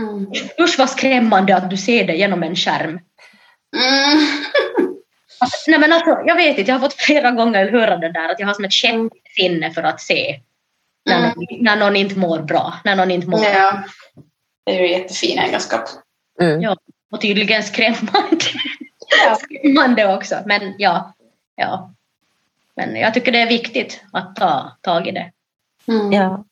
Mm. 0.00 0.26
Usch 0.60 0.78
vad 0.78 0.90
skrämmande 0.90 1.56
att 1.56 1.70
du 1.70 1.76
ser 1.76 2.06
det 2.06 2.14
genom 2.16 2.42
en 2.42 2.56
skärm. 2.56 3.00
Mm. 3.76 4.26
Alltså, 5.40 5.70
nej 5.70 5.80
men 5.80 5.92
alltså, 5.92 6.22
jag 6.26 6.36
vet 6.36 6.58
inte, 6.58 6.70
jag 6.70 6.78
har 6.78 6.88
fått 6.88 7.00
flera 7.00 7.30
gånger 7.30 7.72
höra 7.72 7.96
det 7.96 8.12
där 8.12 8.28
att 8.28 8.40
jag 8.40 8.46
har 8.46 8.54
som 8.54 8.64
ett 8.64 8.72
sjätte 8.74 9.08
sinne 9.36 9.70
för 9.70 9.82
att 9.82 10.00
se 10.00 10.40
när, 11.06 11.18
Mm. 11.18 11.28
någon, 11.28 11.64
när 11.64 11.76
någon 11.76 11.96
inte 11.96 12.18
mår 12.18 12.38
bra. 12.42 12.74
När 12.84 12.96
någon 12.96 13.10
inte 13.10 13.26
mår 13.28 13.38
bra. 13.38 13.48
Ja. 13.48 13.82
Det 14.64 14.76
är 14.76 14.80
ju 14.80 14.90
jättefin 14.90 15.38
egenskap. 15.38 15.88
Mm. 16.40 16.60
Ja, 16.62 16.76
och 17.12 17.20
tydligen 17.20 17.62
skrämmande. 17.62 18.44
skrämmande 19.40 20.14
också. 20.14 20.36
Men 20.46 20.74
ja, 20.78 21.14
ja. 21.56 21.94
Men 22.76 22.96
jag 22.96 23.14
tycker 23.14 23.32
det 23.32 23.40
är 23.40 23.48
viktigt 23.48 24.02
att 24.12 24.36
ta 24.36 24.76
tag 24.80 25.08
i 25.08 25.10
det. 25.10 25.32
Mm. 25.88 26.12
Ja. 26.12 26.44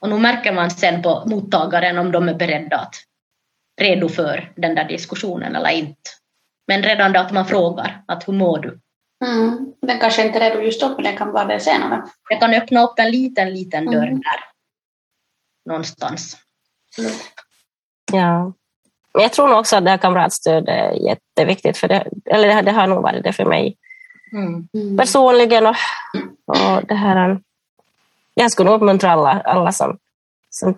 Och 0.00 0.08
nu 0.08 0.18
märker 0.18 0.52
man 0.52 0.70
sen 0.70 1.02
på 1.02 1.24
mottagaren 1.26 1.98
om 1.98 2.12
de 2.12 2.28
är 2.28 2.34
beredda 2.34 2.76
att 2.78 2.94
redo 3.80 4.08
för 4.08 4.52
den 4.56 4.74
där 4.74 4.84
diskussionen 4.84 5.56
eller 5.56 5.70
inte. 5.70 6.10
Men 6.66 6.82
redan 6.82 7.12
då 7.12 7.20
att 7.20 7.32
man 7.32 7.46
frågar 7.46 8.02
att 8.06 8.28
hur 8.28 8.32
mår 8.32 8.58
du? 8.58 8.80
Mm. 9.24 9.74
Den 9.82 9.98
kanske 9.98 10.26
inte 10.26 10.38
är 10.38 10.50
redo 10.50 10.62
just 10.62 10.80
då, 10.80 10.88
men 10.88 11.04
den 11.04 11.16
kan 11.16 11.32
vara 11.32 11.44
det 11.44 11.60
senare. 11.60 12.02
Det 12.28 12.36
kan 12.36 12.54
öppna 12.54 12.84
upp 12.84 12.98
en 12.98 13.10
liten, 13.10 13.54
liten 13.54 13.86
dörr 13.86 14.06
mm. 14.06 14.20
där. 14.20 14.44
Någonstans. 15.66 16.36
Mm. 16.98 17.10
Ja. 18.12 18.52
Men 19.14 19.22
jag 19.22 19.32
tror 19.32 19.48
nog 19.48 19.58
också 19.58 19.76
att 19.76 19.84
det 19.84 19.90
här 19.90 19.98
kamratstöd 19.98 20.68
är 20.68 20.92
jätteviktigt, 20.92 21.76
för 21.76 21.88
det, 21.88 22.06
eller 22.24 22.48
det, 22.48 22.62
det 22.62 22.70
har 22.70 22.86
nog 22.86 23.02
varit 23.02 23.24
det 23.24 23.32
för 23.32 23.44
mig 23.44 23.76
mm. 24.32 24.96
personligen. 24.96 25.66
Och, 25.66 25.76
och 26.46 26.86
det 26.88 26.94
här, 26.94 27.40
jag 28.38 28.52
skulle 28.52 28.70
uppmuntra 28.70 29.10
alla, 29.10 29.40
alla 29.40 29.72
som, 29.72 29.98
som 30.50 30.74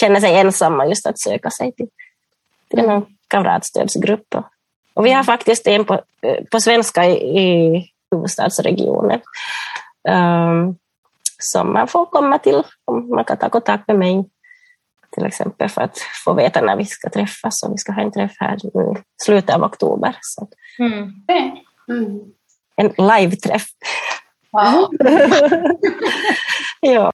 känner 0.00 0.20
sig 0.20 0.34
ensamma 0.34 0.86
just 0.86 1.06
att 1.06 1.18
söka 1.18 1.50
sig 1.50 1.72
till, 1.72 1.88
till 2.70 2.86
någon 2.86 3.06
kamratstödsgrupp. 3.28 4.34
Och, 4.94 5.06
vi 5.06 5.12
har 5.12 5.24
faktiskt 5.24 5.66
en 5.66 5.84
på, 5.84 6.00
på 6.50 6.60
svenska 6.60 7.04
i, 7.04 7.38
i 7.38 7.84
huvudstadsregionen 8.10 9.20
um, 10.08 10.76
som 11.38 11.72
man 11.72 11.88
får 11.88 12.06
komma 12.06 12.38
till. 12.38 12.62
Man 13.14 13.24
kan 13.24 13.36
ta 13.36 13.48
kontakt 13.48 13.88
med 13.88 13.98
mig 13.98 14.24
till 15.10 15.26
exempel 15.26 15.68
för 15.68 15.82
att 15.82 15.98
få 16.24 16.32
veta 16.32 16.60
när 16.60 16.76
vi 16.76 16.84
ska 16.84 17.10
träffas 17.10 17.62
och 17.62 17.72
vi 17.72 17.78
ska 17.78 17.92
ha 17.92 18.02
en 18.02 18.12
träff 18.12 18.32
här 18.38 18.66
i 18.66 18.70
slutet 19.24 19.54
av 19.54 19.62
oktober. 19.62 20.16
Så. 20.20 20.48
Mm. 20.78 21.12
Mm. 21.88 22.20
En 22.76 22.88
live-träff. 22.88 23.64
Wow. 24.54 24.88
ja. 26.80 27.12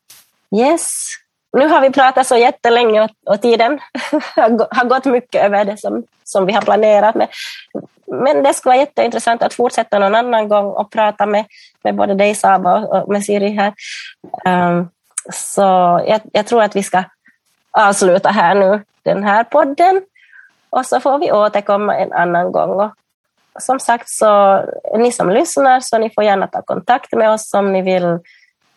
Yes. 0.56 1.16
Nu 1.52 1.66
har 1.66 1.80
vi 1.80 1.90
pratat 1.90 2.26
så 2.26 2.36
jättelänge 2.36 3.00
och, 3.02 3.10
och 3.26 3.42
tiden 3.42 3.78
har 4.70 4.84
gått 4.88 5.04
mycket 5.04 5.44
över 5.44 5.64
det 5.64 5.76
som, 5.76 6.04
som 6.24 6.46
vi 6.46 6.52
har 6.52 6.62
planerat. 6.62 7.14
Med. 7.14 7.28
Men 8.06 8.42
det 8.42 8.54
skulle 8.54 8.70
vara 8.70 8.80
jätteintressant 8.80 9.42
att 9.42 9.54
fortsätta 9.54 9.98
någon 9.98 10.14
annan 10.14 10.48
gång 10.48 10.66
och 10.66 10.90
prata 10.90 11.26
med, 11.26 11.44
med 11.82 11.94
både 11.94 12.14
dig 12.14 12.34
Saba 12.34 12.78
och, 12.78 13.02
och 13.02 13.12
med 13.12 13.24
Siri 13.24 13.48
här. 13.48 13.72
Um, 14.44 14.88
så 15.32 15.62
jag, 16.06 16.20
jag, 16.32 16.46
tror 16.46 16.62
att 16.62 16.76
vi 16.76 16.82
ska 16.82 17.04
avsluta 17.70 18.28
här 18.28 18.54
nu 18.54 18.82
den 19.02 19.22
här 19.24 19.44
podden 19.44 20.02
och 20.70 20.86
så 20.86 21.00
får 21.00 21.18
vi 21.18 21.32
återkomma 21.32 21.96
en 21.96 22.12
annan 22.12 22.52
gång. 22.52 22.70
Och 22.70 22.92
som 23.58 23.80
sagt, 23.80 24.08
så 24.08 24.62
ni 24.98 25.12
som 25.12 25.30
lyssnar 25.30 25.80
så 25.80 25.98
ni 25.98 26.10
får 26.10 26.24
gärna 26.24 26.46
ta 26.46 26.62
kontakt 26.62 27.12
med 27.12 27.30
oss 27.30 27.54
om 27.54 27.72
ni 27.72 27.82
vill 27.82 28.18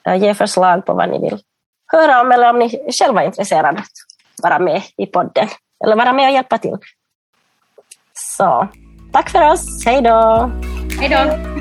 eh, 0.08 0.16
ge 0.16 0.34
förslag 0.34 0.86
på 0.86 0.94
vad 0.94 1.10
ni 1.10 1.20
vill 1.20 1.40
höra 1.88 2.22
om 2.22 2.32
eller 2.32 2.50
om 2.50 2.60
ni 2.60 2.92
själva 3.00 3.22
är 3.22 3.26
intresserade 3.26 3.80
att 3.80 4.44
vara 4.44 4.60
med 4.60 4.82
i 4.98 5.06
podden 5.06 5.48
eller 5.86 5.96
vara 5.96 6.14
med 6.14 6.28
och 6.28 6.34
hjälpa 6.34 6.58
till. 6.58 6.78
Så 8.14 8.68
tack 9.14 9.30
för 9.30 9.52
oss. 9.52 9.86
Hej 9.86 10.02
då! 10.02 10.52
Hej 11.00 11.10
då! 11.10 11.53